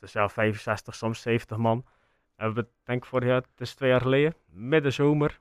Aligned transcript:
Dus 0.00 0.12
ja, 0.12 0.28
65, 0.28 0.94
soms 0.94 1.20
70 1.22 1.56
man. 1.56 1.84
En 2.36 2.54
we 2.54 2.66
denk 2.84 3.06
vorig 3.06 3.28
jaar, 3.28 3.36
het 3.40 3.60
is 3.60 3.74
twee 3.74 3.90
jaar 3.90 4.00
geleden, 4.00 4.34
midden 4.50 4.92
zomer. 4.92 5.38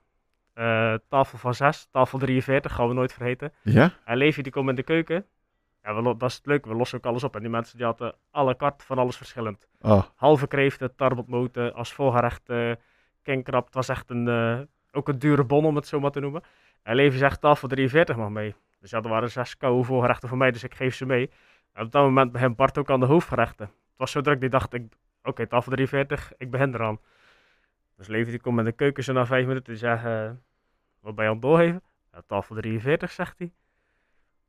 eh, 0.53 0.93
tafel 1.09 1.37
van 1.37 1.53
6, 1.53 1.87
tafel 1.91 2.17
43, 2.19 2.73
gaan 2.73 2.87
we 2.87 2.93
nooit 2.93 3.13
vergeten. 3.13 3.53
Ja? 3.61 3.91
En 4.05 4.17
Levi 4.17 4.41
die 4.41 4.51
komt 4.51 4.69
in 4.69 4.75
de 4.75 4.83
keuken. 4.83 5.25
Ja, 5.83 5.95
we, 5.95 6.17
dat 6.17 6.29
is 6.29 6.35
het 6.35 6.45
leuke, 6.45 6.69
we 6.69 6.75
lossen 6.75 6.97
ook 6.97 7.05
alles 7.05 7.23
op. 7.23 7.35
En 7.35 7.41
die 7.41 7.49
mensen 7.49 7.77
die 7.77 7.85
hadden 7.85 8.15
alle 8.31 8.55
kart 8.55 8.83
van 8.83 8.97
alles 8.97 9.17
verschillend. 9.17 9.67
Oh, 9.81 10.03
Halve 10.15 10.47
kreeften, 10.47 10.95
tarbotmoten, 10.95 11.73
als 11.73 11.93
voorgerecht 11.93 12.49
uh, 12.49 12.71
kinkrab. 13.21 13.65
Het 13.65 13.73
was 13.73 13.89
echt 13.89 14.09
een, 14.09 14.27
eh, 14.27 14.59
ook 14.91 15.07
een 15.07 15.19
dure 15.19 15.43
bon 15.43 15.65
om 15.65 15.75
het 15.75 15.87
zo 15.87 15.99
maar 15.99 16.11
te 16.11 16.19
noemen. 16.19 16.43
En 16.83 16.95
Levi 16.95 17.17
zegt 17.17 17.41
tafel 17.41 17.67
43 17.67 18.15
mag 18.15 18.29
mee. 18.29 18.55
Dus 18.79 18.89
ja, 18.89 19.01
er 19.01 19.09
waren 19.09 19.31
zes 19.31 19.57
koude 19.57 19.83
voorgerechten 19.83 20.29
voor 20.29 20.37
mij, 20.37 20.51
dus 20.51 20.63
ik 20.63 20.75
geef 20.75 20.95
ze 20.95 21.05
mee. 21.05 21.29
En 21.73 21.85
op 21.85 21.91
dat 21.91 22.03
moment 22.03 22.31
begint 22.31 22.55
Bart 22.55 22.77
ook 22.77 22.89
aan 22.89 22.99
de 22.99 23.05
hoofdgerechten. 23.05 23.69
Was 23.97 24.11
zo 24.11 24.21
druk, 24.21 24.39
die 24.39 24.49
dacht, 24.49 24.73
ik, 24.73 24.93
oké, 25.23 25.47
tafel 25.47 25.71
43, 25.71 26.33
ik 26.37 26.51
begin 26.51 26.73
eraan. 26.73 26.99
Dus 27.95 28.07
Levi 28.07 28.29
die 28.29 28.39
komt 28.39 28.59
in 28.59 28.65
de 28.65 28.71
keuken 28.71 29.03
zo 29.03 29.13
na 29.13 29.25
vijf 29.25 29.45
minuten, 29.45 29.73
die 29.73 29.81
zegt, 29.81 30.05
eh, 30.05 30.29
wat 30.99 31.15
ben 31.15 31.23
je 31.23 31.29
aan 31.29 31.35
het 31.35 31.45
doorgeven? 31.45 31.81
Tafel 32.27 32.55
43, 32.55 33.11
zegt 33.11 33.37
hij. 33.37 33.51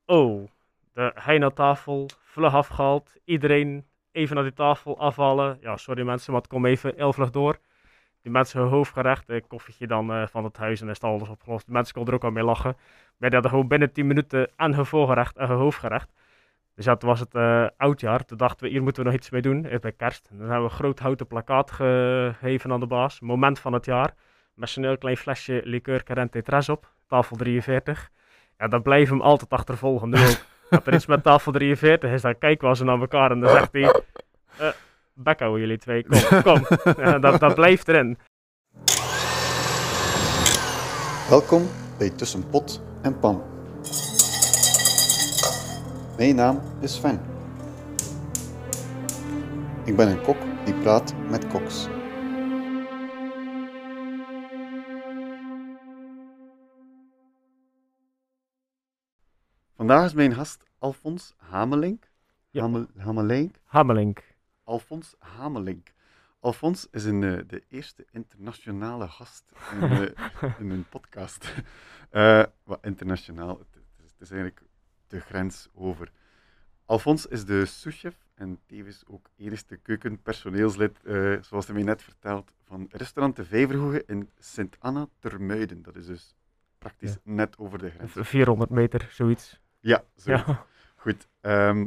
Oh, 0.07 0.49
de 0.93 1.13
heina-tafel, 1.15 2.09
vlug 2.21 2.55
afgehaald. 2.55 3.17
Iedereen 3.25 3.87
even 4.13 4.35
naar 4.35 4.45
die 4.45 4.53
tafel 4.53 4.99
afhalen. 4.99 5.59
Ja, 5.61 5.77
sorry 5.77 6.03
mensen, 6.03 6.33
maar 6.33 6.41
het 6.41 6.51
komt 6.51 6.67
even 6.67 6.93
heel 6.97 7.13
vlug 7.13 7.31
door. 7.31 7.59
Die 8.23 8.33
mensen 8.33 8.61
hun 8.61 8.69
hoofdgerecht, 8.69 9.29
een 9.29 9.47
koffietje 9.47 9.87
dan 9.87 10.13
eh, 10.13 10.27
van 10.27 10.45
het 10.45 10.57
huis 10.57 10.81
en 10.81 10.89
is 10.89 11.01
alles 11.01 11.29
opgelost. 11.29 11.67
De 11.67 11.73
mensen 11.73 11.95
konden 11.95 12.13
er 12.13 12.19
ook 12.19 12.25
al 12.25 12.31
mee 12.31 12.45
lachen. 12.45 12.77
Maar 13.17 13.31
die 13.31 13.33
hadden 13.33 13.51
gewoon 13.51 13.69
binnen 13.69 13.93
10 13.93 14.07
minuten 14.07 14.51
en 14.57 14.75
hun 14.75 14.87
voorgerecht 14.87 15.37
en 15.37 15.49
hun 15.49 15.57
hoofdgerecht. 15.57 16.13
Dus 16.79 16.87
ja, 16.87 16.97
toen 16.97 17.09
was 17.09 17.21
het 17.21 17.35
eh, 17.35 17.67
oudjaar. 17.77 18.25
Toen 18.25 18.37
dachten 18.39 18.67
we, 18.67 18.73
hier 18.73 18.83
moeten 18.83 19.03
we 19.03 19.09
nog 19.09 19.19
iets 19.19 19.31
mee 19.31 19.43
doen. 19.43 19.65
eh, 19.65 19.79
Bij 19.79 19.93
kerst. 19.93 20.29
En 20.31 20.39
dan 20.39 20.47
hebben 20.47 20.65
we 20.67 20.71
een 20.71 20.79
groot 20.79 20.99
houten 20.99 21.27
plakkaat 21.27 21.71
gegeven 21.71 22.73
aan 22.73 22.81
de 22.81 22.87
baas. 22.87 23.21
Moment 23.21 23.59
van 23.59 23.73
het 23.73 23.85
jaar. 23.85 24.15
Met 24.55 24.69
zo'n 24.69 24.83
heel 24.85 24.99
klein 24.99 25.17
flesje 25.17 25.61
liqueur 25.65 26.03
Carente 26.03 26.43
Tres 26.43 26.69
op. 26.69 26.93
Tafel 27.07 27.37
43. 27.37 28.09
Ja, 28.59 28.69
dan 28.69 28.83
blijven 28.83 29.15
we 29.17 29.21
hem 29.21 29.31
altijd 29.31 29.51
achtervolgen. 29.51 30.09
Nu 30.09 30.17
ook. 30.19 30.37
Dat 30.71 30.87
er 30.87 30.95
iets 30.95 31.07
met 31.07 31.23
tafel 31.23 31.53
43 31.53 32.11
is, 32.13 32.23
dan 32.23 32.39
kijken 32.39 32.69
we 32.69 32.77
ze 32.77 32.85
naar 32.85 33.01
elkaar 33.01 33.31
en 33.31 33.41
dan 33.41 33.51
zegt 33.51 33.73
hij... 33.73 34.03
bek 35.13 35.39
houden 35.39 35.61
jullie 35.61 35.79
twee, 35.79 36.07
kom, 36.07 36.43
kom. 36.53 36.67
Ja, 36.97 37.19
dat, 37.19 37.41
dat 37.41 37.55
blijft 37.55 37.89
erin. 37.89 38.19
welkom 41.29 41.69
bij 41.99 42.11
Tussen 42.11 42.49
Pot 42.49 42.83
en 43.03 43.19
Pan. 43.19 43.43
Mijn 46.19 46.35
naam 46.35 46.61
is 46.81 46.95
Sven. 46.95 47.21
Ik 49.85 49.97
ben 49.97 50.09
een 50.09 50.23
kok 50.23 50.37
die 50.65 50.75
praat 50.75 51.15
met 51.31 51.47
koks. 51.47 51.89
Vandaag 59.77 60.05
is 60.05 60.13
mijn 60.13 60.35
gast 60.35 60.65
Alfons 60.79 61.35
Hamelink. 61.37 62.11
Ja. 62.51 62.61
Hamel, 62.61 62.87
Hamelink. 62.97 63.57
Hamelink. 63.65 64.23
Alfons 64.65 65.15
Hamelink. 65.19 65.93
Alfons 66.41 66.89
is 66.91 67.05
een, 67.05 67.23
eh, 67.23 67.39
de 67.47 67.65
eerste 67.69 68.07
internationale 68.11 69.09
gast 69.09 69.53
in, 69.73 70.15
in 70.61 70.71
een 70.71 70.89
podcast. 70.89 71.55
Eh, 72.11 72.45
wat 72.65 72.79
internationaal, 72.83 73.59
het, 73.59 73.75
het 73.75 74.05
is, 74.05 74.11
het 74.11 74.21
is 74.21 74.31
eigenlijk 74.31 74.68
de 75.09 75.21
grens 75.21 75.69
over. 75.75 76.13
Alfons 76.85 77.27
is 77.27 77.45
de 77.45 77.65
souschef 77.65 78.27
en 78.35 78.61
tevens 78.67 79.05
ook 79.07 79.31
eerste 79.37 79.77
keukenpersoneelslid, 79.77 81.03
eh, 81.05 81.43
zoals 81.43 81.67
hij 81.67 81.75
mij 81.75 81.85
net 81.85 82.03
vertelt, 82.03 82.53
van 82.65 82.87
restaurant 82.91 83.37
De 83.37 83.45
Vijverhoege 83.45 84.05
in 84.07 84.31
Sint-Anna 84.39 85.09
Termuiden. 85.19 85.83
Dat 85.83 85.97
is 85.97 86.07
dus 86.07 86.35
praktisch 86.79 87.17
net 87.23 87.59
over 87.59 87.79
de 87.79 87.91
grens. 87.91 88.13
400 88.15 88.71
meter, 88.71 89.09
zoiets. 89.11 89.61
Ja, 89.81 90.05
zo. 90.17 90.31
Ja. 90.31 90.67
Goed, 90.97 91.29
ehm, 91.41 91.87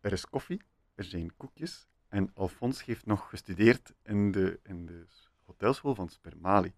er 0.00 0.12
is 0.12 0.26
koffie, 0.26 0.62
er 0.94 1.04
zijn 1.04 1.36
koekjes 1.36 1.88
en 2.08 2.30
Alfons 2.34 2.84
heeft 2.84 3.06
nog 3.06 3.28
gestudeerd 3.28 3.94
in 4.02 4.30
de, 4.30 4.60
in 4.62 4.86
de 4.86 5.04
hotelschool 5.44 5.94
van 5.94 6.08
Spermali. 6.08 6.72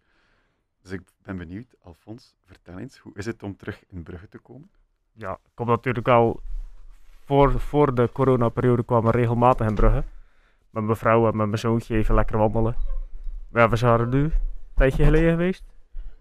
Dus 0.83 0.91
ik 0.91 1.01
ben 1.23 1.37
benieuwd, 1.37 1.75
Alfons, 1.81 2.35
vertel 2.45 2.79
eens, 2.79 2.99
hoe 2.99 3.13
is 3.17 3.27
het 3.27 3.43
om 3.43 3.57
terug 3.57 3.85
in 3.87 4.03
Brugge 4.03 4.29
te 4.29 4.39
komen? 4.39 4.71
Ja, 5.13 5.33
ik 5.33 5.51
kom 5.55 5.67
natuurlijk 5.67 6.09
al 6.09 6.41
voor, 7.25 7.61
voor 7.61 7.95
de 7.95 8.09
coronaperiode 8.13 8.83
kwamen 8.85 9.11
we 9.13 9.19
regelmatig 9.19 9.67
in 9.69 9.75
Brugge. 9.75 10.05
Met 10.71 10.85
mijn 10.85 10.97
vrouw 10.97 11.29
en 11.29 11.37
met 11.37 11.47
mijn 11.47 11.59
zoontje 11.59 11.97
even 11.97 12.15
lekker 12.15 12.39
wandelen. 12.39 12.77
Maar 13.49 13.63
ja, 13.63 13.69
we 13.69 13.77
zijn 13.77 14.01
er 14.01 14.07
nu 14.07 14.23
een 14.25 14.33
tijdje 14.75 15.05
geleden 15.05 15.31
geweest. 15.31 15.63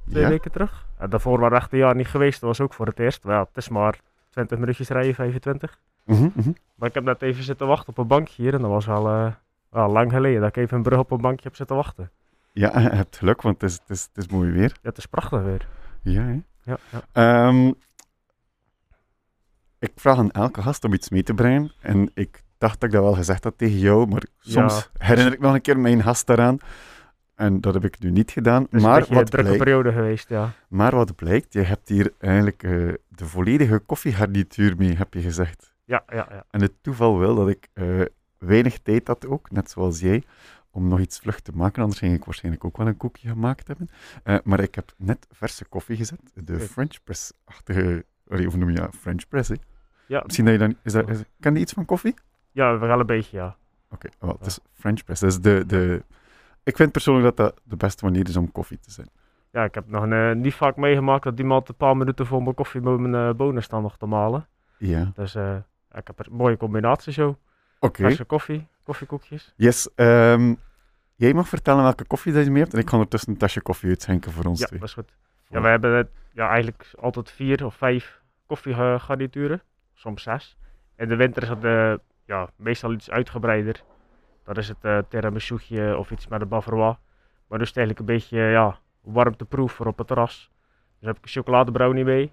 Twee 0.09 0.23
Ja? 0.23 0.29
weken 0.29 0.51
terug. 0.51 0.85
En 0.97 1.09
daarvoor 1.09 1.39
waren 1.39 1.49
we 1.49 1.55
echt 1.57 1.71
een 1.73 1.77
jaar 1.79 1.95
niet 1.95 2.07
geweest. 2.07 2.39
Dat 2.39 2.49
was 2.49 2.61
ook 2.61 2.73
voor 2.73 2.85
het 2.85 2.99
eerst. 2.99 3.23
Maar 3.23 3.35
ja, 3.35 3.39
het 3.41 3.57
is 3.57 3.69
maar 3.69 3.99
20 4.29 4.57
minuutjes 4.57 4.89
rijden, 4.89 5.15
25. 5.15 5.79
Mhm, 6.03 6.29
mhm. 6.33 6.51
Maar 6.75 6.87
ik 6.87 6.93
heb 6.93 7.03
net 7.03 7.21
even 7.21 7.43
zitten 7.43 7.67
wachten 7.67 7.89
op 7.89 7.97
een 7.97 8.07
bankje 8.07 8.43
hier. 8.43 8.53
En 8.53 8.61
dat 8.61 8.69
was 8.69 8.89
al 8.89 9.07
eh, 9.09 9.87
lang 9.93 10.11
geleden 10.11 10.39
dat 10.41 10.49
ik 10.49 10.55
even 10.57 10.77
in 10.77 10.83
Brugge 10.83 11.01
op 11.03 11.11
een 11.11 11.21
bankje 11.21 11.43
heb 11.43 11.55
zitten 11.55 11.75
wachten. 11.75 12.11
Ja, 12.51 12.79
je 12.79 12.89
hebt 12.89 13.17
geluk, 13.17 13.41
want 13.41 13.61
het 13.61 13.69
is, 13.71 13.79
het 13.79 13.89
is, 13.89 14.09
het 14.13 14.25
is 14.25 14.27
mooi 14.31 14.51
weer. 14.51 14.69
Ja, 14.81 14.89
het 14.89 14.97
is 14.97 15.05
prachtig 15.05 15.41
weer. 15.41 15.67
Ja, 16.01 16.21
hè? 16.21 16.39
Ja, 16.63 16.77
ja. 16.91 17.01
Ehm, 17.11 17.71
ik 19.79 19.91
vraag 19.95 20.17
aan 20.17 20.31
elke 20.31 20.61
gast 20.61 20.83
om 20.83 20.93
iets 20.93 21.09
mee 21.09 21.23
te 21.23 21.33
brengen. 21.33 21.71
En 21.81 22.11
ik 22.13 22.43
dacht 22.57 22.79
dat 22.79 22.89
ik 22.89 22.95
dat 22.95 23.03
wel 23.03 23.13
gezegd 23.13 23.43
had 23.43 23.57
tegen 23.57 23.77
jou, 23.77 24.07
maar 24.07 24.23
soms 24.39 24.89
herinner 24.97 25.33
ik 25.33 25.39
me 25.39 25.45
nog 25.45 25.55
een 25.55 25.61
keer 25.61 25.79
mijn 25.79 26.03
gast 26.03 26.27
daaraan. 26.27 26.57
En 27.35 27.61
dat 27.61 27.73
heb 27.73 27.85
ik 27.85 27.99
nu 27.99 28.11
niet 28.11 28.31
gedaan. 28.31 28.67
Een 28.69 28.81
maar, 28.81 29.01
een 29.01 29.15
wat 29.15 29.31
drukke 29.31 29.35
blijkt, 29.35 29.57
periode 29.57 29.91
geweest, 29.91 30.29
ja. 30.29 30.51
maar 30.67 30.95
wat 30.95 31.15
blijkt, 31.15 31.53
je 31.53 31.61
hebt 31.61 31.89
hier 31.89 32.13
eigenlijk 32.17 32.63
eh, 32.63 32.71
de 33.07 33.25
volledige 33.25 33.79
koffiegarnituur 33.79 34.75
mee, 34.77 34.95
heb 34.95 35.13
je 35.13 35.21
gezegd. 35.21 35.73
Ja, 35.85 36.03
ja, 36.07 36.27
ja. 36.29 36.45
En 36.49 36.61
het 36.61 36.73
toeval 36.81 37.19
wil 37.19 37.35
dat 37.35 37.49
ik 37.49 37.67
eh, 37.73 38.01
weinig 38.37 38.79
tijd 38.79 39.07
had 39.07 39.27
ook, 39.27 39.51
net 39.51 39.69
zoals 39.71 39.99
jij, 39.99 40.23
om 40.71 40.87
nog 40.87 40.99
iets 40.99 41.19
vlug 41.19 41.39
te 41.39 41.51
maken. 41.51 41.81
Anders 41.81 41.99
ging 41.99 42.13
ik 42.15 42.25
waarschijnlijk 42.25 42.65
ook 42.65 42.77
wel 42.77 42.87
een 42.87 42.97
koekje 42.97 43.29
gemaakt 43.29 43.67
hebben. 43.67 43.89
Eh, 44.23 44.37
maar 44.43 44.59
ik 44.59 44.75
heb 44.75 44.93
net 44.97 45.27
verse 45.31 45.65
koffie 45.65 45.95
gezet. 45.95 46.19
De. 46.33 46.59
French 46.59 47.03
press-achtige... 47.03 48.05
Hoe 48.25 48.57
noem 48.57 48.69
je 48.69 48.75
dat? 48.75 48.95
French 48.95 49.27
press, 49.27 49.49
hè? 49.49 49.55
Ja, 50.09 50.21
Misschien 50.23 50.45
dat 50.45 50.53
je 50.53 50.59
dan... 50.59 50.75
Is 50.83 50.93
dat, 50.93 51.09
is, 51.09 51.23
ken 51.39 51.53
je 51.53 51.59
iets 51.59 51.73
van 51.73 51.85
koffie? 51.85 52.13
ja 52.51 52.77
wel 52.79 52.99
een 52.99 53.05
beetje, 53.05 53.37
ja. 53.37 53.55
Oké, 53.89 54.09
wel, 54.19 54.35
het 54.37 54.45
is 54.45 54.59
French 54.73 55.03
press. 55.03 55.21
Dat 55.21 55.29
is 55.29 55.39
de, 55.39 55.63
de... 55.67 56.03
Ik 56.63 56.75
vind 56.75 56.91
persoonlijk 56.91 57.35
dat 57.35 57.37
dat 57.37 57.61
de 57.63 57.75
beste 57.75 58.05
manier 58.05 58.27
is 58.27 58.37
om 58.37 58.51
koffie 58.51 58.79
te 58.79 58.91
zijn. 58.91 59.09
Ja, 59.51 59.63
ik 59.63 59.75
heb 59.75 59.87
nog 59.87 60.07
eh, 60.07 60.31
niet 60.31 60.53
vaak 60.53 60.75
meegemaakt 60.75 61.23
dat 61.23 61.39
iemand 61.39 61.69
een 61.69 61.75
paar 61.75 61.97
minuten 61.97 62.25
voor 62.25 62.43
mijn 62.43 62.55
koffie 62.55 62.81
met 62.81 62.99
mijn 62.99 63.29
eh, 63.29 63.35
bonen 63.35 63.63
staan 63.63 63.81
nog 63.81 63.97
te 63.97 64.05
malen. 64.05 64.47
Ja. 64.77 65.11
Dus 65.15 65.35
eh, 65.35 65.55
ik 65.91 66.07
heb 66.07 66.19
een 66.19 66.35
mooie 66.35 66.57
combinatie 66.57 67.13
zo. 67.13 67.37
Oké. 67.79 68.01
Verse 68.01 68.23
koffie, 68.23 68.67
koffiekoekjes. 68.83 69.53
Yes. 69.55 69.89
ehm, 69.95 70.53
jij 71.15 71.33
mag 71.33 71.47
vertellen 71.47 71.83
welke 71.83 72.05
koffie 72.05 72.33
dat 72.33 72.43
je 72.43 72.51
mee 72.51 72.61
hebt. 72.61 72.73
En 72.73 72.79
ik 72.79 72.87
ga 72.89 72.93
ondertussen 72.95 73.31
een 73.31 73.37
tasje 73.37 73.61
koffie 73.61 73.89
uitschenken 73.89 74.31
voor 74.31 74.45
ons 74.45 74.59
Ja, 74.59 74.65
twee. 74.65 74.79
dat 74.79 74.87
is 74.87 74.93
goed. 74.93 75.15
Ja, 75.49 75.61
we 75.61 75.67
hebben 75.67 76.09
ja, 76.33 76.49
eigenlijk 76.49 76.91
altijd 76.99 77.31
vier 77.31 77.65
of 77.65 77.75
vijf 77.75 78.21
koffiegarnituren. 78.45 79.61
Soms 79.99 80.23
zes. 80.23 80.57
In 80.95 81.07
de 81.07 81.15
winter 81.15 81.43
is 81.43 81.49
het 81.49 81.63
eh, 81.63 81.93
ja, 82.25 82.49
meestal 82.55 82.91
iets 82.91 83.09
uitgebreider. 83.09 83.83
Dat 84.43 84.57
is 84.57 84.67
het 84.67 84.77
uh, 84.81 85.97
of 85.97 86.11
iets 86.11 86.27
met 86.27 86.41
een 86.41 86.47
bavarois. 86.47 86.95
Maar 87.47 87.59
dus 87.59 87.73
eigenlijk 87.73 87.99
een 87.99 88.15
beetje 88.15 88.37
ja, 88.39 88.79
warmteproef 89.01 89.71
voor 89.71 89.85
op 89.85 89.97
het 89.97 90.07
terras. 90.07 90.51
Dus 90.97 91.07
heb 91.07 91.17
ik 91.17 91.23
een 91.23 91.29
chocoladebrownie 91.29 92.03
mee. 92.03 92.31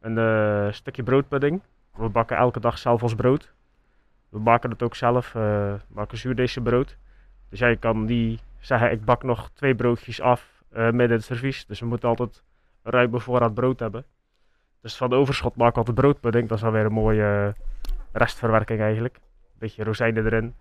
Een 0.00 0.18
eh, 0.18 0.72
stukje 0.72 1.02
broodpudding. 1.02 1.62
We 1.94 2.08
bakken 2.08 2.36
elke 2.36 2.60
dag 2.60 2.78
zelf 2.78 3.02
ons 3.02 3.14
brood. 3.14 3.54
We 4.28 4.38
maken 4.38 4.70
het 4.70 4.82
ook 4.82 4.94
zelf. 4.94 5.26
eh, 5.26 5.42
we 5.42 5.80
maken 5.88 6.18
zuurdesembrood. 6.18 6.96
Dus 7.48 7.58
jij 7.58 7.76
kan 7.76 8.04
niet 8.04 8.42
zeggen, 8.58 8.90
ik 8.90 9.04
bak 9.04 9.22
nog 9.22 9.50
twee 9.50 9.74
broodjes 9.74 10.20
af 10.20 10.62
eh 10.70 10.82
midden 10.82 11.16
het 11.16 11.24
servies. 11.24 11.66
Dus 11.66 11.80
we 11.80 11.86
moeten 11.86 12.08
altijd 12.08 12.42
ruime 12.82 13.20
voorraad 13.20 13.54
brood 13.54 13.80
hebben. 13.80 14.04
Dus 14.80 14.96
van 14.96 15.10
de 15.10 15.16
overschot 15.16 15.56
maken 15.56 15.72
we 15.72 15.78
altijd 15.78 15.96
broodpudding. 15.96 16.48
Dat 16.48 16.56
is 16.56 16.62
dan 16.64 16.72
weer 16.72 16.84
een 16.84 16.92
mooie 16.92 17.54
eh, 17.54 17.92
restverwerking 18.12 18.80
eigenlijk. 18.80 19.18
Beetje 19.58 19.84
rozijnen 19.84 20.24
erin. 20.24 20.54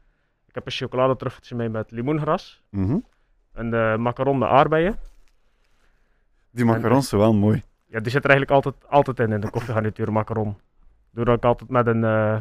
Ik 0.48 0.56
heb 0.56 0.66
een 0.66 0.72
chocoladetruffeltje 0.72 1.56
mee 1.56 1.70
met 1.70 1.92
limoengras. 1.92 2.64
Mhm. 2.70 2.98
Een 3.54 3.74
uh, 3.74 3.96
macaron 3.96 4.38
met 4.38 4.50
aardbeien. 4.50 4.98
Die 6.52 6.66
macarons 6.66 7.10
zijn 7.10 7.22
wel 7.22 7.34
mooi. 7.34 7.64
Ja, 7.86 8.00
die 8.00 8.12
zit 8.12 8.24
er 8.24 8.30
eigenlijk 8.30 8.66
altijd, 8.66 8.90
altijd 8.92 9.20
in, 9.20 9.32
in 9.32 9.42
de 9.42 9.50
koffiegarnituur 9.50 10.12
macaron. 10.12 10.58
Doe 11.12 11.26
dat 11.26 11.36
ook 11.36 11.44
altijd 11.44 11.70
met 11.70 11.88
een, 11.88 12.04
eh, 12.04 12.34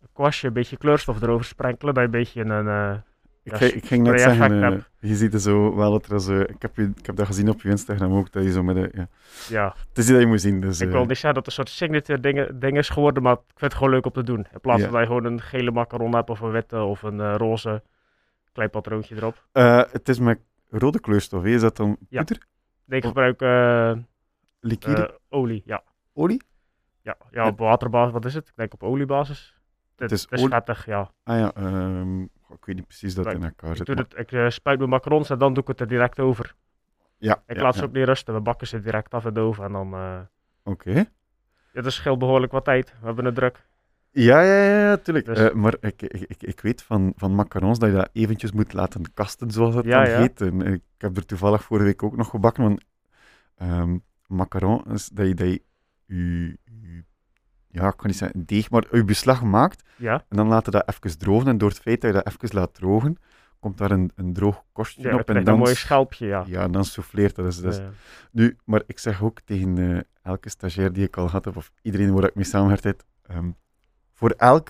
een 0.00 0.08
kwastje, 0.12 0.46
een 0.46 0.52
beetje 0.52 0.76
kleurstof 0.76 1.22
erover 1.22 1.44
sprenkelen. 1.44 1.94
Dat 1.94 2.02
je 2.02 2.08
een 2.08 2.18
beetje 2.18 2.44
een... 2.44 2.68
eh, 2.68 2.98
Ik, 3.42 3.54
ging- 3.54 3.72
ik 3.72 3.84
ging 3.86 4.02
net 4.06 4.20
zeggen, 4.20 4.62
eh, 4.62 4.78
je 4.98 5.14
ziet 5.14 5.34
er 5.34 5.40
zo 5.40 5.76
wel 5.76 5.90
dat 5.90 6.06
er 6.06 6.20
zo... 6.20 6.40
Ik 6.40 6.62
heb, 6.62 6.76
je, 6.76 6.92
ik 6.96 7.06
heb 7.06 7.16
dat 7.16 7.26
gezien 7.26 7.48
op 7.48 7.62
je 7.62 7.68
Instagram 7.68 8.12
ook, 8.12 8.32
dat 8.32 8.42
je 8.44 8.52
zo 8.52 8.62
met 8.62 8.74
de... 8.76 8.90
Ja. 8.94 9.08
ja, 9.48 9.74
Het 9.88 9.98
is 9.98 10.04
die 10.04 10.12
dat 10.14 10.22
je 10.22 10.28
moet 10.28 10.40
zien, 10.40 10.60
dus... 10.60 10.80
ik 10.80 10.86
eh, 10.86 10.92
wil 10.92 11.00
niet 11.04 11.08
zeggen 11.18 11.34
dat 11.34 11.36
het 11.36 11.46
een 11.46 11.52
soort 11.52 11.68
signature 11.68 12.20
ding, 12.20 12.58
ding 12.58 12.76
is 12.78 12.88
geworden, 12.88 13.22
maar 13.22 13.32
ik 13.32 13.40
vind 13.46 13.60
het 13.60 13.74
gewoon 13.74 13.90
leuk 13.90 14.04
om 14.06 14.12
te 14.12 14.22
doen. 14.22 14.46
In 14.52 14.60
plaats 14.60 14.82
van 14.82 14.90
dat 14.92 15.00
je 15.00 15.06
gewoon 15.06 15.24
een 15.24 15.40
gele 15.40 15.70
macaron 15.70 16.14
hebt 16.14 16.30
of 16.30 16.40
een 16.40 16.50
witte 16.50 16.78
of 16.82 17.02
een 17.02 17.20
eh, 17.20 17.34
roze. 17.36 17.82
Klein 18.52 18.70
patroontje 18.70 19.16
erop. 19.16 19.46
Eh, 19.52 19.82
het 19.92 20.08
is 20.08 20.18
met 20.18 20.38
rode 20.70 21.00
kleurstof, 21.00 21.44
is 21.44 21.60
dat 21.60 21.76
dan 21.76 21.96
Ja. 22.08 22.22
poeder? 22.22 22.46
Nee, 22.84 22.98
ik 22.98 23.04
gebruik 23.04 23.40
eh, 23.42 23.92
Liquide? 24.60 25.06
eh, 25.06 25.14
olie, 25.28 25.62
ja. 25.64 25.82
olie? 26.12 26.42
Ja, 27.02 27.16
ja, 27.30 27.46
op 27.46 27.58
waterbasis, 27.58 28.12
wat 28.12 28.24
is 28.24 28.34
het? 28.34 28.48
Ik 28.48 28.52
denk 28.56 28.72
op 28.74 28.82
oliebasis. 28.82 29.56
Het, 29.96 30.10
is 30.12 30.20
het 30.22 30.32
is 30.32 30.38
olie- 30.40 30.52
vettig, 30.54 30.86
ja. 30.86 31.10
Ah 31.24 31.38
ja, 31.38 31.52
ehm, 31.54 32.18
goh, 32.18 32.39
ik 32.52 32.64
weet 32.64 32.76
niet 32.76 32.86
precies 32.86 33.14
dat 33.14 33.24
het 33.24 33.34
in 33.34 33.42
elkaar 33.44 33.70
Ik, 33.70 33.76
zit. 33.76 33.86
doe 33.86 33.94
maar- 33.94 34.04
het, 34.08 34.18
ik 34.18 34.32
eh, 34.32 34.48
spuit 34.48 34.78
mijn 34.78 34.90
macarons 34.90 35.30
en 35.30 35.38
dan 35.38 35.52
doe 35.54 35.62
ik 35.62 35.68
het 35.68 35.80
er 35.80 35.88
direct 35.88 36.18
over. 36.20 36.54
Ja, 37.18 37.42
Ik 37.46 37.56
ja, 37.56 37.62
laat 37.62 37.74
ja. 37.74 37.80
ze 37.80 37.86
ook 37.86 37.92
niet 37.92 38.04
rusten. 38.04 38.34
We 38.34 38.40
bakken 38.40 38.66
ze 38.66 38.80
direct 38.80 39.14
af 39.14 39.24
in 39.26 39.34
de 39.34 39.40
oven 39.40 39.64
en 39.64 39.72
dan... 39.72 39.94
eh 39.94 40.20
Oké. 40.64 40.92
ja, 41.72 41.82
dat 41.82 41.92
scheelt 41.92 42.18
behoorlijk 42.18 42.52
wat 42.52 42.64
tijd. 42.64 42.94
We 43.00 43.06
hebben 43.06 43.24
het 43.24 43.34
druk. 43.34 43.68
Ja, 44.10 44.40
ja, 44.42 44.62
ja, 44.64 44.80
ja, 44.88 44.96
tuurlijk. 44.96 45.26
Dus- 45.26 45.38
Eh, 45.38 45.52
maar 45.54 45.74
ik, 45.80 46.02
ik, 46.02 46.12
ik, 46.28 46.42
ik 46.42 46.60
weet 46.60 46.82
van, 46.82 47.12
van 47.16 47.34
macarons 47.34 47.78
dat 47.78 47.88
je 47.90 47.94
dat 47.96 48.10
eventjes 48.12 48.52
moet 48.52 48.72
laten 48.72 49.12
kasten, 49.14 49.50
zoals 49.50 49.74
het 49.74 49.84
Ja, 49.84 50.02
dan 50.04 50.10
ja. 50.12 50.18
heet. 50.18 50.40
En 50.40 50.60
ik 50.60 50.82
heb 50.98 51.16
er 51.16 51.26
toevallig 51.26 51.62
vorige 51.62 51.86
week 51.86 52.02
ook 52.02 52.16
nog 52.16 52.28
gebakken, 52.30 52.62
want 52.62 52.84
ehm 53.56 53.96
macaron 54.26 54.84
is 54.92 55.08
dat 55.08 55.26
je, 55.26 55.34
dat 55.34 55.46
je, 55.48 55.62
je- 56.06 56.56
je- 56.64 57.04
ja, 57.70 57.86
ik 57.86 57.96
kan 57.96 58.06
niet 58.06 58.16
zeggen 58.16 58.44
deeg, 58.46 58.70
maar 58.70 58.84
je 58.92 59.04
beslag 59.04 59.42
maakt 59.42 59.82
Ja, 59.96 60.24
en 60.28 60.36
dan 60.36 60.48
laat 60.48 60.64
je 60.64 60.70
dat 60.70 60.88
even 60.88 61.18
drogen. 61.18 61.48
En 61.48 61.58
door 61.58 61.68
het 61.68 61.78
feit 61.80 62.00
dat 62.00 62.14
je 62.14 62.22
dat 62.22 62.32
even 62.34 62.56
laat 62.58 62.74
drogen, 62.74 63.16
komt 63.60 63.78
daar 63.78 63.90
een, 63.90 64.10
een 64.14 64.32
droog 64.32 64.62
korstje 64.72 65.08
ja 65.08 65.14
op 65.14 65.28
en 65.28 65.44
dan, 65.44 65.54
een 65.54 65.60
mooi 65.60 65.74
schelpje, 65.74 66.26
ja. 66.26 66.44
ja, 66.46 66.68
dan 66.68 66.84
souffleert 66.84 67.36
dat. 67.36 67.60
Dus, 67.60 67.78
Eh, 67.78 67.86
nu, 68.32 68.56
maar 68.64 68.82
ik 68.86 68.98
zeg 68.98 69.22
ook 69.22 69.40
tegen 69.40 69.78
eh, 69.78 70.00
elke 70.22 70.48
stagiair 70.48 70.92
die 70.92 71.04
ik 71.06 71.16
al 71.16 71.28
had 71.28 71.46
of 71.56 71.72
iedereen 71.82 72.12
waar 72.14 72.24
ik 72.24 72.34
mee 72.34 72.44
samengewerkt 72.44 72.84
heb, 72.84 73.02
ehm, 73.22 73.50
voor 74.14 74.30
elk 74.30 74.68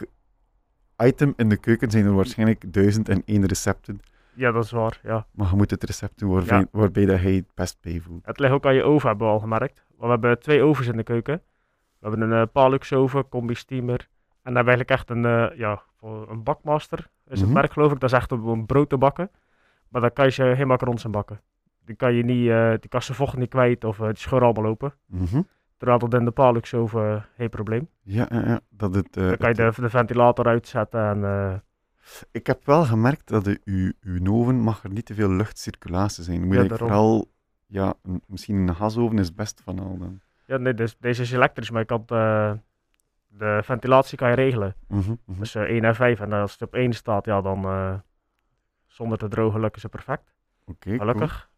item 1.05 1.32
in 1.37 1.49
de 1.49 1.56
keuken 1.56 1.91
zijn 1.91 2.05
er 2.05 2.14
waarschijnlijk 2.14 2.73
duizend 2.73 3.08
en 3.08 3.23
één 3.25 3.47
recepten, 3.47 4.00
ja, 4.35 4.52
dat 4.52 4.64
is 4.64 4.70
waar, 4.70 5.00
ja. 5.02 5.26
maar 5.31 5.49
je 5.50 5.56
moet 5.56 5.70
het 5.70 5.85
recept 5.85 6.19
doen 6.19 6.31
waarbij, 6.31 6.58
Ja. 6.58 6.67
waarbij 6.70 7.05
dat 7.06 7.20
hij 7.20 7.32
het 7.32 7.55
best 7.55 7.79
bij 7.81 8.00
voelt. 8.00 8.26
Het 8.26 8.38
ligt 8.38 8.52
ook 8.52 8.67
aan 8.67 8.75
je 8.75 8.82
oven, 8.82 9.08
hebben 9.08 9.26
we 9.26 9.32
al 9.32 9.38
gemerkt. 9.38 9.85
Want 9.88 10.00
we 10.00 10.08
hebben 10.08 10.38
twee 10.41 10.62
ovens 10.62 10.87
in 10.88 10.97
de 10.97 11.02
keuken. 11.02 11.43
We 12.00 12.08
hebben 12.08 12.31
een 12.31 12.41
eh 12.43 12.52
Palux 12.52 12.93
oven, 12.93 13.29
combi 13.29 13.55
steamer. 13.55 14.08
En 14.43 14.55
dan 14.55 14.55
eigenlijk 14.55 14.91
echt 14.91 15.11
een, 15.11 15.25
eh, 15.25 15.47
ja, 15.58 15.82
voor 15.97 16.31
een 16.31 16.43
bakmaster 16.43 16.99
is 17.26 17.38
het 17.41 17.49
Mhm. 17.49 17.58
merk 17.58 17.73
geloof 17.73 17.93
ik. 17.93 18.00
Dat 18.00 18.11
is 18.12 18.17
echt 18.17 18.32
om 18.32 18.49
een 18.49 18.67
brood 18.67 18.88
te 18.88 18.99
bakken. 18.99 19.31
Maar 19.88 20.00
dan 20.00 20.12
kan 20.12 20.25
je 20.25 20.31
ze 20.31 20.52
geen 20.56 20.67
macarons 20.67 21.05
in 21.05 21.11
bakken. 21.11 21.41
Die 21.85 21.97
kan 21.97 22.14
je 22.14 22.23
niet, 22.25 22.49
eh, 22.49 22.70
die 22.70 22.88
kan 22.88 23.02
ze 23.02 23.14
vocht 23.14 23.37
niet 23.37 23.49
kwijt 23.49 23.85
of 23.85 23.97
die 23.97 24.17
scheuren 24.17 24.47
allemaal 24.49 24.64
lopen. 24.64 24.94
Mhm. 25.06 25.43
Terwijl 25.76 25.99
dat 25.99 26.14
in 26.14 26.25
de 26.25 26.31
Palux 26.31 26.75
oven 26.75 27.14
eh, 27.14 27.23
geen 27.37 27.49
probleem. 27.49 27.88
Ja, 28.02 28.26
ja, 28.31 28.47
ja, 28.47 28.61
dat 28.69 28.94
het... 28.94 29.12
Dan 29.12 29.37
kan 29.37 29.55
je 29.55 29.62
het- 29.62 29.75
de, 29.76 29.82
de 29.82 29.91
ventilator 29.91 30.47
uitzetten 30.47 31.00
en 31.25 31.62
Ik 32.32 32.47
heb 32.47 32.67
wel 32.67 32.85
gemerkt 32.85 33.29
dat 33.29 33.44
de, 33.44 33.61
uw, 33.64 33.93
uw 34.00 34.32
oven 34.32 34.61
mag 34.61 34.85
er 34.85 34.91
niet 34.91 35.06
te 35.06 35.14
veel 35.14 35.31
luchtcirculatie 35.31 36.25
zijn. 36.25 36.47
Moet 36.47 36.55
Ja, 36.70 36.76
vooral... 36.76 37.31
Ja, 37.67 37.94
een- 38.02 38.23
misschien 38.26 38.69
een 38.69 38.75
gasoven 38.76 39.19
is 39.19 39.26
het 39.26 39.37
best 39.37 39.61
van 39.64 39.79
al 39.79 39.99
dan. 39.99 40.20
Ja, 40.50 40.56
nee, 40.56 40.75
dus, 40.75 40.97
deze 40.99 41.23
is 41.23 41.32
elektrisch, 41.32 41.70
maar 41.70 41.81
je 41.81 41.87
kan 41.87 42.05
eh, 42.06 42.52
de 43.29 43.61
ventilatie 43.64 44.19
kan 44.19 44.29
je 44.29 44.35
regelen. 44.35 44.75
Mhm, 44.88 45.14
mhm. 45.25 45.38
Dus 45.38 45.55
eh 45.55 45.62
1 45.62 45.85
en 45.85 45.94
5. 45.94 46.20
En 46.20 46.32
als 46.32 46.52
het 46.52 46.62
op 46.62 46.75
1 46.75 46.93
staat, 46.93 47.25
ja, 47.25 47.41
dan 47.41 47.64
eh, 47.64 47.94
zonder 48.87 49.19
te 49.19 49.29
drogen 49.29 49.61
lukken 49.61 49.81
ze 49.81 49.88
perfect. 49.88 50.35
Oké, 50.67 50.79
cool. 50.81 50.99
Gelukkig. 50.99 51.49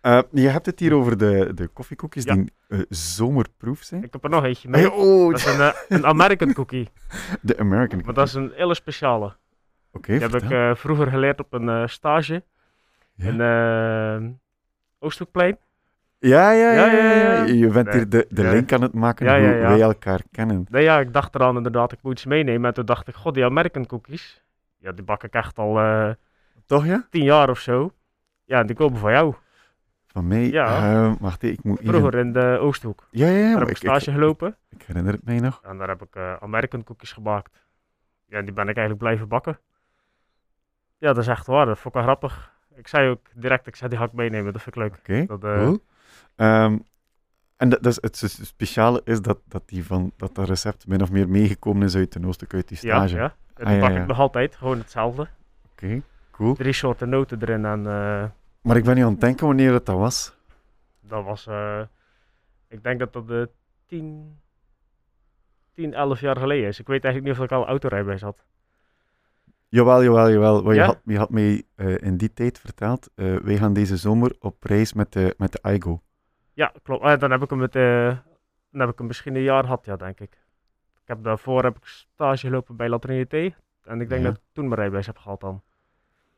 Eh, 0.00 0.20
je 0.30 0.48
hebt 0.48 0.66
het 0.66 0.80
hier 0.80 0.94
over 0.94 1.18
de, 1.18 1.50
de 1.54 1.66
koffiekoekjes 1.68 2.24
Ja. 2.24 2.34
die 2.34 2.52
eh, 2.68 2.80
zomerproof 2.88 3.82
zijn. 3.82 4.02
Ik 4.02 4.12
heb 4.12 4.24
er 4.24 4.30
nog 4.30 4.44
eentje 4.44 4.68
mee. 4.68 4.80
Hey, 4.80 4.90
oh, 4.90 5.30
Dat 5.30 5.38
is 5.40 5.46
een, 5.46 5.72
een 5.88 6.06
American 6.06 6.52
cookie. 6.52 6.88
de 7.42 7.58
American 7.58 8.02
Maar 8.04 8.14
dat 8.14 8.26
is 8.26 8.34
een 8.34 8.52
hele 8.54 8.74
speciale. 8.74 9.36
Oké, 9.92 10.18
Die 10.18 10.28
heb 10.28 10.34
ik 10.34 10.76
vroeger 10.76 11.06
geleerd 11.06 11.40
op 11.40 11.52
een 11.52 11.88
stage 11.88 12.44
Ja. 13.14 13.28
in 14.18 14.40
Oosthoekplein. 14.98 15.58
Ja, 16.18 16.50
ja, 16.50 16.72
ja, 16.72 16.86
Ja. 16.92 17.44
Je 17.44 17.66
bent 17.68 17.86
Nee. 17.86 17.94
hier 17.96 18.08
de, 18.08 18.26
de 18.30 18.42
link 18.42 18.72
aan 18.72 18.82
het 18.82 18.92
maken 18.92 19.26
Ja, 19.26 19.38
hoe 19.40 19.48
wij 19.60 19.80
elkaar 19.80 20.20
kennen. 20.30 20.66
Nee, 20.70 20.82
ja, 20.82 21.00
ik 21.00 21.12
dacht 21.12 21.34
eraan 21.34 21.56
inderdaad, 21.56 21.92
ik 21.92 21.98
moet 22.02 22.12
iets 22.12 22.24
meenemen. 22.24 22.68
En 22.68 22.74
toen 22.74 22.84
dacht 22.84 23.08
ik, 23.08 23.14
god, 23.14 23.34
die 23.34 23.44
American 23.44 23.86
cookies. 23.86 24.42
Ja, 24.78 24.92
die 24.92 25.04
bak 25.04 25.22
ik 25.24 25.32
echt 25.34 25.58
al 25.58 25.78
eh 25.78 26.10
Toch, 26.66 26.86
ja? 26.86 27.06
tien 27.10 27.24
jaar 27.24 27.50
of 27.50 27.58
zo. 27.58 27.92
Ja, 28.44 28.62
die 28.62 28.76
komen 28.76 28.98
van 28.98 29.12
jou. 29.12 29.34
Van 30.06 30.26
mij? 30.28 30.50
Ja. 30.50 30.92
eh, 30.92 31.12
wacht, 31.20 31.42
ik 31.42 31.64
moet 31.64 31.80
even... 31.80 31.94
Vroeger 31.94 32.18
in 32.18 32.32
de 32.32 32.58
Oosthoek. 32.60 33.06
Ja, 33.10 33.26
ja, 33.26 33.36
ja. 33.36 33.50
Daar 33.50 33.58
heb 33.58 33.68
ik 33.68 33.76
ik, 33.76 33.82
ik, 33.82 33.88
stage 33.88 34.12
gelopen. 34.12 34.56
ik 34.70 34.82
herinner 34.82 35.12
het 35.12 35.24
mij 35.24 35.38
nog. 35.40 35.60
En 35.62 35.78
daar 35.78 35.88
heb 35.88 36.02
ik 36.02 36.16
eh, 36.16 36.34
American 36.40 36.84
cookies 36.84 37.12
gemaakt. 37.12 37.66
Ja, 38.26 38.38
en 38.38 38.44
die 38.44 38.54
ben 38.54 38.68
ik 38.68 38.76
eigenlijk 38.76 38.98
blijven 38.98 39.28
bakken. 39.28 39.58
Ja, 40.98 41.08
dat 41.12 41.18
is 41.18 41.26
echt 41.26 41.46
waar. 41.46 41.66
Dat 41.66 41.78
vond 41.78 41.94
ik 41.94 42.00
wel 42.00 42.02
grappig. 42.02 42.52
Ik 42.74 42.88
zei 42.88 43.10
ook 43.10 43.26
direct, 43.34 43.66
ik 43.66 43.76
zei 43.76 43.90
die 43.90 43.98
ga 43.98 44.04
ik 44.04 44.12
meenemen. 44.12 44.52
Dat 44.52 44.62
vind 44.62 44.76
ik 44.76 44.82
leuk. 44.82 44.96
Oké, 44.98 45.46
eh, 45.46 45.62
cool. 45.62 45.78
Ehm, 46.38 46.78
en 47.56 47.68
dat, 47.68 47.82
dat 47.82 47.92
is, 47.92 47.98
het 48.00 48.16
speciale 48.46 49.00
is 49.04 49.20
dat, 49.22 49.38
dat, 49.44 49.62
die 49.68 49.84
van, 49.84 50.12
dat 50.16 50.34
dat 50.34 50.48
recept 50.48 50.86
min 50.86 51.02
of 51.02 51.10
meer 51.10 51.28
meegekomen 51.28 51.82
is 51.82 51.94
uit 51.96 52.14
een 52.14 52.24
hoofdstuk 52.24 52.54
uit 52.54 52.68
die 52.68 52.76
stage. 52.76 53.16
ja. 53.16 53.34
Ah, 53.62 53.72
ja, 53.72 53.80
bak 53.80 53.90
ja. 53.90 54.00
ik 54.00 54.06
nog 54.06 54.18
altijd. 54.18 54.56
Gewoon 54.56 54.78
hetzelfde. 54.78 55.28
Oké, 55.72 56.02
cool. 56.30 56.54
Drie 56.54 56.72
soorten 56.72 57.08
noten 57.08 57.38
erin. 57.42 57.64
En 57.64 57.78
eh, 57.86 58.24
Maar 58.60 58.76
ik 58.76 58.84
ben 58.84 58.94
nu 58.94 59.02
aan 59.02 59.10
het 59.10 59.20
denken 59.20 59.46
wanneer 59.46 59.72
het 59.72 59.86
dat 59.86 59.96
was. 59.96 60.36
dat 61.00 61.24
was... 61.24 61.46
eh, 61.46 61.80
ik 62.68 62.82
denk 62.82 62.98
dat 62.98 63.12
dat 63.12 63.28
de 63.28 63.48
10, 63.86 64.36
10, 65.74 65.94
11 65.94 66.20
jaar 66.20 66.36
geleden 66.36 66.68
is. 66.68 66.78
Ik 66.80 66.86
weet 66.86 67.04
eigenlijk 67.04 67.34
niet 67.34 67.44
of 67.44 67.50
ik 67.52 67.58
al 67.58 67.66
autorijbewijs 67.66 68.20
had. 68.22 68.44
Jawel, 69.68 70.02
jawel, 70.02 70.30
jawel. 70.30 70.62
Want 70.62 70.76
Ja? 70.76 70.82
je, 70.82 70.88
had, 70.88 70.98
je 71.04 71.18
had 71.18 71.30
mij 71.30 71.62
eh, 71.74 71.96
in 72.02 72.16
die 72.16 72.32
tijd 72.32 72.58
verteld, 72.58 73.10
wij 73.14 73.56
gaan 73.56 73.72
deze 73.72 73.96
zomer 73.96 74.36
op 74.40 74.64
reis 74.64 74.92
met 74.92 75.12
de, 75.12 75.34
met 75.38 75.52
de 75.52 75.70
IGO. 75.72 76.02
Ja, 76.58 76.72
klopt. 76.82 77.04
Eh, 77.04 77.18
dan 77.18 77.30
heb 77.30 77.42
ik 77.42 77.50
hem 77.50 77.58
met, 77.58 77.76
eh, 77.76 78.16
dan 78.70 78.80
heb 78.80 78.88
ik 78.88 78.98
hem 78.98 79.06
misschien 79.06 79.34
een 79.34 79.42
jaar 79.42 79.62
gehad, 79.62 79.84
ja, 79.84 79.96
denk 79.96 80.20
ik. 80.20 80.32
Ik 81.02 81.08
heb 81.14 81.22
daarvoor 81.22 81.62
heb 81.64 81.76
ik 81.76 81.84
stage 81.84 82.46
gelopen 82.46 82.76
bij 82.76 82.88
La 82.88 82.98
Trinité. 82.98 83.54
En 83.84 84.00
ik 84.00 84.08
denk 84.08 84.22
Ja. 84.22 84.28
dat 84.28 84.36
ik 84.36 84.42
toen 84.52 84.64
mijn 84.64 84.74
rijbewijs 84.80 85.06
heb 85.06 85.18
gehad 85.18 85.40
dan. 85.40 85.62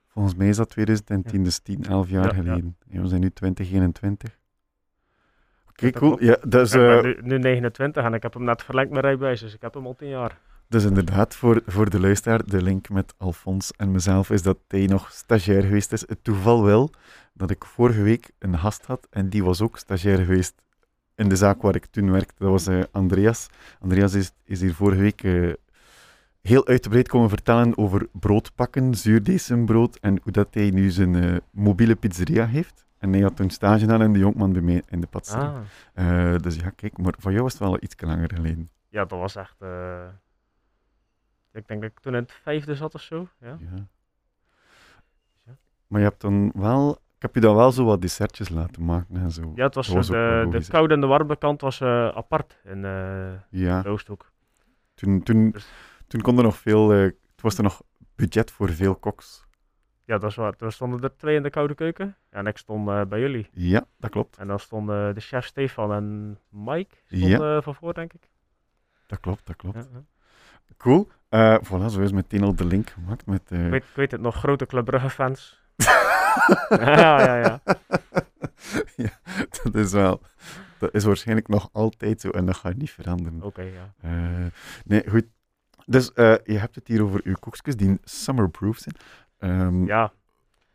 Volgens 0.08 0.34
mij 0.34 0.49
is 0.49 0.56
dat 0.56 0.69
2010, 0.69 1.43
dus 1.43 1.58
10, 1.58 1.84
11 1.84 2.08
jaar 2.08 2.25
Ja, 2.25 2.28
ja. 2.28 2.43
geleden. 2.43 2.76
Ja, 2.87 3.00
we 3.00 3.06
zijn 3.08 3.20
nu 3.20 3.31
2021. 3.32 4.38
Oké, 5.69 5.90
cool. 5.90 6.23
Ja, 6.23 6.37
dus, 6.49 6.73
ik 6.75 6.81
eh, 6.81 6.87
ben 6.87 7.02
nu, 7.02 7.16
nu 7.23 7.38
29 7.38 8.05
en 8.05 8.14
ik 8.14 8.23
heb 8.23 8.34
hem 8.34 8.44
net 8.44 8.62
verlengd 8.62 8.90
mijn 8.90 9.02
rijbewijs, 9.05 9.40
dus 9.40 9.55
ik 9.55 9.62
heb 9.62 9.75
hem 9.75 9.87
al 9.87 9.94
10 9.94 10.08
jaar. 10.08 10.38
dus 10.69 10.84
inderdaad, 10.84 11.37
voor, 11.37 11.62
voor 11.66 11.90
de 11.90 12.00
luisteraar, 12.00 12.44
de 12.44 12.62
link 12.62 12.88
met 12.88 13.14
Alfons 13.19 13.73
en 13.76 13.90
mezelf 13.90 14.31
is 14.31 14.43
dat 14.43 14.58
hij 14.69 14.87
nog 14.87 15.11
stagiair 15.12 15.62
geweest 15.62 15.93
is. 15.93 16.00
Het 16.08 16.25
toeval 16.25 16.64
wil 16.64 16.90
dat 17.40 17.50
ik 17.50 17.64
vorige 17.64 18.02
week 18.02 18.30
een 18.38 18.59
gast 18.59 18.87
had 18.87 19.06
en 19.11 19.28
die 19.28 19.44
was 19.44 19.61
ook 19.61 19.78
stagiair 19.78 20.18
geweest 20.18 20.54
in 21.14 21.28
de 21.28 21.37
zaak 21.37 21.62
waar 21.62 21.75
ik 21.75 21.87
toen 21.87 22.11
werkte. 22.11 22.35
Dat 22.38 22.50
was 22.50 22.66
eh, 22.66 22.82
Andreas. 22.90 23.49
Andreas 23.80 24.14
is, 24.14 24.32
is 24.44 24.61
hier 24.61 24.75
vorige 24.75 25.00
week 25.00 25.23
eh, 25.23 25.52
heel 26.40 26.66
uitgebreid 26.66 27.09
komen 27.09 27.28
vertellen 27.28 27.78
over 27.78 28.09
broodpakken, 28.12 28.94
zuurdesembrood 28.94 29.99
en 29.99 30.20
hoe 30.23 30.32
dat 30.32 30.54
hij 30.54 30.70
nu 30.70 30.90
zijn 30.90 31.14
eh, 31.14 31.37
mobiele 31.50 31.97
pizzeria 31.97 32.47
heeft. 32.47 32.87
En 32.99 33.12
hij 33.12 33.23
had 33.23 33.37
toen 33.37 33.50
stage 33.50 33.78
gedaan 33.78 34.02
in 34.02 34.12
de 34.12 34.18
Jonkman 34.18 34.52
bij 34.52 34.62
mij 34.62 34.82
in 34.88 35.00
de 35.00 35.06
patisserie. 35.06 35.50
Ah. 35.94 36.42
Dus 36.42 36.56
ja, 36.56 36.70
kijk, 36.70 36.99
maar 36.99 37.14
van 37.18 37.32
jou 37.32 37.42
was 37.42 37.52
het 37.52 37.62
wel 37.62 37.82
iets 37.82 37.94
langer 38.00 38.30
geleden. 38.35 38.70
Ja, 38.88 39.04
dat 39.04 39.18
was 39.18 39.37
echt... 39.37 39.56
ik 41.52 41.68
denk 41.68 41.80
dat 41.80 41.90
ik 41.90 42.00
toen 42.00 42.14
in 42.14 42.23
het 42.23 42.32
vijfde 42.32 42.75
zat 42.75 42.94
of 42.94 43.00
zo. 43.00 43.28
Ja. 43.38 43.59
Ja. 43.61 43.88
Maar 45.90 46.00
je 46.00 46.06
hebt 46.06 46.20
dan 46.20 46.52
wel, 46.54 46.99
ik 47.20 47.26
heb 47.26 47.34
je 47.34 47.40
dan 47.40 47.56
wel 47.56 47.72
zo 47.72 47.84
wat 47.84 48.00
dessertjes 48.00 48.48
laten 48.48 48.84
maken 48.84 49.16
en 49.16 49.30
zo. 49.30 49.52
Ja, 49.54 49.64
het 49.64 49.74
was, 49.74 49.86
de, 49.86 50.46
de 50.50 50.66
koude 50.68 50.94
en 50.94 51.00
de 51.00 51.06
warme 51.06 51.36
kant 51.36 51.60
was 51.60 51.80
eh, 51.80 52.08
apart 52.08 52.58
in 52.64 52.84
eh 52.84 53.32
Ja, 53.50 53.82
de 53.82 53.88
Oosthoek. 53.88 54.30
toen, 54.94 55.22
toen, 55.22 55.50
Dus- 55.50 55.68
toen 56.06 56.20
kon 56.20 56.36
er 56.36 56.42
nog 56.42 56.56
veel, 56.56 56.92
eh, 56.92 56.98
het 57.02 57.40
was 57.42 57.56
er 57.56 57.62
nog 57.62 57.82
budget 58.14 58.50
voor 58.50 58.68
veel 58.70 58.94
koks. 58.94 59.44
Ja, 60.04 60.18
dat 60.18 60.30
is 60.30 60.36
waar. 60.36 60.56
Toen 60.56 60.72
stonden 60.72 61.00
er 61.02 61.16
twee 61.16 61.36
in 61.36 61.42
de 61.42 61.50
koude 61.50 61.74
keuken. 61.74 62.16
En 62.30 62.46
ik 62.46 62.56
stond 62.56 63.08
bij 63.08 63.20
jullie. 63.20 63.48
Ja, 63.52 63.84
dat 63.98 64.10
klopt. 64.10 64.36
En 64.36 64.46
dan 64.46 64.58
stonden 64.58 65.14
de 65.14 65.20
chef 65.20 65.44
Stefan 65.44 65.92
en 65.92 66.38
Mike 66.48 66.94
stonden 67.06 67.28
Ja. 67.52 67.62
van 67.62 67.74
voor, 67.74 67.94
denk 67.94 68.12
ik. 68.12 68.28
Dat 69.06 69.20
klopt, 69.20 69.46
dat 69.46 69.56
klopt. 69.56 69.88
Ja. 69.92 70.02
Cool. 70.76 71.08
Voilà, 71.64 71.86
zo 71.86 72.00
is 72.00 72.12
meteen 72.12 72.42
al 72.42 72.54
de 72.54 72.64
link 72.64 72.90
gemaakt 72.90 73.26
met... 73.26 73.50
Ik, 73.50 73.70
weet, 73.70 73.82
ik 73.82 73.94
weet 73.94 74.10
het 74.10 74.20
nog, 74.20 74.34
grote 74.36 74.66
Club 74.66 74.84
Brugge 74.84 75.10
fans. 75.10 75.60
ja, 76.68 77.22
ja, 77.25 77.37
ja. 77.37 77.60
ja, 79.04 79.10
dat 79.62 79.75
is 79.75 79.92
wel... 79.92 80.20
Dat 80.78 80.94
is 80.94 81.04
waarschijnlijk 81.04 81.49
nog 81.49 81.68
altijd 81.72 82.20
zo 82.20 82.30
en 82.30 82.46
dat 82.46 82.56
gaat 82.56 82.76
niet 82.76 82.90
veranderen. 82.90 83.42
Oké, 83.42 83.62
ja. 83.62 83.92
Eh, 84.00 84.46
nee, 84.84 85.02
goed. 85.08 85.25
Dus 85.87 86.12
eh, 86.12 86.34
je 86.44 86.58
hebt 86.58 86.75
het 86.75 86.88
hier 86.88 87.02
over 87.02 87.20
uw 87.25 87.34
koekjes 87.40 87.76
die 87.76 87.99
summerproof 88.04 88.78
zijn. 88.78 88.94
Ehm, 89.38 89.84
Ja, 89.84 90.12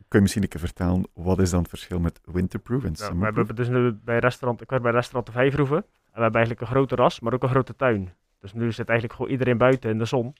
Kun 0.07 0.17
je 0.17 0.21
misschien 0.21 0.43
een 0.43 0.49
keer 0.49 0.59
vertellen, 0.59 1.07
wat 1.13 1.39
is 1.39 1.49
dan 1.49 1.59
het 1.59 1.69
verschil 1.69 1.99
met 1.99 2.19
winterproof 2.23 2.83
en 2.83 2.89
ja, 2.89 2.91
we 2.95 2.97
summerproof? 3.03 3.35
hebben 3.35 3.55
dus 3.55 3.67
nu 3.67 3.91
bij 4.03 4.19
restaurant, 4.19 4.61
ik 4.61 4.69
werk 4.69 4.81
bij 4.81 4.91
restaurant 4.91 5.25
de 5.25 5.31
Vijfroeven. 5.31 5.77
En 5.77 5.83
we 6.13 6.21
hebben 6.21 6.33
eigenlijk 6.41 6.61
een 6.61 6.75
grote 6.75 6.95
ras, 6.95 7.19
maar 7.19 7.33
ook 7.33 7.43
een 7.43 7.49
grote 7.49 7.75
tuin. 7.75 8.13
Dus 8.39 8.53
nu 8.53 8.71
zit 8.71 8.89
eigenlijk 8.89 9.17
gewoon 9.17 9.31
iedereen 9.33 9.57
buiten 9.57 9.89
in 9.89 9.97
de 9.97 10.05
zon. 10.05 10.35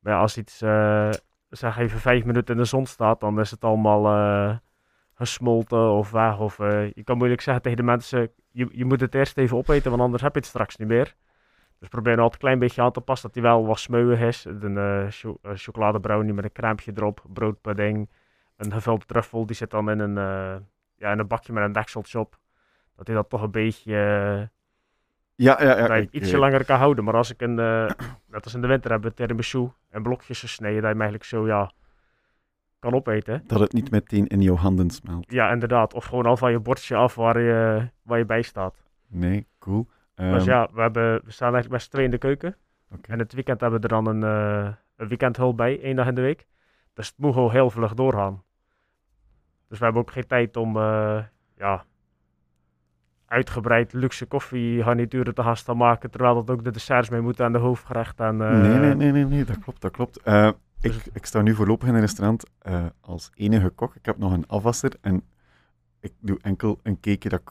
Maar 0.00 0.12
ja, 0.12 0.18
als 0.18 0.36
iets 0.36 0.62
eh, 0.62 1.10
zeg 1.56 1.78
even 1.78 2.00
vijf 2.00 2.24
minuten 2.24 2.54
in 2.54 2.60
de 2.60 2.66
zon 2.66 2.86
staat, 2.86 3.20
dan 3.20 3.40
is 3.40 3.50
het 3.50 3.64
allemaal 3.64 4.06
eh, 4.06 4.56
gesmolten 5.14 5.90
of 5.90 6.10
weg. 6.10 6.38
Of, 6.38 6.58
eh, 6.58 6.92
je 6.92 7.02
kan 7.04 7.16
moeilijk 7.16 7.40
zeggen 7.40 7.62
tegen 7.62 7.78
de 7.78 7.84
mensen, 7.84 8.30
je, 8.50 8.68
je 8.72 8.84
moet 8.84 9.00
het 9.00 9.14
eerst 9.14 9.38
even 9.38 9.56
opeten, 9.56 9.90
want 9.90 10.02
anders 10.02 10.22
heb 10.22 10.32
je 10.32 10.38
het 10.38 10.48
straks 10.48 10.76
niet 10.76 10.88
meer. 10.88 11.14
Dus 11.78 11.88
probeer 11.88 12.12
er 12.12 12.18
altijd 12.18 12.34
een 12.34 12.48
klein 12.48 12.58
beetje 12.58 12.82
aan 12.82 12.92
te 12.92 13.00
passen 13.00 13.32
dat 13.32 13.42
hij 13.42 13.50
wel 13.52 13.66
wat 13.66 13.78
smeuig 13.78 14.20
is. 14.20 14.44
Een 14.44 15.06
cho 15.10 15.38
eh, 15.42 15.52
chocoladebrownie 15.54 16.32
met 16.32 16.44
een 16.44 16.52
crèmpje 16.52 16.92
erop, 16.96 17.24
broodpudding, 17.32 18.10
een 18.56 18.72
gevulde 18.72 19.04
truffel, 19.04 19.46
die 19.46 19.56
zit 19.56 19.70
dan 19.70 19.90
in 19.90 19.98
een, 19.98 20.14
ja, 20.96 21.12
in 21.12 21.18
een 21.18 21.26
bakje 21.26 21.52
met 21.52 21.64
een 21.64 21.72
dekseltje 21.72 22.18
op. 22.18 22.38
Dat 22.96 23.06
hij 23.06 23.16
dat 23.16 23.28
toch 23.28 23.42
een 23.42 23.50
beetje... 23.50 24.50
Ja, 25.36 25.62
ja, 25.62 25.78
ja. 25.78 25.86
dat 25.86 25.96
je 25.96 26.02
ik, 26.02 26.12
ietsje 26.12 26.34
eh, 26.34 26.40
langer 26.40 26.64
kan 26.64 26.78
houden. 26.78 27.04
Maar 27.04 27.14
als 27.14 27.30
ik 27.30 27.40
een, 27.40 27.58
eh, 27.58 27.90
net 28.26 28.44
als 28.44 28.54
in 28.54 28.60
de 28.60 28.66
winter 28.66 28.90
hebben 28.90 29.10
we 29.10 29.16
tiramisu 29.16 29.70
en 29.90 30.02
blokjes 30.02 30.40
gesneden, 30.40 30.74
dat 30.74 30.82
je 30.82 30.88
hem 30.88 31.00
eigenlijk 31.00 31.30
zo, 31.30 31.46
ja, 31.46 31.70
kan 32.78 32.94
opeten. 32.94 33.42
Dat 33.46 33.60
het 33.60 33.72
niet 33.72 33.90
meteen 33.90 34.26
in 34.26 34.40
jouw 34.40 34.56
handen 34.56 34.90
smelt. 34.90 35.32
Ja, 35.32 35.50
inderdaad. 35.50 35.94
Of 35.94 36.04
gewoon 36.04 36.26
al 36.26 36.36
van 36.36 36.50
je 36.50 36.60
bordje 36.60 36.96
af 36.96 37.14
waar 37.14 37.40
je, 37.40 37.88
waar 38.02 38.18
je 38.18 38.24
bij 38.24 38.42
staat. 38.42 38.82
Nee, 39.06 39.46
cool. 39.58 39.88
dus 40.14 40.26
Ehm, 40.26 40.44
ja, 40.44 40.68
we, 40.72 40.80
hebben, 40.80 41.20
we 41.24 41.30
staan 41.30 41.52
eigenlijk 41.52 41.82
z'n 41.82 41.90
tweeën 41.90 42.04
in 42.04 42.10
de 42.10 42.18
keuken. 42.18 42.56
En 43.02 43.18
het 43.18 43.32
weekend 43.32 43.60
hebben 43.60 43.80
we 43.80 43.88
er 43.88 44.02
dan 44.02 44.06
een, 44.06 44.22
eh 44.22 44.72
een 44.96 45.08
weekendhulp 45.08 45.56
bij, 45.56 45.80
één 45.80 45.96
dag 45.96 46.06
in 46.06 46.14
de 46.14 46.20
week. 46.20 46.46
Dus 46.92 47.06
het 47.06 47.18
moet 47.18 47.32
gewoon 47.32 47.50
heel 47.50 47.70
vlug 47.70 47.94
doorgaan. 47.94 48.42
Dus 49.68 49.78
we 49.78 49.84
hebben 49.84 50.02
ook 50.02 50.10
geen 50.10 50.26
tijd 50.26 50.56
om, 50.56 50.78
ja, 51.56 51.84
uitgebreid 53.26 53.92
luxe 53.92 54.26
koffiegarnituren 54.26 55.34
te 55.34 55.50
staan 55.54 55.76
maken, 55.76 56.10
terwijl 56.10 56.34
dat 56.34 56.50
ook 56.50 56.64
de 56.64 56.70
desserts 56.70 57.08
mee 57.08 57.20
moeten 57.20 57.44
aan 57.44 57.52
de 57.52 57.58
hoofdgerecht. 57.58 58.20
En, 58.20 58.40
eh, 58.40 58.60
nee, 58.60 58.78
nee, 58.78 58.94
nee, 58.94 59.12
nee, 59.12 59.24
nee, 59.24 59.44
dat 59.44 59.58
klopt, 59.58 59.80
dat 59.80 59.92
klopt. 59.92 60.22
Eh, 60.22 60.46
ik, 60.80 60.92
Dus- 60.92 61.08
ik 61.12 61.26
sta 61.26 61.42
nu 61.42 61.54
voorlopig 61.54 61.88
in 61.88 61.94
een 61.94 62.00
restaurant 62.00 62.44
eh, 62.58 62.84
als 63.00 63.30
enige 63.34 63.68
kok. 63.68 63.94
Ik 63.94 64.06
heb 64.06 64.18
nog 64.18 64.32
een 64.32 64.46
afwasser 64.46 64.92
en 65.00 65.22
ik 66.00 66.12
doe 66.20 66.38
enkel 66.42 66.80
een 66.82 67.00
cakeje 67.00 67.28
dat 67.28 67.40
ik 67.40 67.50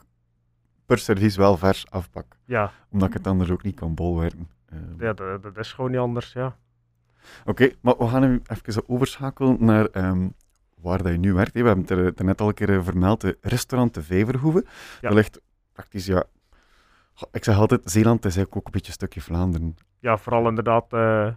per 0.86 0.98
servies 0.98 1.36
wel 1.36 1.58
vers 1.58 1.92
afpak. 1.92 2.38
Ja, 2.46 2.72
Omdat 2.90 3.08
ik 3.08 3.14
het 3.14 3.28
anders 3.28 3.50
ook 3.50 3.64
niet 3.64 3.76
kan 3.76 3.94
bolwerken. 3.94 4.50
Eh, 4.66 4.78
ja 4.98 5.14
dat, 5.14 5.44
dat 5.44 5.58
is 5.58 5.74
gewoon 5.74 5.92
niet 5.92 6.00
anders, 6.00 6.34
ja. 6.34 6.56
Oké, 7.46 7.72
maar 7.82 7.98
we 7.98 8.08
gaan 8.08 8.22
nu 8.22 8.42
even 8.48 8.90
overschakelen 8.90 9.58
naar 9.60 9.86
ehm, 9.86 10.28
waar 10.76 11.04
dat 11.04 11.12
je 11.12 11.18
nu 11.18 11.34
werkt. 11.34 11.54
We 11.54 11.60
hebben 11.60 11.80
het 11.80 11.90
er, 11.90 12.14
er 12.16 12.26
net 12.26 12.42
al 12.42 12.48
een 12.48 12.54
keer 12.54 12.84
vermeld, 12.84 13.22
de 13.22 13.38
restaurant 13.42 13.94
De 13.94 14.04
Vijverhoeve. 14.04 14.66
Ja. 15.02 15.08
Dat 15.08 15.14
ligt 15.14 15.42
praktisch, 15.74 16.06
ja... 16.06 16.24
Ik 17.32 17.44
zeg 17.44 17.58
altijd, 17.58 17.82
Zeeland 17.92 18.18
is 18.26 18.36
eigenlijk 18.36 18.56
ook 18.56 18.66
een 18.66 18.72
beetje 18.72 18.88
een 18.88 18.94
stukje 18.94 19.22
Vlaanderen. 19.22 19.76
Ja, 20.00 20.18
vooral 20.18 20.48
inderdaad, 20.48 20.94
eh 20.94 21.28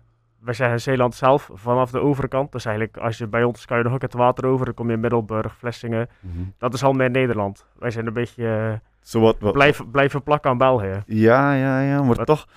wij 0.40 0.54
zeggen 0.54 0.80
Zeeland 0.80 1.14
zelf, 1.14 1.50
vanaf 1.52 1.90
de 1.90 1.98
overkant. 2.00 2.52
Dus 2.52 2.64
eigenlijk, 2.64 2.96
als 2.96 3.18
je 3.18 3.26
bij 3.26 3.44
ons 3.44 3.64
kan 3.64 3.78
je 3.78 3.84
nog 3.84 3.92
ook 3.92 4.02
het 4.02 4.12
water 4.12 4.46
over, 4.46 4.64
dan 4.64 4.74
kom 4.74 4.86
je 4.86 4.92
in 4.94 5.00
Middelburg, 5.00 5.56
Vlissingen. 5.56 6.08
Dat 6.58 6.74
is 6.74 6.82
al 6.82 6.92
meer 6.92 7.10
Nederland. 7.10 7.66
Wij 7.78 7.90
zijn 7.90 8.06
een 8.06 8.12
beetje 8.12 8.46
eh, 8.82 8.88
Zo 9.00 9.20
wat, 9.20 9.38
wat, 9.40 9.52
blijven, 9.52 9.90
blijven 9.90 10.22
plakken 10.22 10.50
aan 10.50 10.58
België. 10.58 11.02
Ja, 11.06 11.52
ja, 11.54 11.80
ja, 11.80 12.02
maar 12.02 12.14
Wat- 12.16 12.26
toch, 12.26 12.48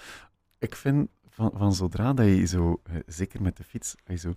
ik 0.57 0.75
vind 0.75 1.09
van, 1.29 1.51
van 1.55 1.74
zodra 1.74 2.13
dat 2.13 2.25
je 2.25 2.45
zo, 2.45 2.81
eh, 2.83 2.95
zeker 3.05 3.41
met 3.41 3.57
de 3.57 3.63
fiets, 3.63 3.95
als 4.07 4.21
je 4.21 4.27
zo 4.29 4.33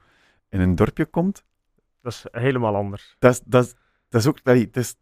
in 0.49 0.61
een 0.61 0.75
dorpje 0.75 1.05
komt, 1.07 1.45
Dat 2.01 2.13
is 2.13 2.27
helemaal 2.31 2.77
anders. 2.77 3.17
dat 3.19 3.33
is, 3.33 3.41
dat 3.45 3.65
is, 3.65 3.75
dat 4.09 4.21
is 4.21 4.27
ook, 4.27 4.39
het, 4.43 4.77
is, 4.77 4.97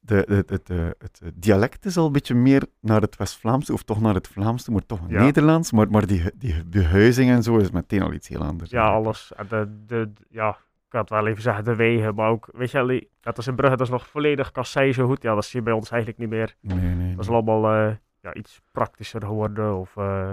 de, 0.00 0.44
de, 0.64 0.96
het 0.98 1.20
dialect 1.34 1.84
is 1.84 1.96
al 1.96 2.06
een 2.06 2.12
beetje 2.12 2.34
meer 2.34 2.62
naar 2.80 3.00
het 3.00 3.16
West-Vlaamse, 3.16 3.72
of 3.72 3.82
toch 3.82 4.00
naar 4.00 4.14
het 4.14 4.28
Vlaamse, 4.28 4.70
maar 4.72 4.86
toch 4.86 5.00
Ja. 5.08 5.22
Nederlands. 5.22 5.72
Maar, 5.72 5.90
maar 5.90 6.06
die, 6.06 6.30
die 6.34 6.64
behuizing 6.64 7.30
en 7.30 7.42
zo 7.42 7.56
is 7.56 7.70
meteen 7.70 8.02
al 8.02 8.12
iets 8.12 8.28
heel 8.28 8.44
anders. 8.44 8.70
Ja, 8.70 8.86
alles. 8.86 9.32
De, 9.48 9.82
de, 9.86 10.12
ja, 10.28 10.48
ik 10.50 10.88
kan 10.88 11.00
het 11.00 11.10
wel 11.10 11.26
even 11.26 11.42
zeggen, 11.42 11.64
de 11.64 11.74
wegen, 11.76 12.14
maar 12.14 12.28
ook, 12.30 12.48
weet 12.52 12.70
je, 12.70 13.08
dat 13.20 13.38
is 13.38 13.46
in 13.46 13.54
Brugge, 13.54 13.76
dat 13.76 13.86
is 13.86 13.92
nog 13.92 14.06
volledig 14.08 14.52
kassei 14.52 14.92
zo 14.92 15.06
goed. 15.06 15.22
Ja, 15.22 15.34
dat 15.34 15.44
zie 15.44 15.58
je 15.58 15.64
bij 15.64 15.74
ons 15.74 15.90
eigenlijk 15.90 16.20
niet 16.20 16.30
meer. 16.30 16.56
Nee, 16.60 16.78
nee, 16.94 17.14
Dat 17.14 17.24
is 17.24 17.30
allemaal 17.30 17.72
eh, 17.72 17.94
ja, 18.22 18.34
iets 18.34 18.60
praktischer 18.72 19.20
geworden. 19.22 19.76
Of, 19.78 19.96
eh, 19.96 20.30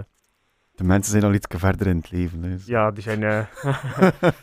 De 0.72 0.84
mensen 0.84 1.12
zijn 1.12 1.24
al 1.24 1.34
iets 1.34 1.48
verder 1.58 1.88
in 1.88 1.98
het 1.98 2.12
leven. 2.12 2.42
Dus- 2.42 2.66
ja, 2.66 2.92
die 2.92 3.04
zijn... 3.04 3.24
eh, 3.24 3.40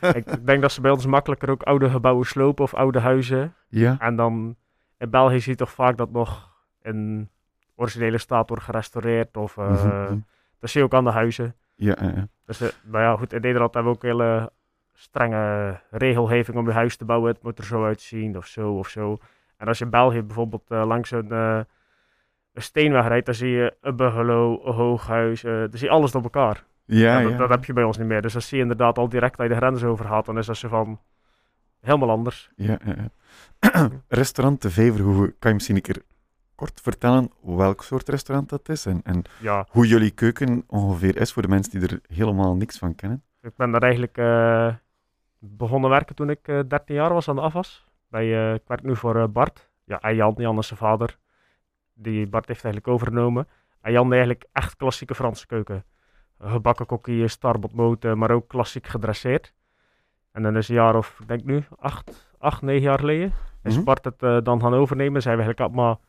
ik 0.16 0.46
denk 0.46 0.62
dat 0.62 0.72
ze 0.72 0.80
bij 0.80 0.90
ons 0.90 1.06
makkelijker 1.06 1.50
ook 1.50 1.62
oude 1.62 1.90
gebouwen 1.90 2.26
slopen 2.26 2.64
of 2.64 2.74
oude 2.74 2.98
huizen. 3.00 3.54
ja, 3.68 3.96
En 3.98 4.16
dan 4.16 4.56
in 5.02 5.10
België 5.10 5.40
zie 5.40 5.52
je 5.52 5.58
toch 5.58 5.72
vaak 5.72 5.96
dat 5.96 6.10
nog 6.10 6.50
in 6.82 7.28
originele 7.74 8.18
staat 8.18 8.48
wordt 8.48 8.64
gerestaureerd. 8.64 9.36
Of 9.36 9.56
mhm. 9.56 10.18
dat 10.58 10.70
zie 10.70 10.80
je 10.80 10.86
ook 10.86 10.94
aan 10.94 11.04
de 11.04 11.10
huizen. 11.10 11.54
ja, 11.74 11.96
ja. 12.00 12.28
Dus 12.44 12.60
eh, 12.60 12.68
maar 12.84 13.02
ja, 13.02 13.16
goed, 13.16 13.32
in 13.32 13.40
Nederland 13.40 13.74
hebben 13.74 13.92
we 13.92 13.98
ook 13.98 14.04
hele 14.04 14.52
strenge 14.92 15.80
regelgeving 15.90 16.56
om 16.56 16.66
je 16.66 16.72
huis 16.72 16.96
te 16.96 17.04
bouwen. 17.04 17.32
Het 17.32 17.42
moet 17.42 17.58
er 17.58 17.64
zo 17.64 17.84
uitzien 17.84 18.36
of 18.36 18.46
zo 18.46 18.78
of 18.78 18.88
zo. 18.88 19.18
En 19.56 19.66
als 19.66 19.78
je 19.78 19.84
in 19.84 19.90
België 19.90 20.22
bijvoorbeeld 20.22 20.70
eh, 20.70 20.86
langs 20.86 21.10
een, 21.10 21.30
een 21.30 21.66
steenweg 22.54 23.06
rijdt, 23.06 23.26
dan 23.26 23.34
zie 23.34 23.50
je 23.50 23.76
een 23.80 23.96
bungalow, 23.96 24.66
een 24.66 24.72
hooghuis. 24.72 25.40
dan 25.40 25.68
zie 25.70 25.88
je 25.88 25.94
alles 25.94 26.10
door 26.10 26.22
elkaar. 26.22 26.64
ja, 26.84 27.18
Ja, 27.18 27.22
dat, 27.22 27.30
ja. 27.30 27.36
dat 27.36 27.48
heb 27.48 27.64
je 27.64 27.72
bij 27.72 27.84
ons 27.84 27.98
niet 27.98 28.06
meer. 28.06 28.22
Dus 28.22 28.32
dat 28.32 28.42
zie 28.42 28.56
je 28.56 28.62
inderdaad 28.62 28.98
al 28.98 29.08
direct 29.08 29.36
dat 29.36 29.46
je 29.46 29.52
de 29.52 29.58
grens 29.58 29.84
overgaat. 29.84 30.26
Dan 30.26 30.38
is 30.38 30.46
dat 30.46 30.56
zo 30.56 30.68
van 30.68 31.00
helemaal 31.80 32.10
anders. 32.10 32.50
Ja, 32.56 32.78
ja. 32.84 33.10
restaurant 34.08 34.62
De 34.62 34.70
Vijverhoeve, 34.70 35.34
kan 35.38 35.48
je 35.50 35.54
misschien 35.54 35.76
een 35.76 35.82
keer 35.82 36.02
kort 36.54 36.80
vertellen 36.80 37.30
welk 37.40 37.82
soort 37.82 38.08
restaurant 38.08 38.48
dat 38.48 38.68
is 38.68 38.86
en, 38.86 39.00
en 39.02 39.22
Ja, 39.40 39.66
hoe 39.70 39.86
jullie 39.86 40.10
keuken 40.10 40.64
ongeveer 40.66 41.16
is 41.16 41.32
voor 41.32 41.42
de 41.42 41.48
mensen 41.48 41.80
die 41.80 41.88
er 41.88 42.00
helemaal 42.06 42.54
niks 42.54 42.78
van 42.78 42.94
kennen? 42.94 43.22
Ik 43.40 43.56
ben 43.56 43.70
daar 43.70 43.82
eigenlijk 43.82 44.18
eh, 44.18 44.74
begonnen 45.38 45.90
werken 45.90 46.14
toen 46.14 46.30
ik 46.30 46.48
eh 46.48 46.60
13 46.68 46.94
jaar 46.94 47.12
was 47.12 47.28
aan 47.28 47.36
de 47.36 47.40
afwas. 47.40 47.86
Bij, 48.08 48.24
eh, 48.24 48.54
ik 48.54 48.62
werk 48.66 48.82
nu 48.82 48.96
voor 48.96 49.16
eh, 49.16 49.28
Bart. 49.28 49.70
Ja, 49.84 50.00
en 50.00 50.14
Jan, 50.14 50.34
Jan 50.36 50.58
is 50.58 50.66
zijn 50.66 50.78
vader. 50.78 51.18
Die 51.94 52.26
Bart 52.26 52.48
heeft 52.48 52.64
eigenlijk 52.64 52.94
overgenomen. 52.94 53.48
En 53.80 53.92
Jan 53.92 54.10
eigenlijk 54.10 54.44
echt 54.52 54.76
klassieke 54.76 55.14
Franse 55.14 55.46
keuken. 55.46 55.84
Gebakken 56.38 56.86
kokkie, 56.86 57.28
starbotmoten, 57.28 58.18
maar 58.18 58.30
ook 58.30 58.48
klassiek 58.48 58.86
gedresseerd. 58.86 59.52
En 60.32 60.42
dan 60.42 60.56
is 60.56 60.68
een 60.68 60.74
jaar 60.74 60.96
of, 60.96 61.18
ik 61.20 61.28
denk 61.28 61.44
nu, 61.44 61.64
acht, 61.78 62.31
acht 62.42 62.62
negen 62.62 62.82
jaar 62.82 62.98
geleden, 62.98 63.32
is 63.62 63.74
Mhm. 63.76 63.84
Bart 63.84 64.04
het 64.04 64.22
eh, 64.22 64.38
dan 64.42 64.60
gaan 64.60 64.74
overnemen. 64.74 65.22
Zijn 65.22 65.36
we 65.36 65.42
eigenlijk 65.42 65.74
allemaal 65.74 66.00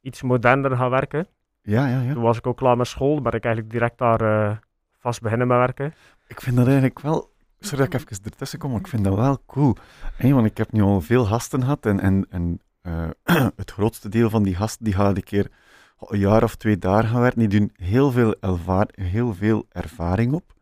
iets 0.00 0.22
moderner 0.22 0.76
gaan 0.76 0.90
werken. 0.90 1.26
Ja, 1.62 1.86
ja, 1.88 2.00
ja. 2.00 2.12
Toen 2.12 2.22
was 2.22 2.38
ik 2.38 2.46
ook 2.46 2.56
klaar 2.56 2.76
met 2.76 2.86
school, 2.86 3.20
ben 3.20 3.32
ik 3.32 3.44
eigenlijk 3.44 3.72
direct 3.74 3.98
daar 3.98 4.20
eh, 4.20 4.56
vast 4.98 5.20
beginnen 5.22 5.46
met 5.46 5.56
werken. 5.56 5.94
Ik 6.26 6.40
vind 6.40 6.56
dat 6.56 6.64
eigenlijk 6.66 7.00
wel... 7.00 7.32
Sorry 7.60 7.84
dat 7.88 8.00
ik 8.02 8.10
even 8.10 8.24
ertussen 8.24 8.58
kom, 8.58 8.70
maar 8.70 8.80
ik 8.80 8.86
vind 8.86 9.04
dat 9.04 9.14
wel 9.14 9.38
cool. 9.46 9.76
Want 10.18 10.46
ik 10.46 10.56
heb 10.56 10.72
nu 10.72 10.82
al 10.82 11.00
veel 11.00 11.24
gasten 11.24 11.60
gehad 11.62 11.86
en, 11.86 12.00
en, 12.00 12.26
en 12.30 12.60
eh, 12.82 13.08
het 13.56 13.70
grootste 13.70 14.08
deel 14.08 14.30
van 14.30 14.42
die 14.42 14.54
gasten 14.54 14.84
die 14.84 14.94
gaan 14.94 15.16
een 15.16 15.22
keer 15.22 15.50
een 15.98 16.18
jaar 16.18 16.42
of 16.42 16.54
twee 16.56 16.78
daar 16.78 17.04
gaan 17.04 17.20
werken. 17.20 17.38
Die 17.48 17.58
doen 17.60 17.72
heel 17.76 18.10
veel, 18.10 18.34
ervaar- 18.40 18.88
heel 18.92 19.34
veel 19.34 19.66
ervaring 19.68 20.32
op. 20.32 20.52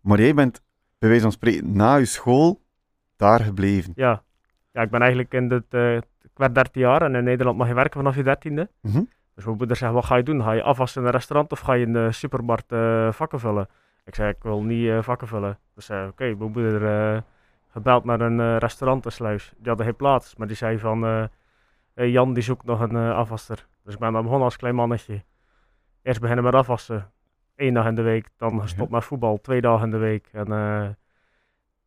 Maar 0.00 0.20
jij 0.20 0.34
bent, 0.34 0.60
bij 0.98 1.08
wijze 1.08 1.22
van 1.24 1.32
spreken, 1.32 1.76
na 1.76 1.94
je 1.96 2.04
school 2.04 2.60
daar 3.16 3.40
gebleven. 3.40 3.92
Ja. 3.96 4.22
Ja, 4.78 4.84
ik 4.84 4.90
ben 4.90 5.00
eigenlijk 5.00 5.32
in 5.34 5.50
het, 5.50 5.74
eh, 5.74 5.96
ik 5.96 6.34
werd 6.34 6.54
13 6.54 6.80
jaar 6.80 7.02
en 7.02 7.14
in 7.14 7.24
Nederland 7.24 7.58
mag 7.58 7.68
je 7.68 7.74
werken 7.74 8.00
vanaf 8.00 8.16
je 8.16 8.22
dertiende. 8.22 8.68
Mhm. 8.80 9.02
Dus 9.34 9.44
mijn 9.44 9.56
moeder 9.56 9.76
zegt, 9.76 9.92
wat 9.92 10.04
ga 10.04 10.16
je 10.16 10.22
doen? 10.22 10.42
Ga 10.42 10.52
je 10.52 10.62
afwassen 10.62 11.00
in 11.00 11.06
een 11.06 11.12
restaurant 11.12 11.52
of 11.52 11.60
ga 11.60 11.72
je 11.72 11.86
in 11.86 11.92
de 11.92 12.12
supermarkt 12.12 12.72
eh, 12.72 13.12
vakken 13.12 13.40
vullen? 13.40 13.68
Ik 14.04 14.14
zei, 14.14 14.28
ik 14.30 14.42
wil 14.42 14.62
niet 14.62 14.88
eh, 14.88 15.02
vakken 15.02 15.28
vullen. 15.28 15.58
Dus 15.74 15.86
zei, 15.86 16.08
oké, 16.08 16.24
mijn 16.24 16.50
moeder 16.50 16.86
eh, 16.86 17.20
gebeld 17.68 18.04
naar 18.04 18.20
een 18.20 18.40
eh 18.40 18.56
restaurant 18.56 19.04
in 19.04 19.12
Sluis. 19.12 19.52
Die 19.56 19.68
hadden 19.68 19.86
geen 19.86 19.96
plaats, 19.96 20.36
maar 20.36 20.46
die 20.46 20.56
zei 20.56 20.78
van, 20.78 21.28
eh, 21.98 22.12
Jan 22.12 22.34
die 22.34 22.42
zoekt 22.42 22.64
nog 22.64 22.80
een 22.80 22.96
eh, 22.96 23.16
afwasser. 23.16 23.66
Dus 23.84 23.94
ik 23.94 24.00
ben 24.00 24.12
dan 24.12 24.22
begonnen 24.22 24.44
als 24.44 24.56
klein 24.56 24.74
mannetje. 24.74 25.24
Eerst 26.02 26.20
beginnen 26.20 26.44
met 26.44 26.54
afwassen. 26.54 27.10
Eén 27.56 27.74
dag 27.74 27.86
in 27.86 27.94
de 27.94 28.02
week, 28.02 28.28
dan 28.36 28.60
gestopt 28.60 28.90
met 28.90 29.04
voetbal, 29.04 29.40
twee 29.40 29.60
dagen 29.60 29.84
in 29.84 29.90
de 29.90 29.96
week. 29.96 30.28
En 30.32 30.52
eh, 30.52 30.88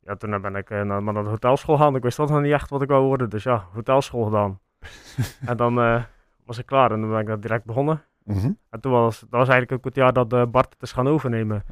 ja, 0.02 0.16
toen 0.16 0.42
ben 0.42 0.56
ik 0.56 0.70
eh, 0.70 0.82
naar, 0.82 1.04
naar 1.04 1.14
de 1.14 1.30
hotelschool 1.30 1.78
gegaan. 1.78 1.96
Ik 1.96 2.04
wist 2.04 2.18
toch 2.18 2.30
nog 2.30 2.42
niet 2.42 2.52
echt 2.52 2.70
wat 2.70 2.82
ik 2.82 2.90
wou 2.90 3.06
worden, 3.06 3.30
dus 3.30 3.44
ja, 3.44 3.66
hotelschool 3.74 4.24
gedaan. 4.24 4.60
en 5.46 5.58
dan 5.58 5.80
eh, 5.80 6.04
was 6.46 6.58
ik 6.58 6.66
klaar 6.66 6.92
en 6.92 7.02
dan 7.02 7.10
ben 7.10 7.20
ik 7.20 7.28
dat 7.28 7.42
direct 7.42 7.66
begonnen. 7.66 8.04
Mhm. 8.24 8.52
En 8.70 8.80
toen 8.80 8.92
was, 8.92 9.20
dat 9.20 9.30
was 9.30 9.48
eigenlijk 9.48 9.72
ook 9.72 9.86
het 9.86 9.96
jaar 9.96 10.14
dat 10.14 10.34
eh, 10.34 10.46
Bart 10.46 10.74
het 10.74 10.82
is 10.82 10.92
gaan 10.92 11.08
overnemen. 11.08 11.64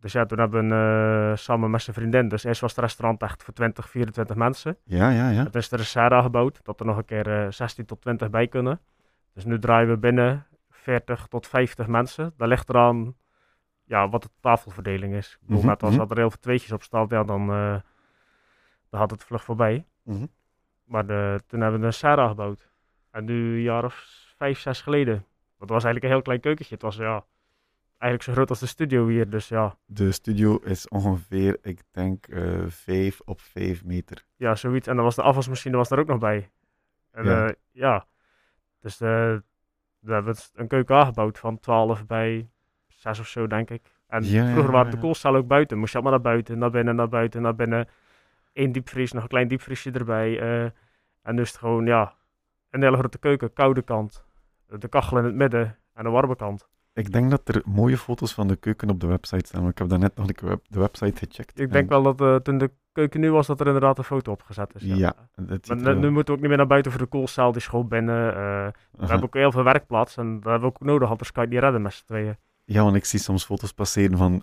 Dus 0.00 0.12
ja, 0.12 0.26
toen 0.26 0.38
hebben 0.38 0.68
we 0.68 1.32
samen 1.36 1.70
met 1.70 1.82
zijn 1.82 1.96
vriendin, 1.96 2.28
dus 2.28 2.44
eerst 2.44 2.60
was 2.60 2.70
het 2.70 2.80
restaurant 2.80 3.22
echt 3.22 3.42
voor 3.42 3.54
20, 3.54 3.90
24 3.90 4.36
mensen. 4.36 4.76
Ja, 4.84 5.10
ja, 5.10 5.30
ja. 5.30 5.44
Het 5.44 5.54
is 5.54 5.72
er 5.72 5.78
een 5.78 5.84
serra 5.84 6.22
gebouwd, 6.22 6.60
dat 6.62 6.80
er 6.80 6.86
nog 6.86 6.96
een 6.96 7.04
keer 7.04 7.44
eh 7.44 7.50
16 7.50 7.84
tot 7.84 8.00
20 8.00 8.30
bij 8.30 8.48
kunnen. 8.48 8.80
Dus 9.34 9.44
nu 9.44 9.58
draaien 9.58 9.88
we 9.88 9.96
binnen 9.96 10.46
40 10.70 11.26
tot 11.26 11.46
50 11.46 11.86
mensen. 11.86 12.32
Dat 12.36 12.48
ligt 12.48 12.68
eraan 12.68 13.14
ja, 13.90 14.08
wat 14.08 14.22
de 14.22 14.28
tafelverdeling 14.40 15.14
is. 15.14 15.38
Ik 15.40 15.46
bedoel, 15.46 15.64
net 15.64 15.82
als 15.82 15.90
mhm. 15.90 16.00
dat 16.00 16.10
er 16.10 16.16
heel 16.16 16.30
veel 16.30 16.40
tweetjes 16.40 16.72
op 16.72 16.82
staat, 16.82 17.10
ja, 17.10 17.24
dan, 17.24 17.40
eh, 17.40 17.76
dan 18.88 19.00
had 19.00 19.10
het 19.10 19.24
vlug 19.24 19.44
voorbij. 19.44 19.84
Mhm. 20.02 20.26
Maar 20.84 21.06
de, 21.06 21.40
toen 21.46 21.60
hebben 21.60 21.80
we 21.80 21.86
een 21.86 21.92
serra 21.92 22.28
gebouwd. 22.28 22.70
En 23.10 23.24
nu 23.24 23.54
een 23.54 23.62
jaar 23.62 23.84
of 23.84 23.94
vijf, 24.36 24.58
zes 24.58 24.80
geleden. 24.80 25.24
Dat 25.58 25.68
was 25.68 25.84
eigenlijk 25.84 26.04
een 26.04 26.10
heel 26.10 26.22
klein 26.22 26.40
keukentje. 26.40 26.74
Het 26.74 26.82
was 26.82 26.96
ja, 26.96 27.24
eigenlijk 27.88 28.22
zo 28.22 28.32
groot 28.32 28.48
als 28.48 28.60
de 28.60 28.66
studio 28.66 29.06
hier. 29.08 29.30
Dus 29.30 29.48
ja, 29.48 29.76
De 29.86 30.12
studio 30.12 30.56
is 30.56 30.88
ongeveer, 30.88 31.58
ik 31.62 31.82
denk, 31.90 32.26
eh 32.26 32.66
5 32.66 33.20
op 33.24 33.40
5 33.40 33.84
meter. 33.84 34.24
ja 34.36 34.54
zoiets. 34.54 34.86
En 34.86 34.94
dan 34.94 35.04
was 35.04 35.14
de 35.14 35.22
afwasmachine 35.22 35.76
was 35.76 35.90
er 35.90 35.98
ook 35.98 36.06
nog 36.06 36.18
bij. 36.18 36.50
En 37.10 37.24
Ja. 37.24 37.46
ja, 37.46 37.54
ja. 37.70 38.06
dus 38.80 39.00
eh 39.00 39.36
we 39.98 40.12
hebben 40.12 40.36
een 40.54 40.68
keuken 40.68 40.96
aangebouwd 40.96 41.38
van 41.38 41.58
12 41.58 42.06
bij 42.06 42.50
6 43.00 43.20
of 43.20 43.26
zo, 43.26 43.46
denk 43.46 43.70
ik. 43.70 43.82
En 44.06 44.24
Ja, 44.24 44.44
ja, 44.44 44.50
vroeger 44.52 44.72
waren 44.72 44.90
de 44.90 44.96
ja. 44.96 45.02
koelcellen 45.02 45.40
ook 45.40 45.46
buiten. 45.46 45.78
Moest 45.78 45.92
je 45.92 45.98
allemaal 45.98 46.18
naar 46.20 46.32
buiten, 46.32 46.58
naar 46.58 46.70
binnen, 46.70 46.96
naar 46.96 47.08
buiten, 47.08 47.42
naar 47.42 47.54
binnen. 47.54 47.88
Eén 48.52 48.72
diepvries, 48.72 49.12
nog 49.12 49.22
een 49.22 49.28
klein 49.28 49.48
diepvriesje 49.48 49.90
erbij. 49.90 50.40
eh, 50.40 50.70
en 51.22 51.36
het 51.36 51.56
gewoon, 51.56 51.86
ja, 51.86 52.14
een 52.70 52.82
hele 52.82 52.96
grote 52.96 53.18
keuken, 53.18 53.52
koude 53.52 53.82
kant. 53.82 54.24
De 54.66 54.88
kachel 54.88 55.18
in 55.18 55.24
het 55.24 55.34
midden 55.34 55.76
en 55.94 56.06
een 56.06 56.12
warme 56.12 56.36
kant. 56.36 56.68
Ik 56.92 57.12
denk 57.12 57.30
dat 57.30 57.48
er 57.48 57.62
mooie 57.64 57.96
foto's 57.98 58.34
van 58.34 58.48
de 58.48 58.56
keuken 58.56 58.90
op 58.90 59.00
de 59.00 59.06
website 59.06 59.46
staan. 59.46 59.68
Ik 59.68 59.78
heb 59.78 59.88
daarnet 59.88 60.16
nog 60.16 60.26
web- 60.40 60.64
de 60.68 60.78
website 60.78 61.26
gecheckt. 61.26 61.60
Ik 61.60 61.72
denk 61.72 61.90
en- 61.90 62.02
wel 62.02 62.02
dat 62.14 62.20
eh, 62.20 62.34
toen 62.36 62.58
de 62.58 62.70
keuken 62.92 63.20
nu 63.20 63.30
was, 63.32 63.46
dat 63.46 63.60
er 63.60 63.66
inderdaad 63.66 63.98
een 63.98 64.04
foto 64.04 64.32
opgezet 64.32 64.74
is. 64.74 64.82
Ja. 64.82 65.14
Maar 65.36 65.96
nu, 65.96 66.10
moeten 66.10 66.26
we 66.26 66.32
ook 66.32 66.40
niet 66.40 66.48
meer 66.48 66.56
naar 66.56 66.66
buiten 66.66 66.92
voor 66.92 67.00
de 67.00 67.06
koelcel, 67.06 67.46
die 67.52 67.60
is 67.60 67.66
gewoon 67.66 67.88
binnen. 67.88 68.28
eh, 68.34 68.66
we 68.90 69.06
hebben 69.06 69.22
ook 69.22 69.34
heel 69.34 69.52
veel 69.52 69.62
werkplaats 69.64 70.16
en 70.16 70.34
dat 70.34 70.42
hebben 70.50 70.60
we 70.60 70.66
ook 70.66 70.80
nodig, 70.80 71.10
anders 71.10 71.32
kan 71.32 71.42
je 71.42 71.48
het 71.48 71.54
niet 71.56 71.64
redden 71.64 71.82
met 71.82 71.92
z'n 71.92 72.04
tweeën. 72.04 72.36
Ja, 72.72 72.82
want 72.82 72.96
ik 72.96 73.04
zie 73.04 73.18
soms 73.20 73.44
foto's 73.44 73.72
passeren 73.72 74.16
van, 74.18 74.42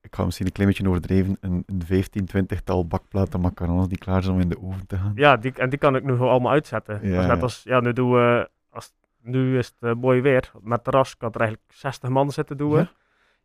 ik 0.00 0.14
ga 0.14 0.24
misschien 0.24 0.46
een 0.46 0.52
klein 0.52 0.68
beetje 0.68 0.88
overdreven, 0.88 1.36
een, 1.40 1.62
een 1.66 1.82
15, 1.86 2.28
20-tal 2.36 2.86
bakplaten 2.86 3.40
macarons 3.40 3.88
die 3.88 3.98
klaar 3.98 4.22
zijn 4.22 4.34
om 4.34 4.40
in 4.40 4.48
de 4.48 4.62
oven 4.62 4.86
te 4.86 4.96
gaan. 4.96 5.12
Ja, 5.14 5.36
die, 5.36 5.52
en 5.52 5.70
die 5.70 5.78
kan 5.78 5.96
ik 5.96 6.02
nu 6.04 6.12
gewoon 6.12 6.30
allemaal 6.30 6.52
uitzetten. 6.52 7.08
Ja, 7.08 7.26
net 7.26 7.42
als, 7.42 7.62
ja, 7.64 7.80
nu 7.80 7.92
doen 7.92 8.12
we, 8.12 8.50
als, 8.70 8.92
nu 9.20 9.58
is 9.58 9.66
het 9.66 9.90
eh, 9.90 9.94
mooi 10.00 10.20
weer. 10.20 10.50
Met 10.60 10.84
terras 10.84 11.16
kan 11.16 11.32
er 11.32 11.40
eigenlijk 11.40 11.72
60 11.72 12.08
man 12.10 12.30
zitten 12.30 12.56
doen. 12.56 12.70
we. 12.70 12.76
Ja? 12.78 12.90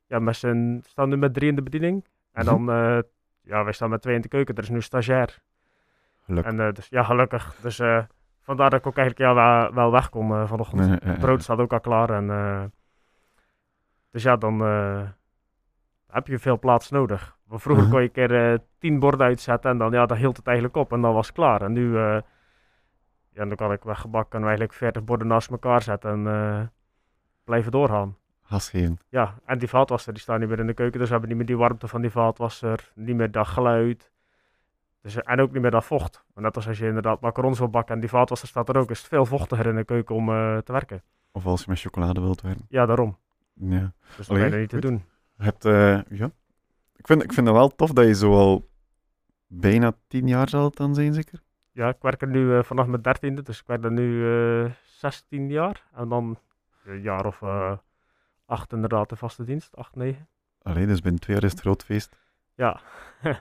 Ja, 0.07 0.19
met 0.19 0.35
staan 0.85 1.09
nu 1.09 1.17
met 1.17 1.33
drie 1.33 1.49
in 1.49 1.55
de 1.55 1.61
bediening. 1.63 2.05
En 2.31 2.45
Mhm. 2.45 2.65
dan, 2.65 2.75
eh, 2.75 2.99
ja, 3.41 3.63
wij 3.63 3.73
staan 3.73 3.89
met 3.89 4.01
twee 4.01 4.15
in 4.15 4.21
de 4.21 4.27
keuken. 4.27 4.55
Er 4.55 4.63
is 4.63 4.69
nu 4.69 4.81
stagiair. 4.81 5.41
Gelukkig. 6.25 6.51
En 6.53 6.59
eh, 6.59 6.73
dus, 6.73 6.87
ja, 6.89 7.03
gelukkig. 7.03 7.55
Dus 7.61 7.77
vandaar 8.41 8.69
dat 8.69 8.79
ik 8.79 8.87
ook 8.87 8.97
eigenlijk 8.97 9.29
ja, 9.29 9.33
wel, 9.33 9.73
wel 9.73 9.91
weg 9.91 10.09
kon 10.09 10.31
eh, 10.31 10.47
vanochtend. 10.47 11.03
Het 11.03 11.19
brood 11.19 11.43
staat 11.43 11.59
ook 11.59 11.73
al 11.73 11.79
klaar. 11.79 12.09
En, 12.09 12.29
dus 14.11 14.23
ja, 14.23 14.35
dan 14.35 14.61
eh, 14.61 15.01
heb 16.07 16.27
je 16.27 16.39
veel 16.39 16.59
plaats 16.59 16.89
nodig. 16.89 17.37
Want 17.45 17.61
vroeger 17.61 17.83
Mhm. 17.83 17.93
kon 17.93 18.01
je 18.01 18.07
een 18.07 18.13
keer 18.13 18.51
eh, 18.51 18.57
tien 18.77 18.99
borden 18.99 19.25
uitzetten 19.27 19.71
en 19.71 19.77
dan, 19.77 19.91
ja, 19.91 20.05
dan 20.05 20.17
hield 20.17 20.37
het 20.37 20.47
eigenlijk 20.47 20.77
op 20.77 20.91
en 20.93 21.01
dan 21.01 21.13
was 21.13 21.27
het 21.27 21.35
klaar. 21.35 21.61
En 21.61 21.73
nu, 21.73 21.97
eh, 21.97 22.17
ja, 23.29 23.45
dan 23.45 23.55
kan 23.55 23.71
ik 23.71 23.83
weggebakken 23.83 24.35
en 24.39 24.43
eigenlijk 24.45 24.73
40 24.73 25.03
borden 25.03 25.27
naast 25.27 25.49
elkaar 25.49 25.81
zetten 25.81 26.11
en 26.11 26.27
eh, 26.33 26.61
blijven 27.43 27.71
doorgaan. 27.71 28.17
Gas 28.43 28.69
geven. 28.69 28.97
Ja, 29.09 29.33
en 29.45 29.57
die 29.57 29.67
vaatwasser 29.67 30.13
die 30.13 30.21
staan 30.21 30.39
niet 30.39 30.49
meer 30.49 30.59
in 30.59 30.67
de 30.67 30.73
keuken, 30.73 30.97
dus 30.99 31.07
we 31.07 31.11
hebben 31.11 31.29
niet 31.29 31.37
meer 31.37 31.47
die 31.47 31.57
warmte 31.57 31.87
van 31.87 32.01
die 32.01 32.09
vaatwasser, 32.11 32.91
niet 32.95 33.15
meer 33.15 33.31
dat 33.31 33.47
geluid. 33.47 34.11
Dus, 35.01 35.15
en 35.15 35.39
ook 35.41 35.51
niet 35.51 35.61
meer 35.61 35.71
dat 35.71 35.85
vocht. 35.85 36.23
Want 36.33 36.45
net 36.45 36.55
als 36.55 36.67
als 36.67 36.77
je 36.77 36.87
inderdaad 36.87 37.21
macarons 37.21 37.59
wil 37.59 37.69
bakken 37.69 37.93
en 37.95 37.99
die 38.01 38.09
vaatwasser 38.09 38.47
staat 38.47 38.69
er 38.69 38.77
ook, 38.77 38.89
is 38.89 38.97
het 38.99 39.07
veel 39.07 39.25
vochtiger 39.25 39.65
in 39.65 39.75
de 39.75 39.83
keuken 39.83 40.15
om 40.15 40.25
te 40.63 40.71
werken. 40.71 41.01
Of 41.31 41.45
als 41.45 41.61
je 41.63 41.69
met 41.69 41.79
chocolade 41.79 42.21
wilt 42.21 42.41
werken. 42.41 42.65
Ja, 42.69 42.85
daarom. 42.85 43.17
Ja. 43.59 43.93
Dus 44.17 44.27
dat 44.27 44.51
niet 44.51 44.69
te 44.69 44.79
doen. 44.79 45.03
Hebt, 45.37 45.65
eh, 45.65 46.01
ja. 46.09 46.31
Ik 46.95 47.07
vind, 47.07 47.23
ik 47.23 47.33
vind 47.33 47.47
het 47.47 47.55
wel 47.55 47.75
tof 47.75 47.91
dat 47.91 48.05
je 48.05 48.13
zo 48.15 48.33
al 48.33 48.69
bijna 49.47 49.93
tien 50.07 50.27
jaar 50.27 50.49
zal 50.49 50.63
het 50.63 50.75
dan 50.75 50.95
zijn, 50.95 51.13
zeker? 51.13 51.41
Ja, 51.71 51.89
ik 51.89 52.01
werk 52.01 52.21
er 52.21 52.27
nu 52.27 52.57
eh, 52.57 52.63
vanaf 52.63 52.87
mijn 52.87 53.01
dertiende, 53.01 53.41
dus 53.41 53.59
ik 53.59 53.67
werk 53.67 53.83
er 53.83 53.91
nu 53.91 54.25
eh 54.65 54.71
16 54.83 55.49
jaar. 55.49 55.83
En 55.93 56.09
dan 56.09 56.39
een 56.85 57.01
jaar 57.01 57.25
of 57.25 57.41
acht 58.45 58.73
inderdaad 58.73 59.09
de 59.09 59.15
vaste 59.15 59.43
dienst, 59.43 59.75
acht, 59.75 59.95
negen. 59.95 60.27
Allee, 60.61 60.85
dus 60.85 61.01
binnen 61.01 61.21
twee 61.21 61.35
jaar 61.35 61.45
is 61.45 61.51
het 61.51 61.61
groot 61.61 61.83
feest. 61.83 62.15
Ja. 62.55 62.81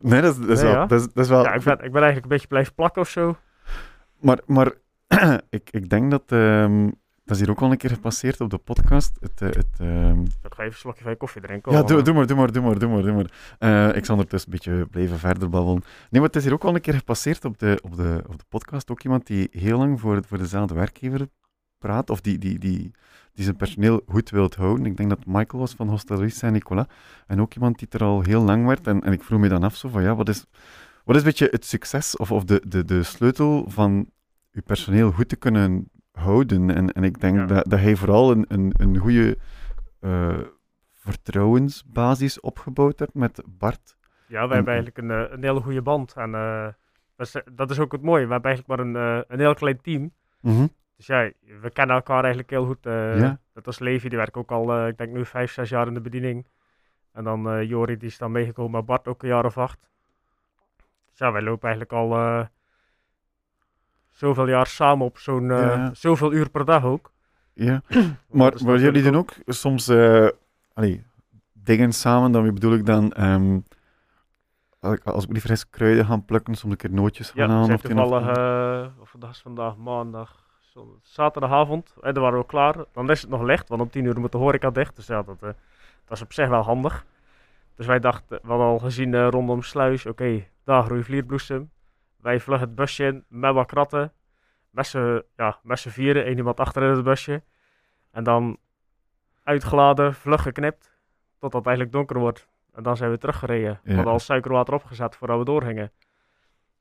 Nee, 0.00 0.20
dat 0.20 0.32
is, 0.32 0.40
dat 0.40 0.48
is 0.48 0.62
Nee, 0.62 0.70
wel... 0.72 0.80
ja. 0.80 0.86
Dat 0.86 1.00
is, 1.00 1.06
dat 1.06 1.24
is 1.24 1.30
wel 1.30 1.42
ja, 1.42 1.52
ik 1.52 1.62
ben, 1.62 1.72
ik 1.72 1.92
ben 1.92 2.02
eigenlijk 2.02 2.22
een 2.22 2.28
beetje 2.28 2.46
blijven 2.46 2.74
plakken 2.74 3.02
of 3.02 3.08
zo. 3.08 3.36
Maar, 4.20 4.40
maar 4.46 4.72
ik, 5.50 5.70
ik 5.70 5.88
denk 5.88 6.10
dat... 6.10 6.32
ehm, 6.32 6.90
dat 7.28 7.36
is 7.36 7.42
hier 7.42 7.50
ook 7.50 7.60
al 7.60 7.70
een 7.70 7.76
keer 7.76 7.90
gepasseerd 7.90 8.40
op 8.40 8.50
de 8.50 8.58
podcast. 8.58 9.16
Het, 9.20 9.40
eh, 9.42 9.48
het, 9.48 9.66
ehm, 9.78 10.20
Ik 10.20 10.28
ga 10.40 10.48
even 10.50 10.64
een 10.64 10.72
slokje 10.72 11.02
van 11.02 11.10
je 11.10 11.16
koffie 11.16 11.42
drinken. 11.42 11.72
Ja, 11.72 11.82
doe, 11.82 12.02
doe 12.02 12.14
maar, 12.14 12.26
doe 12.26 12.36
maar, 12.36 12.52
doe 12.52 12.62
maar, 12.62 12.78
doe 12.78 12.88
maar, 12.88 13.02
doe 13.02 13.12
maar. 13.12 13.30
Eh, 13.58 13.96
ik 13.96 14.04
zal 14.04 14.14
ondertussen 14.14 14.52
een 14.52 14.58
beetje 14.58 14.86
blijven 14.86 15.18
verder 15.18 15.48
babbelen. 15.48 15.82
Nee, 15.82 16.20
maar 16.20 16.22
het 16.22 16.36
is 16.36 16.44
hier 16.44 16.52
ook 16.52 16.64
al 16.64 16.74
een 16.74 16.80
keer 16.80 16.94
gepasseerd 16.94 17.44
op 17.44 17.58
de, 17.58 17.78
op 17.82 17.96
de, 17.96 18.24
op 18.26 18.38
de 18.38 18.44
podcast. 18.48 18.90
Ook 18.90 19.02
iemand 19.02 19.26
die 19.26 19.48
heel 19.50 19.78
lang 19.78 20.00
voor, 20.00 20.22
voor 20.26 20.38
dezelfde 20.38 20.74
werkgever 20.74 21.28
praat, 21.78 22.10
of 22.10 22.20
die, 22.20 22.38
die, 22.38 22.58
die, 22.58 22.90
die 23.32 23.44
zijn 23.44 23.56
personeel 23.56 24.02
goed 24.06 24.30
wil 24.30 24.50
houden. 24.56 24.86
Ik 24.86 24.96
denk 24.96 25.08
dat 25.08 25.26
Michael 25.26 25.58
was 25.58 25.74
van 25.74 25.88
Hostelry 25.88 26.28
Saint-Nicolas. 26.28 26.86
En 27.26 27.40
ook 27.40 27.54
iemand 27.54 27.78
die 27.78 27.88
er 27.90 28.04
al 28.04 28.22
heel 28.22 28.42
lang 28.42 28.66
werd. 28.66 28.86
En, 28.86 29.02
en 29.02 29.12
ik 29.12 29.22
vroeg 29.22 29.40
me 29.40 29.48
dan 29.48 29.62
af, 29.62 29.76
zo 29.76 29.88
van 29.88 30.02
ja, 30.02 30.14
wat 30.14 30.28
is, 30.28 30.44
wat 31.04 31.16
is 31.16 31.22
een 31.22 31.28
beetje 31.28 31.48
het 31.50 31.64
succes, 31.64 32.16
of, 32.16 32.32
of 32.32 32.44
de, 32.44 32.62
de, 32.66 32.84
de 32.84 33.02
sleutel 33.02 33.64
van 33.68 34.10
uw 34.52 34.62
personeel 34.62 35.12
goed 35.12 35.28
te 35.28 35.36
kunnen 35.36 35.90
houden? 36.18 36.70
En, 36.70 36.92
en 36.92 37.04
ik 37.04 37.20
denk 37.20 37.36
Ja. 37.36 37.44
dat, 37.46 37.64
dat 37.70 37.78
hij 37.80 37.96
vooral 37.96 38.30
een, 38.30 38.44
een, 38.48 38.74
een 38.78 38.96
goede 38.96 39.38
eh, 40.00 40.38
vertrouwensbasis 40.92 42.40
opgebouwd 42.40 42.98
hebt 42.98 43.14
met 43.14 43.42
Bart. 43.46 43.96
Ja, 44.26 44.48
wij 44.48 44.58
En- 44.58 44.64
hebben 44.64 44.72
eigenlijk 44.74 44.98
een, 44.98 45.10
eh, 45.10 45.32
een 45.32 45.42
hele 45.42 45.60
goede 45.60 45.82
band. 45.82 46.12
En 46.12 46.34
eh, 46.34 46.66
dat, 47.16 47.26
is, 47.26 47.42
dat 47.52 47.70
is 47.70 47.78
ook 47.78 47.92
het 47.92 48.02
mooie. 48.02 48.26
We 48.26 48.32
hebben 48.32 48.50
eigenlijk 48.50 48.94
maar 48.94 49.02
een, 49.02 49.24
een 49.28 49.38
heel 49.38 49.54
klein 49.54 49.80
team. 49.80 50.12
Dus 50.96 51.06
ja, 51.06 51.30
we 51.60 51.70
kennen 51.72 51.96
elkaar 51.96 52.18
eigenlijk 52.20 52.50
heel 52.50 52.66
goed. 52.66 52.78
Ja. 52.82 53.38
Dat 53.52 53.64
was 53.66 53.78
Levi, 53.78 54.08
die 54.08 54.18
werkt 54.18 54.36
ook 54.36 54.50
al, 54.50 54.86
ik 54.86 54.98
denk 54.98 55.12
nu 55.12 55.24
vijf, 55.26 55.52
zes 55.52 55.68
jaar 55.68 55.86
in 55.86 55.94
de 55.94 56.00
bediening. 56.00 56.46
En 57.12 57.24
dan 57.24 57.66
Jori, 57.66 57.96
die 57.96 58.08
is 58.08 58.18
dan 58.18 58.32
meegekomen, 58.32 58.70
maar 58.70 58.84
Bart 58.84 59.08
ook 59.08 59.22
een 59.22 59.28
jaar 59.28 59.44
of 59.44 59.58
acht. 59.58 59.90
Dus 61.10 61.18
ja, 61.18 61.32
wij 61.32 61.42
lopen 61.42 61.68
eigenlijk 61.68 61.92
al 61.92 62.08
zoveel 64.18 64.48
jaar 64.48 64.66
samen 64.66 65.06
op 65.06 65.18
zo'n, 65.18 65.50
eh, 65.50 65.58
Ja. 65.58 65.90
zoveel 65.94 66.32
uur 66.32 66.50
per 66.50 66.64
dag 66.64 66.84
ook. 66.84 67.12
Ja, 67.52 67.82
maar, 68.38 68.52
maar 68.64 68.78
jullie 68.78 69.02
doen 69.02 69.16
ook 69.16 69.32
soms 69.46 69.88
eh, 69.88 70.28
allee, 70.72 71.04
dingen 71.52 71.92
samen, 71.92 72.32
dan 72.32 72.54
bedoel 72.54 72.72
ik 72.74 72.86
dan, 72.86 73.12
ehm, 73.12 73.58
als 75.04 75.24
ik- 75.24 75.30
niet 75.32 75.40
vergis, 75.40 75.70
kruiden 75.70 76.04
gaan 76.04 76.24
plukken, 76.24 76.54
soms 76.54 76.72
een 76.72 76.78
keer 76.78 76.92
nootjes 76.92 77.30
gaan 77.30 77.48
Ja, 77.48 77.54
halen. 77.54 77.74
of 77.74 77.80
toevallig, 77.80 78.36
eh 78.36 78.86
of 79.00 79.10
vandaag 79.10 79.30
is 79.30 79.40
vandaag 79.40 79.76
maandag, 79.76 80.46
zaterdagavond, 81.02 81.94
en 82.00 82.14
dan 82.14 82.22
waren 82.22 82.38
we 82.38 82.46
klaar. 82.46 82.74
Dan 82.92 83.10
is 83.10 83.20
het 83.20 83.30
nog 83.30 83.42
licht, 83.42 83.68
want 83.68 83.80
om 83.82 83.90
tien 83.90 84.04
uur 84.04 84.20
moet 84.20 84.32
de 84.32 84.38
horeca 84.38 84.70
dicht. 84.70 84.96
Dus 84.96 85.06
ja, 85.06 85.22
dat, 85.22 85.36
eh, 85.42 85.48
dat 86.04 86.16
is 86.16 86.22
op 86.22 86.32
zich 86.32 86.48
wel 86.48 86.62
handig. 86.62 87.04
Dus 87.76 87.86
wij 87.86 87.98
dachten, 87.98 88.38
we 88.42 88.48
hadden 88.48 88.66
al 88.66 88.78
gezien 88.78 89.14
eh, 89.14 89.28
rondom 89.30 89.62
Sluis, 89.62 90.06
oké, 90.06 90.44
daar 90.64 90.84
groeit 90.84 91.04
vlierbloesem. 91.04 91.70
Wij 92.22 92.40
vluggen 92.40 92.66
het 92.66 92.76
busje 92.76 93.04
in 93.04 93.24
met 93.28 93.54
wat 93.54 93.66
kratten. 93.66 94.12
Met 94.70 94.86
z'n 94.86 95.22
ja, 95.36 95.58
met 95.62 95.80
vieren, 95.80 96.24
één 96.24 96.36
iemand 96.36 96.60
achter 96.60 96.82
in 96.82 96.90
het 96.90 97.04
busje. 97.04 97.42
En 98.10 98.24
dan 98.24 98.58
uitgeladen, 99.42 100.14
vlug 100.14 100.42
geknipt, 100.42 100.96
totdat 101.38 101.52
het 101.60 101.66
eigenlijk 101.66 101.96
donker 101.96 102.18
wordt. 102.18 102.48
En 102.72 102.82
dan 102.82 102.96
zijn 102.96 103.10
we 103.10 103.18
teruggereden. 103.18 103.80
We 103.82 103.94
hadden 103.94 104.12
al 104.12 104.18
suikerwater 104.18 104.74
opgezet 104.74 105.16
voordat 105.16 105.38
we 105.38 105.44
doorgingen. 105.44 105.92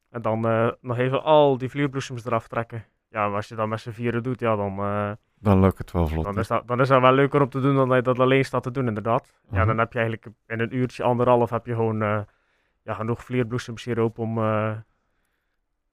En 0.10 0.22
dan 0.22 0.48
eh, 0.48 0.68
nog 0.82 0.98
even 0.98 1.24
al 1.24 1.58
die 1.58 1.70
vlierbloesems 1.70 2.26
eraf 2.26 2.48
trekken. 2.48 2.86
Ja, 3.10 3.28
maar 3.28 3.36
als 3.36 3.48
je 3.48 3.56
dat 3.56 3.68
met 3.68 3.80
z'n 3.80 3.90
vieren 3.90 4.24
doet, 4.24 4.40
ja, 4.40 4.56
dan, 4.56 4.78
eh, 4.80 5.12
Dan 5.40 5.60
lukt 5.60 5.78
het 5.78 5.92
wel 5.92 6.08
vlot. 6.08 6.24
dan, 6.24 6.38
is 6.38 6.48
dat, 6.48 6.68
dan 6.68 6.80
is 6.82 6.88
dat 6.88 7.02
wel 7.02 7.14
leuker 7.14 7.42
om 7.42 7.50
te 7.50 7.60
doen 7.60 7.76
dan 7.76 7.88
dat 7.88 7.98
je 7.98 8.04
dat 8.04 8.20
alleen 8.20 8.46
staat 8.46 8.64
te 8.64 8.72
doen, 8.72 8.88
inderdaad. 8.88 9.34
Ja, 9.52 9.58
Mhm. 9.58 9.68
dan 9.68 9.78
heb 9.78 9.94
je 9.94 10.00
eigenlijk 10.00 10.36
in 10.48 10.60
een 10.60 10.76
uurtje, 10.76 11.04
anderhalf, 11.04 11.50
heb 11.50 11.66
je 11.66 11.74
gewoon 11.76 12.02
eh, 12.02 12.20
ja, 12.84 12.94
genoeg 12.94 13.24
vlierbloesemsiroop 13.24 14.18
om 14.20 14.38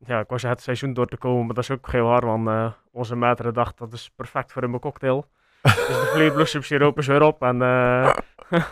ja, 0.07 0.21
ik 0.21 0.29
was 0.29 0.43
het 0.43 0.63
seizoen 0.63 0.93
door 0.93 1.07
te 1.07 1.17
komen. 1.17 1.47
Maar 1.47 1.55
dat 1.55 1.65
is 1.65 1.71
ook 1.71 1.91
heel 1.91 2.07
hard, 2.07 2.25
want 2.25 2.49
eh, 2.49 2.73
onze 2.93 3.17
mater 3.17 3.53
dacht 3.53 3.79
dat 3.79 3.93
is 3.93 4.11
perfect 4.17 4.53
voor 4.53 4.69
mijn 4.69 4.81
cocktail. 4.81 5.27
dus 5.63 5.87
de 5.87 6.11
vlierbloesemsiroop 6.13 6.99
is 6.99 7.07
weer 7.07 7.23
op 7.23 7.43
en 7.43 7.63
eh, 7.63 8.17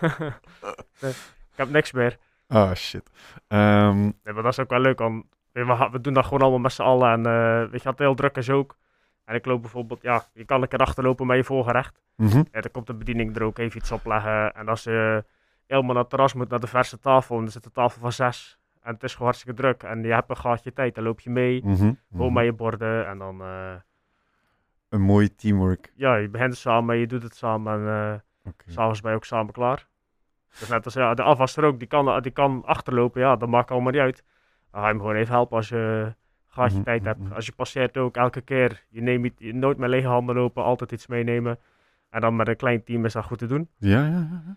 ik 1.01 1.57
heb 1.57 1.71
niks 1.71 1.93
meer. 1.93 2.17
Ah, 2.49 2.75
shit. 2.75 3.11
Ehm, 3.49 4.01
Nee, 4.01 4.35
maar 4.35 4.43
dat 4.43 4.53
is 4.53 4.59
ook 4.59 4.71
wel 4.71 4.81
leuk, 4.81 4.99
want 4.99 5.25
we, 5.53 5.89
we, 5.93 6.01
doen 6.01 6.15
dat 6.15 6.25
gewoon 6.25 6.41
allemaal 6.41 6.59
met 6.59 6.73
z'n 6.73 6.83
allen. 6.83 7.13
En 7.13 7.27
eh, 7.27 7.71
weet 7.71 7.83
je, 7.83 7.89
het 7.89 7.99
heel 7.99 8.15
druk 8.15 8.37
is 8.37 8.51
ook. 8.51 8.77
En 9.25 9.35
ik 9.35 9.47
loop 9.47 9.61
bijvoorbeeld, 9.61 10.03
ja, 10.03 10.25
je 10.33 10.45
kan 10.45 10.63
een 10.63 10.69
keer 10.69 10.79
achterlopen 10.79 11.27
met 11.27 11.37
je 11.37 11.45
voorgerecht. 11.45 12.01
Ja, 12.53 12.61
dan 12.61 12.71
komt 12.73 12.87
de 12.87 12.95
bediening 12.95 13.37
er 13.37 13.43
ook 13.43 13.59
even 13.59 13.79
iets 13.79 13.93
opleggen. 13.93 14.55
En 14.55 14.69
als 14.69 14.83
je 14.83 15.25
helemaal 15.67 15.93
naar 15.93 16.03
het 16.03 16.11
terras 16.11 16.35
moet, 16.35 16.49
naar 16.49 16.61
de 16.61 16.67
verse 16.67 16.99
tafel, 16.99 17.39
en 17.39 17.45
er 17.45 17.51
zit 17.51 17.65
een 17.65 17.73
tafel 17.73 18.01
van 18.01 18.13
zes. 18.13 18.59
En 18.83 18.95
het 18.95 19.03
is 19.03 19.13
gewoon 19.13 19.27
hartstikke 19.27 19.61
druk. 19.63 19.83
En 19.83 20.03
je 20.03 20.13
hebt 20.13 20.31
een 20.31 20.37
gaatje 20.37 20.73
tijd, 20.73 20.95
dan 20.95 21.05
loop 21.05 21.21
je 21.21 21.31
mee. 21.31 21.61
mhm, 21.65 21.75
Gewoon 21.77 22.27
mhm. 22.27 22.33
met 22.33 22.45
je 22.45 22.53
borden. 22.53 23.07
En 23.07 23.19
dan, 23.19 23.41
eh, 23.41 23.75
Een 24.89 25.01
mooie 25.01 25.35
teamwork. 25.35 25.93
ja, 25.95 26.15
je 26.17 26.29
begint 26.29 26.57
samen, 26.57 26.97
je 26.97 27.07
doet 27.07 27.23
het 27.23 27.35
samen. 27.37 27.73
En 27.73 27.87
eh 27.89 28.51
Oké. 28.51 28.71
s'avonds 28.71 29.01
ben 29.01 29.11
je 29.11 29.17
ook 29.17 29.25
samen 29.25 29.53
klaar. 29.53 29.87
Dus 30.59 30.69
net 30.69 30.85
als 30.85 30.95
ja, 30.95 31.15
de 31.15 31.23
afwasser 31.23 31.65
ook, 31.65 31.79
die 31.79 31.89
kan, 31.89 32.21
die 32.23 32.33
kan 32.33 32.63
achterlopen. 32.65 33.21
Ja, 33.21 33.37
dat 33.37 33.49
maakt 33.49 33.71
allemaal 33.71 33.93
niet 33.93 34.01
uit. 34.01 34.25
Dan 34.71 34.81
ga 34.81 34.87
je 34.87 34.93
hem 34.93 35.01
gewoon 35.03 35.17
even 35.17 35.35
helpen 35.35 35.57
als 35.57 35.69
je 35.69 36.15
gaatje 36.49 36.75
Mhm, 36.77 36.85
tijd 36.85 37.05
hebt. 37.05 37.19
mhm. 37.21 37.33
Als 37.33 37.47
je 37.47 37.53
passeert 37.53 37.97
ook, 37.97 38.17
elke 38.17 38.41
keer. 38.41 38.85
Je 38.89 39.01
neemt 39.01 39.33
je 39.39 39.55
nooit 39.55 39.79
met 39.79 39.89
lege 39.91 40.07
handen 40.07 40.35
lopen, 40.35 40.63
altijd 40.65 40.93
iets 40.93 41.07
meenemen. 41.07 41.59
En 42.11 42.21
dan 42.21 42.37
met 42.37 42.49
een 42.49 42.57
klein 42.57 42.85
team 42.85 43.05
is 43.05 43.13
dat 43.13 43.25
goed 43.25 43.39
te 43.39 43.47
doen. 43.47 43.69
Ja, 43.79 44.07
ja, 44.07 44.29
ja. 44.31 44.57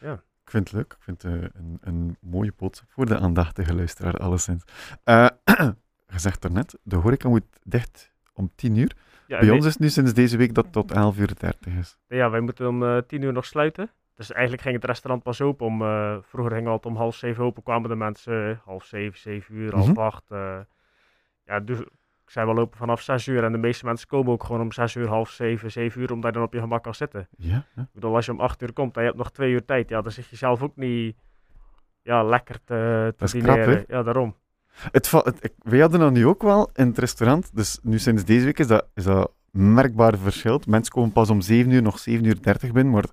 ja. 0.00 0.22
Ik 0.48 0.54
vind 0.54 0.68
het 0.68 0.72
leuk. 0.76 0.92
Ik 0.92 1.02
vind 1.02 1.22
het 1.22 1.32
eh, 1.32 1.48
een, 1.60 1.78
een 1.80 2.16
mooie 2.20 2.52
boodschap 2.56 2.90
voor 2.90 3.06
de 3.06 3.18
aandachtige 3.18 3.74
luisteraar, 3.74 4.16
alleszins. 4.16 4.64
Eh 5.04 5.26
je 6.14 6.18
zegt 6.18 6.42
daarnet, 6.42 6.78
de 6.82 6.96
horeca 6.96 7.28
moet 7.28 7.44
dicht 7.62 8.12
om 8.32 8.50
10 8.54 8.76
uur. 8.76 8.96
Ja, 9.26 9.38
Bij 9.38 9.50
ons 9.50 9.66
is 9.66 9.72
het 9.72 9.82
nu 9.82 9.88
sinds 9.88 10.14
deze 10.14 10.36
week 10.36 10.54
dat 10.54 10.64
het 10.64 10.72
tot 10.72 10.92
11 10.92 11.18
uur 11.18 11.30
30 11.38 11.72
is. 11.74 11.98
Ja, 12.08 12.30
wij 12.30 12.40
moeten 12.40 12.68
om 12.68 12.82
eh, 12.84 12.98
tien 13.06 13.22
uur 13.22 13.32
nog 13.32 13.44
sluiten. 13.44 13.90
Dus 14.14 14.32
eigenlijk 14.32 14.62
ging 14.62 14.74
het 14.74 14.84
restaurant 14.84 15.22
pas 15.22 15.40
open 15.40 15.66
om... 15.66 15.82
eh, 15.82 16.16
vroeger 16.22 16.52
ging 16.54 16.72
het 16.72 16.86
om 16.86 16.96
half 16.96 17.14
zeven 17.14 17.44
open. 17.44 17.62
Kwamen 17.62 17.88
de 17.88 17.96
mensen 17.96 18.50
eh, 18.50 18.56
half 18.64 18.84
zeven, 18.84 19.18
zeven 19.18 19.54
uur, 19.54 19.74
half 19.74 19.88
Mhm. 19.88 19.98
acht. 19.98 20.30
eh. 20.30 20.58
ja, 21.46 21.60
dus 21.60 21.78
zei 22.30 22.46
wel 22.46 22.58
open 22.58 22.78
vanaf 22.78 23.00
zes 23.00 23.26
uur. 23.26 23.44
En 23.44 23.52
de 23.52 23.58
meeste 23.58 23.84
mensen 23.84 24.08
komen 24.08 24.32
ook 24.32 24.44
gewoon 24.44 24.60
om 24.60 24.72
zes 24.72 24.94
uur, 24.94 25.08
half 25.08 25.30
zeven, 25.30 25.70
zeven 25.70 26.00
uur. 26.00 26.12
Omdat 26.12 26.30
je 26.30 26.36
dan 26.38 26.46
op 26.46 26.52
je 26.52 26.60
gemak 26.60 26.82
kan 26.82 26.94
zitten. 26.94 27.28
Ja, 27.36 27.64
ja. 27.74 27.82
Ik 27.82 27.88
bedoel, 27.92 28.14
als 28.14 28.26
je 28.26 28.32
om 28.32 28.40
acht 28.40 28.62
uur 28.62 28.72
komt 28.72 28.94
en 28.94 29.00
je 29.00 29.06
hebt 29.06 29.18
nog 29.18 29.30
twee 29.30 29.52
uur 29.52 29.64
tijd. 29.64 29.88
Ja, 29.88 30.00
dan 30.00 30.12
zit 30.12 30.26
je 30.26 30.36
zelf 30.36 30.62
ook 30.62 30.76
niet... 30.76 31.16
Ja, 32.02 32.22
lekker 32.22 32.54
te, 32.54 32.64
te 32.64 33.14
Dat 33.16 33.34
is 33.34 33.42
krap, 33.42 33.56
dineren. 33.56 33.84
ja, 33.88 34.02
daarom. 34.02 34.36
Het, 34.90 35.10
het, 35.10 35.52
wij 35.58 35.78
hadden 35.78 36.00
dat 36.00 36.12
nu 36.12 36.26
ook 36.26 36.42
wel 36.42 36.70
in 36.74 36.86
het 36.86 36.98
restaurant. 36.98 37.50
Dus 37.56 37.78
nu 37.82 37.98
sinds 37.98 38.24
deze 38.24 38.44
week 38.44 38.58
is 38.58 38.66
dat, 38.66 38.86
is 38.94 39.04
dat 39.04 39.32
merkbaar 39.50 40.18
verschilt. 40.18 40.66
Mensen 40.66 40.92
komen 40.92 41.12
pas 41.12 41.30
om 41.30 41.40
7 41.40 41.70
uur, 41.70 41.82
nog 41.82 41.98
7 41.98 42.24
uur 42.24 42.42
30 42.42 42.72
binnen. 42.72 42.92
Maar 42.92 43.04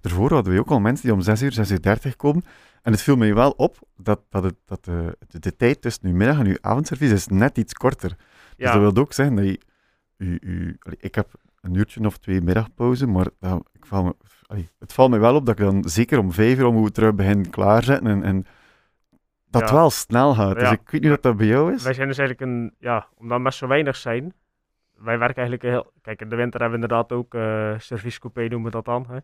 daarvoor 0.00 0.32
hadden 0.32 0.52
we 0.52 0.60
ook 0.60 0.70
al 0.70 0.80
mensen 0.80 1.04
die 1.06 1.14
om 1.14 1.20
6 1.20 1.42
uur, 1.42 1.52
6 1.52 1.70
uur 1.70 1.82
30 1.82 2.16
komen. 2.16 2.44
En 2.82 2.92
het 2.92 3.02
viel 3.02 3.16
mij 3.16 3.34
wel 3.34 3.50
op 3.50 3.78
dat, 3.96 4.20
dat, 4.28 4.42
het, 4.42 4.54
dat 4.64 4.84
de, 4.84 5.16
de, 5.28 5.38
de 5.38 5.56
tijd 5.56 5.82
tussen 5.82 6.08
uw 6.08 6.14
middag 6.14 6.38
en 6.38 6.46
uw 6.46 6.56
avondservice 6.60 7.14
is 7.14 7.26
net 7.26 7.58
iets 7.58 7.72
korter. 7.72 8.16
Dus 8.56 8.72
dat 8.72 8.80
wil 8.94 9.02
ook 9.02 9.12
zeggen 9.12 9.36
dat 9.36 9.44
je... 9.44 9.60
U, 10.16 10.38
u, 10.40 10.76
allee, 10.78 10.96
ik 11.00 11.14
heb 11.14 11.28
een 11.60 11.74
uurtje 11.74 12.06
of 12.06 12.18
twee 12.18 12.40
middagpauze, 12.40 13.06
maar 13.06 13.26
dat, 13.38 13.68
ik 13.72 13.86
val 13.86 14.04
me, 14.04 14.14
allee, 14.46 14.68
het 14.78 14.92
valt 14.92 15.10
mij 15.10 15.18
wel 15.20 15.34
op 15.34 15.46
dat 15.46 15.58
ik 15.58 15.64
dan 15.64 15.84
zeker 15.88 16.18
om 16.18 16.32
vijf 16.32 16.58
uur 16.58 16.66
om 16.66 16.74
moet 16.74 16.94
terug 16.94 17.14
beginnen 17.14 17.50
klaarzetten 17.50 18.06
en, 18.06 18.22
en 18.22 18.46
dat 19.50 19.68
Ja. 19.68 19.74
wel 19.74 19.90
snel 19.90 20.34
gaat. 20.34 20.54
Dus 20.54 20.62
Ja. 20.62 20.70
ik 20.72 20.90
weet 20.90 21.02
niet 21.02 21.10
of 21.12 21.20
dat 21.20 21.36
bij 21.36 21.46
jou 21.46 21.72
is. 21.72 21.82
Wij 21.82 21.92
zijn 21.94 22.08
dus 22.08 22.18
eigenlijk 22.18 22.50
een, 22.50 22.74
ja, 22.78 23.06
omdat 23.16 23.42
we 23.42 23.52
zo 23.52 23.66
weinig 23.66 23.96
zijn. 23.96 24.32
Wij 24.96 25.18
werken 25.18 25.36
eigenlijk 25.42 25.62
heel. 25.74 25.92
Kijk, 26.02 26.20
in 26.20 26.28
de 26.28 26.36
winter 26.36 26.60
hebben 26.60 26.78
we 26.78 26.84
inderdaad 26.84 27.12
ook 27.12 27.34
eh 27.34 27.74
servicecoupé 27.78 28.40
noemen 28.40 28.64
we 28.70 28.70
dat 28.70 28.84
dan. 28.84 29.06
Hè? 29.08 29.18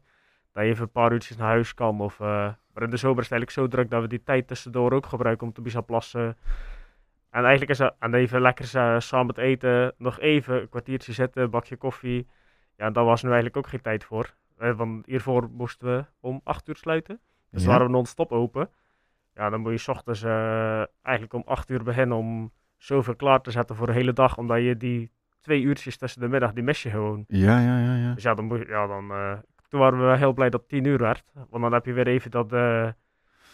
Dat 0.53 0.65
je 0.65 0.71
even 0.71 0.83
een 0.83 0.91
paar 0.91 1.13
uurtjes 1.13 1.37
naar 1.37 1.49
huis 1.49 1.75
kan. 1.75 2.01
Of, 2.01 2.21
eh, 2.21 2.27
maar 2.73 2.83
in 2.83 2.91
de 2.91 2.97
zomer 2.97 3.19
is 3.23 3.29
het 3.29 3.33
eigenlijk 3.33 3.51
zo 3.51 3.67
druk 3.69 3.91
dat 3.91 4.03
we 4.03 4.09
die 4.09 4.23
tijd 4.23 4.47
tussendoor 4.49 4.93
ook 4.93 5.07
gebruiken 5.07 5.47
om 5.47 5.53
te 5.53 5.61
bisa 5.61 5.81
plassen. 5.81 6.37
En 7.31 7.41
eigenlijk 7.41 7.71
is 7.71 7.79
dat, 7.79 7.95
en 7.99 8.15
even 8.15 8.41
lekker 8.41 8.77
eh, 8.77 8.99
samen 8.99 9.27
met 9.27 9.39
eten, 9.39 9.95
nog 9.99 10.21
even 10.21 10.61
een 10.61 10.69
kwartiertje 10.69 11.13
zitten, 11.13 11.43
een 11.43 11.51
bakje 11.51 11.77
koffie. 11.77 12.27
Ja, 12.77 12.91
daar 12.91 13.05
was 13.05 13.23
nu 13.23 13.29
eigenlijk 13.29 13.57
ook 13.57 13.67
geen 13.69 13.81
tijd 13.81 14.05
voor. 14.05 14.35
Want 14.57 15.07
hiervoor 15.07 15.49
moesten 15.53 15.97
we 15.97 16.05
om 16.21 16.41
acht 16.45 16.69
uur 16.69 16.77
sluiten. 16.77 17.21
Dus 17.51 17.63
Ja. 17.63 17.69
waren 17.69 17.87
we 17.87 17.93
non-stop 17.93 18.33
open. 18.33 18.71
Ja, 19.35 19.51
dan 19.51 19.61
moet 19.61 19.73
je 19.73 19.79
's 19.79 19.89
ochtends 19.89 20.23
eh, 20.23 20.83
eigenlijk 21.03 21.33
om 21.33 21.43
8 21.47 21.71
uur 21.71 21.83
beginnen 21.83 22.17
om 22.17 22.53
zoveel 22.77 23.17
klaar 23.17 23.41
te 23.41 23.51
zetten 23.51 23.77
voor 23.77 23.87
de 23.87 23.93
hele 23.93 24.13
dag. 24.13 24.37
Omdat 24.37 24.59
je 24.63 24.77
die 24.77 25.11
twee 25.41 25.63
uurtjes 25.63 25.97
tussen 25.97 26.21
de 26.21 26.29
middag, 26.29 26.53
die 26.53 26.63
mis 26.63 26.83
je 26.83 26.91
gewoon. 26.91 27.25
Ja, 27.29 27.61
ja, 27.61 27.79
ja, 27.79 27.97
ja. 27.97 28.15
Dus 28.15 28.23
ja, 28.23 28.35
dan 28.35 28.45
moet 28.45 28.59
je, 28.59 28.67
ja 28.67 28.87
dan, 28.87 29.11
eh, 29.11 29.33
toen 29.69 29.81
waren 29.81 30.11
we 30.11 30.17
heel 30.17 30.33
blij 30.33 30.51
dat 30.51 30.61
het 30.61 30.69
10 30.69 30.85
uur 30.85 30.99
werd. 30.99 31.25
Want 31.51 31.63
dan 31.63 31.73
heb 31.73 31.85
je 31.87 31.93
weer 31.93 32.07
even 32.07 32.31
dat, 32.31 32.53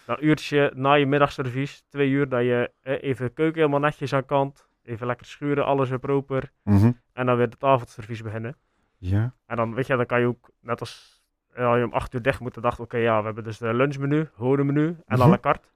dat 0.07 0.23
uurtje 0.23 0.73
na 0.75 0.93
je 0.93 1.07
middagservies, 1.07 1.85
twee 1.89 2.11
uur, 2.11 2.29
dat 2.29 2.43
je 2.43 2.71
eh, 2.81 3.03
even 3.03 3.27
de 3.27 3.33
keuken 3.33 3.61
helemaal 3.61 3.81
netjes 3.81 4.13
aan 4.13 4.25
kant. 4.25 4.69
Even 4.83 5.07
lekker 5.07 5.27
schuren, 5.27 5.65
alles 5.65 5.89
weer 5.89 5.99
proper. 5.99 6.51
Mhm. 6.63 6.93
En 7.13 7.27
dan 7.27 7.37
weer 7.37 7.47
het 7.47 7.65
avondservies 7.65 8.23
beginnen. 8.23 8.57
Ja, 8.99 9.35
En 9.47 9.57
dan, 9.57 9.75
weet 9.75 9.87
je, 9.87 9.97
dan 9.97 10.07
kan 10.07 10.21
je 10.21 10.27
ook, 10.27 10.51
net 10.61 10.81
als 10.81 11.15
als 11.57 11.79
je 11.79 11.85
om 11.85 11.93
8 11.93 12.15
uur 12.15 12.23
dicht 12.23 12.41
moet, 12.41 12.55
dan 12.55 12.63
dacht 12.63 12.81
oké, 12.81 12.97
ja, 12.97 13.19
we 13.19 13.25
hebben 13.25 13.45
dus 13.45 13.59
de 13.59 13.75
lunchmenu, 13.75 14.29
horenmenu 14.35 14.97
en 15.07 15.21
à 15.21 15.29
la 15.29 15.39
carte. 15.39 15.69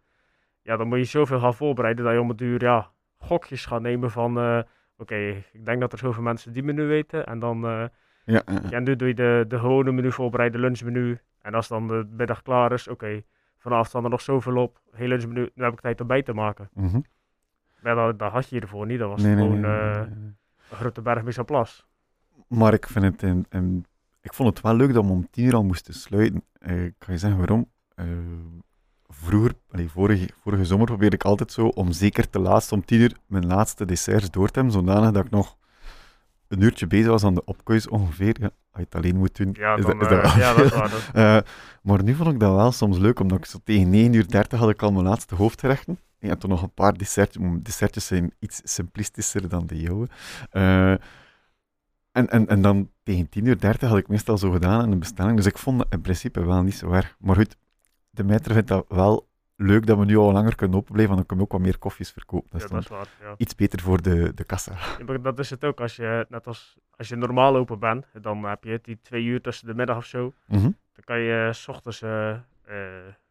Ja, 0.62 0.76
dan 0.76 0.88
moet 0.88 0.98
je 0.98 1.04
zoveel 1.04 1.40
gaan 1.40 1.54
voorbereiden 1.54 2.04
dat 2.04 2.12
je 2.12 2.20
om 2.20 2.28
het 2.28 2.40
uur, 2.40 2.62
ja, 2.62 2.90
gokjes 3.18 3.66
gaat 3.66 3.80
nemen 3.80 4.10
van, 4.10 4.38
eh, 4.38 4.60
oké, 4.96 5.16
ik 5.52 5.64
denk 5.64 5.80
dat 5.80 5.92
er 5.92 5.98
zoveel 5.98 6.22
mensen 6.22 6.52
die 6.52 6.62
menu 6.62 6.86
weten. 6.86 7.26
En 7.26 7.38
dan, 7.38 7.64
eh, 7.64 7.84
ja, 8.24 8.42
ja. 8.46 8.60
ja, 8.70 8.78
nu 8.78 8.96
doe 8.96 9.08
je 9.08 9.14
de, 9.14 9.44
de 9.48 9.58
gewone 9.58 9.92
menu 9.92 10.12
voorbereiden, 10.12 10.60
lunchmenu. 10.60 11.18
En 11.40 11.54
als 11.54 11.68
dan 11.68 11.88
de 11.88 12.06
middag 12.10 12.42
klaar 12.42 12.72
is, 12.72 12.88
oké, 12.88 13.22
vanavond 13.58 13.88
staan 13.88 14.04
er 14.04 14.10
nog 14.10 14.20
zoveel 14.20 14.56
op, 14.56 14.80
heel 14.92 15.08
lunchmenu, 15.08 15.50
nu 15.54 15.64
heb 15.64 15.72
ik 15.72 15.80
tijd 15.80 16.00
om 16.00 16.06
bij 16.06 16.22
te 16.22 16.32
maken. 16.32 16.68
Maar 17.82 17.94
dat, 17.94 18.18
dat 18.18 18.32
had 18.32 18.48
je 18.48 18.58
hiervoor 18.58 18.86
niet, 18.86 18.98
dat 18.98 19.08
was 19.08 19.22
Nee, 19.22 19.36
gewoon 19.36 19.60
nee, 19.60 19.70
nee, 19.70 19.90
eh, 19.90 19.96
een 19.98 20.36
grote 20.70 21.02
berg 21.02 21.22
mis 21.22 21.38
plas. 21.46 21.86
Maar 22.48 22.72
ik 22.74 22.86
vind 22.86 23.04
het, 23.04 23.22
in, 23.22 23.46
in- 23.50 23.84
ik 24.20 24.34
vond 24.34 24.48
het 24.48 24.60
wel 24.60 24.74
leuk 24.74 24.92
dat 24.94 25.04
we 25.04 25.10
om 25.10 25.30
tien 25.30 25.44
uur 25.44 25.54
al 25.54 25.64
moesten 25.64 25.94
sluiten. 25.94 26.44
Eh, 26.52 26.84
ik 26.84 26.94
kan 26.98 27.14
je 27.14 27.20
zeggen 27.20 27.38
waarom. 27.38 27.70
Eh, 27.94 28.06
vroeger, 29.08 29.52
allee, 29.70 29.88
vorige, 29.90 30.28
vorige 30.42 30.64
zomer 30.64 30.86
probeerde 30.86 31.16
ik 31.16 31.24
altijd 31.24 31.52
zo 31.52 31.66
om 31.66 31.92
zeker 31.92 32.30
te 32.30 32.38
laatst 32.38 32.72
om 32.72 32.84
tien 32.84 33.00
uur 33.00 33.16
mijn 33.26 33.46
laatste 33.46 33.84
desserts 33.84 34.30
door 34.30 34.46
te 34.48 34.54
hebben, 34.54 34.72
zodanig 34.72 35.10
dat 35.10 35.24
ik 35.24 35.30
nog 35.30 35.56
een 36.48 36.60
uurtje 36.60 36.86
bezig 36.86 37.06
was 37.10 37.24
aan 37.24 37.34
de 37.34 37.44
opkeus 37.44 37.88
ongeveer. 37.88 38.36
Ja, 38.40 38.44
als 38.46 38.52
je 38.72 38.80
het 38.80 38.94
alleen 38.94 39.16
moet 39.16 39.36
doen, 39.36 39.54
Ja, 39.58 39.76
is 39.76 39.84
dan, 39.84 39.98
dat, 39.98 40.10
is 40.10 40.16
dat 40.16 40.24
eh, 40.24 40.36
ja, 40.36 40.54
dat 40.54 40.64
is 40.64 40.70
waar. 40.72 40.90
dat- 40.90 41.10
Eh, 41.14 41.38
maar 41.82 42.02
nu 42.02 42.14
vond 42.14 42.32
ik 42.32 42.40
dat 42.40 42.54
wel 42.54 42.72
soms 42.72 42.98
leuk, 42.98 43.20
omdat 43.20 43.38
ik 43.38 43.44
zo 43.44 43.58
tegen 43.64 43.90
9 43.90 44.12
uur 44.12 44.28
30 44.28 44.58
had 44.58 44.70
ik 44.70 44.82
al 44.82 44.92
mijn 44.92 45.04
laatste 45.04 45.34
hoofdgerechten. 45.34 45.98
Ik 46.18 46.28
had 46.28 46.40
toen 46.40 46.50
nog 46.50 46.62
een 46.62 46.74
paar 46.74 46.98
dessertjes, 46.98 47.42
dessertjes 47.62 48.06
zijn 48.06 48.32
iets 48.38 48.60
simplistischer 48.64 49.48
dan 49.48 49.66
de 49.66 49.80
jouwe. 49.80 50.08
Eh, 50.50 50.90
en, 52.12 52.28
en, 52.30 52.46
en 52.48 52.62
dan 52.62 52.90
tegen 53.02 53.28
10 53.28 53.44
uur 53.44 53.58
30 53.60 53.88
had 53.88 53.98
ik 53.98 54.08
meestal 54.08 54.38
zo 54.38 54.50
gedaan 54.50 54.80
aan 54.80 54.90
de 54.90 54.96
bestelling, 54.96 55.36
dus 55.36 55.46
ik 55.46 55.58
vond 55.58 55.78
dat 55.78 55.86
in 55.90 56.00
principe 56.00 56.44
wel 56.44 56.62
niet 56.62 56.74
zo 56.74 56.90
erg. 56.90 57.16
Maar 57.18 57.36
goed, 57.36 57.56
de 58.10 58.24
meter 58.24 58.52
vindt 58.52 58.68
dat 58.68 58.84
wel 58.88 59.28
leuk 59.60 59.86
dat 59.86 59.98
we 59.98 60.04
nu 60.04 60.16
al 60.16 60.32
langer 60.32 60.54
kunnen 60.54 60.76
openblijven, 60.76 61.14
want 61.14 61.28
dan 61.28 61.36
kunnen 61.36 61.46
we 61.46 61.52
ook 61.52 61.58
wat 61.58 61.70
meer 61.70 61.78
koffies 61.78 62.10
verkopen. 62.10 62.48
Dat 62.50 62.60
ja, 62.60 62.68
dat 62.68 62.82
is 62.82 62.88
waar, 62.88 63.08
ja. 63.20 63.34
iets 63.36 63.54
beter 63.54 63.80
voor 63.80 64.02
de, 64.02 64.32
de 64.34 64.44
kassa. 64.44 64.72
Ja, 65.06 65.18
dat 65.18 65.38
is 65.38 65.50
het 65.50 65.64
ook. 65.64 65.80
Als 65.80 65.96
je, 65.96 66.26
net 66.28 66.46
als 66.46 66.78
als 66.98 67.08
je 67.08 67.16
normaal 67.16 67.56
open 67.56 67.78
bent, 67.78 68.06
dan 68.20 68.44
heb 68.44 68.64
je 68.64 68.78
die 68.82 68.98
twee 69.02 69.24
uur 69.24 69.40
tussen 69.40 69.66
de 69.66 69.74
middag 69.74 69.96
of 69.96 70.04
zo. 70.04 70.32
Mhm. 70.46 70.62
Dan 70.62 71.04
kan 71.04 71.18
je 71.18 71.46
eh, 71.46 71.52
s 71.52 71.68
ochtends 71.68 72.02
eh 72.02 72.30
eh, 72.30 72.76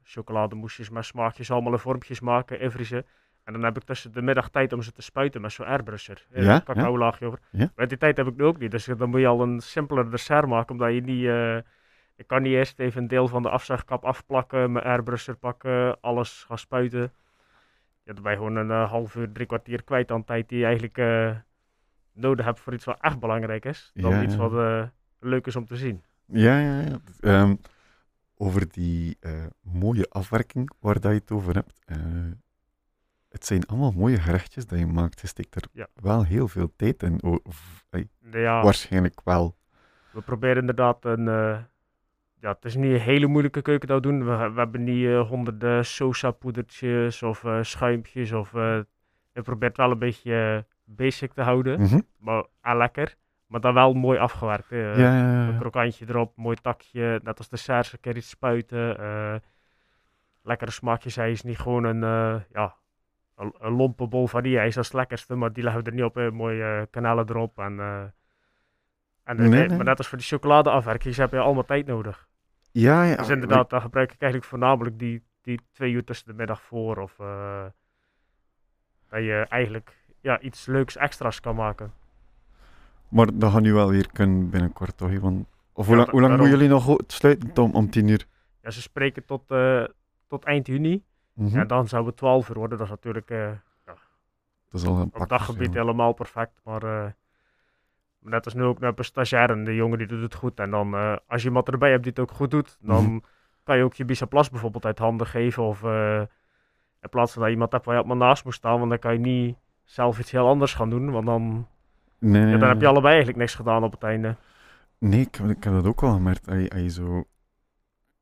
chocolademoesjes 0.04 0.90
met 0.90 1.06
smaakjes 1.06 1.52
allemaal 1.52 1.72
in 1.72 1.80
vormpjes 1.80 2.20
maken, 2.20 2.60
invriezen. 2.60 3.06
En 3.44 3.54
dan 3.54 3.64
heb 3.64 3.78
ik 3.78 3.84
tussen 3.84 4.12
de 4.12 4.22
middag 4.22 4.50
tijd 4.50 4.74
om 4.74 4.82
ze 4.82 4.92
te 4.92 5.02
spuiten 5.02 5.42
met 5.42 5.52
zo'n 5.52 5.66
airbrusher. 5.66 6.26
Ja, 6.34 6.62
cacao 6.66 6.98
laagje 6.98 7.26
over. 7.26 7.40
Maar 7.76 7.88
die 7.88 7.98
tijd 7.98 8.18
heb 8.18 8.28
ik 8.28 8.36
nu 8.38 8.44
ook 8.44 8.60
niet. 8.60 8.72
Dus 8.72 8.86
dan 8.86 9.10
moet 9.10 9.20
je 9.20 9.28
al 9.28 9.42
een 9.42 9.60
simpeler 9.60 10.12
dessert 10.12 10.48
maken, 10.48 10.72
omdat 10.72 10.94
je 10.94 11.02
niet... 11.02 11.26
ik 12.18 12.28
kan 12.28 12.42
niet 12.42 12.54
eerst 12.54 12.80
even 12.80 13.02
een 13.02 13.08
deel 13.08 13.28
van 13.28 13.42
de 13.42 13.50
afzuigkap 13.50 14.06
afplakken, 14.06 14.72
mijn 14.72 14.86
airbrusher 14.86 15.36
pakken, 15.36 16.00
alles 16.02 16.44
gaan 16.48 16.58
spuiten. 16.58 17.14
Ja, 18.04 18.14
dan 18.14 18.24
ben 18.24 18.32
je 18.32 18.38
gewoon 18.38 18.56
een 18.56 18.72
eh, 18.72 18.90
half 18.90 19.16
uur, 19.16 19.32
drie 19.32 19.46
kwartier 19.48 19.84
kwijt 19.84 20.12
aan 20.12 20.24
tijd 20.24 20.50
die 20.50 20.58
je 20.60 20.66
eigenlijk 20.66 20.98
eh, 20.98 21.36
nodig 22.14 22.46
hebt 22.46 22.60
voor 22.60 22.74
iets 22.74 22.86
wat 22.86 22.98
echt 23.02 23.20
belangrijk 23.20 23.66
is. 23.66 23.92
Dan 23.94 24.12
Ja, 24.12 24.24
iets 24.24 24.34
ja. 24.36 24.48
wat 24.50 24.54
eh, 24.54 24.88
leuk 25.20 25.48
is 25.48 25.56
om 25.56 25.66
te 25.66 25.76
zien. 25.76 26.04
Ja, 26.26 26.60
ja, 26.60 26.80
ja. 26.82 27.00
Ehm, 27.20 27.56
over 28.36 28.72
die 28.72 29.18
mooie 29.62 30.06
afwerking 30.10 30.72
waar 30.80 31.00
dat 31.00 31.12
je 31.12 31.18
het 31.18 31.32
over 31.32 31.54
hebt. 31.56 31.82
het 33.30 33.46
zijn 33.46 33.66
allemaal 33.66 33.92
mooie 33.92 34.20
gerechtjes 34.20 34.66
dat 34.66 34.80
je 34.80 34.86
maakt. 34.88 35.22
Je 35.22 35.28
steekt 35.28 35.56
er 35.56 35.64
Ja. 35.72 35.88
wel 35.94 36.24
heel 36.26 36.48
veel 36.48 36.74
tijd 36.76 37.04
in. 37.04 37.24
Of, 37.24 37.86
Waarschijnlijk 38.32 39.22
wel. 39.24 39.58
we 40.12 40.22
proberen 40.22 40.58
inderdaad 40.60 41.06
een... 41.06 41.28
ja, 42.40 42.50
het 42.52 42.66
is 42.66 42.76
niet 42.76 42.92
een 42.94 43.00
hele 43.00 43.28
moeilijke 43.28 43.62
keuken 43.62 43.88
dat 43.88 44.06
we 44.06 44.12
doen. 44.12 44.20
We, 44.26 44.50
we 44.52 44.60
hebben 44.60 44.84
niet 44.84 45.06
eh, 45.06 45.28
honderden 45.28 45.86
sosa-poedertjes 45.86 47.24
of 47.24 47.44
eh, 47.44 47.58
schuimpjes. 47.62 48.32
Of, 48.32 48.54
eh 48.54 48.80
we 49.34 49.44
proberen 49.44 49.68
het 49.68 49.78
wel 49.78 49.92
een 49.92 50.00
beetje 50.00 50.66
basic 50.84 51.34
te 51.34 51.42
houden, 51.42 51.80
Mhm. 51.82 52.00
maar 52.20 52.46
ah, 52.62 52.78
lekker. 52.78 53.16
Maar 53.48 53.60
dan 53.62 53.74
wel 53.74 53.94
mooi 53.94 54.20
afgewerkt. 54.20 54.70
ja, 54.70 54.78
ja, 54.78 54.96
ja, 55.16 55.48
Een 55.48 55.60
krokantje 55.60 56.06
erop, 56.10 56.38
mooi 56.38 56.56
takje, 56.62 57.20
net 57.24 57.38
als 57.38 57.50
desserts, 57.50 57.94
een 57.94 58.00
keer 58.00 58.16
iets 58.18 58.30
spuiten. 58.30 59.42
lekkere 60.42 60.72
smaakjes 60.72 61.18
ijs, 61.18 61.42
niet 61.44 61.58
gewoon 61.60 61.84
een, 61.84 62.00
ja, 62.52 62.76
een, 63.36 63.54
een 63.60 63.72
lompe 63.74 64.08
bol 64.08 64.28
vanille-ijs, 64.28 64.76
dat 64.76 64.84
is 64.84 64.90
het 64.90 65.00
lekkerste, 65.00 65.36
maar 65.36 65.54
die 65.54 65.64
leggen 65.64 65.84
we 65.84 65.90
er 65.90 65.96
niet 65.96 66.04
op, 66.04 66.32
mooie 66.34 66.88
kanalen 66.92 67.30
erop. 67.30 67.58
En, 67.60 67.76
en, 69.28 69.36
Nee, 69.38 69.48
nee, 69.50 69.68
nee. 69.68 69.78
Maar 69.78 69.86
net 69.86 69.98
als 69.98 70.08
voor 70.08 70.18
die 70.18 70.28
chocoladeafwerking 70.28 71.16
heb 71.16 71.32
je 71.32 71.40
allemaal 71.40 71.66
tijd 71.66 71.86
nodig. 71.86 72.28
Ja, 72.72 73.04
ja. 73.04 73.16
dus 73.16 73.30
inderdaad, 73.30 73.70
dan 73.70 73.82
gebruik 73.82 74.12
ik 74.12 74.22
eigenlijk 74.22 74.52
voornamelijk 74.52 75.00
die, 75.00 75.24
die 75.42 75.60
twee 75.72 75.92
uur 75.92 76.04
tussen 76.04 76.28
de 76.28 76.34
middag 76.34 76.62
voor, 76.62 76.98
of 76.98 77.20
eh, 77.20 77.64
dat 79.10 79.20
je 79.24 79.46
eigenlijk 79.50 79.96
ja, 80.22 80.40
iets 80.40 80.66
leuks 80.66 80.96
extra's 80.98 81.40
kan 81.40 81.56
maken. 81.56 81.94
Maar 83.08 83.28
dat 83.34 83.52
gaan 83.52 83.62
nu 83.62 83.74
wel 83.74 83.90
weer 83.90 84.08
kunnen 84.12 84.50
binnenkort, 84.50 84.98
toch? 84.98 85.20
Want, 85.20 85.48
of 85.74 85.86
hoe, 85.86 85.96
Ja, 85.96 86.02
lang, 86.02 86.12
hoe 86.12 86.22
lang 86.22 86.34
moeten 86.38 86.52
jullie 86.52 86.70
nog 86.70 86.96
sluiten 87.08 87.64
om, 87.64 87.72
om 87.74 87.90
tien 87.90 88.08
uur? 88.08 88.26
Ja, 88.62 88.70
ze 88.72 88.82
spreken 88.82 89.26
tot, 89.26 89.52
eh, 89.52 89.84
tot 90.28 90.44
eind 90.44 90.68
juni. 90.68 91.04
Mhm. 91.34 91.58
En 91.60 91.68
dan 91.68 91.88
zou 91.88 92.06
het 92.06 92.18
12 92.18 92.50
uur 92.50 92.56
worden. 92.58 92.78
Dat 92.78 92.88
is 92.88 92.94
natuurlijk 92.94 93.30
eh, 93.30 93.50
Dat 93.86 94.82
is 94.82 94.86
al 94.88 94.96
een 94.98 95.04
op 95.04 95.12
pak. 95.12 95.30
daggebied 95.30 95.74
helemaal 95.74 96.14
perfect. 96.14 96.62
Maar 96.64 97.16
Net 98.20 98.46
als 98.46 98.54
nu 98.54 98.64
ook 98.64 98.82
een 98.82 98.94
stagiair 98.98 99.50
en 99.50 99.64
de 99.64 99.76
jongen 99.76 99.98
die 99.98 100.08
doet 100.08 100.22
het 100.22 100.36
goed. 100.36 100.60
En 100.60 100.72
dan 100.72 100.94
eh, 100.94 101.16
als 101.28 101.42
je 101.42 101.48
iemand 101.48 101.68
erbij 101.70 101.90
hebt 101.92 102.04
die 102.04 102.12
het 102.12 102.22
ook 102.22 102.32
goed 102.32 102.52
doet, 102.52 102.78
dan 102.82 103.04
Mhm. 103.06 103.20
kan 103.64 103.78
je 103.78 103.84
ook 103.84 103.94
je 103.94 104.06
Bisaplas 104.06 104.50
bijvoorbeeld 104.50 104.86
uit 104.86 105.00
handen 105.00 105.28
geven. 105.28 105.64
Of 105.64 105.84
eh, 105.84 106.22
in 107.02 107.10
plaats 107.10 107.34
van 107.34 107.42
dat 107.42 107.52
iemand 107.52 107.72
hebt 107.72 107.86
waar 107.86 107.96
je 107.96 108.00
allemaal 108.04 108.28
naast 108.28 108.44
moet 108.44 108.54
staan, 108.54 108.78
want 108.78 108.90
dan 108.90 109.00
kan 109.00 109.14
je 109.14 109.20
niet 109.20 109.56
zelf 109.84 110.20
iets 110.20 110.32
heel 110.32 110.48
anders 110.48 110.74
gaan 110.74 110.90
doen. 110.90 111.12
Want 111.12 111.26
dan, 111.26 111.68
Nee, 112.20 112.46
ja, 112.48 112.58
dan 112.58 112.70
heb 112.70 112.82
je 112.82 112.88
allebei 112.88 113.08
eigenlijk 113.14 113.38
niks 113.38 113.56
gedaan 113.56 113.84
op 113.84 113.92
het 113.92 114.04
einde. 114.04 114.36
Nee, 114.98 115.22
ik, 115.22 115.36
heb- 115.36 115.50
ik 115.50 115.64
heb 115.64 115.74
dat 115.74 115.86
ook 115.86 116.02
wel 116.02 116.14
gemerkt. 116.14 116.48
Als 116.48 116.58
je, 116.58 116.70
als 116.70 116.82
je 116.82 116.90
zo 116.90 117.16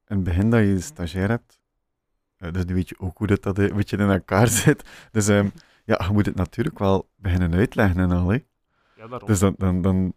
in 0.08 0.16
het 0.16 0.24
begin 0.24 0.50
dat 0.50 0.60
je 0.60 0.66
een 0.66 0.82
stagiair 0.82 1.30
hebt, 1.30 1.60
eh, 2.38 2.52
dus 2.52 2.66
nu 2.66 2.74
weet 2.74 2.90
je 2.90 2.96
ook 3.00 3.18
hoe 3.18 3.28
dat, 3.28 3.44
dat 3.44 3.58
een 3.58 3.76
beetje 3.76 3.98
in 3.98 4.10
elkaar 4.10 4.48
zit. 4.64 5.08
Dus 5.12 5.28
ehm, 5.28 5.48
ja, 5.86 6.02
je 6.08 6.14
moet 6.14 6.26
het 6.26 6.36
natuurlijk 6.36 6.80
wel 6.80 7.10
beginnen 7.16 7.54
uitleggen 7.54 8.00
en 8.00 8.12
al. 8.12 8.30
Hè. 8.30 8.38
Ja. 9.10 9.18
Dus 9.18 9.40
dan, 9.40 9.54
dan, 9.58 9.82
dan, 9.82 10.14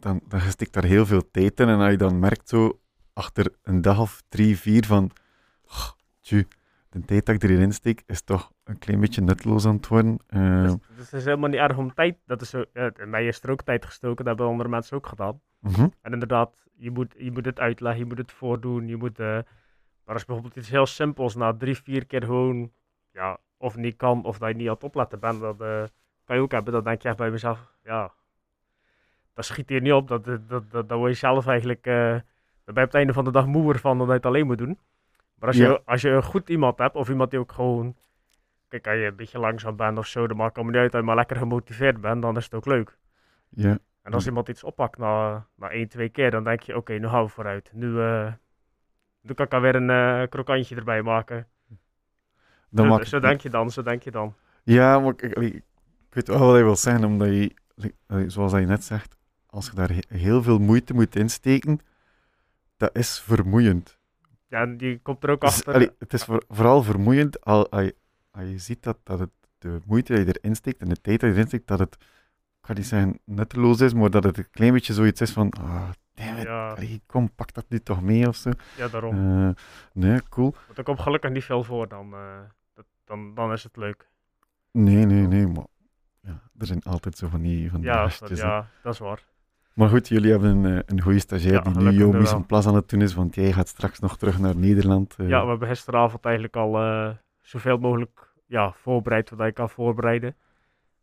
dan, 0.00 0.20
dan 0.28 0.40
stikt 0.40 0.72
daar 0.72 0.84
heel 0.84 1.06
veel 1.06 1.30
tijd 1.30 1.60
in. 1.60 1.68
En 1.68 1.78
als 1.78 1.90
je 1.90 1.96
dan 1.96 2.18
merkt 2.18 2.48
zo 2.48 2.80
achter 3.12 3.54
een 3.62 3.82
dag 3.82 4.00
of 4.00 4.22
drie, 4.28 4.58
vier 4.58 4.86
van, 4.86 5.10
"Oh, 5.64 5.88
tju, 6.20 6.46
de 6.92 7.04
tijd 7.04 7.26
dat 7.26 7.34
ik 7.34 7.42
erin 7.42 7.72
steek 7.72 8.02
is 8.06 8.22
toch 8.22 8.52
een 8.64 8.78
klein 8.78 9.00
beetje 9.00 9.20
nutteloos 9.20 9.66
aan 9.66 9.76
het 9.76 9.88
worden. 9.88 10.18
Dus, 10.28 10.74
dus 10.96 11.04
het 11.04 11.12
is 11.12 11.24
helemaal 11.24 11.48
niet 11.48 11.60
erg 11.60 11.76
om 11.76 11.94
tijd. 11.94 12.16
Dat 12.26 12.40
is 12.40 12.50
zo, 12.50 12.64
ja, 12.72 12.90
in 12.96 13.10
mij 13.10 13.26
is 13.26 13.42
er 13.42 13.50
ook 13.50 13.62
tijd 13.62 13.84
gestoken, 13.84 14.16
dat 14.16 14.26
hebben 14.26 14.46
andere 14.46 14.68
mensen 14.68 14.96
ook 14.96 15.06
gedaan. 15.06 15.40
mhm. 15.58 15.88
En 16.00 16.12
inderdaad, 16.12 16.66
je 16.76 16.90
moet, 16.90 17.14
je 17.18 17.30
moet 17.32 17.44
het 17.44 17.60
uitleggen, 17.60 18.00
je 18.00 18.06
moet 18.06 18.18
het 18.18 18.32
voordoen, 18.32 18.88
je 18.88 18.96
moet... 18.96 19.18
eh, 19.18 19.38
maar 20.04 20.14
als 20.14 20.24
bijvoorbeeld 20.24 20.56
iets 20.56 20.70
heel 20.70 20.86
simpels 20.86 21.34
na 21.34 21.56
drie, 21.56 21.76
vier 21.76 22.06
keer 22.06 22.22
gewoon, 22.24 22.72
ja, 23.12 23.38
of 23.56 23.76
niet 23.76 23.96
kan, 23.96 24.24
of 24.24 24.38
dat 24.38 24.48
je 24.48 24.54
niet 24.54 24.68
aan 24.68 24.74
het 24.74 24.84
opletten 24.84 25.20
bent, 25.20 25.40
dat 25.40 25.60
eh, 25.60 25.84
kan 26.24 26.36
je 26.36 26.42
ook 26.42 26.52
hebben. 26.52 26.72
Dan 26.72 26.84
denk 26.84 27.02
je 27.02 27.08
echt 27.08 27.16
bij 27.16 27.30
mezelf, 27.30 27.72
ja, 27.84 28.12
dat 29.34 29.44
schiet 29.44 29.68
hier 29.68 29.80
niet 29.80 29.92
op. 29.92 30.08
Dat, 30.08 30.24
dat, 30.24 30.48
dat, 30.48 30.70
dat, 30.70 30.90
word 30.90 31.10
je 31.12 31.16
zelf 31.18 31.46
eigenlijk, 31.46 31.86
eh 31.86 32.16
dan 32.64 32.74
ben 32.74 32.82
je 32.82 32.88
op 32.88 32.92
het 32.92 32.94
einde 32.94 33.12
van 33.12 33.24
de 33.24 33.30
dag 33.30 33.46
moeer 33.46 33.78
van 33.78 33.98
dat 33.98 34.06
je 34.06 34.12
het 34.12 34.26
alleen 34.26 34.46
moet 34.46 34.58
doen. 34.58 34.78
Maar 35.34 35.48
als, 35.48 35.56
Ja. 35.56 35.68
je, 35.68 35.82
als 35.84 36.00
je 36.02 36.08
een 36.10 36.22
goed 36.22 36.48
iemand 36.48 36.78
hebt, 36.78 36.94
of 36.94 37.08
iemand 37.08 37.30
die 37.30 37.38
ook 37.40 37.52
gewoon, 37.52 37.96
kijk, 38.68 38.86
als 38.86 38.96
je 38.96 39.04
een 39.06 39.16
beetje 39.16 39.38
langzaam 39.38 39.76
bent 39.76 39.98
of 39.98 40.06
zo, 40.06 40.26
dan 40.26 40.36
maakt 40.36 40.56
het 40.56 40.64
niet 40.66 40.74
uit, 40.74 40.90
als 40.92 41.00
je 41.00 41.06
maar 41.06 41.16
lekker 41.16 41.36
gemotiveerd 41.36 42.00
bent, 42.00 42.22
dan 42.22 42.36
is 42.36 42.44
het 42.44 42.54
ook 42.54 42.66
leuk. 42.66 42.96
Ja, 43.48 43.78
En 44.02 44.12
als 44.12 44.26
iemand 44.26 44.48
iets 44.48 44.64
oppakt 44.64 44.98
na, 44.98 45.46
na 45.54 45.70
één, 45.70 45.88
twee 45.88 46.08
keer, 46.08 46.30
dan 46.30 46.44
denk 46.44 46.62
je, 46.62 46.76
oké, 46.76 46.92
nu 46.92 47.08
gaan 47.08 47.22
we 47.22 47.28
vooruit. 47.28 47.70
Nu, 47.74 47.86
nu 49.20 49.34
kan 49.34 49.46
ik 49.46 49.54
alweer 49.54 49.74
een 49.74 49.90
eh, 49.90 50.28
krokantje 50.28 50.76
erbij 50.76 51.02
maken. 51.02 51.46
dan 52.70 52.84
zo, 52.86 52.90
maakt 52.90 53.08
zo 53.08 53.18
denk 53.20 53.40
je 53.40 53.50
dan, 53.50 53.70
zo 53.70 53.82
denk 53.82 54.02
je 54.02 54.10
dan. 54.10 54.34
Ja, 54.62 54.98
maar 54.98 55.08
ik, 55.10 55.22
ik, 55.22 55.36
ik 55.54 55.62
weet 56.10 56.28
wel 56.28 56.38
wat 56.38 56.56
je 56.56 56.62
wil 56.62 56.76
zeggen, 56.76 57.04
omdat 57.04 57.28
je, 57.28 57.54
zoals 58.26 58.52
je 58.52 58.58
net 58.58 58.84
zegt, 58.84 59.16
als 59.52 59.66
je 59.66 59.74
daar 59.74 59.90
he- 59.90 60.16
heel 60.18 60.42
veel 60.42 60.58
moeite 60.58 60.94
moet 60.94 61.16
insteken, 61.16 61.78
dat 62.76 62.96
is 62.96 63.20
vermoeiend. 63.20 63.98
Ja, 64.48 64.66
die 64.66 64.98
komt 64.98 65.24
er 65.24 65.30
ook 65.30 65.40
Dus, 65.40 65.50
achter. 65.50 65.74
allee, 65.74 65.90
het 65.98 66.12
is 66.12 66.24
voor- 66.24 66.44
vooral 66.48 66.82
vermoeiend 66.82 67.44
al, 67.44 67.70
als, 67.70 67.82
je, 67.82 67.94
als 68.30 68.44
je 68.48 68.58
ziet 68.58 68.82
dat, 68.82 68.98
dat 69.02 69.18
het, 69.18 69.30
de 69.58 69.80
moeite 69.86 70.14
die 70.14 70.24
je 70.26 70.38
erin 70.40 70.56
steekt 70.56 70.80
en 70.80 70.88
de 70.88 71.00
tijd 71.00 71.20
die 71.20 71.28
je 71.28 71.34
erin 71.34 71.46
steekt, 71.46 71.66
dat 71.66 71.78
het, 71.78 71.94
ik 72.60 72.66
ga 72.66 72.72
niet 72.72 72.86
zeggen 72.86 73.18
nutteloos 73.24 73.80
is, 73.80 73.94
maar 73.94 74.10
dat 74.10 74.24
het 74.24 74.38
een 74.38 74.50
klein 74.50 74.72
beetje 74.72 74.92
zoiets 74.94 75.20
is 75.20 75.30
van, 75.32 75.50
ah, 75.50 75.90
damn 76.14 76.36
it, 76.38 76.42
ja, 76.44 76.70
allee, 76.72 77.02
kom, 77.06 77.34
pak 77.34 77.52
dat 77.54 77.64
nu 77.68 77.78
toch 77.80 78.02
mee 78.02 78.28
of 78.28 78.36
zo. 78.36 78.50
ja, 78.76 78.88
daarom. 78.88 79.14
Eh, 79.48 79.50
nee, 79.92 80.20
cool. 80.28 80.54
Want 80.66 80.78
er 80.78 80.84
komt 80.84 81.00
gelukkig 81.00 81.30
niet 81.30 81.44
veel 81.44 81.64
voor, 81.64 81.88
dan, 81.88 82.12
eh, 82.14 82.40
dat, 82.74 82.84
dan, 83.04 83.34
dan 83.34 83.52
is 83.52 83.62
het 83.62 83.76
leuk. 83.76 84.08
Nee, 84.70 85.04
nee, 85.06 85.26
nee, 85.26 85.46
maar 85.46 85.66
ja, 86.20 86.42
er 86.58 86.66
zijn 86.66 86.82
altijd 86.82 87.16
zo 87.18 87.28
van 87.28 87.42
die, 87.42 87.70
van 87.70 87.80
die 87.80 87.88
Ja, 87.90 88.02
dat, 88.02 88.10
gastjes, 88.12 88.40
hè. 88.40 88.46
ja, 88.46 88.68
dat 88.82 88.92
is 88.92 88.98
waar. 88.98 89.24
Maar 89.74 89.88
goed, 89.88 90.08
jullie 90.08 90.30
hebben 90.30 90.50
een, 90.64 90.76
eh, 90.76 90.82
een 90.86 91.00
goede 91.00 91.18
stagiair 91.18 91.52
Ja, 91.54 91.60
die 91.60 91.72
nu 91.82 92.26
en 92.26 92.46
place 92.46 92.68
aan 92.68 92.74
het 92.74 92.88
doen 92.88 93.00
is, 93.00 93.14
want 93.14 93.34
jij 93.34 93.52
gaat 93.52 93.68
straks 93.68 93.98
nog 93.98 94.16
terug 94.16 94.38
naar 94.38 94.56
Nederland. 94.56 95.14
eh. 95.18 95.28
Ja, 95.28 95.42
we 95.42 95.48
hebben 95.50 95.68
gisteravond 95.68 96.24
eigenlijk 96.24 96.56
al 96.56 96.78
eh, 96.78 97.10
zoveel 97.40 97.78
mogelijk 97.78 98.32
ja, 98.46 98.72
voorbereid 98.72 99.30
wat 99.30 99.46
ik 99.46 99.54
kan 99.54 99.70
voorbereiden. 99.70 100.36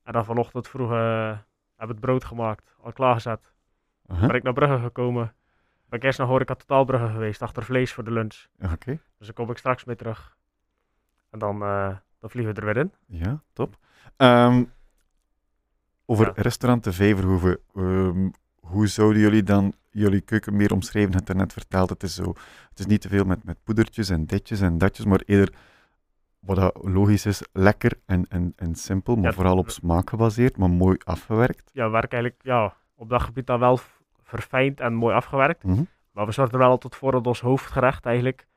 En 0.04 0.14
dan 0.14 0.26
vanochtend 0.26 0.68
vroeg 0.68 0.90
hebben 0.90 1.46
we 1.76 1.86
het 1.88 2.00
brood 2.00 2.24
gemaakt, 2.26 2.76
al 2.82 2.92
klaargezet. 2.92 3.54
Aha, 4.08 4.28
Ben 4.28 4.36
ik 4.36 4.44
naar 4.44 4.54
Brugge 4.54 4.80
gekomen. 4.80 5.34
Ben 5.86 6.00
ik 6.00 6.06
eerst 6.06 6.18
naar 6.20 6.28
Horeca 6.28 6.56
Totaalbrugge 6.56 7.08
geweest, 7.10 7.42
achter 7.42 7.64
vlees 7.64 7.94
voor 7.94 8.04
de 8.04 8.12
lunch. 8.12 8.46
Oké, 8.74 9.00
Dus 9.18 9.28
daar 9.28 9.34
kom 9.36 9.50
ik 9.50 9.58
straks 9.58 9.84
mee 9.86 9.96
terug. 9.96 10.38
En 11.30 11.40
dan, 11.40 11.60
dan 12.20 12.30
vliegen 12.30 12.54
we 12.54 12.60
er 12.60 12.66
weer 12.66 12.78
in. 12.78 12.92
ja, 13.06 13.42
top. 13.54 13.78
Ehm, 14.18 14.64
over 16.06 16.26
Ja. 16.26 16.32
restaurant 16.36 16.84
De 16.84 16.94
Vijverhoeven, 16.94 17.60
ehm, 17.76 18.30
hoe 18.70 18.88
zouden 18.88 19.22
jullie 19.22 19.44
dan 19.44 19.74
jullie 19.90 20.22
keuken 20.22 20.56
meer 20.56 20.74
omschrijven? 20.74 21.12
Je 21.12 21.18
hebt 21.18 21.38
net 21.38 21.54
verteld, 21.54 21.90
het 21.90 22.04
is, 22.04 22.16
zo, 22.16 22.34
het 22.70 22.80
is 22.80 22.86
niet 22.86 23.02
te 23.02 23.08
veel 23.08 23.26
met, 23.26 23.44
met 23.44 23.64
poedertjes 23.64 24.10
en 24.10 24.26
ditjes 24.26 24.62
en 24.62 24.78
datjes, 24.78 25.06
maar 25.06 25.22
eerder, 25.26 25.54
wat 26.40 26.80
logisch 26.82 27.26
is, 27.26 27.42
lekker 27.54 28.00
en, 28.06 28.26
en, 28.30 28.54
en 28.56 28.76
simpel, 28.76 29.16
maar 29.16 29.24
Ja, 29.24 29.34
vooral 29.34 29.58
op 29.58 29.70
smaak 29.70 30.10
gebaseerd, 30.10 30.58
maar 30.58 30.70
mooi 30.70 30.98
afgewerkt. 31.04 31.70
Ja, 31.74 31.86
we 31.86 31.92
werken 31.92 32.12
eigenlijk 32.12 32.44
ja, 32.44 32.74
op 32.96 33.10
dat 33.10 33.22
gebied 33.22 33.48
dan 33.48 33.60
wel 33.60 33.80
verfijnd 34.24 34.80
en 34.80 34.94
mooi 34.94 35.16
afgewerkt. 35.16 35.64
Mhm. 35.64 35.84
Maar 36.12 36.26
we 36.26 36.32
zorgen 36.32 36.54
er 36.54 36.60
wel 36.60 36.70
altijd 36.70 36.96
voor 36.96 37.12
dat 37.12 37.28
ons 37.28 37.42
hoofdgerecht 37.42 38.06
eigenlijk 38.06 38.48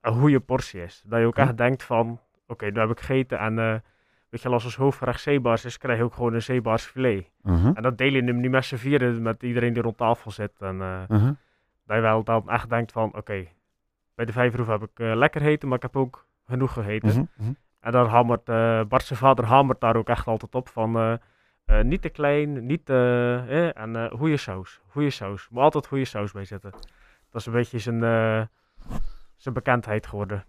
een 0.00 0.20
goede 0.20 0.40
portie 0.40 0.82
is. 0.82 1.02
Dat 1.06 1.20
je 1.20 1.26
ook 1.26 1.36
echt 1.36 1.56
denkt 1.56 1.82
van, 1.82 2.20
oké, 2.46 2.66
nu 2.66 2.80
heb 2.80 2.90
ik 2.90 3.00
gegeten 3.00 3.38
en 3.38 3.58
eh, 3.58 3.74
weet 4.30 4.42
je, 4.42 4.48
als 4.48 4.64
ons 4.64 4.76
hoofdgerecht 4.76 5.20
zeebaars 5.20 5.64
is, 5.64 5.78
krijg 5.78 5.98
je 5.98 6.04
ook 6.04 6.14
gewoon 6.14 6.34
een 6.34 6.42
zeebaars 6.42 6.84
filet. 6.84 7.30
Aha, 7.42 7.72
En 7.74 7.82
dat 7.82 7.98
deel 7.98 8.12
je 8.12 8.22
niet 8.22 8.50
met 8.50 8.64
z'n 8.64 8.76
vieren, 8.76 9.22
met 9.22 9.42
iedereen 9.42 9.72
die 9.72 9.82
rond 9.82 9.96
tafel 9.96 10.30
zit. 10.30 10.52
En 10.58 10.80
eh, 10.80 11.02
aha. 11.08 11.36
dat 11.86 11.96
je 11.96 12.02
wel 12.02 12.24
dan 12.24 12.50
echt 12.50 12.68
denkt 12.70 12.92
van, 12.92 13.14
oké, 13.16 13.46
bij 14.14 14.24
de 14.24 14.32
vijverhoef 14.32 14.68
heb 14.68 14.82
ik 14.82 14.98
eh, 14.98 15.16
lekker 15.16 15.40
gegeten, 15.40 15.68
maar 15.68 15.76
ik 15.76 15.82
heb 15.82 15.96
ook 15.96 16.26
genoeg 16.46 16.72
gegeten. 16.72 17.30
Mhm. 17.36 17.52
En 17.80 17.92
daar 17.92 18.06
hamert 18.06 18.48
uh, 18.48 18.82
Bart 18.84 19.04
zijn 19.04 19.18
vader 19.18 19.44
hamert 19.44 19.80
daar 19.80 19.96
ook 19.96 20.08
echt 20.08 20.26
altijd 20.26 20.54
op 20.54 20.68
van 20.68 20.96
eh, 20.96 21.14
eh, 21.68 21.82
niet 21.82 22.02
te 22.02 22.08
klein, 22.08 22.66
niet 22.66 22.86
te, 22.86 22.94
eh, 23.48 23.82
en 23.82 23.96
eh 23.96 24.10
goede 24.18 24.36
saus, 24.36 24.80
goede 24.86 25.10
saus. 25.10 25.48
Moet 25.48 25.62
altijd 25.62 25.86
goede 25.86 26.04
saus 26.04 26.32
bij 26.32 26.44
zitten. 26.44 26.70
Dat 27.30 27.40
is 27.40 27.46
een 27.46 27.52
beetje 27.52 27.78
zijn, 27.78 28.02
eh, 28.04 28.42
zijn 29.36 29.54
bekendheid 29.54 30.06
geworden. 30.06 30.44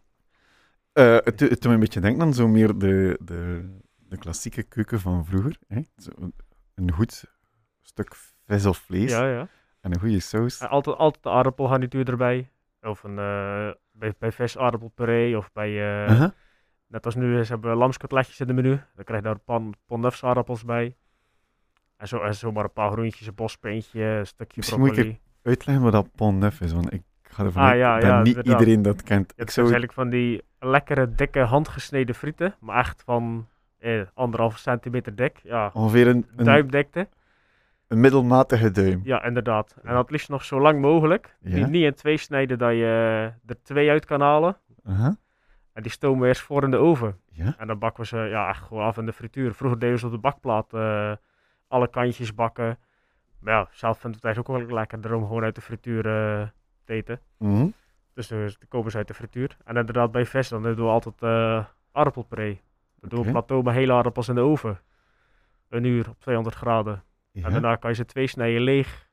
Eh, 0.99 1.13
het, 1.23 1.39
het 1.39 1.49
doet 1.49 1.63
me 1.63 1.73
een 1.73 1.79
beetje 1.79 1.99
denken 1.99 2.21
aan 2.21 2.33
zo 2.33 2.47
meer 2.47 2.77
de, 2.77 3.17
de, 3.21 3.69
de 3.97 4.17
klassieke 4.17 4.63
keuken 4.63 4.99
van 4.99 5.25
vroeger. 5.25 5.57
Hè? 5.67 5.81
Zo 5.97 6.11
een, 6.15 6.33
een 6.75 6.91
goed 6.91 7.23
stuk 7.81 8.15
vis 8.45 8.65
of 8.65 8.77
vlees 8.77 9.11
Ja, 9.11 9.27
ja. 9.29 9.47
en 9.81 9.93
een 9.93 9.99
goede 9.99 10.19
saus. 10.19 10.59
En 10.59 10.69
altijd, 10.69 10.97
altijd 10.97 11.23
de 11.23 11.29
aardappelgarnituur 11.29 12.09
erbij. 12.09 12.49
Of 12.81 13.03
een, 13.03 13.19
eh, 13.19 13.69
bij, 13.91 14.13
bij 14.19 14.31
vis 14.31 14.57
aardappelpuree 14.57 15.37
of 15.37 15.51
bij, 15.51 15.69
eh, 15.69 16.11
Aha. 16.11 16.33
net 16.87 17.05
als 17.05 17.15
nu 17.15 17.39
is, 17.39 17.49
hebben 17.49 17.71
we 17.71 17.77
lamskotletjes 17.77 18.39
in 18.39 18.47
de 18.47 18.53
menu. 18.53 18.69
Dan 18.95 19.03
krijg 19.03 19.21
je 19.21 19.27
daar 19.27 19.39
pan, 19.39 19.75
aardappels 20.21 20.65
bij. 20.65 20.95
En, 21.97 22.07
zo, 22.07 22.19
en 22.21 22.35
zomaar 22.35 22.63
een 22.63 22.73
paar 22.73 22.91
groentjes, 22.91 23.27
een 23.27 23.35
bospeentje, 23.35 24.01
een 24.03 24.27
stukje 24.27 24.53
Misschien 24.55 24.79
moet 24.79 24.89
ik 24.89 24.93
broccoli. 24.95 25.19
Uitleggen 25.43 25.83
wat 25.83 25.93
dat 25.93 26.11
pont 26.15 26.39
neuf 26.39 26.61
is, 26.61 26.71
want 26.73 26.93
ik 26.93 27.01
ga 27.21 27.43
ervan 27.43 27.63
Ah, 27.63 27.69
uit 27.69 27.79
ja, 27.79 27.93
dat 27.99 28.03
ja, 28.03 28.17
niet 28.17 28.27
inderdaad. 28.27 28.59
iedereen 28.59 28.81
dat 28.81 29.03
kent. 29.03 29.31
Ik 29.31 29.37
het 29.37 29.51
zou... 29.51 29.65
eigenlijk 29.65 29.93
van 29.95 30.09
die 30.09 30.43
lekkere, 30.59 31.15
dikke, 31.15 31.39
handgesneden 31.39 32.15
frieten. 32.15 32.55
Maar 32.59 32.77
echt 32.77 33.03
van 33.05 33.47
eh, 33.77 34.01
anderhalf 34.13 34.57
centimeter 34.57 35.15
dik. 35.15 35.39
Ja, 35.43 35.69
Ongeveer 35.73 36.07
een, 36.07 36.27
een, 36.35 36.45
duimdikte. 36.45 37.07
een 37.87 37.99
middelmatige 37.99 38.71
duim. 38.71 39.01
Ja, 39.03 39.23
inderdaad. 39.23 39.75
En 39.83 39.93
dat 39.93 40.11
liefst 40.11 40.29
nog 40.29 40.43
zo 40.43 40.59
lang 40.61 40.81
mogelijk. 40.81 41.37
Ja. 41.41 41.55
Niet, 41.55 41.69
niet 41.69 41.83
in 41.83 41.93
twee 41.93 42.17
snijden 42.17 42.57
dat 42.57 42.71
je 42.71 43.31
er 43.45 43.63
twee 43.63 43.89
uit 43.89 44.05
kan 44.05 44.21
halen. 44.21 44.57
Aha. 44.85 45.15
En 45.73 45.81
die 45.81 45.91
stomen 45.91 46.21
we 46.21 46.27
eerst 46.27 46.41
voor 46.41 46.63
in 46.63 46.71
de 46.71 46.77
oven. 46.77 47.19
Ja. 47.31 47.55
En 47.57 47.67
dan 47.67 47.79
bakken 47.79 48.01
we 48.01 48.07
ze 48.07 48.17
ja, 48.17 48.49
echt 48.49 48.63
gewoon 48.63 48.83
af 48.83 48.97
in 48.97 49.05
de 49.05 49.13
frituur. 49.13 49.53
Vroeger 49.53 49.79
deden 49.79 49.95
we 49.95 49.99
ze 49.99 50.05
op 50.05 50.11
de 50.11 50.17
bakplaat 50.17 50.73
eh, 50.73 51.11
alle 51.67 51.89
kantjes 51.89 52.35
bakken. 52.35 52.77
Maar 53.39 53.53
ja, 53.53 53.67
zelf 53.71 53.99
vind 53.99 54.15
ik 54.15 54.21
het 54.21 54.25
eigenlijk 54.35 54.55
ook 54.55 54.67
wel 54.67 54.77
lekker 54.77 55.13
om 55.13 55.27
gewoon 55.27 55.43
uit 55.43 55.55
de 55.55 55.61
frituur 55.61 56.05
eh, 56.05 56.47
te 56.83 56.93
eten. 56.93 57.19
Mhm. 57.37 57.67
Dus 58.13 58.27
de, 58.27 58.55
de 58.59 58.65
komen 58.65 58.91
ze 58.91 58.97
uit 58.97 59.07
de 59.07 59.13
frituur. 59.13 59.57
En 59.63 59.75
inderdaad 59.75 60.11
bij 60.11 60.25
vis 60.25 60.49
dan 60.49 60.63
doen 60.63 60.75
we 60.75 60.81
altijd 60.81 61.21
eh 61.21 61.65
aardappelpuree. 61.91 62.61
Dan 62.99 63.09
doen 63.09 63.25
we 63.25 63.31
plateau 63.31 63.63
met 63.63 63.73
hele 63.73 63.93
aardappels 63.93 64.27
in 64.27 64.35
de 64.35 64.41
oven. 64.41 64.79
Een 65.69 65.83
uur 65.83 66.09
op 66.09 66.19
200 66.19 66.55
graden. 66.55 67.03
Ja. 67.31 67.45
En 67.45 67.51
daarna 67.51 67.75
kan 67.75 67.89
je 67.89 67.95
ze 67.95 68.05
twee 68.05 68.27
snijden 68.27 68.61
leeg, 68.61 69.07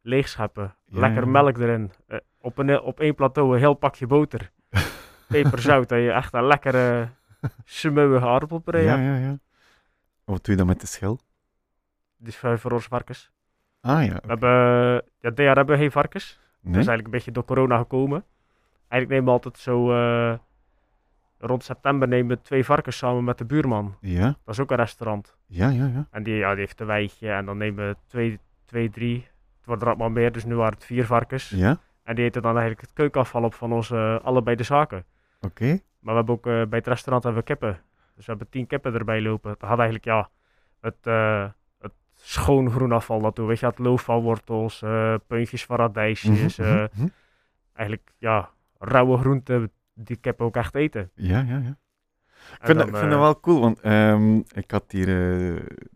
leeg 0.00 0.28
scheppen. 0.28 0.74
Ja, 0.84 1.00
Lekker 1.00 1.22
ja. 1.22 1.28
melk 1.28 1.58
erin. 1.58 1.92
Eh, 2.06 2.18
op, 2.38 2.58
een, 2.58 2.80
op 2.80 3.00
één 3.00 3.14
plateau 3.14 3.52
een 3.52 3.58
heel 3.58 3.74
pakje 3.74 4.06
boter. 4.06 4.50
Peper, 5.28 5.58
zout. 5.58 5.88
Dat 5.88 5.98
je 5.98 6.12
echt 6.12 6.34
een 6.34 6.46
lekkere, 6.46 7.08
smeuïge 7.64 8.26
aardappelpuree 8.26 8.84
ja, 8.84 8.96
ja, 8.96 9.16
ja. 9.16 9.38
Wat 10.24 10.44
doe 10.44 10.54
je 10.54 10.56
dan 10.56 10.66
met 10.66 10.80
de 10.80 10.86
schil? 10.86 11.20
Die 12.16 12.28
is 12.28 12.36
voor, 12.36 12.72
ons 12.72 12.86
varkens. 12.86 13.30
Ah 13.80 14.04
ja, 14.04 14.12
We 14.12 14.28
hebben, 14.28 14.50
ja, 15.20 15.30
dit 15.30 15.38
jaar 15.38 15.56
hebben 15.56 15.74
we 15.74 15.80
geen 15.80 15.90
varkens. 15.90 16.40
Dat 16.62 16.70
nee? 16.72 16.80
is 16.80 16.86
eigenlijk 16.86 17.04
een 17.04 17.10
beetje 17.10 17.32
door 17.32 17.44
corona 17.44 17.78
gekomen. 17.78 18.24
Eigenlijk 18.88 19.08
nemen 19.10 19.24
we 19.24 19.30
altijd 19.30 19.58
zo 19.58 19.92
eh, 19.92 20.38
rond 21.38 21.64
september 21.64 22.08
nemen 22.08 22.36
we 22.36 22.42
twee 22.42 22.64
varkens 22.64 22.96
samen 22.96 23.24
met 23.24 23.38
de 23.38 23.44
buurman. 23.44 23.96
Ja, 24.00 24.24
Dat 24.44 24.54
is 24.54 24.60
ook 24.60 24.70
een 24.70 24.76
restaurant. 24.76 25.36
ja, 25.46 25.68
ja, 25.68 25.86
ja. 25.86 26.06
En 26.10 26.22
die, 26.22 26.34
ja, 26.34 26.50
die 26.50 26.58
heeft 26.58 26.80
een 26.80 26.86
weidje 26.86 27.30
en 27.30 27.44
dan 27.46 27.56
nemen 27.56 27.88
we 27.88 27.96
twee, 28.06 28.38
twee, 28.64 28.90
drie. 28.90 29.16
Het 29.56 29.66
wordt 29.66 29.82
er 29.82 29.88
allemaal 29.88 30.10
meer, 30.10 30.32
dus 30.32 30.44
nu 30.44 30.54
waren 30.54 30.72
het 30.72 30.84
vier 30.84 31.06
varkens. 31.06 31.48
Ja, 31.48 31.78
En 32.02 32.14
die 32.14 32.24
eten 32.24 32.42
dan 32.42 32.50
eigenlijk 32.50 32.80
het 32.80 32.92
keukenafval 32.92 33.42
op 33.42 33.54
van 33.54 33.72
onze 33.72 33.96
eh, 34.20 34.26
allebei 34.26 34.56
de 34.56 34.62
zaken. 34.62 35.04
oké. 35.40 35.66
Maar 35.98 36.14
we 36.14 36.18
hebben 36.20 36.34
ook 36.34 36.46
eh, 36.46 36.52
bij 36.52 36.78
het 36.78 36.86
restaurant 36.86 37.22
hebben 37.24 37.42
we 37.42 37.48
kippen. 37.48 37.80
Dus 38.16 38.24
we 38.26 38.30
hebben 38.30 38.48
tien 38.50 38.66
kippen 38.66 38.94
erbij 38.94 39.20
lopen. 39.22 39.50
Dat 39.58 39.68
had 39.68 39.78
eigenlijk 39.78 40.04
ja, 40.04 40.28
het, 40.80 41.06
schoon 42.22 42.70
groenafval 42.70 43.20
dat 43.20 43.36
doen. 43.36 43.46
Weet 43.46 43.60
je, 43.60 43.66
het 43.66 43.78
loofvalwortels, 43.78 44.82
eh 44.82 45.14
puntjes 45.26 45.64
van 45.64 45.76
radijsjes. 45.76 46.56
Mhm, 46.56 46.68
eh, 46.68 46.74
mhm, 46.74 46.86
mhm. 46.94 47.08
eigenlijk 47.72 48.12
ja, 48.18 48.50
rauwe 48.78 49.18
groenten 49.18 49.70
die 49.94 50.16
kippen 50.16 50.46
ook 50.46 50.56
echt 50.56 50.74
eten. 50.74 51.10
Ja, 51.14 51.40
ja, 51.40 51.58
ja. 51.58 51.76
Ik 52.58 52.66
vind, 52.66 52.78
dat, 52.78 52.88
ik 52.88 52.94
vind 52.94 53.04
eh, 53.04 53.10
dat 53.10 53.18
wel 53.18 53.40
cool, 53.40 53.60
want 53.60 53.80
ehm, 53.80 54.36
ik 54.36 54.70
had 54.70 54.84
hier 54.88 55.06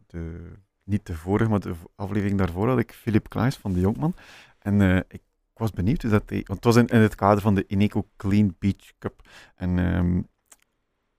de, 0.07 0.53
niet 0.85 1.07
de 1.07 1.15
vorige, 1.15 1.51
maar 1.51 1.61
de 1.61 1.75
aflevering 1.95 2.39
daarvoor 2.39 2.69
had 2.69 2.79
ik 2.79 2.93
Philip 2.93 3.29
Klaes 3.29 3.57
van 3.57 3.73
de 3.73 3.81
Jonkman. 3.81 4.15
En 4.59 4.81
eh, 4.81 4.97
ik 4.97 5.23
was 5.55 5.71
benieuwd 5.71 6.03
hoe 6.03 6.11
dat 6.11 6.23
hij, 6.27 6.43
want 6.47 6.65
het 6.65 6.75
was 6.75 6.77
in, 6.77 6.87
in 6.87 7.01
het 7.01 7.15
kader 7.15 7.41
van 7.43 7.55
de 7.55 7.65
Ineco 7.67 8.09
Clean 8.17 8.57
Beach 8.59 8.93
Cup. 8.99 9.29
En 9.55 9.79
ehm, 9.79 10.19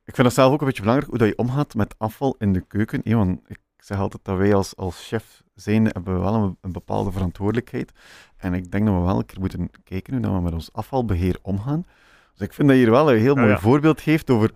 ik 0.03 0.15
vind 0.15 0.27
dat 0.27 0.33
zelf 0.33 0.53
ook 0.53 0.59
een 0.59 0.65
beetje 0.67 0.81
belangrijk, 0.81 1.11
hoe 1.11 1.19
dat 1.19 1.27
je 1.27 1.37
omgaat 1.37 1.75
met 1.75 1.95
afval 1.97 2.35
in 2.37 2.53
de 2.53 2.61
keuken. 2.61 3.01
hè, 3.03 3.15
want 3.15 3.39
ik 3.47 3.59
zeg 3.87 3.97
altijd 3.99 4.25
dat 4.25 4.37
wij 4.37 4.53
als, 4.53 4.75
als 4.75 5.07
chef 5.07 5.43
zijn, 5.55 5.85
hebben 5.85 6.13
we 6.13 6.19
wel 6.19 6.33
een, 6.33 6.57
een 6.61 6.71
bepaalde 6.71 7.11
verantwoordelijkheid. 7.11 7.91
En 8.37 8.53
ik 8.53 8.71
denk 8.71 8.85
dat 8.85 8.95
we 8.95 9.01
wel 9.01 9.17
een 9.17 9.25
keer 9.25 9.39
moeten 9.39 9.69
kijken 9.83 10.13
hoe 10.13 10.21
dat 10.21 10.31
we 10.31 10.41
met 10.41 10.53
ons 10.53 10.73
afvalbeheer 10.73 11.37
omgaan. 11.41 11.85
Dus 12.33 12.47
ik 12.47 12.53
vind 12.53 12.67
dat 12.67 12.77
je 12.77 12.83
hier 12.83 12.91
wel 12.91 13.11
een 13.11 13.19
heel 13.19 13.35
mooi 13.35 13.49
ja. 13.49 13.59
voorbeeld 13.59 14.01
geeft 14.01 14.29
over 14.29 14.51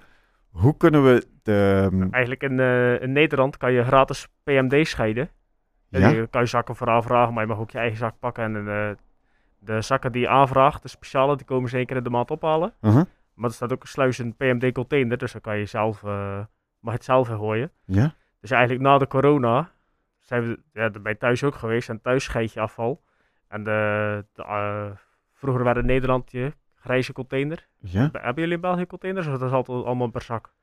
hoe 0.50 0.78
kunnen 0.78 1.04
we 1.04 1.28
de... 1.44 1.89
Eigenlijk 2.12 2.44
in, 2.44 2.60
eh, 2.60 3.02
in 3.02 3.12
Nederland 3.12 3.58
kan 3.58 3.72
je 3.72 3.84
gratis 3.84 4.28
PMD 4.44 4.88
scheiden. 4.88 5.30
En 5.89 6.02
Ja, 6.02 6.10
je 6.10 6.28
kan 6.28 6.41
je 6.41 6.48
zakken 6.48 6.76
voor 6.76 6.89
aanvragen, 6.89 7.34
maar 7.34 7.44
je 7.44 7.50
mag 7.50 7.60
ook 7.60 7.72
je 7.72 7.78
eigen 7.78 7.98
zak 7.98 8.20
pakken. 8.20 8.44
En 8.44 8.67
eh, 8.67 8.89
de 9.60 9.82
zakken 9.82 10.12
die 10.12 10.22
je 10.22 10.30
aanvraagt, 10.30 10.82
de 10.82 10.88
speciale, 10.88 11.36
die 11.36 11.46
komen 11.46 11.70
zeker 11.70 11.98
in 11.98 12.04
de 12.04 12.10
maand 12.10 12.32
ophalen. 12.32 12.74
uh-huh, 12.82 13.04
Maar 13.34 13.50
er 13.50 13.56
staat 13.56 13.72
ook 13.72 13.82
een 13.82 13.88
sluis 13.88 14.20
in 14.20 14.36
PMD 14.36 14.72
container, 14.72 15.17
dus 15.17 15.32
dan 15.32 15.41
kan 15.41 15.58
je 15.58 15.65
zelf, 15.65 16.04
eh, 16.04 16.39
mag 16.80 16.94
het 16.94 17.04
zelf 17.04 17.28
gooien. 17.28 17.72
ja, 17.86 18.15
Dus 18.42 18.52
eigenlijk 18.52 18.84
na 18.84 18.98
de 18.98 19.08
corona 19.08 19.70
zijn 20.20 20.46
we 20.46 20.60
ja, 20.74 20.90
bij 20.90 21.16
thuis 21.16 21.44
ook 21.44 21.56
geweest 21.56 21.90
en 21.90 22.02
thuis 22.02 22.24
scheid 22.24 22.54
je 22.54 22.60
afval. 22.60 23.02
En 23.48 23.64
de, 23.64 24.26
de, 24.34 24.44
eh, 24.44 24.92
vroeger 25.34 25.64
werd 25.64 25.78
in 25.78 25.86
Nederland 25.86 26.32
je 26.32 26.54
grijze 26.76 27.14
container. 27.14 27.68
ja. 27.80 28.10
Hebben 28.12 28.44
jullie 28.44 28.56
in 28.56 28.62
België 28.62 28.86
containers 28.86 29.28
of 29.28 29.38
dat 29.38 29.50
is 29.50 29.56
altijd 29.56 29.86
allemaal 29.86 30.10
per 30.10 30.22
zak? 30.22 30.54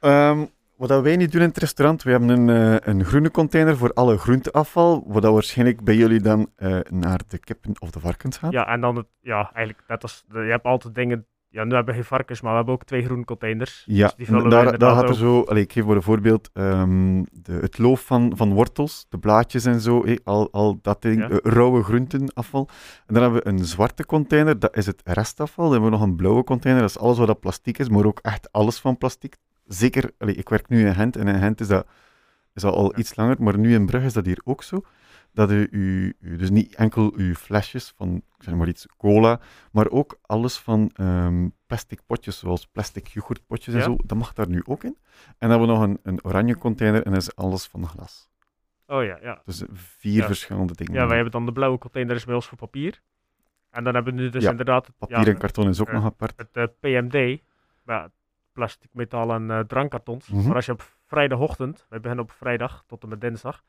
Ehm, 0.00 0.44
wat 0.76 1.02
wij 1.02 1.16
niet 1.16 1.32
doen 1.32 1.42
in 1.42 1.48
het 1.48 1.58
restaurant, 1.58 2.02
we 2.02 2.10
hebben 2.10 2.28
een, 2.28 2.48
eh, 2.48 2.88
een 2.88 3.04
groene 3.04 3.30
container 3.30 3.76
voor 3.76 3.92
alle 3.92 4.18
groenteafval, 4.18 5.04
wat 5.06 5.22
dat 5.22 5.32
waarschijnlijk 5.32 5.84
bij 5.84 5.94
jullie 5.94 6.20
dan 6.20 6.50
eh, 6.56 6.78
naar 6.90 7.20
de 7.28 7.38
kippen 7.38 7.72
of 7.78 7.90
de 7.90 8.00
varkens 8.00 8.38
gaat. 8.38 8.52
Ja, 8.52 8.66
en 8.68 8.80
dan 8.80 8.96
het, 8.96 9.06
ja, 9.20 9.50
eigenlijk 9.52 9.88
net 9.88 10.02
als, 10.02 10.24
je 10.28 10.38
hebt 10.38 10.64
altijd 10.64 10.94
dingen, 10.94 11.26
ja, 11.50 11.64
nu 11.64 11.74
hebben 11.74 11.94
we 11.94 12.00
geen 12.00 12.08
varkens, 12.08 12.40
maar 12.40 12.50
we 12.50 12.56
hebben 12.56 12.74
ook 12.74 12.84
twee 12.84 13.04
groene 13.04 13.24
containers. 13.24 13.82
Ja, 13.86 14.12
Dus 14.16 14.26
die 14.28 14.36
we 14.36 14.48
daar, 14.48 14.78
daar 14.78 14.94
gaat 14.94 15.08
er 15.08 15.14
zo, 15.14 15.42
allee, 15.42 15.62
ik 15.62 15.72
geef 15.72 15.84
voor 15.84 15.94
een 15.94 16.02
voorbeeld, 16.02 16.50
ehm, 16.52 17.22
de, 17.32 17.52
het 17.52 17.78
loof 17.78 18.00
van, 18.04 18.32
van 18.36 18.52
wortels, 18.52 19.06
de 19.08 19.18
blaadjes 19.18 19.64
en 19.64 19.80
zo, 19.80 20.04
al, 20.24 20.48
al 20.52 20.78
dat 20.82 21.02
ding, 21.02 21.18
Ja. 21.20 21.28
eh, 21.28 21.36
rauwe 21.42 21.82
groentenafval. 21.82 22.68
En 23.06 23.14
dan 23.14 23.22
hebben 23.22 23.42
we 23.42 23.48
een 23.48 23.64
zwarte 23.64 24.06
container, 24.06 24.58
dat 24.58 24.76
is 24.76 24.86
het 24.86 25.00
restafval. 25.04 25.64
Dan 25.64 25.72
hebben 25.72 25.90
we 25.90 25.96
nog 25.96 26.06
een 26.06 26.16
blauwe 26.16 26.44
container, 26.44 26.82
dat 26.82 26.90
is 26.90 26.98
alles 26.98 27.18
wat 27.18 27.26
dat 27.26 27.40
plastic 27.40 27.78
is, 27.78 27.88
maar 27.88 28.04
ook 28.04 28.18
echt 28.22 28.52
alles 28.52 28.78
van 28.78 28.98
plastic. 28.98 29.36
Zeker, 29.66 30.10
allee, 30.18 30.34
ik 30.34 30.48
werk 30.48 30.68
nu 30.68 30.86
in 30.86 30.94
Gent 30.94 31.16
en 31.16 31.28
in 31.28 31.38
Gent 31.40 31.60
is 31.60 31.68
dat, 31.68 31.86
is 32.54 32.62
dat 32.62 32.74
al 32.74 32.90
Ja. 32.92 32.96
iets 32.98 33.16
langer, 33.16 33.36
maar 33.42 33.58
nu 33.58 33.74
in 33.74 33.86
Brugge 33.86 34.06
is 34.06 34.12
dat 34.12 34.26
hier 34.26 34.40
ook 34.44 34.62
zo. 34.62 34.80
Dat 35.32 35.50
u, 35.50 35.68
u, 35.70 36.14
u- 36.20 36.36
dus 36.36 36.50
niet 36.50 36.74
enkel 36.74 37.12
uw 37.16 37.34
flesjes 37.34 37.92
van, 37.96 38.22
zeg 38.38 38.54
maar 38.54 38.68
iets, 38.68 38.86
cola, 38.96 39.40
maar 39.72 39.88
ook 39.88 40.18
alles 40.22 40.58
van 40.58 40.90
ehm, 40.94 41.48
plastic 41.66 42.00
potjes, 42.06 42.38
zoals 42.38 42.66
plastic 42.66 43.06
yoghurtpotjes 43.06 43.74
en 43.74 43.82
zo, 43.82 43.96
dat 44.04 44.18
mag 44.18 44.32
daar 44.32 44.48
nu 44.48 44.62
ook 44.64 44.84
in. 44.84 44.96
En 45.24 45.34
dan 45.48 45.50
hebben 45.50 45.68
we 45.68 45.74
nog 45.74 45.82
een, 45.82 45.98
een 46.02 46.24
oranje 46.24 46.58
container 46.58 47.02
en 47.04 47.12
dat 47.12 47.20
is 47.20 47.36
alles 47.36 47.66
van 47.66 47.86
glas. 47.86 48.30
Oh 48.86 49.04
ja, 49.04 49.18
ja. 49.22 49.42
Dus 49.44 49.62
vier 49.72 50.20
Ja. 50.20 50.26
verschillende 50.26 50.74
dingen. 50.74 50.92
Ja, 50.92 51.06
wij 51.06 51.14
hebben 51.14 51.32
dan 51.32 51.46
de 51.46 51.52
blauwe 51.52 51.78
container 51.78 52.16
is 52.16 52.24
bij 52.24 52.34
ons 52.34 52.46
voor 52.46 52.58
papier. 52.58 53.00
En 53.70 53.84
dan 53.84 53.94
hebben 53.94 54.14
we 54.14 54.20
nu 54.20 54.28
dus 54.30 54.42
Ja, 54.42 54.50
inderdaad 54.50 54.86
het, 54.86 54.96
Papier 54.98 55.28
en 55.28 55.38
karton 55.38 55.68
is 55.68 55.80
ook 55.80 55.88
eh, 55.88 55.94
nog 55.94 56.04
apart. 56.04 56.32
het 56.36 56.48
eh, 56.52 56.64
PMD, 56.80 57.40
ja, 57.84 58.10
plastic, 58.52 58.90
metaal 58.92 59.32
en 59.34 59.50
eh, 59.50 59.60
drankkartons. 59.60 60.28
Mhm. 60.28 60.46
Maar 60.46 60.54
als 60.54 60.66
je 60.66 60.72
op 60.72 60.82
vrijdagochtend, 61.06 61.86
wij 61.88 62.00
beginnen 62.00 62.24
op 62.24 62.30
vrijdag 62.30 62.84
tot 62.86 63.02
en 63.02 63.08
met 63.08 63.20
dinsdag, 63.20 63.64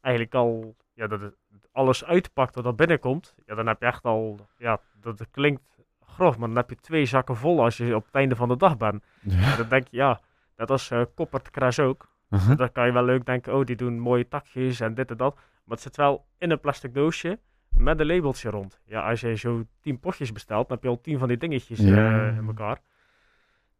eigenlijk 0.00 0.34
al 0.34 0.76
ja, 0.94 1.06
dat 1.06 1.20
het, 1.20 1.34
alles 1.72 2.04
uitpakt 2.04 2.54
wat 2.54 2.66
er 2.66 2.74
binnenkomt, 2.74 3.34
ja, 3.46 3.54
dan 3.54 3.66
heb 3.66 3.80
je 3.80 3.86
echt 3.86 4.04
al, 4.04 4.48
ja, 4.58 4.80
dat 5.00 5.30
klinkt 5.30 5.62
grof, 6.06 6.38
maar 6.38 6.48
dan 6.48 6.56
heb 6.56 6.70
je 6.70 6.76
twee 6.76 7.04
zakken 7.04 7.36
vol 7.36 7.62
als 7.62 7.76
je 7.76 7.94
op 7.94 8.04
het 8.04 8.14
einde 8.14 8.36
van 8.36 8.48
de 8.48 8.56
dag 8.56 8.76
bent. 8.76 9.04
Ja. 9.20 9.50
En 9.50 9.56
dan 9.56 9.68
denk 9.68 9.88
je, 9.88 9.96
ja, 9.96 10.20
net 10.56 10.70
als 10.70 10.90
eh 10.90 11.02
Koppert 11.14 11.80
ook. 11.80 12.08
Uh-huh. 12.30 12.56
Dan 12.56 12.72
kan 12.72 12.86
je 12.86 12.92
wel 12.92 13.04
leuk 13.04 13.26
denken, 13.26 13.54
oh, 13.54 13.64
die 13.64 13.76
doen 13.76 13.98
mooie 13.98 14.28
takjes 14.28 14.80
en 14.80 14.94
dit 14.94 15.10
en 15.10 15.16
dat. 15.16 15.34
Maar 15.34 15.76
het 15.76 15.80
zit 15.80 15.96
wel 15.96 16.26
in 16.38 16.50
een 16.50 16.60
plastic 16.60 16.94
doosje 16.94 17.38
met 17.68 18.00
een 18.00 18.06
labeltje 18.06 18.50
rond. 18.50 18.80
Ja, 18.84 19.08
als 19.08 19.20
je 19.20 19.34
zo 19.34 19.64
tien 19.80 20.00
potjes 20.00 20.32
bestelt, 20.32 20.68
dan 20.68 20.76
heb 20.76 20.84
je 20.84 20.90
al 20.90 21.00
tien 21.00 21.18
van 21.18 21.28
die 21.28 21.36
dingetjes 21.36 21.78
eh, 21.78 22.36
in 22.36 22.46
elkaar. 22.46 22.80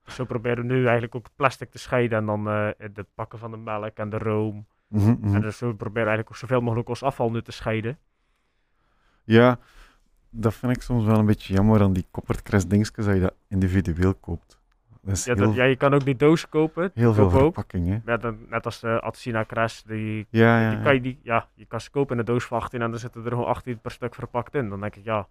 Dus 0.04 0.14
zo 0.14 0.24
proberen 0.24 0.66
we 0.66 0.72
nu 0.72 0.82
eigenlijk 0.82 1.14
ook 1.14 1.24
het 1.24 1.36
plastic 1.36 1.70
te 1.70 1.78
scheiden 1.78 2.18
en 2.18 2.26
dan 2.26 2.48
eh 2.48 2.68
de 2.92 3.06
pakken 3.14 3.38
van 3.38 3.50
de 3.50 3.56
melk 3.56 3.96
en 3.96 4.10
de 4.10 4.18
room. 4.18 4.66
Mhm, 4.90 5.16
mhm. 5.20 5.34
En 5.34 5.40
dus 5.40 5.56
zo 5.56 5.66
proberen 5.66 5.92
we 5.92 5.98
eigenlijk 5.98 6.28
ook 6.28 6.36
zoveel 6.36 6.60
mogelijk 6.60 6.88
ons 6.88 7.02
afval 7.02 7.30
nu 7.30 7.42
te 7.42 7.52
scheiden. 7.52 7.98
Ja, 9.24 9.58
dat 10.30 10.54
vind 10.54 10.76
ik 10.76 10.82
soms 10.82 11.04
wel 11.04 11.18
een 11.18 11.26
beetje 11.26 11.54
jammer 11.54 11.82
aan 11.82 11.92
die 11.92 12.06
koppertkres 12.10 12.66
dingetjes 12.66 13.04
dat 13.04 13.14
je 13.14 13.20
dat 13.20 13.34
individueel 13.48 14.14
koopt. 14.14 14.58
Dat 15.02 15.24
Ja, 15.24 15.34
heel, 15.34 15.46
dat, 15.46 15.54
ja, 15.54 15.64
je 15.64 15.76
kan 15.76 15.94
ook 15.94 16.04
die 16.04 16.16
doos 16.16 16.48
kopen. 16.48 16.90
heel 16.94 17.14
veel 17.14 17.28
koop 17.28 17.34
ook. 17.34 17.54
verpakking, 17.54 17.88
hè. 17.88 18.16
Net, 18.48 18.64
als 18.64 18.80
de 18.80 19.00
Atsina 19.00 19.44
Crash, 19.44 19.82
die 19.82 20.26
Ja, 20.30 20.60
ja, 20.60 20.70
Die 20.70 20.82
kan 20.82 20.94
je, 20.94 21.00
die, 21.00 21.20
ja, 21.22 21.48
je 21.54 21.64
kan 21.64 21.80
ze 21.80 21.90
kopen 21.90 22.12
in 22.12 22.18
een 22.18 22.24
doos 22.24 22.44
van 22.44 22.58
18 22.58 22.82
en 22.82 22.90
dan 22.90 23.00
zitten 23.00 23.24
er 23.24 23.30
gewoon 23.30 23.46
18 23.46 23.80
per 23.80 23.90
stuk 23.90 24.14
verpakt 24.14 24.54
in. 24.54 24.68
Dan 24.68 24.80
denk 24.80 24.96
ik, 24.96 25.04
ja. 25.04 25.28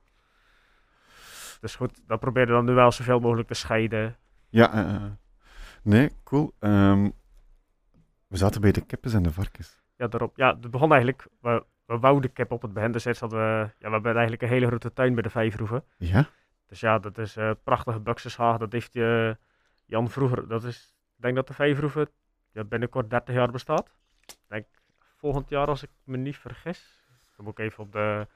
Dus 1.61 1.75
goed, 1.75 2.01
dan 2.07 2.19
probeer 2.19 2.45
je 2.45 2.51
dan 2.51 2.65
nu 2.65 2.73
wel 2.73 2.91
zoveel 2.91 3.19
mogelijk 3.19 3.47
te 3.47 3.53
scheiden. 3.53 4.15
Ja, 4.49 4.73
eh, 4.73 4.95
eh. 4.95 5.01
nee, 5.81 6.11
cool. 6.23 6.53
Ehm, 6.59 7.09
we 8.29 8.37
zaten 8.37 8.61
bij 8.61 8.71
de 8.71 8.81
kippen 8.85 9.11
en 9.11 9.23
de 9.23 9.31
varkens. 9.31 9.81
Ja, 9.95 10.07
daarop. 10.07 10.37
Ja, 10.37 10.57
het 10.61 10.71
begon 10.71 10.89
eigenlijk, 10.91 11.27
we, 11.41 11.63
we 11.85 11.97
wouden 11.99 12.33
kip 12.33 12.51
op 12.51 12.61
het 12.61 12.73
begin. 12.73 12.91
Dus 12.91 13.05
eerst 13.05 13.19
hadden 13.19 13.39
we, 13.39 13.69
ja, 13.79 13.87
we 13.87 13.89
hebben 13.89 14.11
eigenlijk 14.11 14.41
een 14.41 14.49
hele 14.49 14.67
grote 14.67 14.93
tuin 14.93 15.13
bij 15.13 15.23
de 15.23 15.29
Vijfroeven. 15.29 15.83
Ja? 15.97 16.25
Dus 16.67 16.79
ja, 16.79 16.99
dat 16.99 17.17
is 17.17 17.35
eh 17.35 17.51
prachtige 17.63 17.99
buxushaag. 17.99 18.57
Dat 18.57 18.71
heeft 18.71 18.93
je, 18.93 19.37
Jan 19.85 20.09
vroeger, 20.09 20.47
dat 20.47 20.63
is, 20.63 20.95
ik 21.15 21.21
denk 21.21 21.35
dat 21.35 21.47
de 21.47 21.53
Vijfroeven 21.53 22.09
ja, 22.51 22.63
binnenkort 22.63 23.09
30 23.09 23.35
jaar 23.35 23.51
bestaat. 23.51 23.91
Ik 24.25 24.35
denk 24.47 24.65
volgend 25.17 25.49
jaar 25.49 25.67
als 25.67 25.83
ik 25.83 25.89
me 26.03 26.17
niet 26.17 26.37
vergis. 26.37 27.03
Dan 27.35 27.45
moet 27.45 27.59
ik 27.59 27.65
even 27.65 27.83
op 27.83 27.91
de, 27.91 28.27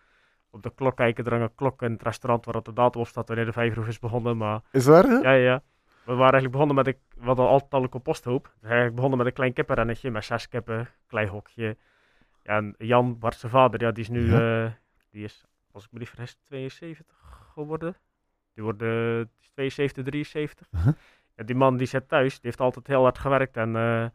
op 0.50 0.64
de 0.64 0.72
klok 0.76 0.96
kijken. 0.96 1.26
Er 1.26 1.32
hangt 1.32 1.50
een 1.50 1.56
klok 1.56 1.82
in 1.82 1.92
het 1.92 2.04
restaurant 2.04 2.46
waar 2.46 2.54
dat 2.54 2.66
de 2.66 2.74
datum 2.74 3.02
op 3.02 3.08
staat 3.08 3.28
wanneer 3.28 3.46
de 3.46 3.52
Vijfroeven 3.54 3.92
is 3.92 4.00
begonnen. 4.00 4.38
Maar 4.38 4.62
Is 4.72 4.86
waar? 4.86 5.04
hè? 5.04 5.18
ja, 5.18 5.32
ja. 5.32 5.62
We 6.06 6.14
waren 6.14 6.32
eigenlijk 6.34 6.52
begonnen 6.52 6.76
met, 6.76 6.88
een, 6.88 6.98
we 7.16 7.26
hadden 7.26 7.48
altijd 7.48 7.74
al 7.74 7.84
een 7.84 7.90
composthoop. 7.90 8.44
Dus 8.44 8.64
eigenlijk 8.64 8.96
begonnen 8.96 9.18
met 9.18 9.28
een 9.28 9.34
klein 9.34 9.54
kippenrennetje 9.54 10.12
met 10.12 10.26
zes 10.26 10.48
kippen, 10.48 10.90
klein 11.08 11.28
hokje. 11.28 11.78
Ja, 12.44 12.58
en 12.58 12.76
Jan, 12.78 13.20
Bart 13.20 13.36
zijn 13.36 13.52
vader, 13.52 13.82
ja, 13.82 13.92
die 13.92 14.04
is 14.04 14.10
nu, 14.10 14.34
eh, 14.34 14.72
die 15.10 15.24
is, 15.24 15.46
als 15.72 15.86
ik 15.86 15.92
me 15.92 16.00
niet 16.00 16.10
vergis, 16.10 16.38
72 16.44 17.06
geworden. 17.54 17.96
Die 18.54 18.64
wordt 18.64 18.82
is 19.42 19.50
72, 19.54 20.04
73. 20.04 20.68
Uh-huh. 20.72 20.94
Ja, 21.36 21.44
die 21.44 21.56
man 21.56 21.78
die 21.78 21.88
zit 21.88 22.10
thuis, 22.10 22.32
die 22.32 22.42
heeft 22.44 22.60
altijd 22.60 22.88
heel 22.88 23.02
hard 23.02 23.18
gewerkt 23.18 23.58
en 23.58 23.76
eh, 23.76 24.06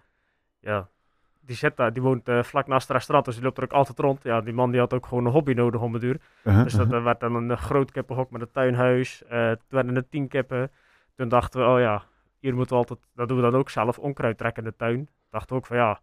ja, 0.58 0.88
die, 1.40 1.56
zit 1.56 1.76
daar, 1.76 1.92
die 1.92 2.02
woont 2.02 2.28
eh, 2.28 2.42
vlak 2.42 2.66
naast 2.66 2.88
het 2.88 2.96
restaurant, 2.96 3.26
dus 3.26 3.34
die 3.34 3.44
loopt 3.44 3.58
er 3.58 3.64
ook 3.64 3.72
altijd 3.72 3.98
rond. 3.98 4.22
Ja, 4.22 4.40
die 4.40 4.52
man 4.52 4.70
die 4.70 4.80
had 4.80 4.92
ook 4.92 5.06
gewoon 5.06 5.26
een 5.26 5.32
hobby 5.32 5.52
nodig 5.52 5.80
om 5.80 5.92
het 5.92 6.02
duur. 6.02 6.20
Uh-huh, 6.44 6.62
Dus 6.62 6.72
dat 6.72 6.86
uh-huh. 6.86 7.04
werd 7.04 7.20
dan 7.20 7.34
een 7.34 7.58
groot 7.58 7.90
kippenhok 7.90 8.30
met 8.30 8.40
een 8.40 8.50
tuinhuis. 8.50 9.18
toen 9.28 9.58
werden 9.68 9.96
er 9.96 10.08
tien 10.08 10.28
kippen. 10.28 10.70
Toen 11.18 11.28
dachten 11.28 11.60
we, 11.60 11.66
oh 11.66 11.80
ja, 11.80 12.02
hier 12.38 12.54
moeten 12.54 12.72
we 12.72 12.78
altijd, 12.80 12.98
dat 13.14 13.28
doen 13.28 13.36
we 13.36 13.42
dan 13.42 13.54
ook 13.54 13.70
zelf, 13.70 13.98
onkruid 13.98 14.38
trekken 14.38 14.64
in 14.64 14.68
de 14.68 14.76
tuin. 14.76 15.08
Dachten 15.30 15.48
we 15.48 15.60
ook 15.60 15.66
van 15.66 15.76
ja, 15.76 16.00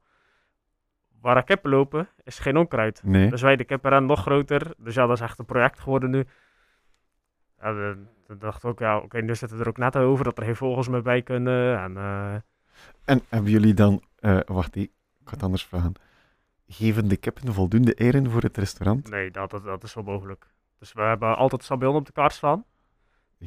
waar 1.21 1.43
kippen 1.43 1.69
lopen 1.69 2.07
is 2.23 2.39
geen 2.39 2.57
onkruid. 2.57 3.01
Nee. 3.03 3.29
Dus 3.29 3.41
wij 3.41 3.55
de 3.55 3.63
kippenren 3.63 4.05
nog 4.05 4.21
groter. 4.21 4.73
Dus 4.77 4.95
ja, 4.95 5.05
dat 5.05 5.15
is 5.15 5.23
echt 5.23 5.39
een 5.39 5.45
project 5.45 5.79
geworden 5.79 6.09
nu. 6.09 6.25
Toen 8.27 8.37
dachten 8.39 8.61
we 8.61 8.67
ook, 8.67 8.79
ja, 8.79 8.97
oké, 8.97 9.21
nu 9.21 9.35
zitten 9.35 9.57
we 9.57 9.63
er 9.63 9.69
ook 9.69 9.77
net 9.77 9.95
over 9.95 10.23
dat 10.23 10.37
er 10.37 10.43
geen 10.43 10.55
vogels 10.55 10.87
meer 10.87 11.01
bij 11.01 11.21
kunnen. 11.21 11.79
En 11.79 11.97
eh, 11.97 12.35
En 13.05 13.21
hebben 13.29 13.51
jullie 13.51 13.73
dan, 13.73 14.03
eh, 14.19 14.39
wacht, 14.45 14.75
ik 14.75 14.91
ga 15.23 15.31
het 15.31 15.43
anders 15.43 15.65
vragen. 15.65 15.93
Geven 16.67 17.07
de 17.07 17.17
kippen 17.17 17.53
voldoende 17.53 17.95
eieren 17.95 18.29
voor 18.31 18.41
het 18.41 18.57
restaurant? 18.57 19.09
nee, 19.09 19.31
dat, 19.31 19.49
dat, 19.49 19.63
dat 19.63 19.83
is 19.83 19.95
onmogelijk. 19.95 20.47
Dus 20.79 20.93
we 20.93 21.01
hebben 21.01 21.37
altijd 21.37 21.63
sabion 21.63 21.95
op 21.95 22.05
de 22.05 22.11
kaart 22.11 22.33
staan. 22.33 22.65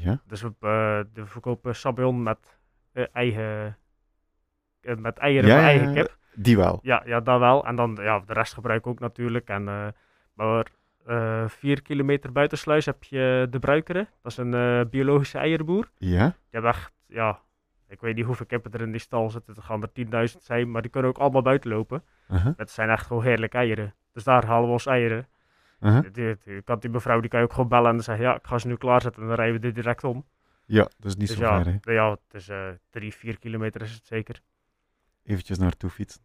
Ja? 0.01 0.20
Dus 0.26 0.42
we, 0.42 0.49
eh, 0.61 1.01
we 1.12 1.26
verkopen 1.26 1.74
sabion 1.74 2.22
met 2.22 2.59
eh, 2.99 3.05
eigen, 3.12 3.76
eh, 4.80 4.96
met 4.96 5.18
eieren 5.18 5.51
Ja, 5.51 5.61
eigen 5.61 5.94
kip. 5.94 6.16
Die 6.34 6.57
wel. 6.57 6.78
Ja, 6.82 7.03
ja, 7.07 7.20
dat 7.20 7.38
wel. 7.38 7.66
En 7.66 7.76
dan 7.76 7.99
ja, 8.01 8.20
de 8.26 8.32
rest 8.32 8.55
gebruik 8.55 8.78
ik 8.78 8.86
ook 8.86 9.01
natuurlijk. 9.01 9.49
En, 9.49 9.68
eh, 9.68 9.86
maar 10.34 10.66
vier 11.46 11.82
kilometer 11.82 12.32
buitensluis 12.32 12.86
heb 12.86 13.05
je 13.05 13.46
de 13.51 13.59
Bruikeren. 13.59 14.09
Dat 14.22 14.32
is 14.32 14.38
een 14.38 14.88
biologische 14.90 15.38
eierboer. 15.38 15.90
Ja? 15.96 16.24
Die 16.26 16.34
hebben 16.51 16.70
echt, 16.70 16.92
ja, 17.07 17.40
ik 17.88 18.01
weet 18.01 18.14
niet 18.14 18.24
hoeveel 18.24 18.46
kippen 18.46 18.72
er 18.72 18.80
in 18.80 18.90
die 18.90 19.01
stal 19.01 19.30
zitten. 19.30 19.55
Er 19.55 19.62
gaan 19.62 19.82
er 19.82 19.92
10.000 19.92 20.42
zijn, 20.42 20.70
maar 20.70 20.82
die 20.82 20.90
kunnen 20.90 21.11
ook 21.11 21.18
allemaal 21.18 21.42
buiten 21.42 21.70
lopen. 21.70 22.05
Uh-huh. 22.30 22.53
Het 22.57 22.70
zijn 22.70 22.90
echt 22.90 23.07
gewoon 23.07 23.22
heerlijke 23.22 23.57
eieren. 23.57 23.94
Dus 24.12 24.24
daar 24.24 24.44
halen 24.44 24.66
we 24.66 24.72
onze 24.72 24.90
eieren. 24.90 25.28
Uh-huh. 25.81 26.03
Die, 26.03 26.11
die, 26.11 26.37
die, 26.45 26.62
kan 26.62 26.79
die 26.79 26.91
mevrouw 26.91 27.20
die 27.20 27.31
kan 27.31 27.41
je 27.41 27.47
ook 27.47 27.53
gewoon 27.53 27.68
bellen 27.68 27.91
en 27.95 28.03
zeggen, 28.03 28.24
ja, 28.24 28.35
ik 28.37 28.47
ga 28.47 28.59
ze 28.59 28.66
nu 28.66 28.76
klaarzetten. 28.76 29.22
En 29.22 29.29
dan 29.29 29.37
rijden 29.37 29.55
we 29.55 29.61
dit 29.61 29.74
direct 29.74 30.05
om. 30.05 30.26
Ja, 30.64 30.89
dus 30.99 31.16
niet 31.16 31.29
dus 31.29 31.37
zo 31.37 31.43
ja, 31.43 31.62
ver, 31.62 31.79
hè. 31.83 31.93
ja, 31.93 32.11
het 32.11 32.20
is 32.31 32.49
eh 32.49 32.68
drie, 32.91 33.14
vier 33.14 33.39
kilometer 33.39 33.83
is 33.83 33.93
het 33.93 34.07
zeker. 34.07 34.41
Eventjes 35.24 35.59
naartoe 35.59 35.91
fietsen. 35.91 36.22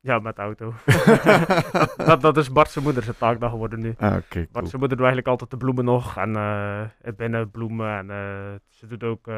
Ja, 0.00 0.18
met 0.18 0.36
de 0.36 0.42
auto. 0.42 0.74
dat, 2.06 2.20
dat 2.20 2.36
is 2.36 2.52
Bart's 2.52 2.76
moeder 2.76 3.02
zijn 3.02 3.16
taak 3.16 3.40
dan 3.40 3.50
geworden 3.50 3.80
nu. 3.80 3.94
Ah, 3.98 4.16
oké, 4.16 4.18
Bart 4.34 4.50
cool. 4.52 4.66
zijn 4.66 4.80
moeder 4.80 4.96
doet 4.96 5.06
eigenlijk 5.06 5.28
altijd 5.28 5.50
de 5.50 5.56
bloemen 5.56 5.84
nog. 5.84 6.16
En 6.16 6.36
eh 6.36 7.12
binnen 7.16 7.50
bloemen. 7.50 7.96
En 7.98 8.10
eh, 8.10 8.54
ze 8.68 8.86
doet 8.86 9.04
ook 9.04 9.30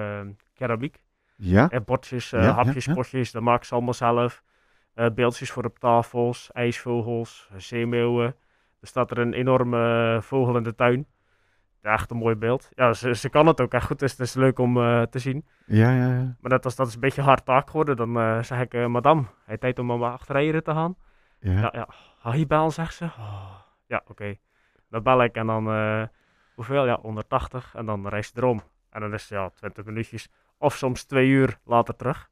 keramiek. 0.54 1.02
Ja? 1.36 1.68
En 1.68 1.84
bordjes, 1.84 2.30
Ja, 2.30 2.52
hapjes, 2.52 2.84
ja. 2.84 2.94
potjes. 2.94 3.30
Dat 3.30 3.42
maakt 3.42 3.66
ze 3.66 3.74
allemaal 3.74 3.94
zelf. 3.94 4.42
Beeldjes 5.14 5.50
voor 5.50 5.64
op 5.64 5.78
tafels. 5.78 6.50
IJsvogels. 6.52 7.50
Zeemeeuwen. 7.56 8.34
Er 8.80 8.86
staat 8.86 9.10
er 9.10 9.18
een 9.18 9.32
enorme 9.32 10.14
eh, 10.14 10.22
vogel 10.22 10.56
in 10.56 10.62
de 10.62 10.74
tuin. 10.74 11.06
Ja, 11.82 11.92
echt 11.92 12.10
een 12.10 12.16
mooi 12.16 12.34
beeld. 12.34 12.68
Ja, 12.74 12.92
ze, 12.92 13.14
ze 13.14 13.28
kan 13.28 13.46
het 13.46 13.60
ook 13.60 13.72
echt 13.72 13.86
goed. 13.86 13.98
Dus 13.98 14.10
het 14.10 14.20
is 14.20 14.34
leuk 14.34 14.58
om 14.58 14.76
eh, 14.76 15.02
te 15.02 15.18
zien. 15.18 15.46
Ja, 15.66 15.92
ja, 15.92 16.14
ja. 16.14 16.36
Maar 16.40 16.50
dat, 16.50 16.64
als 16.64 16.76
dat 16.76 16.86
is 16.86 16.94
een 16.94 17.00
beetje 17.00 17.22
hard 17.22 17.44
taak 17.44 17.66
geworden. 17.66 17.96
Dan 17.96 18.18
eh, 18.18 18.42
zeg 18.42 18.60
ik, 18.60 18.74
eh, 18.74 18.86
madame, 18.86 19.24
tijd 19.58 19.78
om 19.78 19.92
aan 19.92 20.02
achter 20.02 20.34
eieren 20.34 20.62
te 20.62 20.72
gaan? 20.72 20.96
Ja. 21.40 21.52
Ja, 21.52 21.68
ja. 21.72 21.88
Ga 22.18 22.34
je 22.34 22.46
bellen, 22.46 22.72
zegt 22.72 22.94
ze. 22.94 23.04
Oh, 23.04 23.50
ja, 23.86 24.02
oké. 24.06 24.36
Dan 24.90 25.02
bel 25.02 25.22
ik 25.22 25.34
en 25.34 25.46
dan, 25.46 25.64
hoeveel? 26.54 26.86
Ja, 26.86 26.98
180. 27.00 27.74
En 27.74 27.86
dan 27.86 28.08
reis 28.08 28.30
je 28.34 28.40
erom. 28.40 28.62
En 28.90 29.00
dan 29.00 29.14
is 29.14 29.22
het 29.22 29.30
ja, 29.30 29.50
20 29.50 29.84
minuutjes. 29.84 30.28
Of 30.58 30.76
soms 30.76 31.04
twee 31.04 31.28
uur 31.28 31.58
later 31.64 31.96
terug. 31.96 32.30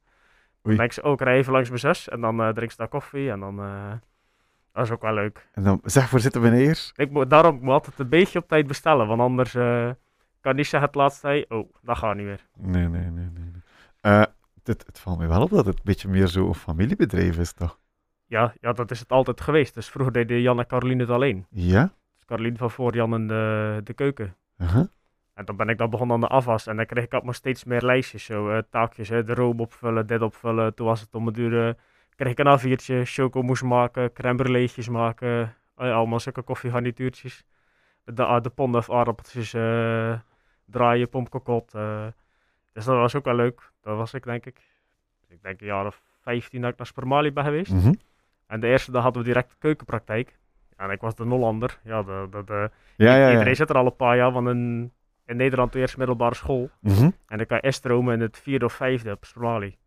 Dan 0.61 0.71
Oei. 0.71 0.77
denk 0.77 0.91
ze 0.91 1.01
ook, 1.01 1.21
rij 1.21 1.37
even 1.37 1.53
langs 1.53 1.67
mijn 1.67 1.79
zus. 1.79 2.09
En 2.09 2.21
dan 2.21 2.53
drinkt 2.53 2.71
ze 2.71 2.77
daar 2.77 2.87
koffie. 2.87 3.31
En 3.31 3.39
dan, 3.39 3.55
dat 4.77 4.85
is 4.85 4.91
ook 4.91 5.01
wel 5.01 5.13
leuk. 5.13 5.47
En 5.53 5.63
dan, 5.63 5.81
zeg, 5.83 6.09
voor 6.09 6.19
zitten 6.19 6.41
meneer? 6.41 6.91
Ik 6.95 7.11
moet, 7.11 7.29
daarom 7.29 7.55
moet 7.55 7.63
ik 7.63 7.69
altijd 7.69 7.99
een 7.99 8.09
beetje 8.09 8.39
op 8.39 8.47
tijd 8.47 8.67
bestellen. 8.67 9.07
Want 9.07 9.21
anders 9.21 9.55
eh, 9.55 9.89
kan 10.41 10.55
niet 10.55 10.67
zeggen 10.67 10.89
het 10.89 10.97
laatste 10.97 11.21
tijd. 11.21 11.49
Oh, 11.49 11.73
dat 11.81 11.97
gaat 11.97 12.15
niet 12.15 12.25
meer. 12.25 12.45
Nee, 12.57 12.87
nee, 12.87 13.01
nee, 13.01 13.11
nee. 13.11 13.29
nee. 13.33 13.61
Eh, 14.01 14.23
het, 14.63 14.83
het 14.85 14.99
valt 14.99 15.19
me 15.19 15.27
wel 15.27 15.41
op 15.41 15.49
dat 15.49 15.65
het 15.65 15.75
een 15.75 15.81
beetje 15.83 16.07
meer 16.07 16.27
zo 16.27 16.47
een 16.47 16.55
familiebedrijf 16.55 17.37
is, 17.37 17.53
toch? 17.53 17.79
Ja, 18.25 18.53
ja, 18.61 18.73
dat 18.73 18.91
is 18.91 18.99
het 18.99 19.11
altijd 19.11 19.41
geweest. 19.41 19.73
Dus 19.73 19.89
vroeger 19.89 20.13
deden 20.13 20.41
Jan 20.41 20.59
en 20.59 20.67
Caroline 20.67 21.01
het 21.01 21.11
alleen. 21.11 21.45
Ja? 21.49 21.91
Dus 22.15 22.25
Caroline 22.25 22.57
van 22.57 22.71
voor 22.71 22.95
Jan 22.95 23.13
in 23.13 23.27
de, 23.27 23.81
de 23.83 23.93
keuken. 23.93 24.35
Uh-huh. 24.57 24.85
En 25.33 25.45
dan 25.45 25.55
ben 25.55 25.69
ik 25.69 25.77
dan 25.77 25.89
begonnen 25.89 26.15
aan 26.15 26.21
de 26.21 26.27
afwas. 26.27 26.67
En 26.67 26.75
dan 26.75 26.85
kreeg 26.85 27.03
ik 27.03 27.13
ook 27.13 27.23
maar 27.23 27.33
steeds 27.33 27.63
meer 27.63 27.81
lijstjes. 27.81 28.25
Zo, 28.25 28.49
eh, 28.49 28.57
taakjes, 28.69 29.09
hè, 29.09 29.23
de 29.23 29.33
room 29.33 29.59
opvullen, 29.59 30.07
dit 30.07 30.21
opvullen. 30.21 30.75
Toen 30.75 30.85
was 30.85 31.01
het 31.01 31.15
om 31.15 31.25
het 31.25 31.35
duur. 31.35 31.75
Kreeg 32.17 32.31
ik 32.31 32.39
een 32.39 32.59
A4'tje, 32.59 33.01
chocomousse 33.03 33.65
maken, 33.65 34.13
crème 34.13 34.67
maken. 34.91 35.55
eh, 35.75 35.95
allemaal 35.95 36.19
zulke 36.19 36.41
koffiegarnituurtjes. 36.41 37.45
De, 38.03 38.23
ah, 38.25 38.43
de 38.43 38.49
ponden 38.49 38.79
of 38.79 38.91
aardappeltjes 38.91 39.53
eh, 39.53 40.19
draaien, 40.65 41.09
pompkokot. 41.09 41.73
eh. 41.73 42.05
Dus 42.73 42.85
dat 42.85 42.95
was 42.95 43.15
ook 43.15 43.25
wel 43.25 43.35
leuk. 43.35 43.71
Dat 43.81 43.97
was 43.97 44.13
ik 44.13 44.23
denk 44.23 44.45
ik. 44.45 44.61
Ik 45.27 45.41
denk 45.41 45.61
een 45.61 45.67
jaar 45.67 45.85
of 45.85 46.01
15 46.21 46.61
dat 46.61 46.71
ik 46.71 46.77
naar 46.77 46.87
Spermali 46.87 47.31
ben 47.33 47.43
geweest. 47.43 47.71
Mhm. 47.71 47.93
En 48.47 48.59
de 48.59 48.67
eerste 48.67 48.91
dag 48.91 49.03
hadden 49.03 49.21
we 49.21 49.27
direct 49.27 49.55
keukenpraktijk. 49.59 50.37
En 50.75 50.89
ik 50.89 51.01
was 51.01 51.15
de 51.15 51.25
Nollander. 51.25 51.79
Ja, 51.83 52.03
de, 52.03 52.27
de, 52.31 52.43
de, 52.45 52.71
Ja, 52.95 53.15
ja, 53.15 53.31
Iedereen 53.31 53.55
zit 53.55 53.69
er 53.69 53.75
al 53.77 53.85
een 53.85 53.95
paar 53.95 54.17
jaar 54.17 54.31
van 54.31 54.45
een, 54.45 54.91
in 55.25 55.37
Nederland 55.37 55.73
de 55.73 55.79
eerste 55.79 55.97
middelbare 55.97 56.35
school. 56.35 56.69
Mhm. 56.81 57.09
En 57.27 57.37
dan 57.37 57.45
kan 57.45 57.59
je 57.61 57.71
stromen 57.71 58.13
in 58.13 58.21
het 58.21 58.37
vierde 58.39 58.65
of 58.65 58.73
vijfde 58.73 59.11
op 59.11 59.25
Somali. 59.25 59.77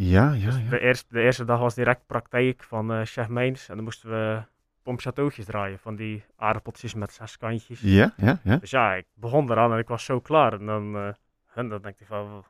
Ja, 0.00 0.32
ja, 0.32 0.44
Dus 0.46 0.56
ja. 0.56 0.68
de, 0.70 0.78
eerste, 0.80 1.06
de 1.14 1.20
eerste 1.22 1.44
dag 1.44 1.58
was 1.58 1.74
direct 1.74 2.06
praktijk 2.06 2.62
van 2.62 2.92
eh 2.92 3.00
chef 3.04 3.28
Meins. 3.28 3.68
En 3.68 3.74
dan 3.74 3.84
moesten 3.84 4.10
we 4.10 4.42
pompchateautjes 4.82 5.44
draaien 5.44 5.78
van 5.78 5.96
die 5.96 6.24
aardappeltjes 6.36 6.94
met 6.94 7.12
zes 7.12 7.36
kantjes. 7.36 7.80
Ja, 7.80 8.12
ja, 8.16 8.38
ja. 8.42 8.56
Dus 8.56 8.70
ja, 8.70 8.94
ik 8.94 9.06
begon 9.14 9.50
eraan 9.50 9.72
en 9.72 9.78
ik 9.78 9.88
was 9.88 10.04
zo 10.04 10.20
klaar. 10.20 10.52
En 10.52 10.66
dan, 10.66 10.96
eh 10.96 11.12
en 11.54 11.68
dan 11.68 11.82
denk 11.82 12.00
ik 12.00 12.06
van, 12.06 12.44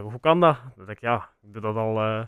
hoe 0.00 0.20
kan 0.20 0.40
dat? 0.40 0.56
Dan 0.76 0.86
denk 0.86 0.98
ik, 0.98 1.00
ja, 1.00 1.28
ik 1.42 1.52
doe 1.52 1.62
dat 1.62 1.76
al 1.76 2.00
eh, 2.00 2.22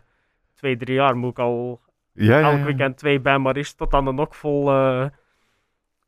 twee, 0.53 0.77
drie 0.77 0.95
jaar. 0.95 1.15
Moet 1.17 1.31
ik 1.31 1.39
al 1.39 1.81
Ja, 2.11 2.41
elk 2.41 2.57
ja. 2.57 2.63
weekend 2.65 2.97
twee 2.97 3.19
bain-maries 3.19 3.73
tot 3.73 3.93
aan 3.93 4.05
de 4.05 4.11
nok 4.11 4.33
vol. 4.33 4.69
eh 4.71 5.09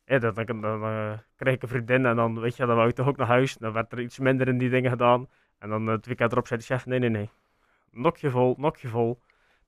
ja, 0.06 0.20
dan, 0.20 0.34
dan, 0.46 0.62
dan 0.62 0.84
eh, 0.84 1.12
kreeg 1.36 1.54
ik 1.54 1.62
een 1.62 1.68
vriendin 1.68 2.06
en 2.06 2.16
dan, 2.16 2.40
weet 2.40 2.56
je, 2.58 2.66
dan 2.66 2.76
wou 2.76 2.88
ik 2.90 2.96
toch 2.96 3.08
ook 3.08 3.18
naar 3.18 3.28
huis. 3.28 3.58
Dan 3.58 3.74
werd 3.74 3.92
er 3.92 4.00
iets 4.00 4.20
minder 4.20 4.48
in 4.48 4.58
die 4.58 4.70
dingen 4.70 4.92
gedaan. 4.92 5.28
En 5.60 5.70
dan 5.70 5.88
eh, 5.88 5.94
het 5.94 6.06
weekend 6.06 6.32
erop 6.32 6.48
zei 6.48 6.60
de 6.60 6.66
chef, 6.66 6.86
nee, 6.86 7.00
nee, 7.00 7.10
nee. 7.10 7.30
Nokje 7.98 8.30
vol, 8.30 8.56
nokje 8.58 8.88
vol. 8.88 9.20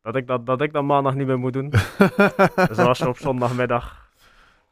Dat 0.02 0.16
ik 0.16 0.28
dat, 0.28 0.46
dat 0.46 0.62
ik 0.62 0.74
dat 0.74 0.84
maandag 0.84 1.16
niet 1.16 1.28
meer 1.28 1.40
moet 1.40 1.54
doen. 1.54 1.70
dus 2.68 2.76
dan 2.76 2.86
was 2.86 2.98
ze 2.98 3.08
op 3.08 3.18
zondagmiddag 3.18 4.12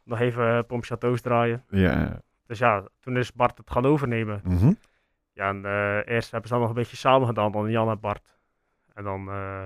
nog 0.02 0.20
even 0.20 0.56
eh, 0.56 0.58
Pomp 0.66 0.84
Chateaus 0.84 1.20
draaien. 1.20 1.64
ja. 1.70 2.20
Dus 2.46 2.58
ja, 2.58 2.84
toen 3.00 3.16
is 3.16 3.32
Bart 3.32 3.58
het 3.58 3.70
gaan 3.70 3.86
overnemen. 3.86 4.40
Mhm. 4.44 4.72
Ja, 5.32 5.48
en 5.48 5.64
eh, 5.64 6.14
eerst 6.14 6.30
hebben 6.30 6.48
ze 6.48 6.54
dan 6.54 6.60
nog 6.60 6.68
een 6.68 6.80
beetje 6.80 6.96
samen 6.96 7.26
gedaan, 7.26 7.52
dan 7.52 7.70
Jan 7.70 7.90
en 7.90 8.00
Bart. 8.00 8.36
En 8.94 9.04
dan 9.04 9.28
eh 9.28 9.64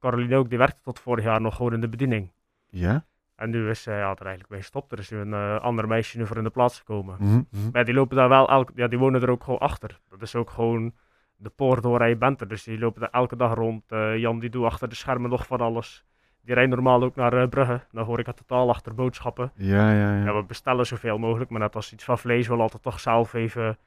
Caroline 0.00 0.36
ook, 0.36 0.48
die 0.48 0.58
werkte 0.58 0.82
tot 0.82 1.00
vorig 1.00 1.24
jaar 1.24 1.40
nog 1.40 1.56
gewoon 1.56 1.72
in 1.72 1.80
de 1.80 1.88
bediening. 1.88 2.30
Ja? 2.66 3.04
En 3.34 3.50
nu 3.50 3.70
is 3.70 3.82
zij 3.82 3.98
ja, 3.98 4.10
er 4.10 4.20
eigenlijk 4.20 4.48
mee 4.48 4.60
gestopt. 4.60 4.92
Er 4.92 4.98
is 4.98 5.10
nu 5.10 5.18
een 5.18 5.60
ander 5.60 5.88
meisje 5.88 6.18
nu 6.18 6.26
voor 6.26 6.36
in 6.36 6.44
de 6.44 6.50
plaats 6.50 6.78
gekomen. 6.78 7.16
Mhm, 7.18 7.42
mhm. 7.50 7.70
Maar 7.72 7.84
die 7.84 7.94
lopen 7.94 8.16
daar 8.16 8.28
wel, 8.28 8.48
elke, 8.48 8.72
ja, 8.74 8.88
die 8.88 8.98
wonen 8.98 9.22
er 9.22 9.30
ook 9.30 9.44
gewoon 9.44 9.58
achter. 9.58 10.00
Dat 10.08 10.22
is 10.22 10.34
ook 10.34 10.50
gewoon 10.50 10.92
de 11.40 11.48
poort 11.50 11.82
door 11.82 12.00
en 12.00 12.08
je 12.08 12.16
bent 12.16 12.40
er. 12.40 12.48
Dus 12.48 12.62
die 12.62 12.78
lopen 12.78 13.00
daar 13.00 13.10
elke 13.10 13.36
dag 13.36 13.54
rond. 13.54 13.92
Eh, 13.92 14.16
Jan 14.16 14.38
die 14.38 14.50
doet 14.50 14.64
achter 14.64 14.88
de 14.88 14.94
schermen 14.94 15.30
nog 15.30 15.46
van 15.46 15.60
alles. 15.60 16.04
Die 16.40 16.54
rijdt 16.54 16.70
normaal 16.70 17.02
ook 17.02 17.14
naar 17.16 17.32
eh, 17.32 17.48
Brugge. 17.48 17.80
Dan 17.92 18.04
hoor 18.04 18.18
ik 18.18 18.26
het 18.26 18.36
totaal 18.36 18.68
achter 18.68 18.94
boodschappen. 18.94 19.52
Ja, 19.54 19.92
ja, 19.92 20.16
Ja, 20.16 20.24
ja. 20.24 20.34
we 20.34 20.42
bestellen 20.42 20.86
zoveel 20.86 21.18
mogelijk. 21.18 21.50
Maar 21.50 21.60
net 21.60 21.74
als 21.74 21.92
iets 21.92 22.04
van 22.04 22.18
vlees 22.18 22.48
wil 22.48 22.60
altijd 22.60 22.82
toch 22.82 23.00
zelf 23.00 23.34
even 23.34 23.78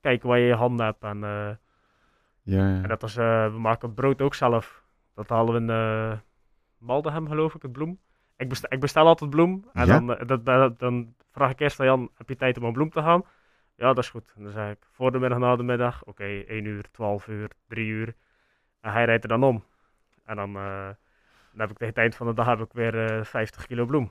kijken 0.00 0.28
waar 0.28 0.38
je 0.38 0.46
je 0.46 0.54
handen 0.54 0.86
hebt. 0.86 1.02
En, 1.02 1.24
eh, 1.24 1.48
Ja, 2.42 2.58
en 2.64 2.80
ja. 2.80 2.86
dat 2.86 3.02
is, 3.02 3.16
eh, 3.16 3.44
we 3.52 3.58
maken 3.58 3.94
brood 3.94 4.22
ook 4.22 4.34
zelf. 4.34 4.82
Dat 5.14 5.28
halen 5.28 5.54
we 5.54 5.60
in 5.60 5.68
uh, 5.68 6.12
Maldenham 6.78 7.28
geloof 7.28 7.54
ik, 7.54 7.62
het 7.62 7.72
bloem. 7.72 7.98
Ik 8.36 8.48
bestel, 8.48 8.72
ik 8.72 8.80
bestel 8.80 9.06
altijd 9.06 9.30
bloem. 9.30 9.64
En 9.72 9.86
Ja? 9.86 9.98
dan, 10.00 10.26
dat, 10.26 10.44
dat- 10.46 10.78
dan 10.78 11.14
vraag 11.32 11.50
ik 11.50 11.60
eerst 11.60 11.80
aan 11.80 11.86
Jan, 11.86 12.10
heb 12.14 12.28
je 12.28 12.36
tijd 12.36 12.58
om 12.58 12.64
aan 12.66 12.72
bloem 12.72 12.90
te 12.90 13.02
gaan? 13.02 13.22
Ja, 13.80 13.86
dat 13.86 13.98
is 14.04 14.10
goed. 14.10 14.32
En 14.36 14.42
dan 14.42 14.52
zeg 14.52 14.70
ik, 14.70 14.78
voor 14.90 15.12
de 15.12 15.18
middag, 15.18 15.38
na 15.38 15.56
de 15.56 15.62
middag. 15.62 16.04
Oké, 16.04 16.24
1 16.46 16.64
uur, 16.64 16.84
12 16.90 17.26
uur, 17.28 17.50
3 17.68 17.86
uur. 17.86 18.14
En 18.80 18.92
hij 18.92 19.04
rijdt 19.04 19.22
er 19.22 19.28
dan 19.28 19.44
om. 19.44 19.64
En 20.24 20.36
dan, 20.36 20.56
eh, 20.56 20.88
dan 21.50 21.60
heb 21.60 21.70
ik 21.70 21.76
tegen 21.76 21.86
het 21.86 21.96
eind 21.96 22.14
van 22.14 22.26
de 22.26 22.34
dag 22.34 22.46
heb 22.46 22.60
ik 22.60 22.72
weer 22.72 23.04
eh 23.18 23.24
50 23.24 23.66
kilo 23.66 23.84
bloem. 23.86 24.02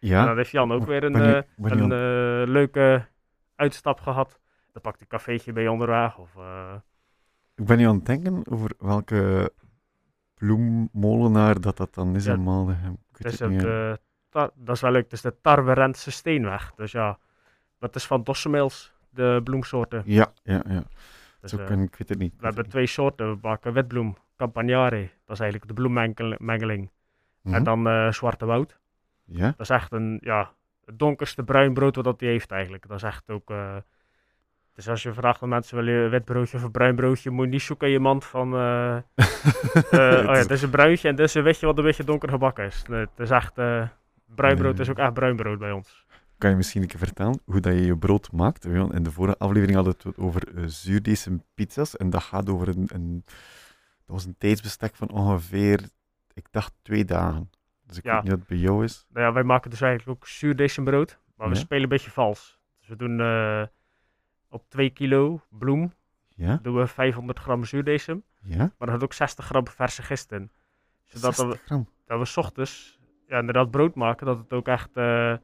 En 0.00 0.08
Ja, 0.08 0.24
dan 0.24 0.36
heeft 0.36 0.50
Jan 0.50 0.72
ook 0.72 0.86
weer 0.86 1.04
een, 1.04 1.12
ben 1.12 1.22
je- 1.28 1.36
eh, 1.36 1.42
ben 1.56 1.76
je 1.76 1.82
een 1.94 2.50
leuke 2.50 3.06
uitstap 3.56 4.00
gehad. 4.00 4.40
Dan 4.72 4.82
pakt 4.82 4.94
hij 4.98 5.06
een 5.10 5.18
cafeetje 5.18 5.52
bij 5.52 5.68
onderweg. 5.68 6.18
Of, 6.18 6.34
ik 7.54 7.66
ben 7.66 7.78
nu 7.78 7.84
aan 7.86 7.94
het 7.94 8.06
denken 8.06 8.42
over 8.50 8.70
welke 8.78 9.52
bloemmolenaar 10.34 11.60
dat 11.60 11.76
dat 11.76 11.94
dan 11.94 12.14
is 12.14 12.24
Ja, 12.24 12.32
in 12.32 12.40
Maldegem. 12.40 12.92
Ik 12.92 12.98
weet 13.16 13.22
Het 13.22 13.32
is 13.32 13.38
het 13.38 13.50
niet. 13.50 13.60
tar- 14.28 14.50
dat 14.54 14.74
is 14.74 14.80
wel 14.82 14.90
leuk. 14.90 15.02
Het 15.02 15.12
is 15.12 15.20
de 15.20 15.40
Tarwerentse 15.40 16.10
Steenweg. 16.10 16.72
Dus 16.76 16.92
ja, 16.92 17.18
dat 17.80 17.94
is 17.94 18.06
van 18.06 18.22
Dossemils, 18.22 18.92
de 19.10 19.40
bloemsoorten. 19.44 20.02
Ja, 20.04 20.32
ja, 20.42 20.62
ja. 20.68 20.82
Dus, 21.40 21.50
Zo 21.50 21.58
eh, 21.58 21.66
kan, 21.66 21.82
ik 21.82 21.94
weet 21.96 22.08
het 22.08 22.18
niet. 22.18 22.34
we 22.38 22.46
hebben 22.46 22.68
twee 22.68 22.86
soorten. 22.86 23.30
We 23.32 23.38
maken 23.42 23.72
witbloem, 23.72 24.16
Campagnare. 24.36 25.00
Dat 25.26 25.36
is 25.36 25.40
eigenlijk 25.40 25.66
de 25.66 25.74
bloemmengeling. 25.82 26.90
En 27.44 27.50
Mhm. 27.50 27.62
dan 27.62 27.88
eh, 27.88 28.10
Zwarte 28.12 28.44
Woud. 28.46 28.78
Ja? 29.24 29.44
Dat 29.46 29.60
is 29.60 29.70
echt 29.70 29.92
een, 29.92 30.18
ja, 30.22 30.52
het 30.84 30.98
donkerste 30.98 31.42
bruin 31.42 31.74
brood 31.74 31.94
wat 31.96 32.04
dat 32.04 32.20
hij 32.20 32.28
heeft 32.28 32.50
eigenlijk. 32.50 32.88
Dat 32.88 32.96
is 32.96 33.02
echt 33.02 33.30
ook... 33.30 33.50
eh, 33.50 33.76
dus 34.74 34.88
als 34.88 35.02
je 35.02 35.12
vraagt 35.12 35.42
aan 35.42 35.48
mensen, 35.48 35.76
wil 35.76 35.86
je 35.86 35.92
een 36.04 36.10
wit 36.10 36.24
broodje 36.24 36.56
of 36.56 36.62
een 36.62 36.70
bruin 36.70 36.94
broodje, 36.96 37.30
moet 37.30 37.44
je 37.44 37.50
niet 37.50 37.62
zoeken 37.62 37.86
aan 37.86 37.92
je 37.92 37.98
mand 38.00 38.24
van... 38.24 38.54
eh, 38.54 38.96
oh 39.92 40.34
ja, 40.34 40.34
dit 40.34 40.50
is 40.50 40.62
een 40.62 40.70
bruintje 40.70 41.08
en 41.08 41.14
dit 41.16 41.26
is 41.26 41.34
een 41.34 41.42
witje 41.42 41.66
wat 41.66 41.78
een 41.78 41.84
beetje 41.84 42.04
donker 42.04 42.28
gebakken 42.28 42.64
is. 42.64 42.82
Nee, 42.88 43.00
het 43.00 43.10
is 43.18 43.30
echt... 43.30 43.58
eh 43.58 43.88
bruin 44.34 44.56
brood 44.56 44.72
Nee. 44.72 44.82
is 44.82 44.90
ook 44.90 44.98
echt 44.98 45.14
bruin 45.14 45.36
brood 45.36 45.58
bij 45.58 45.72
ons. 45.72 46.06
Kan 46.40 46.50
je 46.50 46.56
misschien 46.56 46.82
een 46.82 46.88
keer 46.88 46.98
vertellen 46.98 47.40
hoe 47.44 47.60
dat 47.60 47.72
je 47.72 47.84
je 47.84 47.96
brood 47.96 48.32
maakt? 48.32 48.64
In 48.64 49.02
de 49.02 49.10
vorige 49.10 49.38
aflevering 49.38 49.74
hadden 49.74 49.94
we 50.02 50.08
het 50.08 50.18
over 50.18 50.54
uh, 50.54 50.64
zuurdese 50.66 51.40
pizza's. 51.54 51.96
En 51.96 52.10
dat 52.10 52.22
gaat 52.22 52.48
over 52.48 52.68
een, 52.68 52.88
een... 52.92 53.22
Dat 54.04 54.18
was 54.18 54.24
een 54.24 54.34
tijdsbestek 54.38 54.94
van 54.94 55.10
ongeveer, 55.10 55.88
ik 56.34 56.46
dacht 56.50 56.72
twee 56.82 57.04
dagen. 57.04 57.50
Dus 57.86 57.96
ik 57.96 58.04
Ja. 58.04 58.14
weet 58.14 58.22
niet 58.22 58.32
wat 58.32 58.46
bij 58.46 58.56
jou 58.56 58.84
is. 58.84 59.06
Nou 59.12 59.26
ja, 59.26 59.32
wij 59.32 59.42
maken 59.42 59.70
dus 59.70 59.80
eigenlijk 59.80 60.18
ook 60.18 60.26
maar 61.36 61.48
we 61.48 61.54
spelen 61.54 61.82
een 61.82 61.88
beetje 61.88 62.10
vals. 62.10 62.58
Dus 62.78 62.88
we 62.88 62.96
doen 62.96 63.20
eh, 63.20 63.62
op 64.48 64.64
2 64.68 64.90
kilo 64.90 65.40
bloem, 65.48 65.92
Ja, 66.28 66.58
doen 66.62 66.76
we 66.76 66.86
500 66.86 67.38
gram 67.38 67.64
zuurdesem. 67.64 68.22
ja. 68.42 68.56
Maar 68.78 68.88
er 68.88 68.90
had 68.90 69.02
ook 69.02 69.12
60 69.12 69.44
gram 69.44 69.68
verse 69.68 70.02
gist 70.02 70.32
in. 70.32 70.50
Zodat 71.04 71.36
we, 71.36 71.42
60 71.42 71.62
gram. 71.64 71.88
dat 72.06 72.18
we 72.18 72.24
's 72.24 72.36
ochtends 72.36 72.98
ja, 73.26 73.38
inderdaad 73.38 73.70
brood 73.70 73.94
maken, 73.94 74.26
dat 74.26 74.38
het 74.38 74.52
ook 74.52 74.68
echt 74.68 74.96
eh, 74.96 75.34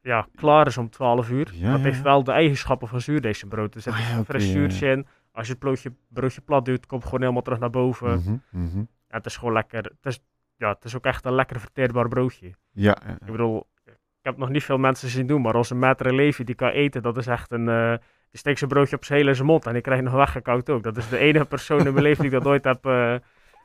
ja, 0.00 0.26
klaar 0.34 0.66
is 0.66 0.78
om 0.78 0.90
12 0.90 1.30
uur. 1.30 1.50
Ja, 1.52 1.62
maar 1.62 1.70
het 1.72 1.80
ja, 1.80 1.84
heeft 1.84 1.96
ja. 1.96 2.02
wel 2.02 2.24
de 2.24 2.32
eigenschappen 2.32 2.88
van 2.88 3.00
zuurdesembrood. 3.00 3.74
Er 3.74 3.80
zit 3.80 3.92
Ah, 3.92 3.98
ja, 3.98 4.24
fris 4.24 4.44
ja, 4.46 4.50
zuurtje 4.50 4.90
in. 4.90 5.06
Als 5.32 5.46
je 5.46 5.52
het 5.52 5.60
broodje, 5.60 5.92
broodje 6.08 6.40
plat 6.40 6.64
duwt, 6.64 6.86
komt 6.86 7.00
het 7.00 7.04
gewoon 7.04 7.20
helemaal 7.20 7.42
terug 7.42 7.58
naar 7.58 7.70
boven. 7.70 8.18
Mhm, 8.18 8.64
mhm. 8.64 8.78
En 8.78 9.16
het 9.16 9.26
is 9.26 9.36
gewoon 9.36 9.54
lekker. 9.54 9.82
Het 9.82 10.06
is, 10.06 10.20
ja, 10.56 10.68
het 10.68 10.84
is 10.84 10.96
ook 10.96 11.04
echt 11.04 11.24
een 11.24 11.34
lekker 11.34 11.60
verteerbaar 11.60 12.08
broodje. 12.08 12.54
Ja, 12.72 12.96
ja, 13.06 13.12
Ik 13.12 13.30
bedoel, 13.30 13.66
ik 13.84 13.94
heb 14.22 14.36
nog 14.36 14.48
niet 14.48 14.64
veel 14.64 14.78
mensen 14.78 15.08
zien 15.08 15.26
doen, 15.26 15.42
maar 15.42 15.54
een 15.54 15.96
maître 15.96 16.14
Levi 16.14 16.44
die 16.44 16.54
kan 16.54 16.68
eten, 16.68 17.02
dat 17.02 17.16
is 17.16 17.26
echt 17.26 17.52
een... 17.52 17.68
eh, 17.68 17.94
die 18.30 18.38
steekt 18.38 18.58
zijn 18.58 18.70
broodje 18.70 18.96
op 18.96 19.04
zijn 19.04 19.18
hele 19.18 19.34
zijn 19.34 19.46
mond 19.46 19.66
en 19.66 19.72
die 19.72 19.82
krijgt 19.82 20.02
nog 20.04 20.12
weggekauwd 20.12 20.70
ook. 20.70 20.82
Dat 20.82 20.96
is 20.96 21.08
de 21.08 21.18
enige 21.18 21.44
persoon 21.44 21.86
in 21.86 21.92
mijn 21.92 22.04
leven 22.04 22.22
die 22.22 22.32
ik 22.32 22.38
dat 22.42 22.46
ooit 22.52 22.64
heb, 22.64 22.86
eh, 22.86 23.14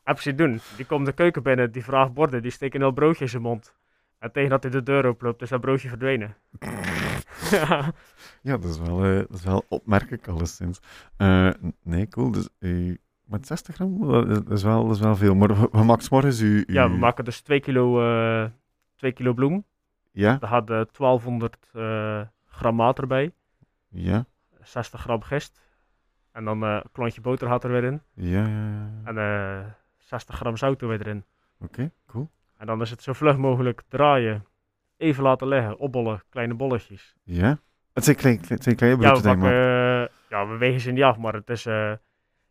heb 0.03 0.19
zien 0.19 0.35
doen. 0.35 0.59
Die 0.75 0.85
komt 0.85 1.05
de 1.05 1.11
keuken 1.13 1.43
binnen, 1.43 1.71
die 1.71 1.83
vraagt 1.83 2.13
borden, 2.13 2.41
die 2.41 2.51
steekt 2.51 2.75
een 2.75 2.81
heel 2.81 2.91
broodje 2.91 3.23
in 3.23 3.29
zijn 3.29 3.41
mond. 3.41 3.75
En 4.23 4.31
tegen 4.31 4.49
dat 4.49 4.63
hij 4.63 4.71
de 4.71 4.83
deur 4.83 5.07
oploopt, 5.09 5.41
is 5.41 5.49
dat 5.49 5.61
broodje 5.61 5.89
verdwenen. 5.89 6.35
ja, 8.41 8.57
dat 8.57 8.63
is 8.63 8.79
wel, 8.79 9.03
eh, 9.03 9.15
dat 9.15 9.29
is 9.33 9.43
wel 9.43 9.65
opmerkelijk 9.69 10.27
alleszins. 10.27 10.79
Eh, 11.17 11.49
nee, 11.83 12.07
cool. 12.07 12.31
Dus, 12.31 12.49
eh, 12.59 12.95
met 13.25 13.47
60 13.47 13.75
gram, 13.75 14.07
dat 14.27 14.49
is, 14.51 14.63
wel, 14.63 14.85
dat 14.87 14.95
is 14.95 15.01
wel 15.01 15.15
veel. 15.15 15.35
Maar 15.35 15.69
we, 15.71 15.83
maken 15.83 16.07
morgens 16.09 16.39
u, 16.41 16.63
u- 16.67 16.73
ja, 16.73 16.89
we 16.91 16.97
maken 16.97 17.25
dus 17.25 17.41
2 17.41 17.59
kilo, 17.59 18.01
eh 18.43 18.49
2 18.95 19.11
kilo 19.11 19.33
bloem. 19.33 19.65
Ja, 20.11 20.37
Daar 20.37 20.49
had 20.49 20.69
eh, 20.69 20.81
1200 20.91 21.57
eh, 21.73 22.21
gram 22.45 22.75
maat 22.75 22.99
erbij. 22.99 23.33
ja, 23.89 24.25
60 24.61 25.01
gram 25.01 25.21
gist. 25.21 25.61
En 26.31 26.45
dan 26.45 26.61
een 26.61 26.83
klontje 26.91 27.21
boter 27.21 27.47
had 27.47 27.63
er 27.63 27.71
weer 27.71 27.83
in. 27.83 28.01
ja, 28.13 28.47
ja. 28.47 28.67
ja. 28.69 28.89
En 29.03 29.17
eh 29.17 29.65
60 29.97 30.35
gram 30.35 30.57
zout 30.57 30.81
er 30.81 30.87
weer 30.87 30.99
erin. 31.01 31.23
Oké, 31.59 31.91
cool. 32.07 32.29
En 32.63 32.69
dan 32.69 32.81
is 32.81 32.89
het 32.89 33.03
zo 33.03 33.13
vlug 33.13 33.37
mogelijk 33.37 33.81
draaien. 33.87 34.45
Even 34.97 35.23
laten 35.23 35.47
liggen, 35.47 35.77
opbollen, 35.77 36.23
kleine 36.29 36.53
bolletjes. 36.53 37.15
Ja. 37.23 37.59
Het 37.93 38.03
zijn 38.03 38.15
kleine, 38.15 38.41
het 38.47 38.63
zijn 38.63 38.75
kleine 38.75 39.01
Ja, 39.03 39.13
we, 39.21 39.29
eh, 39.29 40.15
ja, 40.29 40.47
we 40.47 40.57
wegen 40.57 40.79
ze 40.79 40.91
niet 40.91 41.03
af, 41.03 41.17
maar 41.17 41.33
het 41.33 41.49
is... 41.49 41.65
eh, 41.65 41.91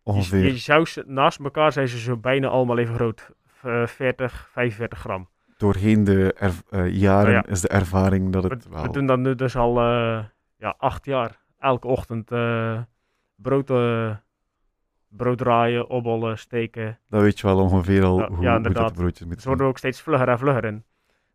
ongeveer. 0.02 0.44
je 0.44 0.56
zou 0.56 0.86
ze, 0.86 1.04
naast 1.06 1.38
elkaar 1.40 1.72
zijn 1.72 1.88
ze 1.88 1.98
zo 1.98 2.16
bijna 2.16 2.48
allemaal 2.48 2.78
even 2.78 2.94
groot. 2.94 3.30
Eh, 3.62 3.86
40, 3.86 4.48
45 4.52 4.98
gram. 4.98 5.28
Doorheen 5.56 6.04
de 6.04 6.34
eh, 6.70 6.88
jaren 6.94 7.38
Oh 7.38 7.44
ja. 7.46 7.52
is 7.52 7.60
de 7.60 7.68
ervaring 7.68 8.32
dat 8.32 8.42
We, 8.42 8.48
het 8.48 8.68
wel... 8.68 8.82
we 8.82 8.90
doen 8.90 9.06
dat 9.06 9.18
nu 9.18 9.34
dus 9.34 9.56
al 9.56 9.78
eh, 9.80 10.24
ja, 10.56 10.74
acht 10.78 11.04
jaar. 11.04 11.38
Elke 11.58 11.86
ochtend 11.86 12.30
eh, 12.30 12.80
brood, 13.34 13.70
eh, 13.70 14.16
brood 15.16 15.38
draaien, 15.38 15.88
opbollen, 15.88 16.38
steken. 16.38 16.98
Dan 17.08 17.20
weet 17.20 17.40
je 17.40 17.46
wel 17.46 17.58
ongeveer 17.58 18.04
al 18.04 18.18
Ja, 18.18 18.28
hoe, 18.28 18.42
ja, 18.42 18.58
dat 18.58 18.74
de 18.88 18.92
broodjes 18.94 19.20
moeten 19.24 19.40
Ze 19.42 19.48
worden 19.48 19.66
ook 19.66 19.78
steeds 19.78 20.00
vlugger 20.00 20.28
en 20.28 20.38
vlugger 20.38 20.64
in. 20.64 20.84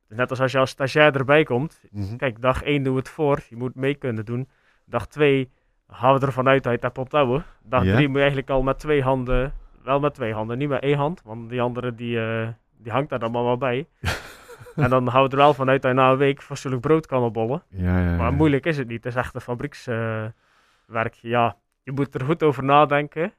Dus 0.07 0.17
net 0.17 0.29
als 0.29 0.39
als 0.41 0.51
je 0.51 0.57
als 0.57 0.69
stagiair 0.69 1.15
erbij 1.15 1.43
komt, 1.43 1.81
Mhm. 1.91 2.15
Kijk, 2.15 2.41
dag 2.41 2.63
1 2.63 2.83
doen 2.83 2.93
we 2.93 2.99
het 2.99 3.09
voor. 3.09 3.39
Je 3.49 3.55
moet 3.55 3.75
mee 3.75 3.95
kunnen 3.95 4.25
doen. 4.25 4.49
Dag 4.85 5.07
2 5.07 5.51
gaan 5.87 6.19
we 6.19 6.25
ervan 6.25 6.47
uit 6.47 6.55
dat 6.63 6.71
je 6.71 6.77
het 6.77 6.81
hebt 6.81 6.97
onthouden. 6.97 7.43
Dag 7.63 7.83
Ja. 7.83 7.93
3 7.93 8.05
moet 8.07 8.15
je 8.15 8.21
eigenlijk 8.21 8.49
al 8.49 8.61
met 8.63 8.79
twee 8.79 9.01
handen, 9.03 9.53
wel 9.83 9.99
met 9.99 10.13
twee 10.13 10.33
handen, 10.33 10.57
niet 10.57 10.69
met 10.69 10.81
één 10.81 10.97
hand. 10.97 11.21
Want 11.23 11.49
die 11.49 11.61
andere 11.61 11.95
die, 11.95 12.19
eh, 12.19 12.47
die 12.77 12.91
hangt 12.91 13.09
daar 13.09 13.19
dan 13.19 13.31
maar 13.31 13.43
wel 13.43 13.57
bij. 13.57 13.87
en 14.75 14.89
dan 14.89 15.07
houden 15.07 15.31
we 15.31 15.37
er 15.37 15.43
wel 15.43 15.53
vanuit 15.53 15.81
dat 15.81 15.91
je 15.91 15.97
na 15.97 16.11
een 16.11 16.17
week 16.17 16.41
fatsoenlijk 16.41 16.81
brood 16.83 17.05
kan 17.05 17.23
opbollen. 17.23 17.63
Ja, 17.69 17.99
ja, 17.99 18.09
ja. 18.11 18.15
Maar 18.17 18.33
moeilijk 18.33 18.65
is 18.65 18.77
het 18.77 18.87
niet. 18.87 19.03
Het 19.03 19.13
is 19.13 19.19
echt 19.19 19.35
een 19.35 19.41
fabriekswerkje. 19.41 21.27
ja, 21.29 21.55
je 21.83 21.91
moet 21.91 22.13
er 22.13 22.25
goed 22.25 22.43
over 22.43 22.63
nadenken 22.63 23.33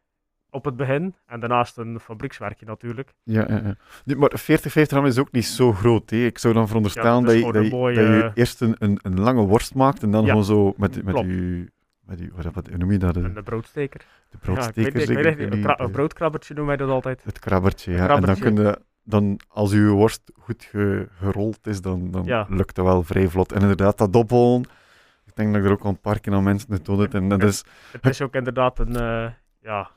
op 0.50 0.64
het 0.64 0.76
begin. 0.76 1.14
En 1.26 1.40
daarnaast 1.40 1.76
een 1.76 2.00
fabriekswerkje 2.00 2.66
natuurlijk. 2.66 3.14
Ja, 3.22 3.44
ja, 3.48 3.60
ja. 4.04 4.16
Maar 4.16 4.30
40, 4.34 4.72
50 4.72 4.86
gram 4.98 5.06
is 5.06 5.18
ook 5.18 5.32
niet 5.32 5.44
zo 5.46 5.72
groot. 5.72 6.10
Hè. 6.10 6.16
Ik 6.16 6.38
zou 6.38 6.54
dan 6.54 6.66
veronderstellen 6.66 7.14
het 7.16 7.26
dat, 7.26 7.34
je, 7.46 7.52
dat, 7.52 7.64
je, 7.64 7.70
mooie- 7.70 7.94
dat 7.94 8.04
je 8.06 8.30
eerst 8.34 8.60
een, 8.60 8.74
een, 8.78 8.98
een 9.02 9.20
lange 9.20 9.42
worst 9.46 9.74
maakt 9.74 10.02
en 10.02 10.10
dan 10.10 10.26
gewoon 10.26 10.44
zo 10.44 10.74
met, 10.76 11.04
met 11.04 11.18
je... 11.18 11.66
Met 12.00 12.20
uw, 12.20 12.28
wat, 12.34 12.44
wat 12.54 12.70
noem 12.76 12.92
je 12.92 12.98
dat? 12.98 13.14
De, 13.14 13.32
de 13.32 13.42
broodsteker. 13.42 14.06
de 14.30 14.52
Ja, 14.52 14.68
ik 14.68 14.74
weet, 14.74 15.08
ik 15.08 15.18
weet 15.18 15.38
niet, 15.38 15.52
een, 15.52 15.60
kra- 15.62 15.74
die- 15.74 15.84
een 15.86 15.90
broodkrabbertje 15.92 16.54
noemen 16.54 16.76
wij 16.76 16.86
dat 16.86 16.94
altijd. 16.94 17.22
Het 17.24 17.38
krabbertje, 17.38 17.92
ja. 17.92 17.98
En 17.98 18.06
dan 18.08 18.16
krabbertje. 18.22 18.54
kun 18.54 18.64
je... 18.64 18.78
Dan, 19.04 19.40
als 19.48 19.72
uw 19.72 19.94
worst 19.94 20.22
goed 20.40 20.64
ge- 20.64 21.08
gerold 21.18 21.66
is, 21.66 21.80
dan, 21.80 22.10
dan 22.10 22.24
Ja. 22.24 22.46
lukt 22.48 22.74
dat 22.74 22.84
wel 22.84 23.02
vrij 23.02 23.28
vlot. 23.28 23.52
En 23.52 23.60
inderdaad, 23.60 23.98
dat 23.98 24.12
dobbelen... 24.12 24.60
Ik 25.26 25.36
denk 25.36 25.52
dat 25.52 25.60
ik 25.62 25.66
er 25.66 25.72
ook 25.72 25.82
al 25.84 25.90
een 25.90 26.00
paar 26.00 26.20
keer 26.20 26.32
aan 26.32 26.42
mensen 26.42 26.72
heb. 26.72 27.14
En 27.14 27.28
dat 27.28 27.42
is... 27.42 27.64
Het 27.92 28.06
is 28.06 28.20
ook 28.22 28.34
inderdaad 28.34 28.78
een, 28.78 28.96
eh, 28.96 29.30
ja, 29.60 29.90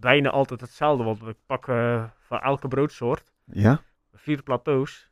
bijna 0.00 0.30
altijd 0.30 0.60
hetzelfde. 0.60 1.04
Want 1.04 1.20
we 1.20 1.36
pakken 1.46 1.74
eh, 1.74 2.04
van 2.18 2.40
elke 2.40 2.68
broodsoort 2.68 3.32
Ja? 3.44 3.82
vier 4.12 4.42
plateaus, 4.42 5.10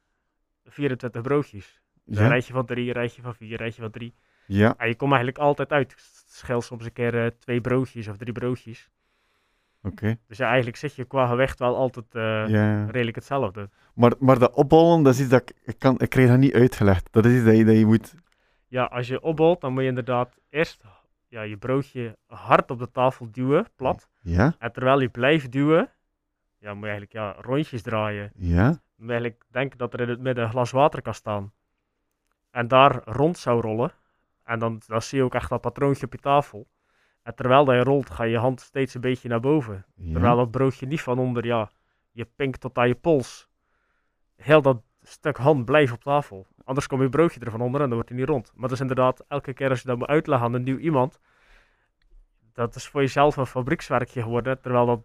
24 0.64 1.22
broodjes. 1.22 1.80
Dus 2.04 2.18
Een 2.18 2.28
rijtje 2.28 2.52
van 2.52 2.66
drie, 2.66 2.86
een 2.86 2.92
rijtje 2.92 3.22
van 3.22 3.34
vier, 3.34 3.50
een 3.50 3.56
rijtje 3.56 3.82
van 3.82 3.90
drie. 3.90 4.14
Ja. 4.46 4.74
En 4.76 4.88
je 4.88 4.96
komt 4.96 5.12
eigenlijk 5.12 5.42
altijd 5.42 5.72
uit. 5.72 5.90
Het 5.90 6.24
scheelt 6.26 6.64
soms 6.64 6.84
een 6.84 6.92
keer 6.92 7.24
eh, 7.24 7.30
twee 7.38 7.60
broodjes 7.60 8.08
of 8.08 8.16
drie 8.16 8.32
broodjes. 8.32 8.90
Oké. 9.82 10.18
Dus 10.26 10.38
ja, 10.38 10.46
eigenlijk 10.46 10.76
zit 10.76 10.94
je 10.94 11.04
qua 11.04 11.26
gewicht 11.26 11.58
wel 11.58 11.76
altijd 11.76 12.14
eh, 12.14 12.88
redelijk 12.88 13.16
hetzelfde. 13.16 13.70
Maar, 13.94 14.12
maar 14.18 14.38
dat 14.38 14.54
opballen, 14.54 15.02
dat 15.02 15.14
is 15.14 15.20
iets 15.20 15.28
dat 15.28 15.40
ik... 15.40 15.56
Ik, 15.64 15.78
kan, 15.78 15.98
ik 15.98 16.08
krijg 16.08 16.28
dat 16.28 16.38
niet 16.38 16.54
uitgelegd. 16.54 17.08
Dat 17.10 17.24
is 17.24 17.34
iets 17.34 17.44
dat 17.44 17.56
je, 17.56 17.64
dat 17.64 17.78
je 17.78 17.86
moet... 17.86 18.14
Ja, 18.68 18.84
als 18.84 19.08
je 19.08 19.22
opbolt, 19.22 19.60
dan 19.60 19.72
moet 19.72 19.82
je 19.82 19.88
inderdaad 19.88 20.38
eerst 20.50 20.84
ja, 21.36 21.42
je 21.42 21.56
broodje 21.56 22.18
hard 22.26 22.70
op 22.70 22.78
de 22.78 22.90
tafel 22.90 23.28
duwen, 23.30 23.66
plat. 23.76 24.08
Ja? 24.20 24.54
En 24.58 24.72
terwijl 24.72 25.00
je 25.00 25.08
blijft 25.08 25.52
duwen, 25.52 25.90
ja, 26.58 26.74
moet 26.74 26.84
je 26.84 26.90
eigenlijk 26.90 27.12
ja, 27.12 27.36
rondjes 27.40 27.82
draaien. 27.82 28.32
Ja? 28.34 28.68
moet 28.68 29.06
je 29.06 29.12
eigenlijk 29.12 29.44
denken 29.50 29.78
dat 29.78 29.92
er 29.92 30.00
in 30.00 30.08
het 30.08 30.20
midden 30.20 30.44
een 30.44 30.50
glas 30.50 30.70
water 30.70 31.02
kan 31.02 31.14
staan. 31.14 31.52
En 32.50 32.68
daar 32.68 33.02
rond 33.04 33.38
zou 33.38 33.60
rollen. 33.60 33.92
En 34.44 34.58
dan, 34.58 34.80
dan 34.86 35.02
zie 35.02 35.18
je 35.18 35.24
ook 35.24 35.34
echt 35.34 35.48
dat 35.48 35.60
patroontje 35.60 36.06
op 36.06 36.12
je 36.12 36.18
tafel. 36.18 36.68
En 37.22 37.34
terwijl 37.34 37.64
dat 37.64 37.74
je 37.74 37.82
rolt, 37.82 38.10
ga 38.10 38.24
je 38.24 38.38
hand 38.38 38.60
steeds 38.60 38.94
een 38.94 39.00
beetje 39.00 39.28
naar 39.28 39.40
boven. 39.40 39.84
Ja? 39.94 40.12
Terwijl 40.12 40.36
dat 40.36 40.50
broodje 40.50 40.86
niet 40.86 41.00
van 41.00 41.18
onder, 41.18 41.44
ja, 41.44 41.70
je 42.12 42.24
pink 42.36 42.56
tot 42.56 42.78
aan 42.78 42.88
je 42.88 42.94
pols. 42.94 43.48
Heel 44.36 44.62
dat 44.62 44.82
stuk 45.02 45.36
hand 45.36 45.64
blijft 45.64 45.92
op 45.92 46.02
tafel. 46.02 46.46
Anders 46.66 46.86
komt 46.86 47.02
je 47.02 47.08
broodje 47.08 47.40
er 47.40 47.50
van 47.50 47.60
onder 47.60 47.80
en 47.80 47.86
dan 47.86 47.94
wordt 47.94 48.08
hij 48.08 48.18
niet 48.18 48.28
rond. 48.28 48.52
Maar 48.54 48.62
dat 48.68 48.72
is 48.72 48.80
inderdaad, 48.80 49.24
elke 49.28 49.52
keer 49.52 49.70
als 49.70 49.80
je 49.80 49.88
dat 49.88 49.98
moet 49.98 50.08
uitleggen 50.08 50.46
aan 50.46 50.54
een 50.54 50.62
nieuw 50.62 50.78
iemand, 50.78 51.20
dat 52.52 52.74
is 52.74 52.88
voor 52.88 53.00
jezelf 53.00 53.36
een 53.36 53.46
fabriekswerkje 53.46 54.22
geworden. 54.22 54.60
Terwijl 54.60 54.86
dat 54.86 55.00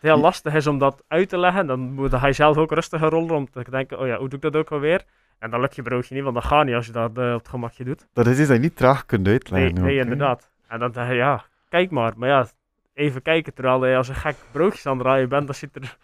heel 0.00 0.16
lastig 0.18 0.54
is 0.54 0.66
om 0.66 0.78
dat 0.78 1.04
uit 1.08 1.28
te 1.28 1.38
leggen. 1.38 1.66
Dan 1.66 1.80
moet 1.92 2.12
hij 2.12 2.32
zelf 2.32 2.56
ook 2.56 2.72
rustiger 2.72 3.08
rollen 3.08 3.34
om 3.36 3.50
te 3.50 3.70
denken, 3.70 3.98
oh 3.98 4.06
ja, 4.06 4.18
hoe 4.18 4.28
doe 4.28 4.38
ik 4.38 4.52
dat 4.52 4.56
ook 4.56 4.70
alweer? 4.70 5.04
En 5.38 5.50
dan 5.50 5.60
lukt 5.60 5.76
je 5.76 5.82
broodje 5.82 6.14
niet, 6.14 6.22
want 6.24 6.34
dat 6.34 6.44
gaat 6.44 6.64
niet 6.64 6.74
als 6.74 6.86
je 6.86 6.92
dat 6.92 7.18
eh, 7.18 7.32
op 7.32 7.38
het 7.38 7.48
gemakje 7.48 7.84
doet. 7.84 8.06
Dat 8.12 8.26
is 8.26 8.38
iets 8.38 8.48
dat 8.48 8.56
je 8.56 8.62
niet 8.62 8.76
traag 8.76 9.06
kunt 9.06 9.24
Nee, 9.24 9.32
uitleggen. 9.32 9.82
nee 9.82 9.96
hè? 9.96 10.02
inderdaad. 10.02 10.50
En 10.66 10.78
dan 10.78 10.90
denk 10.92 11.08
je, 11.08 11.14
ja, 11.14 11.44
kijk 11.68 11.90
maar. 11.90 12.12
Maar 12.16 12.28
ja, 12.28 12.46
even 12.94 13.22
kijken 13.22 13.54
terwijl 13.54 13.86
je 13.86 13.96
als 13.96 14.08
een 14.08 14.14
gek 14.14 14.36
broodjes 14.50 14.86
aan 14.86 14.92
het 14.92 15.02
draaien 15.02 15.28
bent, 15.28 15.46
dat 15.46 15.56
zit 15.56 15.76
er, 15.76 15.96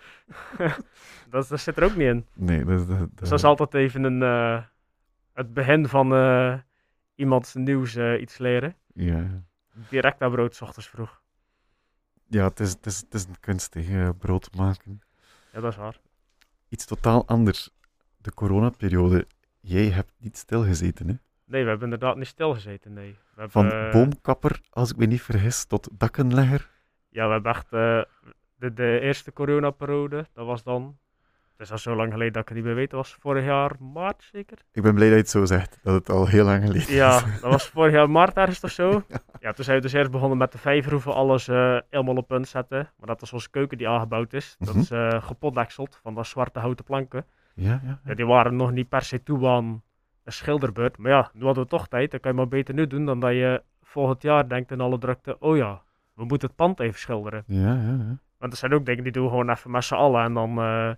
dat, 1.31 1.49
dat 1.49 1.61
zit 1.61 1.77
er 1.77 1.85
ook 1.85 1.97
niet 1.97 2.07
in. 2.09 2.27
Nee, 2.35 2.65
dat 2.65 2.81
is... 2.81 2.87
Dat, 2.87 2.99
Dus 3.15 3.29
dat 3.29 3.39
is 3.39 3.45
altijd 3.45 3.75
even 3.75 4.03
een, 4.05 4.23
eh, 4.23 4.63
het 5.33 5.55
begin 5.55 5.89
van 5.89 6.15
eh, 6.15 6.55
iemands 7.15 7.55
nieuws 7.55 7.95
eh, 7.95 8.21
iets 8.21 8.39
leren. 8.39 8.77
Ja, 8.95 9.43
Direct 9.89 10.19
naar 10.19 10.31
brood, 10.31 10.55
s 10.55 10.61
ochtends 10.61 10.89
vroeg. 10.89 11.21
ja 12.27 12.45
het, 12.45 12.61
is, 12.61 12.71
het, 12.71 12.87
is, 12.87 12.99
het 12.99 13.15
is 13.15 13.25
een 13.25 13.41
kunstig 13.41 13.89
eh, 13.89 14.09
brood 14.19 14.55
maken. 14.57 15.01
Ja, 15.53 15.61
dat 15.61 15.71
is 15.73 15.79
waar. 15.79 16.01
Iets 16.69 16.85
totaal 16.87 17.27
anders. 17.27 17.71
De 18.17 18.35
coronaperiode. 18.35 19.27
Jij 19.61 19.89
hebt 19.89 20.13
niet 20.19 20.37
stilgezeten, 20.37 21.09
hè? 21.09 21.15
Nee, 21.45 21.63
we 21.63 21.69
hebben 21.69 21.91
inderdaad 21.91 22.17
niet 22.17 22.27
stilgezeten, 22.27 22.93
nee. 22.93 23.11
We 23.35 23.41
hebben, 23.41 23.51
Van 23.51 23.71
eh, 23.73 23.93
boomkapper, 23.93 24.61
als 24.71 24.91
ik 24.91 24.97
me 24.97 25.07
niet 25.07 25.23
vergis, 25.23 25.65
tot 25.65 25.89
dakkenlegger. 25.93 26.71
Ja, 27.09 27.27
we 27.27 27.33
hebben 27.33 27.53
echt 27.53 27.73
eh, 27.73 28.01
de, 28.57 28.73
de 28.75 29.01
eerste 29.01 29.33
coronaperiode, 29.33 30.27
dat 30.35 30.47
was 30.47 30.63
dan... 30.63 30.99
Het 31.57 31.67
is 31.67 31.73
al 31.73 31.79
zo 31.79 31.97
lang 31.97 32.13
geleden 32.13 32.33
dat 32.33 32.43
ik 32.43 32.49
het 32.49 32.57
niet 32.57 32.67
meer 32.67 32.75
weet. 32.75 32.91
Dat 32.91 33.01
was 33.01 33.17
vorig 33.21 33.45
jaar 33.45 33.73
maart 33.81 34.29
zeker? 34.33 34.59
Ik 34.73 34.83
ben 34.83 34.95
blij 34.95 35.07
dat 35.07 35.15
je 35.17 35.23
het 35.23 35.31
zo 35.31 35.45
zegt, 35.45 35.79
dat 35.83 35.95
het 35.95 36.11
al 36.11 36.27
heel 36.27 36.45
lang 36.45 36.65
geleden 36.65 36.95
Ja, 36.95 37.17
is. 37.17 37.41
dat 37.41 37.51
was 37.51 37.69
vorig 37.69 37.93
jaar 37.93 38.11
maart 38.11 38.37
ergens 38.37 38.61
of 38.61 38.71
zo. 38.71 39.03
Ja, 39.41 39.53
toen 39.53 39.65
zijn 39.65 39.77
we 39.77 39.83
dus 39.83 39.93
eerst 39.93 40.11
begonnen 40.11 40.39
met 40.39 40.53
de 40.53 40.59
vijver 40.59 40.93
hoeven 40.93 41.15
alles 41.15 41.49
eh, 41.49 41.79
helemaal 41.91 42.17
op 42.17 42.29
punt 42.29 42.49
zetten. 42.49 42.91
Maar 42.97 43.07
dat 43.07 43.23
is 43.23 43.33
onze 43.33 43.51
keuken 43.51 43.79
die 43.79 43.89
aangebouwd 43.89 44.33
is. 44.33 44.57
Dat 44.59 44.69
Mhm. 44.69 44.79
is 44.79 44.91
eh 44.91 45.23
gepotdekseld 45.23 45.99
van 46.03 46.15
dat 46.15 46.27
zwarte 46.27 46.59
houten 46.59 46.85
planken. 46.85 47.25
Ja, 47.55 47.81
ja. 47.85 48.01
Ja, 48.05 48.15
die 48.15 48.27
waren 48.27 48.57
nog 48.57 48.73
niet 48.73 48.89
per 48.89 49.03
se 49.03 49.23
toe 49.23 49.49
aan 49.49 49.83
een 50.25 50.33
schilderbeurt. 50.33 50.99
Maar 50.99 51.11
ja, 51.11 51.31
nu 51.33 51.45
hadden 51.45 51.63
we 51.63 51.69
toch 51.69 51.89
tijd. 51.89 52.11
Dan 52.11 52.21
kan 52.21 52.31
je 52.31 52.37
maar 52.37 52.49
beter 52.49 52.75
nu 52.75 52.87
doen 52.87 53.05
dan 53.05 53.21
dat 53.21 53.31
je 53.33 53.63
volgend 53.83 54.23
jaar 54.23 54.49
denkt 54.49 54.71
in 54.71 54.81
alle 54.81 54.99
drukte. 54.99 55.37
Oh 55.39 55.57
ja, 55.57 55.83
we 56.19 56.25
moeten 56.25 56.49
het 56.49 56.57
pand 56.57 56.81
even 56.81 56.99
schilderen. 57.01 57.45
Ja, 57.47 57.75
ja, 57.75 57.97
ja. 57.99 58.19
Want 58.39 58.53
er 58.53 58.59
zijn 58.59 58.73
ook 58.75 58.87
dingen 58.87 59.03
die 59.03 59.13
doen 59.13 59.25
we 59.25 59.29
gewoon 59.31 59.51
even 59.51 59.71
met 59.71 59.85
z'n 59.85 59.95
allen. 59.95 60.23
En 60.25 60.35
dan, 60.35 60.59
eh, 60.59 60.91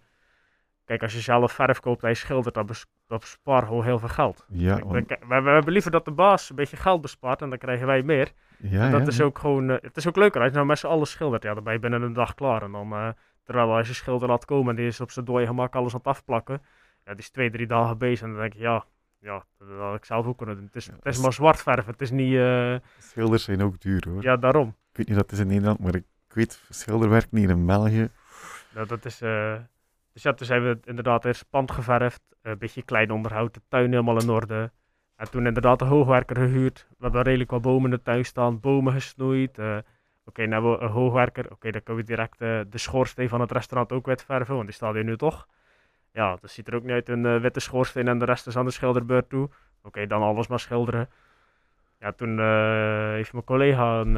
kijk, 0.84 1.02
als 1.02 1.12
je 1.12 1.20
zelf 1.20 1.52
verf 1.52 1.80
koopt 1.80 2.02
en 2.02 2.08
je 2.08 2.14
schildert, 2.14 2.54
dan, 2.54 2.68
dan 3.06 3.18
bespaar 3.18 3.62
gewoon 3.62 3.84
heel 3.84 3.98
veel 3.98 4.08
geld. 4.08 4.44
Ja, 4.48 4.76
Ik 4.76 4.84
want- 4.84 5.08
denk, 5.08 5.24
we, 5.28 5.40
we 5.40 5.50
hebben 5.50 5.72
liever 5.72 5.90
dat 5.90 6.04
de 6.04 6.10
baas 6.10 6.50
een 6.50 6.56
beetje 6.56 6.76
geld 6.76 7.00
bespaart 7.00 7.42
en 7.42 7.48
dan 7.48 7.58
krijgen 7.58 7.86
wij 7.86 8.02
meer. 8.02 8.32
Ja, 8.58 8.90
dat 8.90 9.00
ja, 9.00 9.06
is 9.06 9.16
ja. 9.16 9.24
ook 9.24 9.38
gewoon, 9.38 9.70
eh, 9.70 9.76
het 9.80 9.96
is 9.96 10.08
ook 10.08 10.16
leuker 10.16 10.40
als 10.40 10.48
je 10.50 10.54
nou 10.54 10.66
met 10.66 10.78
z'n 10.78 10.86
allen 10.86 11.06
schildert. 11.06 11.42
Ja, 11.42 11.54
dan 11.54 11.64
ben 11.64 11.72
je 11.72 11.78
binnen 11.78 12.02
een 12.02 12.12
dag 12.12 12.34
klaar. 12.34 12.62
En 12.62 12.72
dan, 12.72 12.92
eh, 12.92 13.08
terwijl 13.44 13.76
als 13.76 13.88
je 13.88 13.94
schilder 13.94 14.28
laat 14.28 14.44
komen 14.44 14.70
en 14.70 14.76
die 14.76 14.86
is 14.86 15.00
op 15.00 15.10
zijn 15.10 15.24
dode 15.24 15.46
gemak 15.46 15.74
alles 15.74 15.92
aan 15.92 15.98
het 15.98 16.06
afplakken. 16.08 16.62
Ja, 17.04 17.10
die 17.12 17.20
is 17.20 17.30
twee, 17.30 17.50
drie 17.50 17.66
dagen 17.66 17.98
bezig 17.98 18.26
en 18.26 18.32
dan 18.32 18.40
denk 18.40 18.52
je, 18.52 18.58
ja, 18.60 18.84
ja 19.18 19.44
dat 19.58 19.68
had 19.78 19.94
ik 19.94 20.04
zelf 20.04 20.26
ook 20.26 20.36
kunnen 20.36 20.56
doen. 20.56 20.64
Het 20.64 20.76
is, 20.76 20.86
Ja, 20.86 20.92
het 20.92 21.04
is 21.06 21.14
dat 21.14 21.22
maar 21.22 21.32
zwart 21.32 21.62
verven, 21.62 21.92
het 21.92 22.00
is 22.00 22.10
niet, 22.10 22.34
eh, 22.36 22.74
Schilders 22.98 23.44
zijn 23.44 23.62
ook 23.62 23.80
duur 23.80 24.04
hoor. 24.08 24.22
ja, 24.22 24.36
daarom. 24.36 24.74
Weet 25.00 25.08
niet 25.08 25.18
dat 25.18 25.32
is 25.32 25.38
in 25.38 25.46
Nederland, 25.46 25.78
maar 25.78 25.94
ik 25.94 26.04
weet 26.28 26.62
schilderwerk 26.68 27.26
hier 27.30 27.50
in 27.50 27.66
België. 27.66 28.08
Ja, 28.74 28.84
dat 28.84 29.04
is, 29.04 29.20
eh, 29.20 29.54
dus 30.12 30.22
ja, 30.22 30.32
toen 30.32 30.46
zijn 30.46 30.62
we 30.62 30.78
inderdaad 30.84 31.24
eerst 31.24 31.50
pand 31.50 31.70
geverfd, 31.70 32.20
een 32.42 32.58
beetje 32.58 32.82
klein 32.82 33.10
onderhoud, 33.10 33.54
de 33.54 33.60
tuin 33.68 33.90
helemaal 33.90 34.20
in 34.20 34.28
orde. 34.30 34.70
En 35.16 35.30
toen 35.30 35.46
inderdaad 35.46 35.78
de 35.78 35.84
hoogwerker 35.84 36.36
gehuurd. 36.36 36.86
We 36.88 37.04
hebben 37.04 37.22
redelijk 37.22 37.50
wat 37.50 37.62
bomen 37.62 37.90
in 37.90 37.96
de 37.96 38.02
tuin 38.02 38.24
staan, 38.24 38.60
bomen 38.60 38.92
gesnoeid. 38.92 39.58
eh, 39.58 39.78
Oké, 40.24 40.42
dan 40.42 40.52
hebben 40.52 40.70
we 40.70 40.78
een 40.78 40.90
hoogwerker. 40.90 41.50
Oké, 41.50 41.70
dan 41.70 41.82
kunnen 41.82 42.02
we 42.02 42.08
direct 42.08 42.40
eh, 42.40 42.60
de 42.70 42.78
schoorsteen 42.78 43.28
van 43.28 43.40
het 43.40 43.52
restaurant 43.52 43.92
ook 43.92 44.06
wit 44.06 44.24
verven, 44.24 44.54
want 44.54 44.66
die 44.66 44.74
staat 44.74 44.94
hier 44.94 45.04
nu 45.04 45.16
toch. 45.16 45.46
Ja, 46.12 46.36
dat 46.40 46.50
ziet 46.50 46.68
er 46.68 46.74
ook 46.74 46.82
niet 46.82 46.92
uit, 46.92 47.08
een 47.08 47.40
witte 47.40 47.60
schoorsteen 47.60 48.08
en 48.08 48.18
de 48.18 48.24
rest 48.24 48.46
is 48.46 48.56
aan 48.56 48.64
de 48.64 48.70
schilderbeurt 48.70 49.28
toe. 49.28 49.50
Oké, 49.82 50.06
dan 50.06 50.22
alles 50.22 50.46
maar 50.46 50.60
schilderen. 50.60 51.08
Ja, 51.98 52.12
toen 52.12 52.38
heeft 53.14 53.32
mijn 53.32 53.44
collega 53.44 54.00
een, 54.00 54.16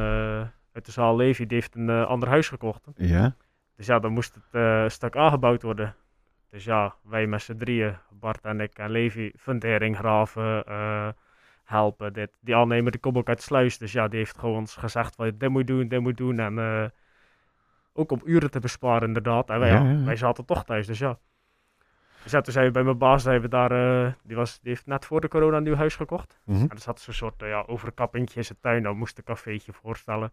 uit 0.73 0.85
de 0.85 0.91
zaal 0.91 1.15
Levi, 1.15 1.45
die 1.45 1.57
heeft 1.57 1.75
een 1.75 1.89
eh, 1.89 2.05
ander 2.05 2.29
huis 2.29 2.47
gekocht. 2.47 2.87
Ja? 2.95 3.35
Dus 3.75 3.85
ja, 3.85 3.99
dan 3.99 4.11
moest 4.11 4.35
het 4.35 4.43
een 4.51 4.91
stuk 4.91 5.15
aangebouwd 5.15 5.61
worden. 5.61 5.95
Dus 6.49 6.63
ja, 6.63 6.95
wij 7.01 7.27
met 7.27 7.41
z'n 7.41 7.55
drieën, 7.55 7.97
Bart 8.11 8.45
en 8.45 8.59
ik 8.59 8.77
en 8.77 8.89
Levi, 8.89 9.31
fundering 9.37 9.97
graven, 9.97 10.65
eh, 10.65 11.07
helpen. 11.63 12.13
Dit. 12.13 12.37
Die 12.39 12.55
aannemer 12.55 12.91
die 12.91 12.99
komt 13.01 13.17
ook 13.17 13.29
uit 13.29 13.41
Sluis, 13.41 13.77
dus 13.77 13.91
ja, 13.91 14.07
die 14.07 14.19
heeft 14.19 14.37
gewoon 14.37 14.55
ons 14.55 14.75
gezegd 14.75 15.15
van 15.15 15.31
dit 15.37 15.49
moet 15.49 15.67
doen, 15.67 15.87
dit 15.87 15.99
moet 15.99 16.17
doen. 16.17 16.39
En 16.39 16.91
ook 17.93 18.11
om 18.11 18.21
uren 18.25 18.51
te 18.51 18.59
besparen 18.59 19.07
inderdaad. 19.07 19.49
En 19.49 19.59
wij, 19.59 19.69
Ja, 19.69 19.75
ja, 19.75 19.83
ja, 19.83 19.91
ja. 19.91 20.03
wij 20.05 20.15
zaten 20.15 20.45
toch 20.45 20.65
thuis, 20.65 20.87
dus 20.87 20.99
ja. 20.99 21.17
Dus 22.23 22.31
ja, 22.31 22.41
toen 22.41 22.53
zijn 22.53 22.65
we 22.65 22.71
bij 22.71 22.83
mijn 22.83 22.97
baas, 22.97 23.23
daar, 23.23 23.69
die, 24.23 24.35
was, 24.35 24.59
die 24.59 24.69
heeft 24.69 24.85
net 24.85 25.05
voor 25.05 25.21
de 25.21 25.27
corona 25.27 25.57
een 25.57 25.63
nieuw 25.63 25.75
huis 25.75 25.95
gekocht. 25.95 26.39
Mhm. 26.43 26.61
En 26.61 26.69
er 26.69 26.79
zat 26.79 26.99
zo'n 26.99 27.13
soort 27.13 27.41
uh, 27.41 27.49
ja, 27.49 27.63
overkappingje 27.67 28.35
in 28.35 28.45
zijn 28.45 28.57
tuin. 28.61 28.83
Dat 28.83 28.95
moest 28.95 29.17
een 29.17 29.23
cafeetje 29.23 29.73
voorstellen. 29.73 30.31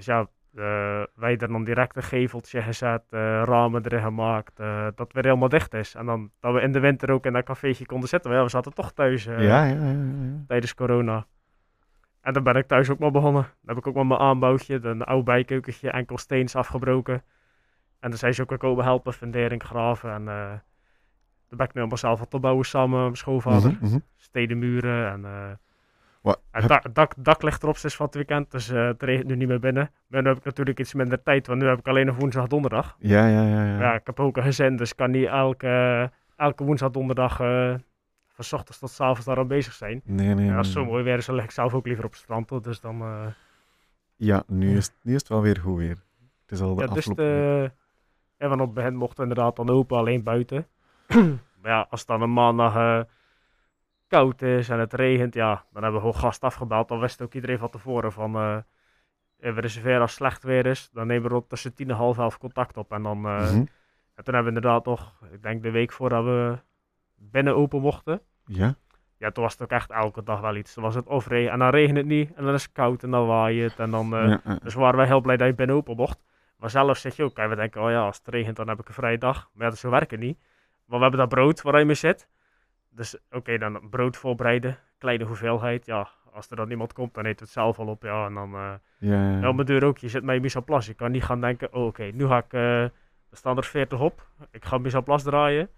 Dus 0.00 0.08
ja, 0.08 0.28
eh, 0.54 1.02
wij 1.14 1.36
er 1.36 1.48
dan 1.48 1.64
direct 1.64 1.96
een 1.96 2.02
geveltje 2.02 2.62
gezet, 2.62 3.02
eh, 3.10 3.42
ramen 3.44 3.84
erin 3.84 4.00
gemaakt. 4.02 4.60
eh, 4.60 4.86
dat 4.94 5.12
weer 5.12 5.24
helemaal 5.24 5.48
dicht 5.48 5.74
is. 5.74 5.94
En 5.94 6.06
dan 6.06 6.30
dat 6.40 6.54
we 6.54 6.60
in 6.60 6.72
de 6.72 6.80
winter 6.80 7.10
ook 7.10 7.26
in 7.26 7.32
dat 7.32 7.44
cafeetje 7.44 7.86
konden 7.86 8.08
zitten. 8.08 8.32
Ja, 8.32 8.42
we 8.42 8.48
zaten 8.48 8.74
toch 8.74 8.92
thuis 8.92 9.24
ja, 9.24 9.40
ja, 9.40 9.64
ja, 9.64 9.90
ja. 9.90 9.96
tijdens 10.46 10.74
corona. 10.74 11.26
En 12.20 12.32
dan 12.32 12.42
ben 12.42 12.54
ik 12.56 12.66
thuis 12.66 12.90
ook 12.90 12.98
maar 12.98 13.10
begonnen. 13.10 13.42
Dan 13.42 13.74
heb 13.74 13.76
ik 13.76 13.86
ook 13.86 13.94
maar 13.94 14.06
mijn 14.06 14.20
aanbouwtje, 14.20 14.78
een 14.82 15.02
oud 15.02 15.24
bijkeukentje, 15.24 15.90
enkel 15.90 16.18
steens 16.18 16.56
afgebroken. 16.56 17.22
En 18.00 18.10
dan 18.10 18.18
zijn 18.18 18.34
ze 18.34 18.42
ook 18.42 18.48
weer 18.48 18.58
komen 18.58 18.84
helpen, 18.84 19.12
fundering 19.12 19.62
graven. 19.62 20.12
En 20.12 20.24
dan 21.48 21.58
ben 21.58 21.66
ik 21.66 21.74
nu 21.74 21.80
helemaal 21.80 21.96
zelf 21.96 22.18
wat 22.18 22.34
opbouwen 22.34 22.64
samen 22.64 22.90
met 22.90 23.00
mijn 23.00 23.16
schoonvader 23.16 23.72
Mhm, 23.72 23.84
mhm. 23.84 23.98
stedenmuren 24.16 25.10
en... 25.12 25.58
het 26.50 26.68
dak, 26.68 26.94
dak, 26.94 27.12
dak 27.16 27.42
ligt 27.42 27.62
erop 27.62 27.76
sinds 27.76 27.96
van 27.96 28.06
het 28.06 28.14
weekend, 28.14 28.50
dus 28.50 28.68
eh, 28.70 28.86
het 28.86 29.02
regent 29.02 29.26
nu 29.28 29.36
niet 29.36 29.48
meer 29.48 29.60
binnen. 29.60 29.90
Maar 30.06 30.22
nu 30.22 30.28
heb 30.28 30.36
ik 30.38 30.44
natuurlijk 30.44 30.80
iets 30.80 30.94
minder 30.94 31.22
tijd, 31.22 31.46
want 31.46 31.60
nu 31.60 31.66
heb 31.68 31.78
ik 31.78 31.88
alleen 31.88 32.06
nog 32.06 32.16
woensdag, 32.16 32.46
donderdag. 32.46 32.96
ja, 32.98 33.26
ja, 33.26 33.42
ja, 33.42 33.64
ja. 33.64 33.78
Ja, 33.80 33.94
ik 33.94 34.06
heb 34.06 34.20
ook 34.20 34.36
een 34.36 34.42
gezin, 34.42 34.76
dus 34.76 34.90
ik 34.90 34.96
kan 34.96 35.10
niet 35.10 35.26
elke, 35.26 36.10
elke 36.36 36.64
woensdag, 36.64 36.90
donderdag 36.90 37.40
eh, 37.40 37.74
van 38.28 38.44
's 38.44 38.52
ochtends 38.52 38.78
tot 38.78 38.90
's 38.90 39.00
avonds 39.00 39.24
daar 39.24 39.38
aan 39.38 39.46
bezig 39.48 39.72
zijn. 39.72 40.00
Nee, 40.04 40.34
nee, 40.34 40.46
Ja, 40.46 40.56
als 40.56 40.66
het 40.66 40.76
zo 40.76 40.84
mooi 40.84 41.04
weer 41.04 41.16
is, 41.16 41.26
dan 41.26 41.34
lig 41.34 41.44
ik 41.44 41.50
zelf 41.50 41.74
ook 41.74 41.86
liever 41.86 42.04
op 42.04 42.10
het 42.10 42.20
strand, 42.20 42.64
dus 42.64 42.80
dan... 42.80 43.00
eh, 43.00 43.26
Ja, 44.16 44.42
nu 44.46 44.76
is, 44.76 44.90
nu 45.02 45.14
is 45.14 45.20
het 45.20 45.28
wel 45.28 45.42
weer 45.42 45.58
goed 45.58 45.78
weer. 45.78 45.96
Het 46.42 46.50
is 46.52 46.60
al 46.60 46.74
de 46.74 46.80
ja, 46.80 46.86
dus 46.86 46.96
afgelopen 46.96 47.60
week. 47.60 47.70
de, 48.38 48.48
van 48.48 48.60
op 48.60 48.66
het 48.66 48.74
begin 48.74 48.94
mochten 48.96 49.16
we 49.16 49.22
inderdaad 49.28 49.56
dan 49.56 49.68
open, 49.70 49.96
alleen 49.96 50.22
buiten. 50.22 50.66
maar 51.62 51.70
ja, 51.70 51.86
als 51.90 52.00
het 52.00 52.08
dan 52.08 52.22
een 52.22 52.32
maandag 52.32 53.04
koud 54.10 54.42
is 54.42 54.68
en 54.68 54.78
het 54.78 54.92
regent, 54.92 55.34
ja, 55.34 55.64
dan 55.72 55.82
hebben 55.82 56.00
we 56.00 56.06
gewoon 56.06 56.22
gast 56.22 56.42
afgebeld. 56.44 56.88
Dan 56.88 57.00
wist 57.00 57.22
ook 57.22 57.34
iedereen 57.34 57.58
van 57.58 57.70
tevoren 57.70 58.12
van, 58.12 58.34
eh, 58.36 58.56
we 59.36 59.60
reserveren 59.60 60.00
als 60.00 60.14
slecht 60.14 60.42
weer 60.42 60.66
is. 60.66 60.90
Dan 60.92 61.06
nemen 61.06 61.22
we 61.28 61.34
rond 61.34 61.48
tussen 61.48 61.74
tien 61.74 61.90
en 61.90 61.96
half 61.96 62.18
elf 62.18 62.38
contact 62.38 62.76
op. 62.76 62.92
En 62.92 63.02
dan, 63.02 63.26
eh, 63.26 63.40
Mhm. 63.40 63.54
en 64.14 64.24
toen 64.24 64.34
hebben 64.34 64.42
we 64.52 64.58
inderdaad 64.58 64.84
nog, 64.84 65.12
ik 65.32 65.42
denk 65.42 65.62
de 65.62 65.70
week 65.70 65.92
voordat 65.92 66.24
we 66.24 66.58
binnen 67.14 67.56
open 67.56 67.80
mochten. 67.80 68.20
Ja? 68.44 68.74
Ja, 69.16 69.30
toen 69.30 69.42
was 69.42 69.52
het 69.52 69.62
ook 69.62 69.70
echt 69.70 69.90
elke 69.90 70.22
dag 70.22 70.40
wel 70.40 70.56
iets. 70.56 70.74
Dan 70.74 70.84
was 70.84 70.94
het 70.94 71.06
of 71.06 71.26
regen 71.26 71.52
en 71.52 71.58
dan 71.58 71.70
regent 71.70 71.96
het 71.96 72.06
niet 72.06 72.32
en 72.34 72.44
dan 72.44 72.54
is 72.54 72.62
het 72.62 72.72
koud 72.72 73.02
en 73.02 73.10
dan 73.10 73.26
waait 73.26 73.70
het 73.70 73.78
en 73.78 73.90
dan... 73.90 74.08
ja, 74.10 74.40
ja. 74.44 74.58
dus 74.62 74.74
waren 74.74 74.96
wij 74.96 75.06
heel 75.06 75.20
blij 75.20 75.36
dat 75.36 75.46
je 75.46 75.54
binnen 75.54 75.76
open 75.76 75.96
mocht. 75.96 76.22
Maar 76.56 76.70
zelf 76.70 76.96
zeg 76.98 77.16
je 77.16 77.22
ook, 77.22 77.34
kijk, 77.34 77.48
we 77.48 77.56
denken, 77.56 77.82
oh 77.82 77.90
ja, 77.90 78.04
als 78.04 78.16
het 78.16 78.28
regent 78.28 78.56
dan 78.56 78.68
heb 78.68 78.80
ik 78.80 78.88
een 78.88 78.94
vrije 78.94 79.18
dag. 79.18 79.50
Maar 79.52 79.64
ja, 79.64 79.70
dat 79.70 79.78
zo 79.78 79.90
werkt 79.90 80.10
het 80.10 80.20
niet. 80.20 80.38
Maar 80.84 80.96
we 80.96 81.02
hebben 81.02 81.20
dat 81.20 81.28
brood 81.28 81.62
waar 81.62 81.78
je 81.78 81.84
mee 81.84 81.94
zit. 81.94 82.28
Dus 82.90 83.16
oké, 83.30 83.58
dan 83.58 83.88
brood 83.90 84.16
voorbereiden, 84.16 84.76
kleine 84.98 85.24
hoeveelheid. 85.24 85.86
Ja, 85.86 86.08
als 86.32 86.50
er 86.50 86.56
dan 86.56 86.68
niemand 86.68 86.92
komt, 86.92 87.14
dan 87.14 87.24
eet 87.24 87.40
het 87.40 87.48
zelf 87.48 87.78
al 87.78 87.86
op. 87.86 88.02
Ja, 88.02 88.26
en 88.26 88.34
dan, 88.34 88.54
eh 88.54 88.72
ja, 88.98 89.30
ja. 89.40 89.48
op 89.48 89.54
mijn 89.54 89.66
deur 89.66 89.84
ook, 89.84 89.98
je 89.98 90.08
zit 90.08 90.24
bij 90.24 90.40
Misaplas. 90.40 90.86
Je 90.86 90.94
kan 90.94 91.10
niet 91.10 91.24
gaan 91.24 91.40
denken, 91.40 91.74
oh 91.74 91.86
oké, 91.86 92.02
nu 92.04 92.26
ga 92.26 92.38
ik, 92.38 92.52
eh, 92.52 92.82
er 92.82 92.90
staan 93.32 93.56
er 93.56 93.64
40 93.64 94.00
op. 94.00 94.26
Ik 94.50 94.64
ga 94.64 94.78
Misaplas 94.78 95.22
draaien. 95.22 95.68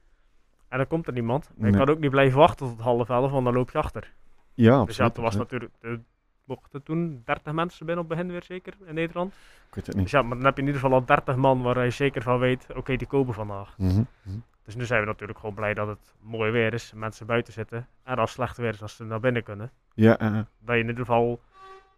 En 0.68 0.78
dan 0.78 0.86
komt 0.86 1.06
er 1.06 1.12
niemand. 1.12 1.46
En 1.48 1.54
je 1.56 1.62
Nee. 1.70 1.84
kan 1.84 1.88
ook 1.94 1.98
niet 2.00 2.10
blijven 2.10 2.38
wachten 2.38 2.66
tot 2.68 2.80
half 2.80 3.08
elf, 3.08 3.30
want 3.30 3.44
dan 3.44 3.54
loop 3.54 3.70
je 3.70 3.78
achter. 3.78 4.12
Ja, 4.54 4.84
dus 4.84 4.96
ja, 4.96 5.10
toen 5.10 5.24
was 5.24 5.36
natuurlijk, 5.36 5.72
er 5.80 6.00
mochten 6.44 6.82
toen 6.82 7.22
30 7.24 7.52
mensen 7.52 7.86
binnen 7.86 8.04
op 8.04 8.10
begin 8.10 8.30
weer 8.30 8.42
zeker 8.42 8.74
in 8.84 8.94
Nederland. 8.94 9.32
Ik 9.68 9.74
weet 9.74 9.86
het 9.86 9.94
Dus 9.94 9.94
niet. 9.94 10.10
ja, 10.10 10.22
maar 10.22 10.36
dan 10.36 10.44
heb 10.44 10.54
je 10.54 10.60
in 10.60 10.66
ieder 10.66 10.80
geval 10.82 10.98
al 10.98 11.04
30 11.04 11.36
man 11.36 11.62
waar 11.62 11.84
je 11.84 11.90
zeker 11.90 12.22
van 12.22 12.38
weet, 12.38 12.66
oké, 12.74 12.96
die 12.96 13.06
komen 13.06 13.34
vandaag. 13.34 13.74
Mhm, 13.78 14.02
mhm. 14.22 14.36
Dus 14.64 14.74
nu 14.74 14.84
zijn 14.84 15.00
we 15.00 15.06
natuurlijk 15.06 15.38
gewoon 15.38 15.54
blij 15.54 15.74
dat 15.74 15.88
het 15.88 16.14
mooi 16.20 16.50
weer 16.50 16.72
is, 16.72 16.92
mensen 16.94 17.26
buiten 17.26 17.52
zitten. 17.52 17.88
En 18.04 18.16
als 18.16 18.20
het 18.30 18.30
slecht 18.38 18.56
weer 18.56 18.72
is, 18.72 18.82
als 18.82 18.96
ze 18.96 19.04
naar 19.04 19.20
binnen 19.20 19.42
kunnen. 19.42 19.70
Ja, 19.94 20.18
eh. 20.18 20.32
Dat 20.60 20.74
je 20.74 20.80
in 20.80 20.88
ieder 20.88 20.96
geval 21.04 21.40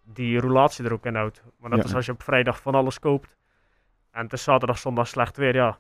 die 0.05 0.41
roulatie 0.41 0.85
er 0.85 0.93
ook 0.93 1.07
in 1.07 1.15
houdt. 1.15 1.43
Maar 1.59 1.71
dat 1.71 1.79
Ja. 1.79 1.85
is 1.85 1.95
als 1.95 2.07
je 2.07 2.13
op 2.13 2.23
vrijdag 2.23 2.61
van 2.61 2.75
alles 2.75 2.99
koopt. 2.99 3.37
En 4.11 4.23
het 4.23 4.33
is 4.33 4.43
zaterdag, 4.43 4.79
zondag 4.79 5.09
slecht 5.09 5.37
weer, 5.37 5.55
ja. 5.55 5.79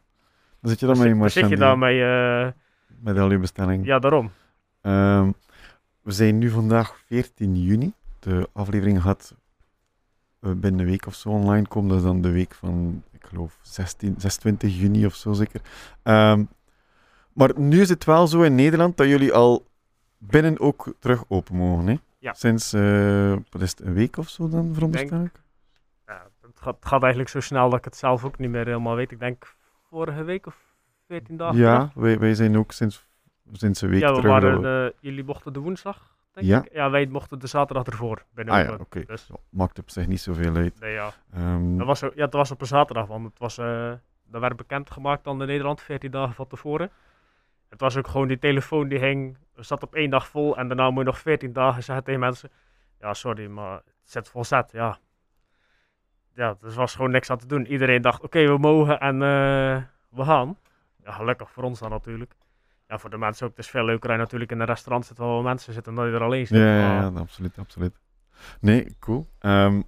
dan 0.60 0.70
zit 0.70 0.80
je 0.80 0.86
dan 0.86 0.94
Dan 0.94 1.04
zit- 1.04 1.18
dan 1.18 1.30
zit 1.30 1.48
je 1.48 1.56
daarmee, 1.56 2.04
eh, 2.04 2.48
met 3.00 3.18
al 3.18 3.30
je 3.30 3.38
bestellingen. 3.38 3.84
ja 3.84 3.98
daarom. 3.98 4.30
Ehm, 4.80 5.30
we 6.02 6.10
zijn 6.12 6.38
nu 6.38 6.50
vandaag 6.50 6.96
14 7.06 7.56
juni. 7.62 7.92
De 8.18 8.48
aflevering 8.52 9.02
gaat 9.02 9.34
eh, 10.40 10.50
binnen 10.52 10.80
een 10.80 10.86
week 10.86 11.06
of 11.06 11.14
zo 11.14 11.28
online 11.28 11.68
komen. 11.68 11.88
Dat 11.88 11.98
is 11.98 12.04
dan 12.04 12.20
de 12.20 12.30
week 12.30 12.54
van, 12.54 13.02
ik 13.12 13.26
geloof, 13.26 13.58
16, 13.62 14.14
26 14.18 14.78
juni 14.78 15.06
of 15.06 15.14
zo 15.14 15.32
zeker. 15.32 15.60
Ehm, 16.02 16.44
maar 17.34 17.50
nu 17.58 17.80
is 17.80 17.88
het 17.88 18.04
wel 18.04 18.26
zo 18.26 18.42
in 18.42 18.54
Nederland 18.54 18.96
dat 18.96 19.06
jullie 19.06 19.32
al 19.32 19.66
binnen 20.18 20.60
ook 20.60 20.94
terug 20.98 21.24
open 21.28 21.56
mogen. 21.56 21.86
Hè? 21.86 21.96
Ja. 22.18 22.32
Sinds, 22.32 22.72
eh, 22.72 23.32
wat 23.50 23.62
is 23.62 23.70
het, 23.70 23.80
een 23.80 23.94
week 23.94 24.16
of 24.16 24.28
zo 24.28 24.48
dan, 24.48 24.74
veronderstel 24.74 25.24
ik? 25.24 25.42
Ja, 26.06 26.26
het, 26.40 26.58
gaat, 26.60 26.74
het 26.74 26.86
gaat 26.86 27.00
eigenlijk 27.00 27.30
zo 27.30 27.40
snel 27.40 27.70
dat 27.70 27.78
ik 27.78 27.84
het 27.84 27.96
zelf 27.96 28.24
ook 28.24 28.38
niet 28.38 28.50
meer 28.50 28.66
helemaal 28.66 28.94
weet. 28.96 29.10
Ik 29.10 29.18
denk 29.20 29.54
vorige 29.90 30.22
week 30.24 30.46
of 30.46 30.56
14 31.06 31.36
dagen 31.36 31.54
terug. 31.56 31.70
Ja, 31.70 31.90
wij, 31.94 32.18
wij 32.18 32.34
zijn 32.34 32.58
ook 32.58 32.72
sinds, 32.72 33.06
sinds 33.52 33.80
een 33.80 33.88
week 33.88 34.00
Ja, 34.00 34.08
we 34.14 34.20
terug. 34.20 34.30
waren, 34.30 34.92
jullie 35.00 35.24
mochten 35.24 35.52
de 35.52 35.58
woensdag, 35.60 36.16
denk 36.32 36.46
Ja. 36.46 36.64
ik. 36.64 36.72
Ja, 36.72 36.90
wij 36.90 37.06
mochten 37.06 37.38
de 37.38 37.46
zaterdag 37.46 37.84
ervoor 37.86 38.24
binnen 38.34 38.54
Ah 38.54 38.78
ja. 38.92 39.02
Dus, 39.06 39.30
Maakt 39.48 39.78
op 39.78 39.90
zich 39.90 40.06
niet 40.06 40.20
zoveel 40.20 40.54
uit. 40.56 40.80
nee, 40.80 40.92
ja. 40.92 41.12
Ehm, 41.32 41.76
Dat 41.76 41.86
was, 41.86 42.00
ja, 42.00 42.10
dat 42.14 42.32
was 42.32 42.50
op 42.50 42.60
een 42.60 42.66
zaterdag, 42.66 43.06
want 43.06 43.24
het 43.24 43.38
was, 43.38 43.58
eh, 43.58 43.92
dat 44.26 44.40
werd 44.40 44.56
bekendgemaakt 44.56 45.24
dan 45.24 45.40
in 45.40 45.46
Nederland, 45.46 45.80
14 45.82 46.10
dagen 46.10 46.34
van 46.34 46.46
tevoren. 46.46 46.90
Het 47.74 47.82
was 47.82 47.96
ook 47.96 48.08
gewoon 48.08 48.28
die 48.28 48.38
telefoon 48.38 48.88
die 48.88 48.98
hing, 48.98 49.36
zat 49.54 49.82
op 49.82 49.94
één 49.94 50.10
dag 50.10 50.28
vol 50.28 50.56
en 50.56 50.68
daarna 50.68 50.90
moet 50.90 50.98
je 50.98 51.04
nog 51.04 51.18
14 51.18 51.52
dagen 51.52 51.82
zeggen 51.82 52.04
tegen 52.04 52.20
mensen, 52.20 52.50
ja 53.00 53.14
sorry, 53.14 53.46
maar 53.46 53.74
het 53.74 53.84
zit 54.02 54.28
vol 54.28 54.44
zet, 54.44 54.70
ja. 54.72 54.98
Ja, 56.34 56.56
er 56.62 56.74
was 56.74 56.94
gewoon 56.94 57.10
niks 57.10 57.30
aan 57.30 57.38
te 57.38 57.46
doen. 57.46 57.66
Iedereen 57.66 58.02
dacht, 58.02 58.22
oké, 58.22 58.46
we 58.46 58.58
mogen 58.58 59.00
en 59.00 59.14
eh, 59.14 59.82
we 60.08 60.24
gaan. 60.24 60.58
Ja, 61.04 61.12
gelukkig 61.12 61.50
voor 61.50 61.62
ons 61.62 61.78
dan 61.78 61.90
natuurlijk. 61.90 62.34
Ja, 62.88 62.98
voor 62.98 63.10
de 63.10 63.18
mensen 63.18 63.46
ook, 63.46 63.56
het 63.56 63.64
is 63.64 63.70
veel 63.70 63.84
leuker 63.84 64.10
en 64.10 64.18
natuurlijk 64.18 64.50
in 64.50 64.60
een 64.60 64.66
restaurant 64.66 65.06
zitten 65.06 65.24
wel 65.24 65.42
mensen 65.42 65.72
zitten 65.72 65.94
dan 65.94 66.06
je 66.06 66.12
er 66.14 66.22
alleen 66.22 66.46
zit. 66.46 66.58
Ja, 66.58 66.76
ja, 66.78 66.88
Maar- 67.00 67.12
ja, 67.12 67.20
absoluut, 67.20 67.58
absoluut. 67.58 67.98
Nee, 68.60 68.96
cool. 68.98 69.26
Ehm, 69.38 69.78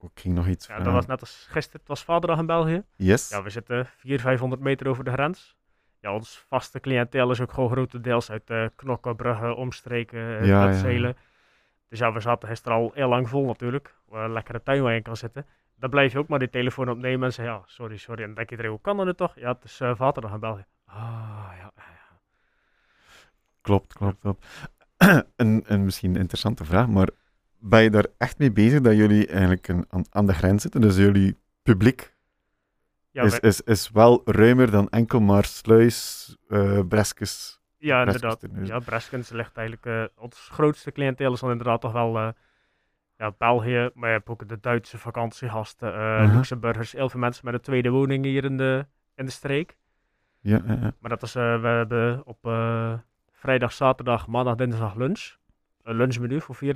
ik 0.00 0.10
ging 0.14 0.34
nog 0.34 0.46
iets 0.46 0.66
Ja, 0.66 0.78
dat 0.80 0.92
was 0.92 1.06
net 1.06 1.20
als 1.20 1.46
gisteren, 1.50 1.80
het 1.80 1.88
was 1.88 2.04
Vaderdag 2.04 2.38
in 2.38 2.46
België. 2.46 2.82
Yes. 2.96 3.28
Ja, 3.28 3.42
we 3.42 3.50
zitten 3.50 3.86
400, 3.86 4.22
500 4.22 4.62
meter 4.62 4.88
over 4.88 5.04
de 5.04 5.12
grens. 5.12 5.58
Ja, 6.00 6.14
ons 6.14 6.44
vaste 6.48 6.80
cliënteel 6.80 7.30
is 7.30 7.40
ook 7.40 7.52
gewoon 7.52 7.70
grotendeels 7.70 8.30
uit 8.30 8.50
uh, 8.50 8.66
Knokken, 8.76 9.16
Brugge, 9.16 9.54
omstreken, 9.54 10.18
uh, 10.18 10.46
Ja, 10.46 10.70
ja. 10.88 11.14
Dus 11.88 11.98
ja, 11.98 12.12
we 12.12 12.20
zaten 12.20 12.48
gisteren 12.48 12.78
al 12.78 12.90
heel 12.94 13.08
lang 13.08 13.28
vol 13.28 13.46
natuurlijk. 13.46 13.94
Waar 14.08 14.24
een 14.24 14.32
lekkere 14.32 14.62
tuin 14.62 14.84
je 14.84 14.94
in 14.94 15.02
kan 15.02 15.16
zitten. 15.16 15.46
Dan 15.76 15.90
blijf 15.90 16.12
je 16.12 16.18
ook 16.18 16.28
maar 16.28 16.38
die 16.38 16.50
telefoon 16.50 16.90
opnemen 16.90 17.26
en 17.26 17.32
zeggen, 17.32 17.54
ja, 17.54 17.62
sorry, 17.66 17.96
sorry. 17.96 18.20
En 18.20 18.26
dan 18.26 18.34
denk 18.34 18.50
iedereen, 18.50 18.70
hoe 18.70 18.80
kan 18.80 18.96
dat 18.96 19.06
nu 19.06 19.14
toch? 19.14 19.34
Ja, 19.34 19.52
het 19.52 19.64
is 19.64 19.80
uh, 19.80 19.94
Vaderdag 19.94 20.32
in 20.32 20.40
België. 20.40 20.64
Ah, 20.84 20.96
ja, 21.58 21.72
ja. 21.76 22.18
Klopt, 23.60 23.92
klopt, 23.92 24.18
klopt. 24.20 24.46
een, 25.36 25.64
een 25.66 25.84
misschien 25.84 26.16
interessante 26.16 26.64
vraag, 26.64 26.88
maar 26.88 27.08
ben 27.58 27.82
je 27.82 27.90
daar 27.90 28.06
echt 28.18 28.38
mee 28.38 28.52
bezig 28.52 28.80
dat 28.80 28.96
jullie 28.96 29.26
eigenlijk 29.26 29.68
een, 29.68 29.84
aan, 29.88 30.04
aan 30.10 30.26
de 30.26 30.34
grens 30.34 30.62
zitten? 30.62 30.80
Dus 30.80 30.96
jullie 30.96 31.38
publiek 31.62 32.14
Ja, 33.12 33.22
is, 33.22 33.38
is, 33.38 33.60
is 33.60 33.90
wel 33.90 34.22
ruimer 34.24 34.70
dan 34.70 34.88
enkel 34.88 35.20
maar 35.20 35.44
Sluis, 35.44 36.36
Breskes. 36.88 37.60
ja 37.78 38.02
inderdaad. 38.04 38.40
ten- 38.40 38.66
Ja, 38.66 38.78
Breskens 38.78 39.30
ligt 39.30 39.56
eigenlijk... 39.56 39.86
eh 39.86 40.22
ons 40.22 40.48
grootste 40.52 40.92
cliënteel 40.92 41.32
is 41.32 41.40
dan 41.40 41.50
inderdaad 41.50 41.80
toch 41.80 41.92
wel... 41.92 42.16
eh, 42.18 42.28
ja, 43.16 43.34
België, 43.38 43.90
maar 43.94 44.08
je 44.08 44.14
hebt 44.16 44.28
ook 44.28 44.48
de 44.48 44.60
Duitse 44.60 44.98
vakantiegasten. 44.98 45.92
Luxemburgers, 46.34 46.92
heel 46.92 47.08
veel 47.08 47.20
mensen 47.20 47.44
met 47.44 47.54
een 47.54 47.60
tweede 47.60 47.90
woning 47.90 48.24
hier 48.24 48.44
in 48.44 48.56
de, 48.56 48.86
in 49.14 49.24
de 49.24 49.30
streek. 49.30 49.76
Ja. 50.40 50.62
Maar 50.98 51.10
dat 51.10 51.22
is, 51.22 51.32
we 51.32 51.40
hebben 51.62 52.26
op 52.26 52.38
vrijdag, 53.32 53.72
zaterdag, 53.72 54.26
maandag, 54.26 54.54
dinsdag 54.54 54.94
lunch. 54.94 55.34
Een 55.82 55.96
lunchmenu 55.96 56.40
voor 56.40 56.56
34,50. 56.56 56.70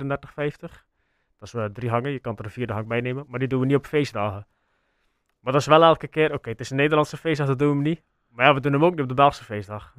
Dat 1.39 1.53
is 1.53 1.69
drie 1.73 1.89
hangen, 1.89 2.11
je 2.11 2.19
kan 2.19 2.35
er 2.37 2.45
een 2.45 2.51
vierde 2.51 2.73
hang 2.73 2.87
bij 2.87 3.01
nemen. 3.01 3.25
Maar 3.27 3.39
die 3.39 3.47
doen 3.47 3.59
we 3.59 3.65
niet 3.65 3.75
op 3.75 3.85
feestdagen. 3.85 4.47
Maar 5.45 5.53
dat 5.53 5.61
is 5.61 5.67
wel 5.67 5.83
elke 5.83 6.07
keer, 6.07 6.33
oké, 6.33 6.49
het 6.49 6.59
is 6.59 6.69
een 6.69 6.77
Nederlandse 6.77 7.17
feestdag, 7.17 7.47
dat 7.47 7.59
doen 7.59 7.77
we 7.77 7.83
niet. 7.83 8.01
Maar 8.29 8.45
ja, 8.45 8.53
we 8.53 8.59
doen 8.59 8.73
hem 8.73 8.83
ook 8.85 8.91
niet 8.91 9.01
op 9.01 9.07
de 9.07 9.13
Belgische 9.13 9.43
feestdag. 9.43 9.93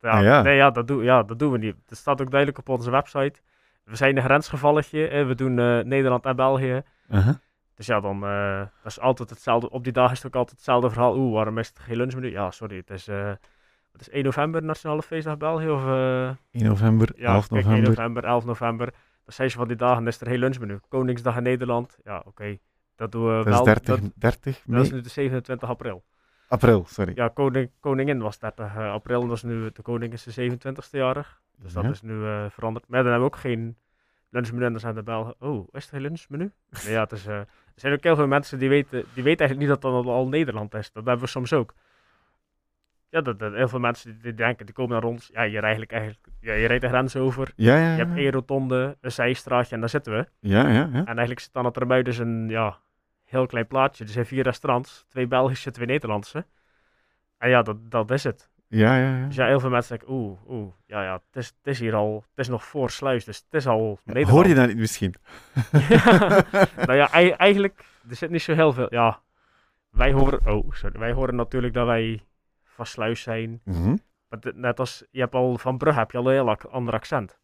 Ja, 0.00 0.10
Ah, 0.10 0.22
ja. 0.22 0.42
Nee, 0.42 0.56
ja 0.56 0.70
dat, 0.70 0.86
doen, 0.86 1.04
ja, 1.04 1.22
dat 1.22 1.38
doen 1.38 1.52
we 1.52 1.58
niet. 1.58 1.76
Dat 1.86 1.98
staat 1.98 2.20
ook 2.20 2.30
duidelijk 2.30 2.58
op 2.58 2.68
onze 2.68 2.90
website. 2.90 3.40
We 3.84 3.96
zijn 3.96 4.16
een 4.16 4.22
grensgevalletje, 4.22 5.08
eh, 5.08 5.26
we 5.26 5.34
doen 5.34 5.58
eh, 5.58 5.78
Nederland 5.78 6.24
en 6.24 6.36
België. 6.36 6.82
Aha. 7.10 7.40
Dus 7.74 7.86
ja, 7.86 8.00
dan 8.00 8.24
uh, 8.24 8.58
dat 8.58 8.92
is 8.92 9.00
altijd 9.00 9.30
hetzelfde. 9.30 9.70
Op 9.70 9.84
die 9.84 9.92
dag 9.92 10.10
is 10.10 10.16
het 10.16 10.26
ook 10.26 10.34
altijd 10.34 10.56
hetzelfde 10.56 10.90
verhaal. 10.90 11.16
Oeh, 11.16 11.34
waarom 11.34 11.58
is 11.58 11.68
het 11.68 11.78
geen 11.78 11.96
lunchmenu? 11.96 12.30
Ja, 12.30 12.50
sorry, 12.50 12.76
het 12.76 12.90
is, 12.90 13.08
uh, 13.08 13.32
het 13.92 14.00
is 14.00 14.08
1 14.10 14.24
november, 14.24 14.62
Nationale 14.62 15.02
Feestdag 15.02 15.36
België. 15.36 15.68
Of, 15.68 15.84
uh, 15.84 16.26
1 16.26 16.36
november, 16.50 17.12
ja, 17.16 17.34
11 17.34 17.48
kijk, 17.48 17.64
november. 17.64 17.88
1 17.88 17.96
november, 17.96 18.24
11 18.24 18.44
november. 18.44 18.86
Dan 19.24 19.34
zijn 19.34 19.50
ze 19.50 19.56
van 19.56 19.68
die 19.68 19.76
dagen, 19.76 20.06
is 20.06 20.20
er 20.20 20.26
geen 20.26 20.38
lunchmenu. 20.38 20.78
Koningsdag 20.88 21.36
in 21.36 21.42
Nederland, 21.42 21.98
ja, 22.04 22.18
oké. 22.18 22.28
Okay. 22.28 22.60
Dat 22.96 23.12
doen 23.12 23.26
we 23.26 23.34
dat 23.34 23.44
wel. 23.44 23.58
is 23.58 23.64
30, 23.64 24.00
dat, 24.00 24.12
30 24.14 24.62
dat 24.66 24.84
is 24.84 24.90
nu 24.90 25.00
de 25.00 25.08
27 25.08 25.68
april. 25.68 26.04
April, 26.48 26.84
sorry. 26.88 27.12
Ja, 27.14 27.28
koning, 27.28 27.70
koningin 27.80 28.18
was 28.18 28.38
30 28.38 28.76
uh, 28.76 28.92
april. 28.92 29.22
En 29.22 29.28
dat 29.28 29.36
is 29.36 29.42
nu, 29.42 29.70
de 29.72 29.82
koning 29.82 30.12
is 30.12 30.22
de 30.22 30.50
27ste 30.50 30.90
jarig. 30.90 31.40
Dus 31.58 31.72
dat 31.72 31.84
is 31.84 32.02
nu 32.02 32.14
uh, 32.14 32.44
veranderd. 32.50 32.88
Maar 32.88 33.02
dan 33.02 33.10
hebben 33.10 33.28
we 33.28 33.34
ook 33.34 33.40
geen 33.40 33.76
lunchmenu. 34.30 34.64
En 34.64 34.70
dan 34.70 34.80
zijn 34.80 34.94
de 34.94 35.02
Belgen, 35.02 35.34
oh, 35.38 35.68
is 35.72 35.84
er 35.84 35.90
geen 35.90 36.00
lunchmenu? 36.00 36.52
nee, 36.84 36.92
ja, 36.92 37.02
het 37.02 37.12
is... 37.12 37.26
Uh, 37.26 37.34
er 37.76 37.82
zijn 37.82 37.92
ook 37.92 38.02
heel 38.02 38.16
veel 38.16 38.26
mensen 38.26 38.58
die 38.58 38.68
weten, 38.68 39.04
die 39.14 39.22
weten 39.22 39.46
eigenlijk 39.46 39.58
niet 39.58 39.82
dat 39.82 39.92
dat 39.92 40.06
al 40.06 40.28
Nederland 40.28 40.74
is. 40.74 40.92
Dat 40.92 41.04
hebben 41.04 41.24
we 41.24 41.30
soms 41.30 41.52
ook. 41.52 41.74
Ja, 43.08 43.20
dat, 43.20 43.38
dat, 43.38 43.52
heel 43.52 43.68
veel 43.68 43.78
mensen 43.78 44.18
die, 44.22 44.34
denken, 44.34 44.66
die 44.66 44.74
komen 44.74 44.92
naar 44.92 45.04
ons. 45.04 45.30
Ja, 45.32 45.42
je 45.42 45.50
rijdt 45.50 45.64
eigenlijk, 45.64 45.92
eigenlijk 45.92 46.26
ja, 46.40 46.52
je 46.52 46.66
rijdt 46.66 46.82
de 46.82 46.88
grens 46.88 47.16
over. 47.16 47.52
Ja, 47.56 47.76
ja, 47.76 47.82
ja. 47.82 47.90
Je 47.90 48.04
hebt 48.04 48.16
één 48.16 48.30
rotonde, 48.30 48.96
een 49.00 49.12
zijstraatje 49.12 49.74
en 49.74 49.80
daar 49.80 49.88
zitten 49.88 50.12
we. 50.12 50.26
Ja, 50.40 50.68
ja, 50.68 50.72
ja. 50.72 50.86
En 50.86 51.06
eigenlijk 51.06 51.40
zit 51.40 51.52
dan 51.52 51.64
het 51.64 51.76
erbij 51.76 52.02
dus 52.02 52.18
een 52.18 52.48
ja, 52.48 52.78
heel 53.26 53.46
klein 53.46 53.66
plaatje. 53.66 54.04
Er 54.04 54.10
zijn 54.10 54.26
vier 54.26 54.42
restaurants, 54.42 55.04
twee 55.08 55.26
Belgische, 55.26 55.70
twee 55.70 55.86
Nederlandse. 55.86 56.44
En 57.38 57.48
ja, 57.48 57.62
dat, 57.62 57.90
dat 57.90 58.10
is 58.10 58.24
het. 58.24 58.50
Ja, 58.68 58.96
ja, 58.96 59.16
ja. 59.18 59.26
Dus 59.26 59.36
ja, 59.36 59.46
heel 59.46 59.60
veel 59.60 59.70
mensen 59.70 59.98
denken, 59.98 60.14
oeh, 60.16 60.38
oeh, 60.48 60.72
ja, 60.86 61.02
ja, 61.02 61.12
het 61.12 61.36
is, 61.36 61.46
het 61.46 61.66
is 61.66 61.78
hier 61.80 61.94
al, 61.94 62.24
het 62.30 62.38
is 62.38 62.48
nog 62.48 62.64
voor 62.64 62.90
Sluis, 62.90 63.24
dus 63.24 63.36
het 63.36 63.54
is 63.54 63.66
al 63.66 63.98
Nederland. 64.04 64.30
Hoor 64.36 64.46
je 64.46 64.54
dat 64.54 64.66
niet 64.68 64.76
misschien? 64.76 65.14
nou 66.86 66.94
ja, 66.94 67.10
ei- 67.12 67.30
eigenlijk, 67.30 67.84
er 68.08 68.16
zit 68.16 68.30
niet 68.30 68.42
zo 68.42 68.54
heel 68.54 68.72
veel, 68.72 68.86
ja. 68.90 69.20
Wij 69.90 70.12
horen, 70.12 70.46
oh, 70.46 70.70
sorry, 70.72 70.98
wij 70.98 71.12
horen 71.12 71.34
natuurlijk 71.34 71.74
dat 71.74 71.86
wij 71.86 72.24
van 72.64 72.86
Sluis 72.86 73.22
zijn. 73.22 73.60
Mhm. 73.64 73.96
Maar 74.28 74.38
net 74.54 74.78
als, 74.80 75.04
je 75.10 75.20
hebt 75.20 75.34
al, 75.34 75.58
van 75.58 75.78
Brugge 75.78 75.98
heb 75.98 76.10
je 76.10 76.18
al 76.18 76.26
een 76.26 76.32
heel 76.32 76.56
ander 76.70 76.94
accent. 76.94 77.38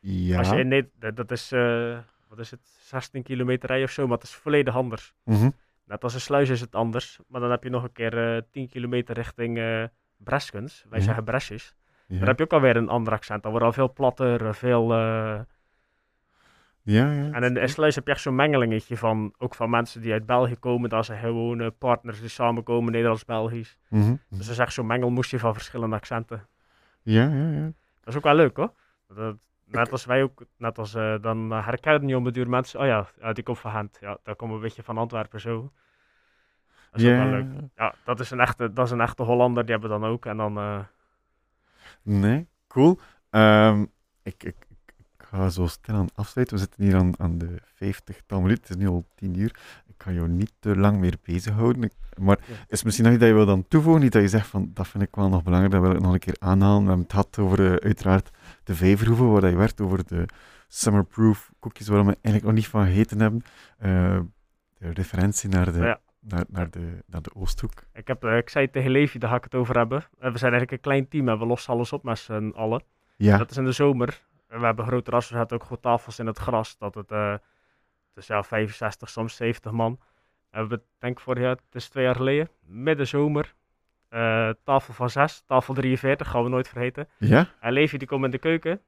Ja. 0.00 0.38
Als 0.38 0.50
je 0.50 0.58
in 0.58 0.68
Ned- 0.68 0.88
dat- 0.98 1.16
dat 1.16 1.30
is, 1.30 1.52
eh, 1.52 1.98
wat 2.36 2.44
is 2.44 2.50
het, 2.50 2.60
16 2.80 3.22
kilometer 3.22 3.68
rijden 3.68 3.86
of 3.86 3.92
zo, 3.92 4.06
maar 4.06 4.16
het 4.18 4.26
is 4.26 4.34
volledig 4.34 4.74
anders. 4.76 5.14
Mhm. 5.24 5.50
Net 5.84 6.02
als 6.02 6.14
een 6.14 6.20
sluis 6.20 6.48
is 6.48 6.60
het 6.60 6.74
anders, 6.74 7.18
maar 7.28 7.40
dan 7.40 7.50
heb 7.50 7.62
je 7.62 7.70
nog 7.70 7.82
een 7.82 7.92
keer 7.92 8.34
eh 8.36 8.42
10 8.50 8.68
kilometer 8.68 9.14
richting 9.14 9.58
eh 9.58 9.84
Breskens. 10.16 10.84
Wij 10.88 10.98
Ja. 10.98 11.04
zeggen 11.04 11.24
Bresjes. 11.24 11.74
ja. 12.06 12.18
Dan 12.18 12.26
heb 12.28 12.38
je 12.38 12.44
ook 12.44 12.52
alweer 12.52 12.76
een 12.76 12.88
ander 12.88 13.12
accent. 13.12 13.42
Dan 13.42 13.50
wordt 13.50 13.66
al 13.66 13.72
veel 13.72 13.92
platter, 13.92 14.46
eh, 14.46 14.52
veel... 14.52 14.94
ja, 16.82 17.12
ja. 17.12 17.30
En 17.32 17.42
in 17.42 17.54
de 17.54 17.66
Sluis 17.68 17.94
heb 17.94 18.06
je 18.06 18.12
echt 18.12 18.20
zo'n 18.20 18.34
mengelingetje 18.34 18.96
van, 18.96 19.34
ook 19.38 19.54
van 19.54 19.70
mensen 19.70 20.00
die 20.00 20.12
uit 20.12 20.26
België 20.26 20.56
komen. 20.56 20.88
Dat 20.90 21.04
zijn 21.04 21.18
gewoon 21.20 21.72
partners 21.78 22.20
die 22.20 22.28
samenkomen, 22.28 22.92
Nederlands-Belgisch. 22.92 23.76
Mhm. 23.88 24.14
Dus 24.28 24.38
dat 24.38 24.48
is 24.48 24.58
echt 24.58 24.72
zo'n 24.72 24.86
mengelmoesje 24.86 25.38
van 25.38 25.54
verschillende 25.54 25.96
accenten. 25.96 26.46
Ja, 27.02 27.28
ja, 27.28 27.50
ja. 27.50 27.64
Dat 28.00 28.08
is 28.08 28.16
ook 28.16 28.22
wel 28.24 28.34
leuk 28.34 28.56
hoor. 28.56 28.72
Dat, 29.08 29.36
net 29.74 29.92
als 29.92 30.04
wij 30.04 30.22
ook, 30.22 30.44
net 30.56 30.78
als 30.78 30.94
uh, 30.94 31.14
dan 31.20 31.50
herkennen 31.50 32.08
je 32.08 32.16
om 32.16 32.24
de 32.24 32.30
duur 32.30 32.48
mensen. 32.48 32.80
Oh 32.80 32.86
ja, 32.86 33.06
ja, 33.20 33.32
die 33.32 33.44
komt 33.44 33.58
van 33.58 33.70
Gent. 33.70 33.98
Ja, 34.00 34.18
daar 34.22 34.36
komen 34.36 34.54
een 34.56 34.62
beetje 34.62 34.82
van 34.82 34.98
Antwerpen 34.98 35.40
zo. 35.40 35.72
Dat 36.90 37.00
is 37.00 37.08
ook 37.08 37.16
wel 37.16 37.26
leuk. 37.26 37.46
Ja, 37.76 37.94
dat 38.04 38.20
is 38.20 38.30
een 38.30 38.40
echte, 38.40 38.72
dat 38.72 38.86
is 38.86 38.90
een 38.92 39.00
echte 39.00 39.22
Hollander, 39.22 39.62
die 39.64 39.72
hebben 39.72 39.90
we 39.90 39.98
dan 40.00 40.10
ook. 40.10 40.26
En 40.26 40.36
dan, 40.36 40.58
uh, 40.58 40.78
Nee, 42.02 42.46
cool. 42.68 42.98
Ehm, 43.30 43.82
ik, 44.22 44.44
ik, 44.44 44.56
ik, 44.86 45.04
ga 45.18 45.48
zo 45.48 45.66
stilaan 45.66 46.08
afsluiten. 46.14 46.56
We 46.56 46.62
zitten 46.62 46.84
hier 46.84 46.96
aan, 46.96 47.12
aan 47.18 47.38
de 47.38 47.58
50-tal 47.74 48.40
minuten. 48.40 48.62
Het 48.62 48.70
is 48.70 48.76
nu 48.76 48.88
al 48.88 49.04
10 49.14 49.38
uur. 49.38 49.50
Ik 49.86 49.94
ga 50.02 50.10
jou 50.10 50.28
niet 50.28 50.52
te 50.58 50.76
lang 50.76 50.98
meer 50.98 51.14
bezighouden. 51.22 51.82
Ik- 51.82 51.92
maar 52.18 52.38
Ja. 52.46 52.54
is 52.68 52.82
misschien 52.82 53.04
nog 53.04 53.14
iets 53.14 53.22
dat 53.22 53.30
je 53.32 53.36
wil 53.38 53.46
dan 53.46 53.68
toevoegen? 53.68 54.02
Niet 54.02 54.12
dat 54.12 54.22
je 54.22 54.28
zegt 54.28 54.46
van 54.46 54.70
dat 54.74 54.88
vind 54.88 55.02
ik 55.02 55.14
wel 55.14 55.28
nog 55.28 55.42
belangrijk, 55.42 55.72
dat 55.74 55.82
wil 55.82 55.92
ik 55.92 56.00
nog 56.00 56.12
een 56.12 56.18
keer 56.18 56.36
aanhalen. 56.38 56.82
We 56.82 56.88
hebben 56.88 57.02
het 57.02 57.10
gehad 57.10 57.38
over 57.38 57.66
eh, 57.66 57.72
uiteraard 57.86 58.30
de 58.64 58.74
vijverhoeven, 58.74 59.30
waar 59.32 59.40
dat 59.40 59.50
je 59.50 59.56
werkt, 59.56 59.80
over 59.80 60.06
de 60.06 60.26
summerproof 60.68 61.50
koekjes, 61.58 61.88
waar 61.88 61.98
we 62.04 62.12
eigenlijk 62.12 62.44
nog 62.44 62.54
niet 62.54 62.68
van 62.68 62.86
gegeten 62.86 63.20
hebben. 63.20 63.42
Eh, 63.78 64.20
de 64.78 64.90
referentie 64.92 65.48
naar 65.48 65.72
de, 65.72 65.78
Ja. 65.78 66.00
naar, 66.20 66.44
naar, 66.48 66.70
de, 66.70 67.02
naar 67.06 67.22
de 67.22 67.34
Oosthoek. 67.34 67.72
ik, 67.92 68.06
heb, 68.06 68.24
eh, 68.24 68.36
ik 68.36 68.48
zei 68.48 68.70
tegen 68.70 68.90
Levi, 68.90 69.18
daar 69.18 69.30
ga 69.30 69.36
ik 69.36 69.44
het 69.44 69.54
over 69.54 69.76
hebben. 69.76 69.98
Eh, 69.98 70.32
we 70.32 70.38
zijn 70.38 70.52
eigenlijk 70.52 70.72
een 70.72 70.80
klein 70.80 71.08
team 71.08 71.28
en 71.28 71.38
we 71.38 71.46
lossen 71.46 71.72
alles 71.72 71.92
op 71.92 72.02
met 72.02 72.18
z'n 72.18 72.52
allen. 72.56 72.82
Ja, 73.16 73.38
Dat 73.38 73.50
is 73.50 73.56
in 73.56 73.64
de 73.64 73.72
zomer. 73.72 74.22
We 74.48 74.64
hebben 74.64 74.86
grote 74.86 75.10
rassen, 75.10 75.32
we 75.32 75.38
zetten 75.38 75.56
ook 75.56 75.64
goed 75.64 75.82
tafels 75.82 76.18
in 76.18 76.26
het 76.26 76.38
gras. 76.38 76.78
Dat 76.78 76.94
het, 76.94 77.10
eh 77.10 77.34
dus 78.14 78.26
ja, 78.26 78.42
65, 78.42 79.08
soms 79.10 79.36
70 79.36 79.72
man. 79.72 79.98
En 80.50 80.68
we 80.68 80.80
denk 80.98 81.20
vorig 81.20 81.42
jaar, 81.42 81.50
het 81.50 81.74
is 81.74 81.88
twee 81.88 82.04
jaar 82.04 82.14
geleden, 82.16 82.48
midden 82.66 83.06
zomer. 83.06 83.54
Eh, 84.14 84.48
tafel 84.64 84.94
van 84.94 85.10
6, 85.10 85.42
tafel 85.46 85.74
43, 85.74 86.28
gaan 86.28 86.42
we 86.42 86.48
nooit 86.48 86.68
vergeten. 86.68 87.08
ja? 87.18 87.46
En 87.60 87.72
Levi 87.72 87.96
die 87.98 88.08
komt 88.08 88.24
in 88.24 88.30
de 88.30 88.38
keuken. 88.38 88.80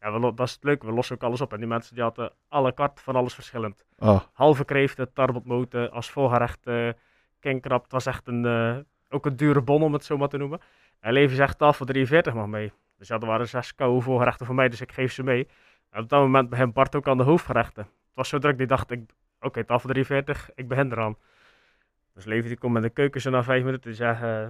Ja, 0.00 0.12
we, 0.12 0.34
dat 0.34 0.46
is 0.46 0.52
het 0.52 0.64
leuke, 0.64 0.86
we 0.86 0.92
lossen 0.92 1.14
ook 1.14 1.22
alles 1.22 1.40
op. 1.40 1.52
En 1.52 1.58
die 1.58 1.68
mensen 1.68 1.94
die 1.94 2.02
hadden 2.02 2.32
alle 2.48 2.72
kart 2.72 3.00
van 3.00 3.16
alles 3.16 3.34
verschillend. 3.34 3.84
Oh, 3.98 4.20
Halve 4.32 4.64
kreeften, 4.64 5.12
tarbotmoten, 5.12 5.90
als 5.90 6.10
voorgerecht, 6.10 6.66
uh. 6.66 6.90
Het 7.40 7.84
was 7.88 8.06
echt 8.06 8.26
een, 8.26 8.44
eh, 8.44 8.76
ook 9.08 9.26
een 9.26 9.36
dure 9.36 9.62
bon 9.62 9.82
om 9.82 9.92
het 9.92 10.04
zo 10.04 10.16
maar 10.16 10.28
te 10.28 10.36
noemen. 10.36 10.60
En 11.00 11.12
Levi 11.12 11.34
zegt 11.34 11.58
tafel 11.58 11.84
43 11.86 12.34
mag 12.34 12.46
mee. 12.46 12.72
Dus 12.98 13.08
ja, 13.08 13.18
er 13.18 13.26
waren 13.26 13.48
zes 13.48 13.74
koude 13.74 14.00
voorgerechten 14.00 14.46
voor 14.46 14.54
mij, 14.54 14.68
dus 14.68 14.80
ik 14.80 14.92
geef 14.92 15.12
ze 15.12 15.22
mee. 15.22 15.48
En 15.90 16.02
op 16.02 16.08
dat 16.08 16.20
moment 16.20 16.48
begint 16.48 16.72
Bart 16.72 16.94
ook 16.96 17.08
aan 17.08 17.16
de 17.16 17.22
hoofdgerechten. 17.22 17.82
Het 17.82 18.14
was 18.14 18.28
zo 18.28 18.38
druk, 18.38 18.58
die 18.58 18.66
dacht 18.66 18.90
ik, 18.90 19.10
oké, 19.40 19.64
tafel 19.64 19.88
43, 19.88 20.50
ik 20.54 20.68
begin 20.68 20.92
eraan. 20.92 21.16
Dus 22.14 22.24
Levi 22.24 22.48
die 22.48 22.58
komt 22.58 22.72
met 22.72 22.82
de 22.82 22.90
keuken 22.90 23.20
zo 23.20 23.30
na 23.30 23.42
vijf 23.42 23.64
minuten, 23.64 23.94
zegt, 23.94 24.22
eh, 24.22 24.48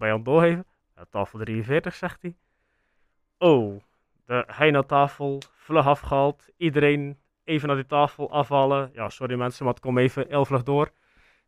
aan 0.00 0.08
het 0.08 0.24
doorgeven? 0.24 0.66
Ja, 0.96 1.04
tafel 1.10 1.38
43, 1.38 1.94
zegt 1.94 2.22
hij. 2.22 2.34
Oh, 3.38 3.80
de 4.26 4.44
heina-tafel, 4.46 5.42
vlug 5.54 5.86
afgehaald, 5.86 6.48
iedereen 6.56 7.18
even 7.44 7.68
naar 7.68 7.76
die 7.76 7.86
tafel 7.86 8.30
afvallen. 8.30 8.90
Ja, 8.92 9.08
sorry 9.08 9.36
mensen, 9.36 9.64
maar 9.64 9.74
het 9.74 9.82
komt 9.82 9.98
even 9.98 10.26
heel 10.28 10.44
vlug 10.44 10.62
door. 10.62 10.90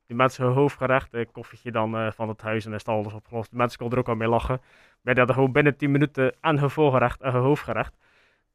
Die 0.07 0.17
mensen 0.17 0.45
hun 0.45 0.55
hoofdgerecht, 0.55 1.15
een 1.15 1.33
koffietje 1.33 1.71
dan 1.71 1.97
eh, 1.97 2.11
van 2.11 2.29
het 2.29 2.43
huis 2.43 2.67
en 2.67 2.73
is 2.73 2.85
alles 2.85 3.13
opgelost. 3.13 3.51
Die 3.51 3.59
mensen 3.59 3.79
konden 3.79 3.99
er 3.99 4.05
ook 4.05 4.11
al 4.11 4.17
mee 4.17 4.29
lachen. 4.29 4.61
Maar 5.01 5.15
die 5.15 5.17
hadden 5.17 5.35
gewoon 5.35 5.53
binnen 5.53 5.77
10 5.77 5.91
minuten 5.91 6.35
en 6.41 6.59
hun 6.59 6.71
voorgerecht 6.71 7.21
en 7.21 7.33
hun 7.33 7.43
hoofdgerecht. 7.43 7.97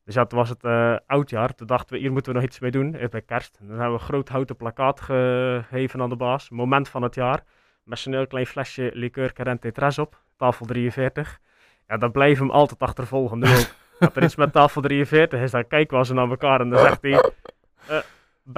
Dus 0.05 0.13
ja, 0.13 0.25
toen 0.25 0.39
was 0.39 0.49
het 0.49 0.63
eh, 0.63 0.95
oudjaar. 1.07 1.55
Toen 1.55 1.67
dachten 1.67 1.95
we, 1.95 2.01
hier 2.01 2.11
moeten 2.11 2.31
we 2.31 2.39
nog 2.39 2.47
iets 2.47 2.59
mee 2.59 2.71
doen, 2.71 2.91
bij 3.09 3.21
kerst. 3.21 3.57
Dan 3.59 3.69
hebben 3.69 3.87
we 3.87 3.93
een 3.93 3.99
groot 3.99 4.29
houten 4.29 4.55
plakkaat 4.55 5.01
gegeven 5.01 6.01
aan 6.01 6.09
de 6.09 6.15
baas. 6.15 6.49
Moment 6.49 6.89
van 6.89 7.01
het 7.03 7.15
jaar. 7.15 7.43
Met 7.89 7.99
zo'n 7.99 8.13
heel 8.13 8.27
klein 8.27 8.45
flesje 8.45 8.91
liqueur 8.93 9.33
Carente 9.33 9.71
Tres 9.71 9.97
op. 9.97 10.21
Tafel 10.37 10.65
43. 10.65 11.39
Ja, 11.87 11.97
dan 11.97 12.11
blijven 12.11 12.45
hem 12.45 12.55
altijd 12.55 12.79
achtervolgen. 12.79 13.39
Nu 13.39 13.47
ook. 13.47 13.67
Dat 13.99 14.15
er 14.15 14.23
iets 14.23 14.35
met 14.35 14.51
tafel 14.53 14.81
43 14.81 15.41
is, 15.41 15.51
dan 15.51 15.67
kijken 15.67 15.97
we 15.97 16.05
ze 16.05 16.13
naar 16.13 16.29
elkaar 16.29 16.61
en 16.61 16.69
dan 16.69 16.79
zegt 16.79 17.01
hij... 17.01 17.31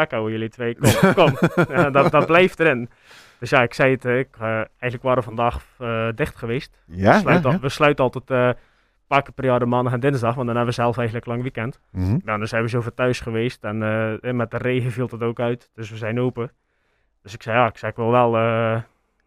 houden 0.10 0.32
jullie 0.32 0.50
twee, 0.50 0.78
kom, 0.78 1.14
kom. 1.14 1.38
Ja, 1.76 1.90
dat, 1.90 2.12
dat 2.12 2.26
blijft 2.26 2.60
erin. 2.60 2.90
Dus 3.40 3.50
ja, 3.50 3.62
ik 3.62 3.74
zei 3.74 3.92
het, 3.92 4.06
ik, 4.06 4.36
eh, 4.40 4.56
eigenlijk 4.56 5.02
waren 5.02 5.18
we 5.18 5.24
vandaag 5.24 5.66
eh, 5.78 6.08
dicht 6.16 6.36
geweest. 6.36 6.78
ja, 6.86 6.96
we, 6.96 7.02
ja, 7.02 7.20
sluiten, 7.20 7.52
ja. 7.52 7.60
we 7.60 7.70
sluiten 7.70 8.04
altijd 8.04 8.30
eh, 8.30 8.46
een 8.48 8.56
paar 9.08 9.22
keer 9.22 9.34
per 9.34 9.46
jaar 9.46 9.60
de 9.60 9.66
maandag 9.66 9.94
en 9.94 10.00
dinsdag, 10.00 10.36
want 10.36 10.48
dan 10.48 10.56
hebben 10.56 10.76
we 10.76 10.82
zelf 10.82 10.98
eigenlijk 10.98 11.28
lang 11.28 11.42
weekend. 11.42 11.80
Mhm. 11.92 12.18
Nou, 12.24 12.38
dan 12.38 12.48
zijn 12.48 12.64
we 12.64 12.70
zo 12.70 12.82
voor 12.82 12.94
thuis 12.94 13.20
geweest 13.20 13.64
en 13.64 13.82
en 14.22 14.36
met 14.36 14.52
de 14.52 14.58
regen 14.58 14.92
viel 14.92 15.08
het 15.12 15.24
ook 15.24 15.40
uit, 15.40 15.70
dus 15.76 15.90
we 15.90 15.98
zijn 15.98 16.20
open. 16.20 16.52
Dus 17.24 17.34
ik 17.34 17.44
zei, 17.44 17.58
ja, 17.58 17.68
ik, 17.68 17.78
zei, 17.78 17.92
ik 17.92 17.98
wil 17.98 18.12
wel 18.12 18.32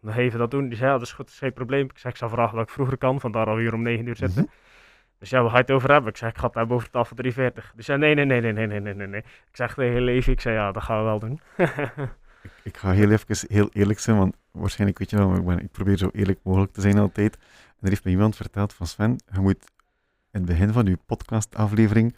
nog 0.05 0.15
even 0.15 0.39
dat 0.39 0.51
doen. 0.51 0.67
Die 0.67 0.77
zei, 0.77 0.89
ja, 0.91 0.97
dat 0.97 1.05
is 1.07 1.13
goed, 1.13 1.25
dat 1.25 1.33
is 1.33 1.39
geen 1.39 1.53
probleem. 1.53 1.85
Ik 1.85 1.97
zei, 1.97 2.13
ik 2.13 2.19
zal 2.19 2.29
vragen 2.29 2.55
wat 2.55 2.67
ik 2.67 2.73
vroeger 2.73 2.97
kan, 2.97 3.19
vandaar 3.19 3.45
al 3.47 3.57
hier 3.57 3.73
om 3.73 3.81
9 3.81 4.07
uur 4.07 4.15
zitten. 4.15 4.41
Mhm. 4.41 4.51
Dus 5.19 5.29
ja, 5.29 5.41
waar 5.41 5.49
ga 5.49 5.55
je 5.55 5.61
het 5.61 5.71
over 5.71 5.91
hebben? 5.91 6.09
Ik 6.09 6.17
zeg, 6.17 6.29
ik 6.29 6.37
ga 6.37 6.45
het 6.45 6.55
hebben 6.55 6.75
over 6.75 6.89
tafel 6.89 7.15
340. 7.15 7.73
Dus 7.75 7.85
ja, 7.85 7.95
nee, 7.95 8.15
nee, 8.15 8.25
nee, 8.25 8.41
nee, 8.41 8.53
nee, 8.53 8.79
nee, 8.79 8.93
nee, 8.93 9.07
nee. 9.07 9.19
Ik 9.21 9.55
zeg 9.55 9.73
tegen 9.73 10.01
Levi, 10.01 10.31
ik 10.31 10.41
zei, 10.41 10.55
ja, 10.55 10.71
dat 10.71 10.83
gaan 10.83 10.97
we 10.97 11.03
wel 11.03 11.19
doen. 11.19 11.39
Ik, 12.45 12.51
ik 12.63 12.77
ga 12.77 12.91
heel 12.91 13.11
even 13.11 13.47
heel 13.47 13.69
eerlijk 13.73 13.99
zijn, 13.99 14.17
want 14.17 14.35
waarschijnlijk 14.51 14.99
weet 14.99 15.09
je 15.09 15.17
wel, 15.17 15.27
maar 15.27 15.37
ik, 15.37 15.45
ben, 15.45 15.59
ik 15.59 15.71
probeer 15.71 15.97
zo 15.97 16.09
eerlijk 16.13 16.39
mogelijk 16.43 16.73
te 16.73 16.81
zijn 16.81 16.97
altijd. 16.97 17.35
En 17.35 17.81
er 17.81 17.89
heeft 17.89 18.03
me 18.03 18.11
iemand 18.11 18.35
verteld 18.35 18.73
van 18.73 18.87
Sven, 18.87 19.19
je 19.33 19.39
moet 19.39 19.57
in 20.31 20.39
het 20.39 20.45
begin 20.45 20.73
van 20.73 20.85
je 20.85 20.97
podcastaflevering 21.05 22.15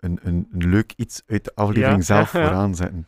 een, 0.00 0.18
een, 0.22 0.48
een 0.52 0.68
leuk 0.68 0.92
iets 0.96 1.22
uit 1.26 1.44
de 1.44 1.54
aflevering 1.54 1.98
Ja. 1.98 2.04
zelf 2.04 2.30
vooraan 2.44 2.74
zetten. 2.74 3.06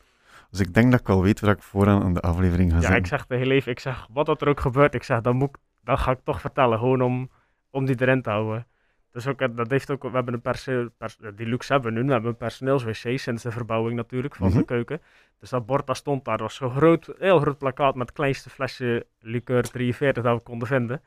Dus 0.50 0.60
ik 0.60 0.74
denk 0.74 0.90
dat 0.90 1.00
ik 1.00 1.08
al 1.08 1.22
weet 1.22 1.40
waar 1.40 1.54
ik 1.54 1.62
vooraan 1.62 2.02
aan 2.02 2.14
de 2.14 2.20
aflevering 2.20 2.70
ga 2.70 2.76
ja, 2.76 2.82
zetten. 2.82 2.98
ik 3.00 3.06
zeg 3.06 3.24
tegen 3.24 3.46
Levi, 3.46 3.70
ik 3.70 3.80
zeg, 3.80 4.06
wat 4.12 4.26
dat 4.26 4.40
er 4.42 4.48
ook 4.48 4.60
gebeurt, 4.60 4.94
ik 4.94 5.02
zeg, 5.02 5.20
dan, 5.20 5.36
moet, 5.36 5.56
dan 5.84 5.98
ga 5.98 6.10
ik 6.10 6.18
toch 6.24 6.40
vertellen, 6.40 6.78
gewoon 6.78 7.02
om, 7.02 7.30
om 7.70 7.84
die 7.84 8.00
erin 8.00 8.22
te 8.22 8.30
houden. 8.30 8.66
Dus 9.12 9.26
ook, 9.26 9.40
eh, 9.40 9.48
dat 9.54 9.70
heeft 9.70 9.90
ook, 9.90 10.02
we 10.02 10.10
hebben 10.10 10.34
een 10.34 10.40
perce, 10.40 10.92
pers- 10.98 11.18
eh, 11.20 11.30
die 11.36 11.46
luxe 11.46 11.72
hebben 11.72 11.92
we 11.94 11.98
nu, 12.00 12.06
we 12.06 12.12
hebben 12.12 12.30
een 12.30 12.36
personeelswc 12.36 13.18
sinds 13.18 13.42
de 13.42 13.50
verbouwing 13.50 13.96
natuurlijk 13.96 14.34
van 14.36 14.48
Mhm. 14.48 14.58
de 14.58 14.64
keuken. 14.64 15.00
Dus 15.40 15.50
dat 15.50 15.66
bord 15.66 15.86
dat 15.86 15.96
stond 15.96 16.24
daar, 16.24 16.38
was 16.38 16.54
zo'n 16.54 16.70
groot, 16.70 17.10
heel 17.18 17.38
groot 17.40 17.58
plakkaat 17.58 17.94
met 17.94 18.06
het 18.08 18.16
kleinste 18.16 18.50
flesje 18.50 19.06
liqueur 19.20 19.62
43 19.70 20.22
dat 20.22 20.36
we 20.36 20.42
konden 20.42 20.68
vinden. 20.68 21.02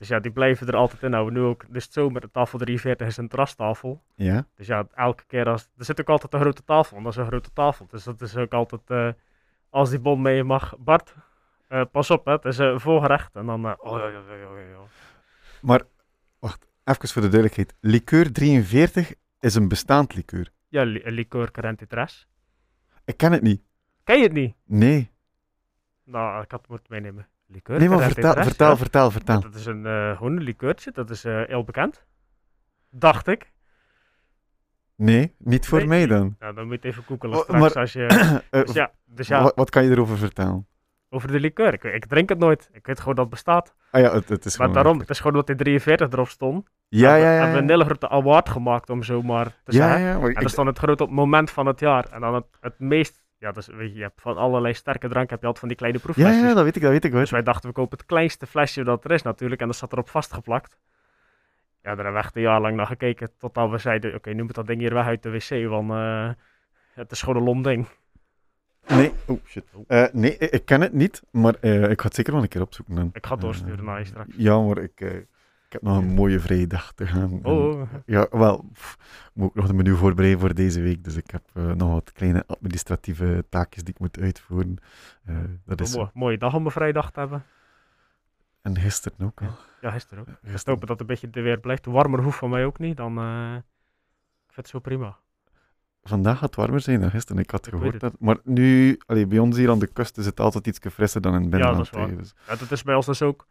Dus 0.00 0.08
ja, 0.08 0.20
die 0.20 0.30
blijven 0.30 0.66
er 0.66 0.76
altijd 0.76 1.02
in 1.02 1.12
houden. 1.12 1.34
Nu 1.34 1.40
ook, 1.40 1.64
dus 1.68 1.92
zo 1.92 2.10
met 2.10 2.22
de 2.22 2.30
tafel 2.30 2.58
43 2.58 3.06
is 3.06 3.16
een 3.16 3.28
terrastafel. 3.28 4.02
Ja? 4.14 4.46
Dus 4.56 4.66
ja, 4.66 4.86
elke 4.94 5.24
keer 5.26 5.48
als... 5.48 5.68
Er 5.76 5.84
zit 5.84 6.00
ook 6.00 6.08
altijd 6.08 6.32
een 6.32 6.40
grote 6.40 6.64
tafel, 6.64 6.92
want 6.92 7.04
dat 7.04 7.14
is 7.14 7.20
een 7.20 7.26
grote 7.26 7.52
tafel. 7.52 7.86
Dus 7.90 8.04
dat 8.04 8.20
is 8.20 8.36
ook 8.36 8.52
altijd... 8.52 8.80
eh, 8.86 9.08
als 9.70 9.90
die 9.90 9.98
bon 9.98 10.22
mee 10.22 10.44
mag, 10.44 10.76
Bart, 10.78 11.14
eh, 11.68 11.82
pas 11.92 12.10
op, 12.10 12.24
hè, 12.24 12.32
het 12.32 12.44
is 12.44 12.58
uh, 12.58 12.78
voorgerecht. 12.78 13.34
En 13.36 13.46
dan... 13.46 13.64
eh, 13.66 13.72
oh, 13.78 13.98
ja, 13.98 14.06
ja, 14.06 14.20
ja, 14.28 14.34
ja, 14.34 14.58
ja. 14.58 14.78
Maar, 15.60 15.82
wacht, 16.38 16.66
even 16.84 17.08
voor 17.08 17.22
de 17.22 17.28
duidelijkheid. 17.28 17.74
Liqueur 17.80 18.32
43 18.32 19.14
is 19.40 19.54
een 19.54 19.68
bestaand 19.68 20.14
liqueur. 20.14 20.50
Ja, 20.68 20.82
li 20.82 21.02
liqueur 21.04 21.50
43. 21.50 22.26
Ik 23.04 23.16
ken 23.16 23.32
het 23.32 23.42
niet. 23.42 23.62
Ken 24.04 24.16
je 24.16 24.22
het 24.22 24.32
niet? 24.32 24.54
Nee. 24.64 25.10
Nou, 26.04 26.42
ik 26.42 26.50
had 26.50 26.60
het 26.60 26.70
moeten 26.70 26.86
meenemen. 26.88 27.28
Liqueur 27.52 27.78
Nee, 27.78 27.88
maar 27.88 27.98
vertel, 27.98 28.32
43, 28.32 28.44
vertel, 28.44 28.68
ja. 28.70 28.76
vertel, 28.76 29.10
vertel. 29.10 29.40
Dat 29.40 29.54
is 29.54 29.66
een 29.66 29.86
eh 29.86 30.16
gewoon 30.16 30.36
een 30.36 30.42
liqueurtje, 30.42 30.90
dat 30.92 31.10
is 31.10 31.24
eh, 31.24 31.42
heel 31.46 31.64
bekend. 31.64 32.06
Dacht 32.90 33.26
ik. 33.26 33.52
Nee, 34.96 35.34
niet 35.38 35.66
voor 35.68 35.78
Nee, 35.78 35.86
mij 35.86 36.06
dan. 36.06 36.36
Nou, 36.38 36.54
dan 36.54 36.66
moet 36.66 36.82
je 36.82 36.88
even 36.88 37.02
googelen 37.02 37.36
Oh, 37.36 37.42
straks 37.42 37.60
maar- 37.60 37.74
als 37.82 37.92
je... 37.92 38.06
Eh, 38.50 38.60
Dus 38.64 38.72
ja, 38.72 38.90
dus 39.04 39.28
ja 39.28 39.42
wat, 39.42 39.52
wat 39.54 39.70
kan 39.70 39.84
je 39.84 39.90
erover 39.90 40.18
vertellen? 40.18 40.64
over 41.12 41.32
de 41.32 41.40
liqueur. 41.40 41.72
Ik, 41.72 41.84
ik 41.84 42.06
drink 42.06 42.28
het 42.28 42.38
nooit. 42.38 42.68
Ik 42.72 42.86
weet 42.86 42.98
gewoon 42.98 43.14
dat 43.14 43.24
het 43.24 43.34
bestaat. 43.34 43.74
Ah 43.90 44.00
ja, 44.00 44.12
het, 44.12 44.28
het 44.28 44.44
is 44.44 44.56
Maar 44.56 44.66
gewoon 44.66 44.72
daarom, 44.72 44.92
liqueur. 44.92 45.00
het 45.00 45.10
is 45.10 45.18
gewoon 45.20 45.32
dat 45.36 45.46
die 45.46 45.56
43 45.56 46.08
erop 46.12 46.28
stond. 46.28 46.68
Ja, 46.88 47.08
hebben, 47.10 47.26
ja, 47.28 47.32
ja. 47.34 47.38
hebben 47.40 47.50
we 47.50 47.56
ja. 47.56 47.62
een 47.62 47.68
hele 47.70 47.84
grote 47.84 48.08
award 48.08 48.48
gemaakt 48.48 48.90
om 48.90 49.02
zo 49.02 49.22
maar 49.22 49.44
te 49.64 49.72
Ja, 49.72 49.88
zeggen. 49.88 50.00
ja, 50.06 50.18
maar 50.18 50.28
En 50.28 50.34
dat 50.34 50.44
is 50.44 50.54
dan 50.54 50.66
het 50.66 50.78
grote 50.78 51.06
moment 51.06 51.50
van 51.50 51.66
het 51.66 51.80
jaar. 51.80 52.04
En 52.10 52.20
dan 52.20 52.34
het, 52.34 52.44
het 52.60 52.78
meest, 52.78 53.19
ja, 53.40 53.52
dus 53.52 53.66
weet 53.66 53.90
je, 53.90 53.96
je 53.96 54.02
hebt 54.02 54.20
van 54.20 54.36
allerlei 54.36 54.74
sterke 54.74 55.08
drank 55.08 55.30
heb 55.30 55.40
je 55.40 55.46
altijd 55.46 55.58
van 55.58 55.68
die 55.68 55.76
kleine 55.76 55.98
ja, 55.98 56.04
proefflesjes. 56.04 56.48
ja, 56.48 56.54
dat 56.54 56.64
weet 56.64 56.76
ik, 56.76 56.82
dat 56.82 56.90
weet 56.90 57.04
ik. 57.04 57.10
Hoor. 57.10 57.20
Dus 57.20 57.30
wij 57.30 57.42
dachten, 57.42 57.68
we 57.68 57.74
kopen 57.74 57.98
het 57.98 58.06
kleinste 58.06 58.46
flesje 58.46 58.84
dat 58.84 59.04
er 59.04 59.10
is 59.10 59.22
natuurlijk. 59.22 59.60
En 59.60 59.66
dat 59.66 59.76
zat 59.76 59.92
erop 59.92 60.08
vastgeplakt. 60.08 60.78
Ja, 61.82 61.94
daar 61.94 62.04
hebben 62.04 62.12
we 62.12 62.18
echt 62.18 62.36
een 62.36 62.42
jaar 62.42 62.60
lang 62.60 62.76
naar 62.76 62.86
gekeken. 62.86 63.30
Totdat 63.38 63.70
we 63.70 63.78
zeiden, 63.78 64.14
oké, 64.14 64.30
nu 64.30 64.42
moet 64.42 64.54
dat 64.54 64.66
ding 64.66 64.80
hier 64.80 64.94
weg 64.94 65.06
uit 65.06 65.22
de 65.22 65.30
wc. 65.30 65.68
Want 65.68 65.90
eh, 65.90 66.30
het 66.94 67.10
is 67.10 67.22
gewoon 67.22 67.36
een 67.36 67.42
lom 67.42 67.62
ding. 67.62 67.88
Nee, 68.88 69.12
oh 69.26 69.38
shit. 69.46 69.64
Eh, 69.86 70.04
nee, 70.12 70.38
ik 70.38 70.64
ken 70.64 70.80
het 70.80 70.92
niet, 70.92 71.22
maar 71.30 71.54
eh, 71.60 71.90
ik 71.90 72.00
ga 72.00 72.06
het 72.06 72.14
zeker 72.14 72.32
wel 72.32 72.42
een 72.42 72.48
keer 72.48 72.60
opzoeken. 72.60 72.94
Dan. 72.94 73.10
Ik 73.12 73.26
ga 73.26 73.32
het 73.32 73.40
doorsturen 73.40 73.84
naar 73.84 73.98
je 73.98 74.04
straks. 74.04 74.34
Ja, 74.36 74.60
maar 74.60 74.78
ik, 74.78 75.00
eh, 75.00 75.10
ik 75.70 75.76
heb 75.80 75.82
nog 75.82 75.96
een 75.98 76.14
mooie 76.14 76.40
vrije 76.40 76.66
dag 76.66 76.92
te 76.92 77.06
gaan. 77.06 77.30
En- 77.32 77.44
Oh, 77.44 77.82
Ja, 78.06 78.26
wel, 78.30 78.68
pff, 78.72 78.94
ik 79.24 79.30
moet 79.32 79.48
ook 79.48 79.54
nog 79.54 79.68
een 79.68 79.76
menu 79.76 79.96
voorbereiden 79.96 80.40
voor 80.40 80.54
deze 80.54 80.80
week, 80.80 81.04
dus 81.04 81.16
ik 81.16 81.30
heb 81.30 81.42
eh, 81.52 81.72
nog 81.72 81.92
wat 81.92 82.12
kleine 82.12 82.44
administratieve 82.46 83.44
taakjes 83.48 83.84
die 83.84 83.94
ik 83.94 84.00
moet 84.00 84.18
uitvoeren. 84.18 84.76
Eh, 85.24 85.36
dat 85.64 85.80
is 85.80 85.90
oh, 85.92 85.96
mooi, 85.96 86.10
mooie 86.14 86.38
dag 86.38 86.54
om 86.54 86.64
een 86.64 86.70
vrije 86.70 86.92
dag 86.92 87.10
te 87.10 87.20
hebben. 87.20 87.44
En 88.62 88.78
gisteren 88.78 89.26
ook 89.26 89.40
al. 89.40 89.48
Ja, 89.80 89.90
gisteren 89.90 90.20
ook. 90.22 90.28
Ik 90.28 90.34
Gisteren. 90.42 90.62
hoop 90.78 90.80
dat 90.80 90.88
het 90.88 91.00
een 91.00 91.06
beetje 91.06 91.30
de 91.30 91.40
weer 91.40 91.60
blijft. 91.60 91.86
Warmer 91.86 92.22
hoeft 92.22 92.38
van 92.38 92.50
mij 92.50 92.64
ook 92.64 92.78
niet. 92.78 92.96
Dan 92.96 93.18
eh, 93.18 93.54
ik 94.46 94.52
vind 94.54 94.56
het 94.56 94.68
zo 94.68 94.78
prima. 94.78 95.16
Vandaag 96.02 96.34
gaat 96.38 96.42
het 96.46 96.54
warmer 96.56 96.80
zijn 96.80 97.00
dan 97.00 97.10
gisteren, 97.10 97.42
ik 97.42 97.50
had 97.50 97.66
Ik 97.66 97.72
gehoord 97.72 98.00
dat. 98.00 98.14
Maar 98.18 98.36
nu, 98.44 98.98
allee, 99.06 99.26
bij 99.26 99.38
ons 99.38 99.56
hier 99.56 99.70
aan 99.70 99.78
de 99.78 99.86
kust 99.86 100.18
is 100.18 100.26
het 100.26 100.40
altijd 100.40 100.66
iets 100.66 100.78
frisser 100.92 101.20
dan 101.20 101.34
in 101.34 101.40
het 101.40 101.50
binnenland. 101.50 101.84
dat 101.90 101.94
is 101.94 102.06
waar. 102.08 102.16
dus- 102.16 102.34
Ja, 102.48 102.56
dat 102.56 102.70
is 102.70 102.82
bij 102.82 102.94
ons 102.94 103.06
dus 103.06 103.22
ook. 103.22 103.46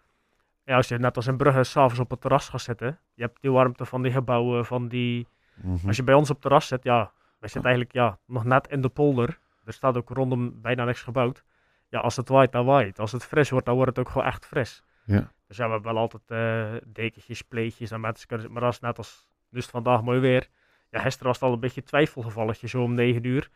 Ja, 0.70 0.76
als 0.76 0.88
je 0.88 0.98
net 0.98 1.16
als 1.16 1.28
in 1.28 1.38
Brugge 1.38 1.64
s'avonds 1.64 2.00
op 2.00 2.10
het 2.10 2.22
terras 2.22 2.50
gaat 2.50 2.62
zitten. 2.62 3.00
Je 3.14 3.22
hebt 3.22 3.42
die 3.42 3.52
warmte 3.52 3.86
van 3.86 4.02
die 4.02 4.12
gebouwen, 4.12 4.66
van 4.66 4.88
die... 4.88 5.28
Mhm. 5.56 5.88
Als 5.88 5.96
je 5.96 6.04
bij 6.04 6.14
ons 6.14 6.30
op 6.30 6.36
het 6.36 6.42
terras 6.42 6.68
zit, 6.68 6.84
ja, 6.84 7.12
wij 7.40 7.50
zitten 7.50 7.70
eigenlijk 7.70 7.94
ja, 7.94 8.20
nog 8.26 8.44
net 8.44 8.68
in 8.68 8.82
de 8.82 8.90
polder. 8.90 9.40
Er 9.66 9.74
staat 9.74 9.98
ook 9.98 10.10
rondom 10.10 10.62
bijna 10.62 10.86
niks 10.86 11.02
gebouwd. 11.02 11.44
Ja, 11.88 12.00
als 12.00 12.16
het 12.16 12.30
waait, 12.30 12.52
dan 12.52 12.66
waait. 12.66 13.00
Als 13.00 13.12
het 13.12 13.26
fris 13.26 13.50
wordt, 13.50 13.66
dan 13.66 13.76
wordt 13.76 13.90
het 13.90 14.00
ook 14.00 14.12
gewoon 14.12 14.28
echt 14.28 14.46
fris. 14.46 14.84
Ja. 15.04 15.32
Dus 15.48 15.58
ja, 15.58 15.66
we 15.66 15.72
hebben 15.72 15.94
wel 15.94 16.02
altijd 16.02 16.24
eh 16.28 16.90
dekentjes, 16.94 17.42
pleetjes 17.42 17.92
en 17.92 18.02
mensen 18.02 18.28
kunnen... 18.28 18.52
Maar 18.52 18.62
dat 18.62 18.74
is 18.74 18.80
net 18.80 18.98
als... 18.98 19.30
Nu 19.50 19.58
is 19.58 19.64
het 19.64 19.74
vandaag 19.74 20.04
mooi 20.04 20.20
weer. 20.20 20.48
Ja, 20.90 21.00
gisteren 21.00 21.28
was 21.28 21.36
het 21.36 21.46
al 21.46 21.54
een 21.54 21.60
beetje 21.60 21.84
twijfelgevalletje, 21.84 22.68
zo 22.68 22.84
om 22.84 22.94
9 22.94 23.24
uur. 23.24 23.50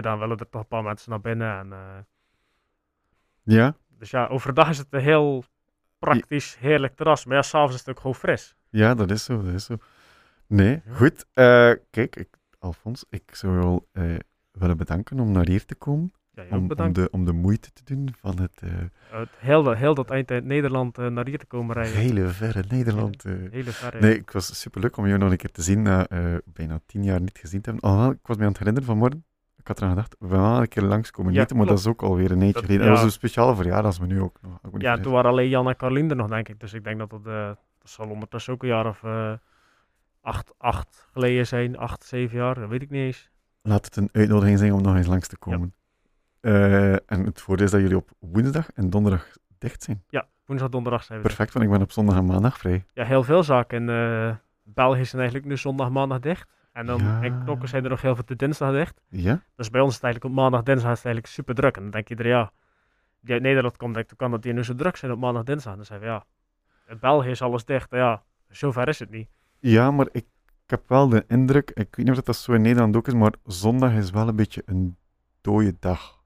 Dan 0.00 0.18
willen 0.18 0.36
er 0.36 0.48
toch 0.48 0.60
een 0.60 0.68
paar 0.68 0.82
mensen 0.82 1.10
naar 1.10 1.20
binnen. 1.20 1.58
En, 1.58 1.72
eh, 1.72 1.98
Ja, 3.42 3.74
dus 3.88 4.10
ja, 4.10 4.26
overdag 4.26 4.68
is 4.68 4.78
het 4.78 4.86
een 4.90 5.00
heel 5.00 5.44
praktisch, 6.00 6.56
heerlijk 6.58 6.96
terras. 6.96 7.24
Maar 7.24 7.36
ja, 7.36 7.42
s'avonds 7.42 7.74
is 7.74 7.80
het 7.80 7.88
ook 7.90 7.96
gewoon 8.00 8.14
fris. 8.14 8.54
ja, 8.70 8.94
dat 8.94 9.10
is 9.10 9.24
zo, 9.24 9.42
dat 9.42 9.54
is 9.54 9.64
zo. 9.64 9.76
Nee, 10.46 10.82
Ja. 10.84 10.94
goed. 10.94 11.26
eh, 11.32 11.72
kijk, 11.90 12.16
ik, 12.16 12.28
Alfons, 12.58 13.04
ik 13.10 13.34
zou 13.34 13.52
je 13.52 13.58
wel 13.58 13.88
eh, 13.92 14.04
willen 14.52 14.76
bedanken 14.76 15.20
om 15.20 15.32
naar 15.32 15.46
hier 15.46 15.64
te 15.64 15.74
komen. 15.74 16.12
Ja, 16.32 16.56
Om, 16.56 16.92
de, 16.92 17.08
om 17.10 17.24
de 17.24 17.32
moeite 17.32 17.72
te 17.72 17.82
doen 17.84 18.14
van 18.20 18.40
het 18.40 18.60
eh, 18.62 18.70
Het 19.10 19.28
heel, 19.38 19.62
dat- 19.62 19.76
heel 19.76 19.94
dat 19.94 20.10
eind 20.10 20.30
uit 20.30 20.44
Nederland 20.44 20.96
naar 20.96 21.26
hier 21.26 21.38
te 21.38 21.46
komen 21.46 21.74
rijden. 21.74 21.94
hele 21.94 22.26
verre 22.28 22.64
Nederland. 22.68 23.22
Hele 23.50 23.70
verre. 23.72 24.00
Nee, 24.00 24.14
ik 24.18 24.30
was 24.30 24.60
super 24.60 24.80
leuk 24.80 24.96
om 24.96 25.06
jou 25.06 25.18
nog 25.18 25.30
een 25.30 25.36
keer 25.36 25.50
te 25.52 25.62
zien 25.62 25.82
na 25.82 26.06
bijna 26.44 26.80
tien 26.86 27.04
jaar 27.04 27.20
niet 27.20 27.38
gezien 27.38 27.60
te 27.60 27.70
hebben. 27.70 27.90
Alhoewel, 27.90 28.12
ik 28.12 28.26
was 28.26 28.36
me 28.36 28.42
aan 28.42 28.48
het 28.48 28.58
herinneren 28.58 28.88
vanmorgen. 28.88 29.24
Had 29.70 29.78
eraan 29.80 29.90
gedacht, 29.94 30.16
we 30.18 30.28
gaan 30.28 30.40
wel 30.52 30.60
een 30.60 30.68
keer 30.68 30.82
langskomen 30.82 31.32
Ja, 31.32 31.42
eten, 31.42 31.56
maar 31.56 31.66
dat 31.66 31.78
is 31.78 31.86
ook 31.86 32.02
alweer 32.02 32.30
een 32.30 32.36
eentje 32.42 32.52
Dat- 32.52 32.62
geleden. 32.64 32.82
En 32.82 32.88
dat 32.88 32.96
was 32.96 33.06
een 33.06 33.12
speciale 33.12 33.54
verjaardagsmenu 33.54 34.20
ook 34.20 34.38
nog. 34.42 34.72
Niet 34.72 34.82
Ja, 34.82 34.98
toen 34.98 35.12
waren 35.12 35.30
alleen 35.30 35.48
Jan 35.48 35.68
en 35.68 35.76
Carlien 35.76 36.10
er 36.10 36.16
nog, 36.16 36.28
denk 36.28 36.48
ik. 36.48 36.60
Dus 36.60 36.72
ik 36.72 36.84
denk 36.84 36.98
dat 36.98 37.10
het, 37.10 37.26
eh, 37.26 37.46
dat 37.78 37.90
zal 37.90 38.08
ondertussen 38.08 38.52
ook 38.52 38.62
een 38.62 38.68
jaar 38.68 38.86
of 38.86 39.02
eh, 39.02 39.32
acht, 40.20 40.54
acht 40.58 41.08
geleden 41.12 41.46
zijn. 41.46 41.76
Acht, 41.78 42.04
zeven 42.04 42.36
jaar, 42.38 42.54
dat 42.54 42.68
weet 42.68 42.82
ik 42.82 42.90
niet 42.90 43.00
eens. 43.00 43.30
Laat 43.62 43.84
het 43.84 43.96
een 43.96 44.08
uitnodiging 44.12 44.58
zijn 44.58 44.72
om 44.72 44.82
nog 44.82 44.96
eens 44.96 45.06
langs 45.06 45.28
te 45.28 45.38
komen. 45.38 45.74
Eh, 46.40 46.92
en 46.92 47.24
het 47.24 47.40
voordeel 47.40 47.64
is 47.66 47.70
dat 47.72 47.80
jullie 47.80 47.96
op 47.96 48.10
woensdag 48.18 48.70
en 48.74 48.90
donderdag 48.90 49.26
dicht 49.58 49.82
zijn. 49.82 50.02
Ja, 50.08 50.26
woensdag, 50.46 50.68
donderdag 50.68 51.02
zijn 51.02 51.18
we 51.18 51.24
er. 51.24 51.30
Perfect, 51.34 51.52
want 51.54 51.64
ik 51.64 51.70
ben 51.72 51.82
op 51.82 51.92
zondag 51.92 52.16
en 52.16 52.24
maandag 52.24 52.58
vrij. 52.58 52.84
Ja, 52.92 53.04
heel 53.04 53.22
veel 53.22 53.42
zaken 53.42 53.88
eh, 53.88 54.34
België 54.62 55.04
zijn 55.04 55.20
eigenlijk 55.20 55.50
nu 55.50 55.56
zondag, 55.56 55.90
maandag 55.90 56.20
dicht. 56.20 56.48
En 56.72 56.86
dan 56.86 56.98
Ja. 56.98 57.22
in 57.22 57.42
knokken 57.44 57.68
zijn 57.68 57.84
er 57.84 57.90
nog 57.90 58.00
heel 58.02 58.14
veel 58.14 58.24
te 58.24 58.36
dinsdag 58.36 58.72
dicht. 58.72 59.00
Ja? 59.08 59.42
Dus 59.56 59.70
bij 59.70 59.80
ons 59.80 59.88
is 59.90 59.94
het 59.96 60.04
eigenlijk 60.04 60.34
op 60.34 60.40
maandag, 60.42 60.62
dinsdag 60.62 60.90
is 60.90 60.96
het 60.96 61.06
eigenlijk 61.06 61.34
super 61.34 61.54
druk. 61.54 61.76
En 61.76 61.82
dan 61.82 61.90
denk 61.90 62.08
iedereen, 62.08 62.32
ja, 62.32 62.50
die 63.20 63.32
uit 63.34 63.42
Nederland 63.42 63.76
komt, 63.76 63.94
denkt, 63.94 64.08
hoe 64.10 64.18
kan 64.18 64.30
dat 64.30 64.42
die 64.42 64.52
nu 64.52 64.64
zo 64.64 64.74
druk 64.74 64.96
zijn 64.96 65.12
op 65.12 65.18
maandag, 65.18 65.42
dinsdag? 65.42 65.70
En 65.72 65.76
dan 65.78 65.86
zeggen 65.86 66.06
we, 66.06 66.12
ja, 66.12 66.24
in 66.92 66.98
België 67.00 67.28
is 67.30 67.42
alles 67.42 67.64
dicht. 67.64 67.92
En 67.92 67.98
ja, 67.98 68.22
zover 68.48 68.88
is 68.88 68.98
het 68.98 69.10
niet. 69.10 69.28
Ja, 69.58 69.90
maar 69.90 70.06
ik, 70.12 70.24
ik 70.64 70.70
heb 70.70 70.88
wel 70.88 71.08
de 71.08 71.24
indruk, 71.28 71.70
ik 71.70 71.96
weet 71.96 72.06
niet 72.06 72.18
of 72.18 72.22
dat 72.24 72.36
zo 72.36 72.52
in 72.52 72.62
Nederland 72.62 72.96
ook 72.96 73.06
is, 73.06 73.14
maar 73.14 73.32
zondag 73.44 73.92
is 73.92 74.10
wel 74.10 74.28
een 74.28 74.36
beetje 74.36 74.62
een 74.66 74.96
dode 75.40 75.76
dag. 75.80 76.18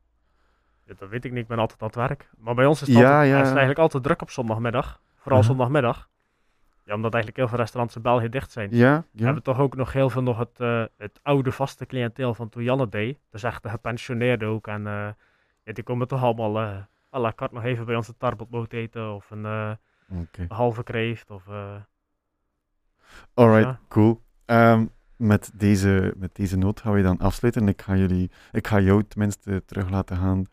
Ja, 0.86 0.94
dat 0.98 1.08
weet 1.08 1.24
ik 1.24 1.32
niet, 1.32 1.42
ik 1.42 1.48
ben 1.48 1.58
altijd 1.58 1.80
aan 1.82 1.86
het 1.86 1.96
werk. 1.96 2.30
Maar 2.38 2.54
bij 2.54 2.66
ons 2.66 2.82
is 2.82 2.88
het, 2.88 2.96
Ja, 2.96 3.10
altijd, 3.10 3.28
ja. 3.28 3.34
is 3.34 3.38
het 3.40 3.48
eigenlijk 3.48 3.78
altijd 3.78 4.02
druk 4.02 4.22
op 4.22 4.30
zondagmiddag. 4.30 5.00
Vooral 5.16 5.42
zondagmiddag. 5.42 6.08
Ja, 6.84 6.94
omdat 6.94 7.12
eigenlijk 7.14 7.36
heel 7.36 7.48
veel 7.48 7.58
restaurants 7.58 7.96
in 7.96 8.02
België 8.02 8.28
dicht 8.28 8.50
zijn. 8.52 8.68
Ja, 8.72 9.04
We 9.12 9.24
hebben 9.24 9.42
toch 9.42 9.58
ook 9.58 9.76
nog 9.76 9.92
heel 9.92 10.10
veel 10.10 10.22
nog 10.22 10.38
het, 10.38 10.60
eh, 10.60 10.84
het 10.96 11.20
oude 11.22 11.52
vaste 11.52 11.86
cliënteel 11.86 12.34
van 12.34 12.48
toen 12.48 12.62
Jan 12.62 12.80
het 12.80 12.92
deed. 12.92 13.18
Dus 13.30 13.42
echt 13.42 13.62
de 13.62 13.68
gepensioneerden 13.68 14.48
ook. 14.48 14.66
En 14.66 14.82
ja, 14.82 15.72
die 15.72 15.84
komen 15.84 16.08
toch 16.08 16.22
allemaal 16.22 16.60
eh 16.60 16.76
à 17.12 17.18
la 17.18 17.32
carte 17.36 17.54
nog 17.54 17.64
even 17.64 17.84
bij 17.86 17.96
ons 17.96 18.08
een 18.08 18.16
tarbotboot 18.18 18.72
eten. 18.72 19.14
Of 19.14 19.30
een 19.30 19.76
halve 20.48 20.82
kreeft. 20.82 21.30
Of, 21.30 21.44
Alright, 23.34 23.64
Ja. 23.64 23.78
cool. 23.88 24.22
Ehm, 24.44 24.86
met, 25.16 25.50
deze, 25.54 26.14
met 26.16 26.34
deze 26.34 26.56
noot 26.56 26.80
gaan 26.80 26.92
we 26.92 27.02
dan 27.02 27.18
afsluiten. 27.18 27.68
Ik 27.68 27.82
ga, 27.82 27.96
jullie, 27.96 28.30
ik 28.52 28.66
ga 28.66 28.80
jou 28.80 29.04
tenminste 29.04 29.62
terug 29.64 29.90
laten 29.90 30.16
gaan 30.16 30.44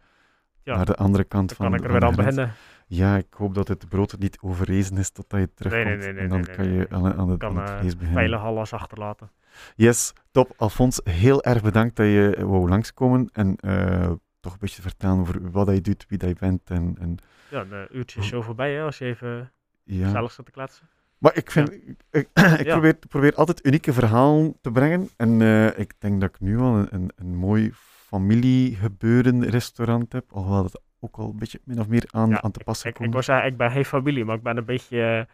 Ja, 0.63 0.75
naar 0.75 0.85
de 0.85 0.95
andere 0.95 1.23
kant 1.23 1.47
dan 1.47 1.57
van, 1.57 1.65
kan 1.65 1.75
ik 1.79 1.85
er 1.85 1.91
weer 1.91 2.03
aan 2.03 2.15
beginnen. 2.15 2.53
Ja, 2.93 3.17
ik 3.17 3.33
hoop 3.33 3.53
dat 3.53 3.67
het 3.67 3.89
brood 3.89 4.19
niet 4.19 4.37
overrezen 4.41 4.97
is 4.97 5.09
totdat 5.09 5.39
je 5.39 5.53
terugkomt. 5.53 5.85
nee, 5.85 5.97
nee, 5.97 6.13
nee, 6.13 6.23
en 6.23 6.29
dan 6.29 6.37
nee, 6.39 6.47
nee, 6.47 6.55
kan 6.55 6.65
nee, 6.65 6.77
je 6.77 6.89
aan, 6.89 7.13
aan, 7.19 7.29
het, 7.29 7.39
kan, 7.39 7.57
aan 7.57 7.61
het 7.61 7.69
eh, 7.69 7.77
vlees 7.77 7.93
beginnen. 7.93 8.17
Veilig 8.17 8.41
alles 8.41 8.73
achterlaten. 8.73 9.29
Yes, 9.75 10.13
top. 10.31 10.53
Alfons, 10.57 11.01
heel 11.03 11.43
erg 11.43 11.61
bedankt 11.61 11.95
dat 11.95 12.05
je 12.05 12.35
wou 12.45 12.69
langskomen 12.69 13.29
en 13.33 13.55
eh, 13.55 14.11
toch 14.39 14.51
een 14.53 14.57
beetje 14.59 14.81
vertellen 14.81 15.19
over 15.19 15.51
wat 15.51 15.69
je 15.69 15.81
doet, 15.81 16.05
wie 16.07 16.17
dat 16.17 16.29
je 16.29 16.35
bent. 16.39 16.69
En, 16.69 16.95
en 16.99 17.17
Ja, 17.49 17.61
een 17.61 17.71
eh, 17.71 17.95
uurtje 17.95 18.19
is 18.19 18.27
zo 18.27 18.41
voorbij 18.41 18.73
hè, 18.73 18.81
als 18.81 18.97
je 18.97 19.05
even 19.05 19.51
ja, 19.83 20.05
gezellig 20.05 20.31
zit 20.31 20.45
te 20.45 20.51
kletsen. 20.51 20.87
Maar 21.17 21.35
ik 21.35 21.51
vind, 21.51 21.71
ik, 21.71 21.95
ik, 22.11 22.27
ik 22.59 22.65
Ja. 22.65 22.71
probeer, 22.73 22.95
probeer 23.09 23.35
altijd 23.35 23.65
unieke 23.65 23.93
verhalen 23.93 24.57
te 24.61 24.71
brengen. 24.71 25.09
En 25.17 25.41
eh, 25.41 25.79
ik 25.79 25.93
denk 25.99 26.21
dat 26.21 26.29
ik 26.29 26.39
nu 26.39 26.57
al 26.59 26.75
een, 26.77 26.87
een, 26.91 27.11
een 27.15 27.35
mooi 27.35 27.71
familiegebeuren 28.07 29.49
restaurant 29.49 30.13
heb. 30.13 30.31
Alhoewel 30.31 30.61
dat 30.61 30.81
ook 31.03 31.17
al 31.17 31.29
een 31.29 31.37
beetje 31.37 31.59
min 31.63 31.79
of 31.79 31.87
meer 31.87 32.07
aan, 32.11 32.29
Ja, 32.29 32.41
aan 32.41 32.51
te 32.51 32.59
passen 32.63 32.89
Ik, 32.89 32.93
ik 32.95 33.01
komt. 33.01 33.13
wil 33.13 33.23
zeggen, 33.23 33.45
ik 33.47 33.57
ben 33.57 33.71
geen 33.71 33.85
familie, 33.85 34.25
maar 34.25 34.35
ik 34.35 34.43
ben 34.43 34.57
een 34.57 34.65
beetje 34.65 35.27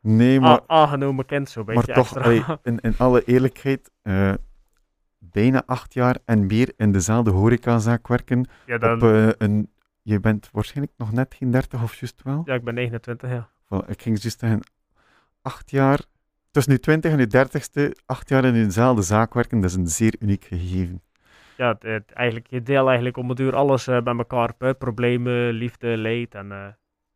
nee, 0.00 0.36
eh, 0.36 0.42
maar, 0.42 0.50
a- 0.60 0.64
aangenomen 0.66 1.24
kind, 1.26 1.48
zo'n 1.48 1.64
maar 1.64 1.74
beetje 1.74 1.92
toch, 1.92 2.04
extra. 2.04 2.22
allee, 2.22 2.44
in, 2.62 2.80
in 2.80 2.94
alle 2.98 3.24
eerlijkheid, 3.24 3.90
eh, 4.02 4.32
bijna 5.18 5.62
acht 5.66 5.94
jaar 5.94 6.16
en 6.24 6.46
meer 6.46 6.72
in 6.76 6.92
dezelfde 6.92 7.30
horecazaak 7.30 8.08
werken. 8.08 8.48
ja, 8.66 8.78
dan, 8.78 8.92
Op, 8.94 9.02
eh, 9.02 9.28
een, 9.38 9.70
je 10.02 10.20
bent 10.20 10.48
waarschijnlijk 10.52 10.96
nog 10.98 11.12
net 11.12 11.34
geen 11.38 11.50
30 11.50 11.82
of 11.82 11.94
juist 11.94 12.22
wel. 12.22 12.42
ja, 12.44 12.54
ik 12.54 12.64
ben 12.64 12.74
29, 12.74 13.30
ja. 13.30 13.50
Ik 13.86 14.02
ging 14.02 14.22
juist 14.22 14.38
zeggen, 14.40 14.60
acht 15.42 15.70
jaar, 15.70 16.00
tussen 16.50 16.72
je 16.72 16.80
20 16.80 17.12
en 17.12 17.18
je 17.18 17.26
30ste, 17.26 17.96
acht 18.06 18.28
jaar 18.28 18.44
in 18.44 18.52
dezelfde 18.52 19.02
zaak 19.02 19.34
werken, 19.34 19.60
dat 19.60 19.70
is 19.70 19.76
een 19.76 19.88
zeer 19.88 20.14
uniek 20.18 20.44
gegeven. 20.44 21.02
Ja, 21.56 21.68
het, 21.68 21.82
het- 21.82 22.12
eigenlijk, 22.12 22.46
je 22.46 22.62
deel 22.62 22.86
eigenlijk 22.86 23.16
om 23.16 23.28
het 23.28 23.36
duur 23.36 23.54
alles 23.56 23.86
eh, 23.86 24.00
bij 24.02 24.16
elkaar 24.16 24.52
hè. 24.58 24.74
Problemen, 24.74 25.50
liefde, 25.50 25.96
leed. 25.96 26.34
En 26.34 26.52
eh, 26.52 26.66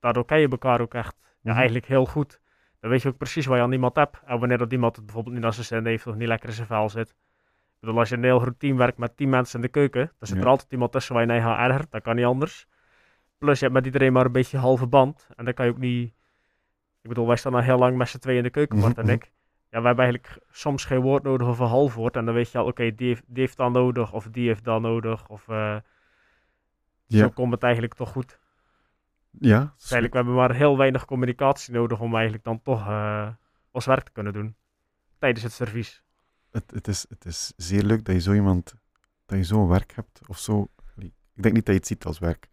daardoor 0.01 0.25
ken 0.25 0.41
je 0.41 0.49
elkaar 0.49 0.81
ook 0.81 0.95
echt 0.95 1.17
ja, 1.21 1.51
Mhm. 1.51 1.57
eigenlijk 1.57 1.87
heel 1.87 2.07
goed. 2.07 2.41
Dan 2.81 2.91
weet 2.91 3.03
je 3.03 3.09
ook 3.09 3.17
precies 3.17 3.47
waar 3.47 3.57
je 3.57 3.63
aan 3.63 3.73
iemand 3.73 3.97
hebt. 3.97 4.21
En 4.27 4.39
wanneer 4.39 4.59
dat 4.59 4.73
iemand 4.73 4.97
het 4.97 5.05
bijvoorbeeld 5.05 5.35
niet 5.35 5.45
naar 5.45 5.53
zijn 5.53 5.67
zin 5.67 5.87
heeft 5.87 6.07
of 6.07 6.15
niet 6.15 6.29
lekker 6.29 6.49
in 6.49 6.55
zijn 6.55 6.67
vel 6.67 6.89
zit. 6.89 7.09
Ik 7.09 7.87
bedoel, 7.87 7.99
als 7.99 8.09
je 8.09 8.17
een 8.17 8.25
heel 8.25 8.39
groot 8.39 8.59
team 8.59 8.77
werkt 8.77 8.99
met 8.99 9.17
10 9.17 9.29
mensen 9.29 9.55
in 9.61 9.65
de 9.67 9.71
keuken, 9.73 10.13
dan 10.19 10.29
zit 10.29 10.37
Ja. 10.37 10.43
er 10.43 10.49
altijd 10.49 10.73
iemand 10.73 10.93
tussen 10.93 11.15
waar 11.15 11.23
je 11.23 11.29
nee 11.29 11.41
gaat 11.41 11.69
ergert. 11.71 11.91
Dat 11.91 12.03
kan 12.03 12.17
niet 12.17 12.25
anders. 12.25 12.67
Plus 13.39 13.59
je 13.59 13.65
hebt 13.65 13.77
met 13.77 13.87
iedereen 13.87 14.13
maar 14.13 14.25
een 14.25 14.33
beetje 14.33 14.59
halve 14.59 14.87
band. 14.87 15.29
En 15.37 15.45
dan 15.45 15.55
kan 15.55 15.65
je 15.67 15.71
ook 15.73 15.79
niet... 15.79 16.13
Ik 17.03 17.09
bedoel, 17.09 17.27
wij 17.27 17.37
staan 17.37 17.55
al 17.55 17.61
heel 17.61 17.79
lang 17.79 17.97
met 17.97 18.09
z'n 18.09 18.19
tweeën 18.19 18.39
in 18.39 18.45
de 18.45 18.51
keuken, 18.51 18.81
Bart 18.81 18.99
en 18.99 19.09
ik. 19.17 19.33
Ja, 19.71 19.81
we 19.81 19.87
hebben 19.87 20.05
eigenlijk 20.05 20.39
soms 20.51 20.85
geen 20.85 21.01
woord 21.01 21.23
nodig 21.23 21.49
of 21.49 21.59
een 21.59 21.67
half 21.67 21.95
woord. 21.95 22.17
En 22.17 22.25
dan 22.25 22.35
weet 22.35 22.51
je 22.51 22.59
al, 22.59 22.67
oké, 22.67 22.95
die, 22.95 23.07
heeft, 23.07 23.23
die 23.27 23.43
heeft 23.43 23.57
dat 23.57 23.73
nodig 23.73 24.13
of 24.13 24.29
die 24.31 24.47
heeft 24.47 24.65
dat 24.65 24.81
nodig. 24.81 25.29
Of 25.29 25.47
Ja, 25.47 25.83
zo 27.07 27.31
komt 27.31 27.53
het 27.53 27.63
eigenlijk 27.63 27.95
toch 27.95 28.11
goed. 28.11 28.39
ja 29.31 29.59
Dus 29.61 29.91
eigenlijk, 29.91 30.13
we 30.13 30.17
hebben 30.17 30.35
maar 30.35 30.55
heel 30.55 30.77
weinig 30.77 31.05
communicatie 31.05 31.75
nodig 31.75 32.01
om 32.01 32.15
eigenlijk 32.15 32.45
dan 32.45 32.63
toch 32.63 32.87
eh, 32.87 33.29
ons 33.71 33.87
werk 33.87 34.05
te 34.05 34.13
kunnen 34.13 34.33
doen. 34.33 34.57
Tijdens 35.19 35.43
het 35.43 35.53
servies. 35.53 36.03
het, 36.51 36.71
het, 36.71 36.89
is, 36.89 37.07
het 37.09 37.25
is 37.25 37.53
zeer 37.57 37.83
leuk 37.83 38.05
dat 38.05 38.15
je 38.15 38.21
zo 38.21 38.33
iemand, 38.33 38.75
dat 39.27 39.39
je 39.39 39.45
zo'n 39.45 39.69
werk 39.69 39.93
hebt, 39.95 40.21
of 40.27 40.39
zo. 40.39 40.69
Ik 40.97 41.43
denk 41.43 41.55
niet 41.55 41.67
dat 41.67 41.75
je 41.75 41.81
het 41.81 41.87
ziet 41.87 42.05
als 42.05 42.19
werk. 42.19 42.49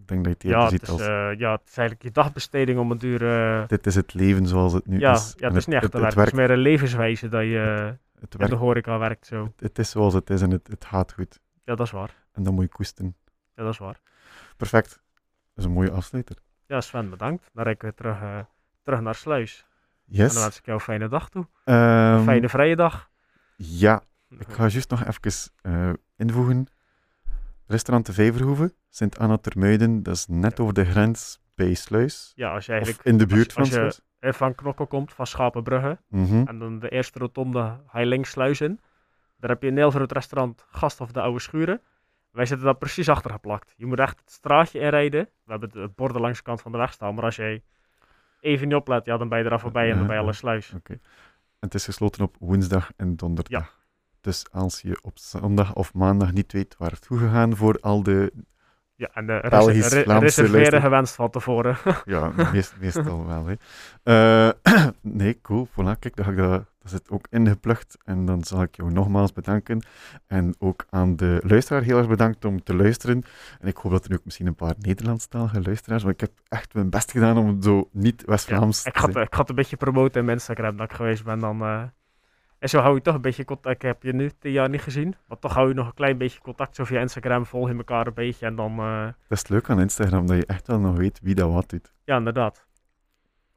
Ik 0.00 0.08
denk 0.08 0.24
dat 0.24 0.42
je 0.42 0.48
het 0.48 0.56
Ja 0.56 0.62
eerder 0.62 0.62
het, 0.62 0.70
ziet 0.70 0.82
is, 0.82 0.88
als, 0.88 1.00
eh, 1.00 1.38
ja, 1.38 1.52
het 1.52 1.68
is 1.68 1.76
eigenlijk 1.76 2.02
je 2.02 2.10
dagbesteding 2.10 2.78
om 2.78 2.90
het 2.90 3.00
duur... 3.00 3.22
eh, 3.60 3.68
dit 3.68 3.86
is 3.86 3.94
het 3.94 4.14
leven 4.14 4.46
zoals 4.46 4.72
het 4.72 4.86
nu 4.86 4.98
ja, 4.98 5.12
is. 5.12 5.34
ja, 5.36 5.40
En 5.40 5.48
het 5.48 5.56
is 5.56 5.66
niet 5.66 5.74
echt 5.74 5.84
het, 5.84 5.94
een 5.94 6.04
het, 6.04 6.14
werk. 6.14 6.26
Het 6.26 6.34
is 6.38 6.40
meer 6.46 6.50
een 6.56 6.62
levenswijze 6.62 7.28
dat 7.28 7.42
je 7.42 7.96
het, 8.20 8.32
in 8.32 8.38
werk- 8.38 8.50
de 8.50 8.56
horeca 8.56 8.98
werkt 8.98 9.26
zo. 9.26 9.52
het 9.56 9.78
is 9.78 9.90
zoals 9.90 10.14
het 10.14 10.30
is 10.30 10.42
en 10.42 10.50
het, 10.50 10.66
het 10.66 10.84
gaat 10.84 11.12
goed. 11.12 11.40
Ja, 11.64 11.74
dat 11.74 11.86
is 11.86 11.92
waar. 11.92 12.14
En 12.32 12.42
dan 12.42 12.54
moet 12.54 12.64
je 12.64 12.70
koesten. 12.70 13.16
Ja, 13.54 13.62
dat 13.62 13.72
is 13.72 13.78
waar. 13.78 14.00
Perfect. 14.56 14.88
Dat 14.90 15.00
is 15.56 15.64
een 15.64 15.70
mooie 15.70 15.90
afsluiter. 15.90 16.36
Ja, 16.66 16.80
Sven, 16.80 17.10
bedankt. 17.10 17.50
Dan 17.52 17.64
rijden 17.64 17.88
we 17.88 17.94
terug, 17.94 18.20
eh, 18.20 18.38
terug 18.82 19.00
naar 19.00 19.14
Sluis. 19.14 19.66
En 20.08 20.16
Yes. 20.16 20.32
dan 20.32 20.42
wens 20.42 20.58
ik 20.58 20.64
jou 20.64 20.78
een 20.78 20.84
fijne 20.84 21.08
dag 21.08 21.28
toe. 21.28 21.46
Ehm, 21.64 21.78
Een 21.78 22.22
fijne 22.24 22.48
vrije 22.48 22.76
dag. 22.76 23.10
Ja, 23.56 24.02
Ik 24.38 24.46
ga 24.48 24.66
juist 24.66 24.90
nog 24.90 25.04
even 25.04 25.52
invoegen. 26.16 26.66
Restaurant 27.70 28.06
de 28.06 28.12
Vijverhoeve, 28.12 28.74
Sint-Anna 28.88 29.36
Termuiden, 29.36 30.02
dat 30.02 30.14
is 30.14 30.26
net 30.28 30.60
over 30.60 30.74
de 30.74 30.84
grens 30.84 31.40
bij 31.54 31.74
Sluis. 31.74 32.32
Ja, 32.34 32.52
als 32.52 32.66
je 32.66 32.70
Of 32.72 32.76
eigenlijk 32.76 33.06
in 33.06 33.18
de 33.18 33.26
buurt 33.26 33.52
van 33.52 33.62
als 33.62 33.70
je- 33.72 33.74
Sluis. 33.74 34.36
van 34.36 34.54
Knokkel 34.54 34.86
komt, 34.86 35.12
van 35.12 35.26
Schapenbrugge. 35.26 35.98
Mhm. 36.08 36.46
En 36.46 36.58
dan 36.58 36.78
de 36.78 36.88
eerste 36.88 37.18
rotonde 37.18 37.80
ga 37.86 37.98
je 37.98 38.06
links 38.06 38.30
Sluis 38.30 38.60
in. 38.60 38.80
Daar 39.38 39.50
heb 39.50 39.62
je 39.62 39.68
een 39.68 39.76
heel 39.76 39.90
groot 39.90 40.12
restaurant, 40.12 40.64
Gasthof 40.70 41.12
de 41.12 41.20
Oude 41.20 41.40
Schuren. 41.40 41.80
Wij 42.30 42.46
zitten 42.46 42.66
daar 42.66 42.76
precies 42.76 43.08
achter 43.08 43.30
geplakt. 43.30 43.74
Je 43.76 43.86
moet 43.86 43.98
echt 43.98 44.20
het 44.20 44.30
straatje 44.30 44.78
inrijden. 44.80 45.28
We 45.44 45.50
hebben 45.50 45.70
de 45.70 45.90
borden 45.96 46.20
langs 46.20 46.38
de 46.38 46.44
kant 46.44 46.60
van 46.62 46.72
de 46.72 46.78
weg 46.78 46.92
staan. 46.92 47.14
Maar 47.14 47.24
als 47.24 47.36
jij 47.36 47.62
even 48.40 48.68
niet 48.68 48.76
oplet, 48.76 49.04
ja, 49.04 49.16
dan 49.16 49.28
ben 49.28 49.38
je 49.38 49.44
eraf 49.44 49.60
voorbij 49.60 49.90
en 49.90 49.96
dan 49.98 50.06
ben 50.06 50.16
je 50.16 50.22
al 50.22 50.28
in 50.28 50.34
Sluis. 50.34 50.72
Oké. 50.76 50.92
En 50.92 51.00
het 51.58 51.74
is 51.74 51.84
gesloten 51.84 52.22
op 52.24 52.36
woensdag 52.38 52.90
en 52.96 53.16
donderdag. 53.16 53.78
Dus 54.20 54.46
als 54.52 54.80
je 54.80 54.98
op 55.02 55.18
zondag 55.18 55.74
of 55.74 55.94
maandag 55.94 56.32
niet 56.32 56.52
weet 56.52 56.74
waar 56.78 56.90
het 56.90 57.06
goed 57.06 57.18
gegaan 57.18 57.56
voor 57.56 57.78
al 57.80 58.02
de... 58.02 58.32
Ja, 58.94 59.10
en 59.12 59.26
de 59.26 59.46
Belgisch, 59.48 59.88
re- 59.88 60.02
Vlaamse 60.02 60.42
reserveren 60.42 60.80
gewenst 60.80 61.14
van 61.14 61.30
tevoren. 61.30 61.76
Ja, 62.04 62.32
meest, 62.52 62.74
meestal 62.80 63.26
wel. 63.26 63.46
Hè. 63.46 63.54
Eh, 64.02 64.52
nee, 65.00 65.40
cool. 65.40 65.68
Voilà, 65.68 65.98
kijk, 65.98 66.16
dat, 66.16 66.24
ga 66.24 66.30
ik 66.30 66.36
dat, 66.36 66.64
dat 66.78 66.90
zit 66.90 67.10
ook 67.10 67.26
ingeplucht. 67.30 67.96
En 68.04 68.24
dan 68.24 68.44
zal 68.44 68.62
ik 68.62 68.76
jou 68.76 68.92
nogmaals 68.92 69.32
bedanken. 69.32 69.84
En 70.26 70.54
ook 70.58 70.86
aan 70.90 71.16
de 71.16 71.40
luisteraar 71.46 71.82
heel 71.82 71.98
erg 71.98 72.08
bedankt 72.08 72.44
om 72.44 72.62
te 72.62 72.74
luisteren. 72.74 73.22
En 73.60 73.68
ik 73.68 73.76
hoop 73.76 73.92
dat 73.92 74.04
er 74.04 74.10
nu 74.10 74.16
ook 74.16 74.24
misschien 74.24 74.46
een 74.46 74.54
paar 74.54 74.74
Nederlandstalige 74.78 75.62
luisteraars... 75.62 76.02
Want 76.02 76.14
ik 76.14 76.20
heb 76.20 76.32
echt 76.48 76.74
mijn 76.74 76.90
best 76.90 77.10
gedaan 77.10 77.38
om 77.38 77.46
het 77.46 77.64
zo 77.64 77.88
niet 77.92 78.22
West-Vlaams 78.26 78.84
ik, 78.84 78.96
ga 78.96 79.12
zijn. 79.12 79.24
ik 79.24 79.34
ga 79.34 79.40
het 79.40 79.48
een 79.48 79.54
beetje 79.54 79.76
promoten 79.76 80.20
in 80.20 80.24
mijn 80.26 80.36
Instagram 80.38 80.76
dat 80.76 80.90
ik 80.90 80.96
geweest 80.96 81.24
ben. 81.24 81.38
Dan, 81.38 81.60
eh, 81.60 81.82
En 82.60 82.68
zo 82.68 82.78
hou 82.80 82.94
je 82.94 83.00
toch 83.02 83.14
een 83.14 83.20
beetje 83.20 83.44
contact. 83.44 83.74
Ik 83.74 83.82
heb 83.82 84.02
je 84.02 84.12
nu 84.12 84.30
tien 84.38 84.52
jaar 84.52 84.68
niet 84.68 84.80
gezien. 84.80 85.14
Maar 85.28 85.38
toch 85.38 85.54
hou 85.54 85.68
je 85.68 85.74
nog 85.74 85.86
een 85.86 85.94
klein 85.94 86.18
beetje 86.18 86.40
contact 86.40 86.76
zo 86.76 86.84
via 86.84 87.00
Instagram. 87.00 87.46
Volg 87.46 87.68
je 87.68 87.74
elkaar 87.76 88.06
een 88.06 88.14
beetje. 88.14 88.46
En 88.46 88.54
dan, 88.56 88.78
eh, 88.78 89.04
Dat 89.04 89.14
is 89.28 89.38
het 89.38 89.48
leuk 89.48 89.70
aan 89.70 89.80
Instagram, 89.80 90.26
dat 90.26 90.36
je 90.36 90.46
echt 90.46 90.66
wel 90.66 90.78
nog 90.80 90.96
weet 90.96 91.20
wie 91.22 91.34
dat 91.34 91.52
wat 91.52 91.68
doet. 91.70 91.92
ja, 92.04 92.16
inderdaad. 92.16 92.66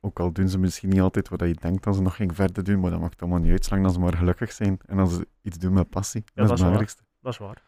Ook 0.01 0.19
al 0.19 0.31
doen 0.31 0.49
ze 0.49 0.59
misschien 0.59 0.89
niet 0.89 1.01
altijd 1.01 1.29
wat 1.29 1.39
je 1.39 1.55
denkt 1.59 1.83
dat 1.83 1.95
ze 1.95 2.01
nog 2.01 2.15
ging 2.15 2.35
verder 2.35 2.63
doen, 2.63 2.79
maar 2.79 2.91
dat 2.91 2.99
maakt 2.99 3.21
allemaal 3.21 3.39
niet 3.39 3.51
uit, 3.51 3.63
zolang 3.65 3.83
dat 3.83 3.93
ze 3.93 3.99
maar 3.99 4.17
gelukkig 4.17 4.51
zijn. 4.51 4.79
En 4.85 4.99
als 4.99 5.13
ze 5.13 5.27
iets 5.41 5.57
doen 5.57 5.73
met 5.73 5.89
passie, 5.89 6.21
dat 6.21 6.29
is 6.29 6.33
dat 6.35 6.43
het 6.49 6.57
is 6.57 6.59
waar. 6.59 6.69
belangrijkste. 6.69 7.03
Dat 7.21 7.31
is 7.33 7.37
waar. 7.39 7.61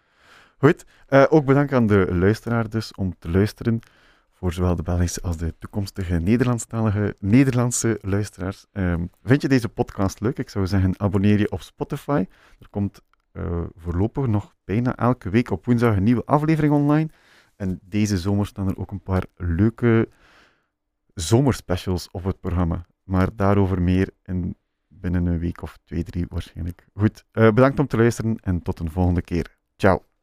Goed, 0.57 0.85
eh, 1.07 1.25
ook 1.29 1.45
bedankt 1.45 1.73
aan 1.73 1.87
de 1.87 2.07
luisteraar 2.15 2.69
dus 2.69 2.93
om 2.93 3.15
te 3.19 3.29
luisteren. 3.31 3.79
Voor 4.45 4.53
zowel 4.53 4.75
de 4.75 4.83
Belgische 4.83 5.21
als 5.21 5.37
de 5.37 5.55
toekomstige 5.59 6.15
Nederlandstalige 6.15 7.15
Nederlandse 7.19 7.99
luisteraars. 8.01 8.65
Ehm, 8.71 9.05
vind 9.23 9.41
je 9.41 9.47
deze 9.47 9.69
podcast 9.69 10.19
leuk? 10.19 10.37
Ik 10.37 10.49
zou 10.49 10.67
zeggen, 10.67 10.99
abonneer 10.99 11.39
je 11.39 11.51
op 11.51 11.61
Spotify. 11.61 12.25
Er 12.59 12.69
komt 12.69 13.01
eh, 13.31 13.63
voorlopig 13.75 14.27
nog 14.27 14.55
bijna 14.63 14.95
elke 14.95 15.29
week 15.29 15.51
op 15.51 15.65
woensdag 15.65 15.95
een 15.95 16.03
nieuwe 16.03 16.25
aflevering 16.25 16.73
online. 16.73 17.09
En 17.55 17.79
deze 17.83 18.17
zomer 18.17 18.45
staan 18.45 18.67
er 18.67 18.77
ook 18.77 18.91
een 18.91 19.03
paar 19.03 19.25
leuke 19.35 20.09
zomerspecials 21.13 22.09
op 22.11 22.23
het 22.23 22.39
programma. 22.39 22.85
Maar 23.03 23.29
daarover 23.35 23.81
meer 23.81 24.09
in 24.23 24.55
binnen 24.87 25.25
een 25.25 25.39
week 25.39 25.61
of 25.61 25.77
twee, 25.83 26.03
drie 26.03 26.25
waarschijnlijk. 26.29 26.87
Goed, 26.93 27.25
eh, 27.31 27.49
bedankt 27.49 27.79
om 27.79 27.87
te 27.87 27.97
luisteren 27.97 28.37
en 28.39 28.61
tot 28.61 28.79
een 28.79 28.91
volgende 28.91 29.21
keer. 29.21 29.57
Ciao. 29.77 30.14